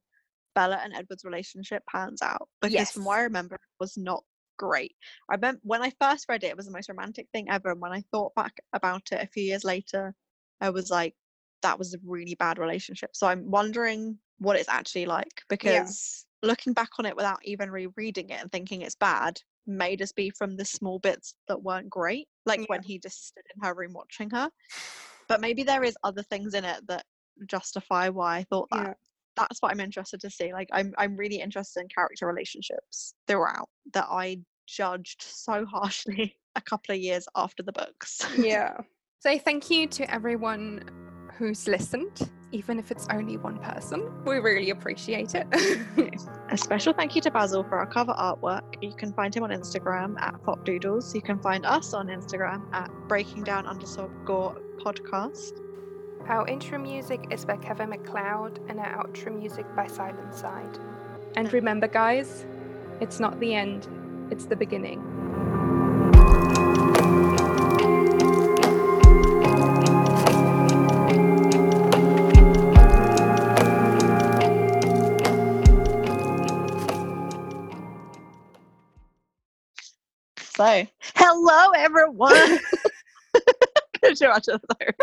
Bella 0.58 0.80
and 0.82 0.92
Edward's 0.92 1.24
relationship 1.24 1.84
pans 1.88 2.20
out 2.20 2.48
because 2.60 2.90
from 2.90 3.04
what 3.04 3.20
I 3.20 3.22
remember, 3.22 3.54
it 3.54 3.60
was 3.78 3.96
not 3.96 4.24
great. 4.56 4.96
I 5.30 5.36
remember 5.36 5.60
when 5.62 5.82
I 5.82 5.92
first 6.00 6.26
read 6.28 6.42
it, 6.42 6.48
it 6.48 6.56
was 6.56 6.66
the 6.66 6.72
most 6.72 6.88
romantic 6.88 7.28
thing 7.32 7.48
ever. 7.48 7.70
And 7.70 7.80
when 7.80 7.92
I 7.92 8.02
thought 8.10 8.34
back 8.34 8.58
about 8.72 9.02
it 9.12 9.22
a 9.22 9.28
few 9.28 9.44
years 9.44 9.62
later, 9.62 10.12
I 10.60 10.70
was 10.70 10.90
like, 10.90 11.14
that 11.62 11.78
was 11.78 11.94
a 11.94 11.98
really 12.04 12.34
bad 12.34 12.58
relationship. 12.58 13.10
So 13.14 13.28
I'm 13.28 13.48
wondering 13.48 14.18
what 14.38 14.56
it's 14.56 14.68
actually 14.68 15.06
like 15.06 15.42
because 15.48 16.26
looking 16.42 16.72
back 16.72 16.90
on 16.98 17.06
it 17.06 17.14
without 17.14 17.38
even 17.44 17.70
rereading 17.70 18.30
it 18.30 18.40
and 18.40 18.50
thinking 18.50 18.82
it's 18.82 18.96
bad 18.96 19.40
may 19.68 19.94
just 19.94 20.16
be 20.16 20.30
from 20.30 20.56
the 20.56 20.64
small 20.64 20.98
bits 20.98 21.34
that 21.46 21.62
weren't 21.62 21.88
great, 21.88 22.26
like 22.46 22.58
Yeah. 22.60 22.66
when 22.66 22.82
he 22.82 22.98
just 22.98 23.28
stood 23.28 23.44
in 23.54 23.62
her 23.62 23.74
room 23.74 23.92
watching 23.92 24.30
her. 24.30 24.50
But 25.28 25.40
maybe 25.40 25.62
there 25.62 25.84
is 25.84 25.96
other 26.02 26.24
things 26.24 26.54
in 26.54 26.64
it 26.64 26.84
that 26.88 27.04
justify 27.46 28.08
why 28.08 28.38
I 28.38 28.44
thought 28.44 28.68
that. 28.70 28.86
Yeah. 28.88 28.94
That's 29.38 29.60
what 29.60 29.72
I'm 29.72 29.80
interested 29.80 30.20
to 30.20 30.30
see. 30.30 30.52
Like 30.52 30.68
I'm 30.72 30.92
I'm 30.98 31.16
really 31.16 31.40
interested 31.40 31.80
in 31.80 31.88
character 31.88 32.26
relationships 32.26 33.14
throughout 33.26 33.68
that 33.94 34.06
I 34.10 34.38
judged 34.66 35.22
so 35.22 35.64
harshly 35.72 36.36
a 36.56 36.60
couple 36.60 36.94
of 36.94 37.00
years 37.00 37.26
after 37.36 37.62
the 37.62 37.72
books. 37.72 38.26
yeah. 38.38 38.76
So 39.20 39.36
thank 39.38 39.70
you 39.70 39.86
to 39.88 40.12
everyone 40.12 40.84
who's 41.36 41.66
listened, 41.66 42.30
even 42.52 42.78
if 42.78 42.90
it's 42.90 43.06
only 43.10 43.36
one 43.36 43.58
person. 43.58 44.10
We 44.24 44.36
really 44.36 44.70
appreciate 44.70 45.34
it. 45.34 45.46
A 46.50 46.56
special 46.56 46.92
thank 46.92 47.14
you 47.14 47.20
to 47.22 47.30
Basil 47.30 47.62
for 47.64 47.78
our 47.78 47.86
cover 47.86 48.12
artwork. 48.12 48.76
You 48.80 48.92
can 48.94 49.12
find 49.12 49.34
him 49.34 49.42
on 49.42 49.50
Instagram 49.50 50.20
at 50.20 50.34
popdoodles. 50.42 51.14
You 51.14 51.22
can 51.22 51.38
find 51.40 51.66
us 51.66 51.94
on 51.94 52.08
Instagram 52.08 52.62
at 52.72 52.90
breaking 53.08 53.44
down 53.44 53.66
underscore 53.66 54.60
podcast. 54.78 55.60
Our 56.26 56.46
intro 56.46 56.78
music 56.78 57.26
is 57.30 57.44
by 57.44 57.56
Kevin 57.56 57.90
MacLeod 57.90 58.60
and 58.68 58.78
our 58.78 59.04
outro 59.04 59.34
music 59.34 59.64
by 59.74 59.86
Silent 59.86 60.34
Side. 60.34 60.78
And 61.36 61.52
remember, 61.52 61.88
guys, 61.88 62.44
it's 63.00 63.20
not 63.20 63.38
the 63.40 63.54
end, 63.54 63.88
it's 64.30 64.46
the 64.46 64.56
beginning. 64.56 65.02
So, 80.58 80.86
hello 81.14 81.70
everyone. 81.76 82.58
Could 84.08 84.20
you 84.20 84.26
imagine 84.28 84.60
that? 84.68 84.94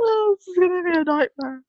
oh, 0.00 0.36
this 0.38 0.48
is 0.48 0.58
gonna 0.58 0.82
be 0.84 0.98
a 0.98 1.04
nightmare. 1.04 1.62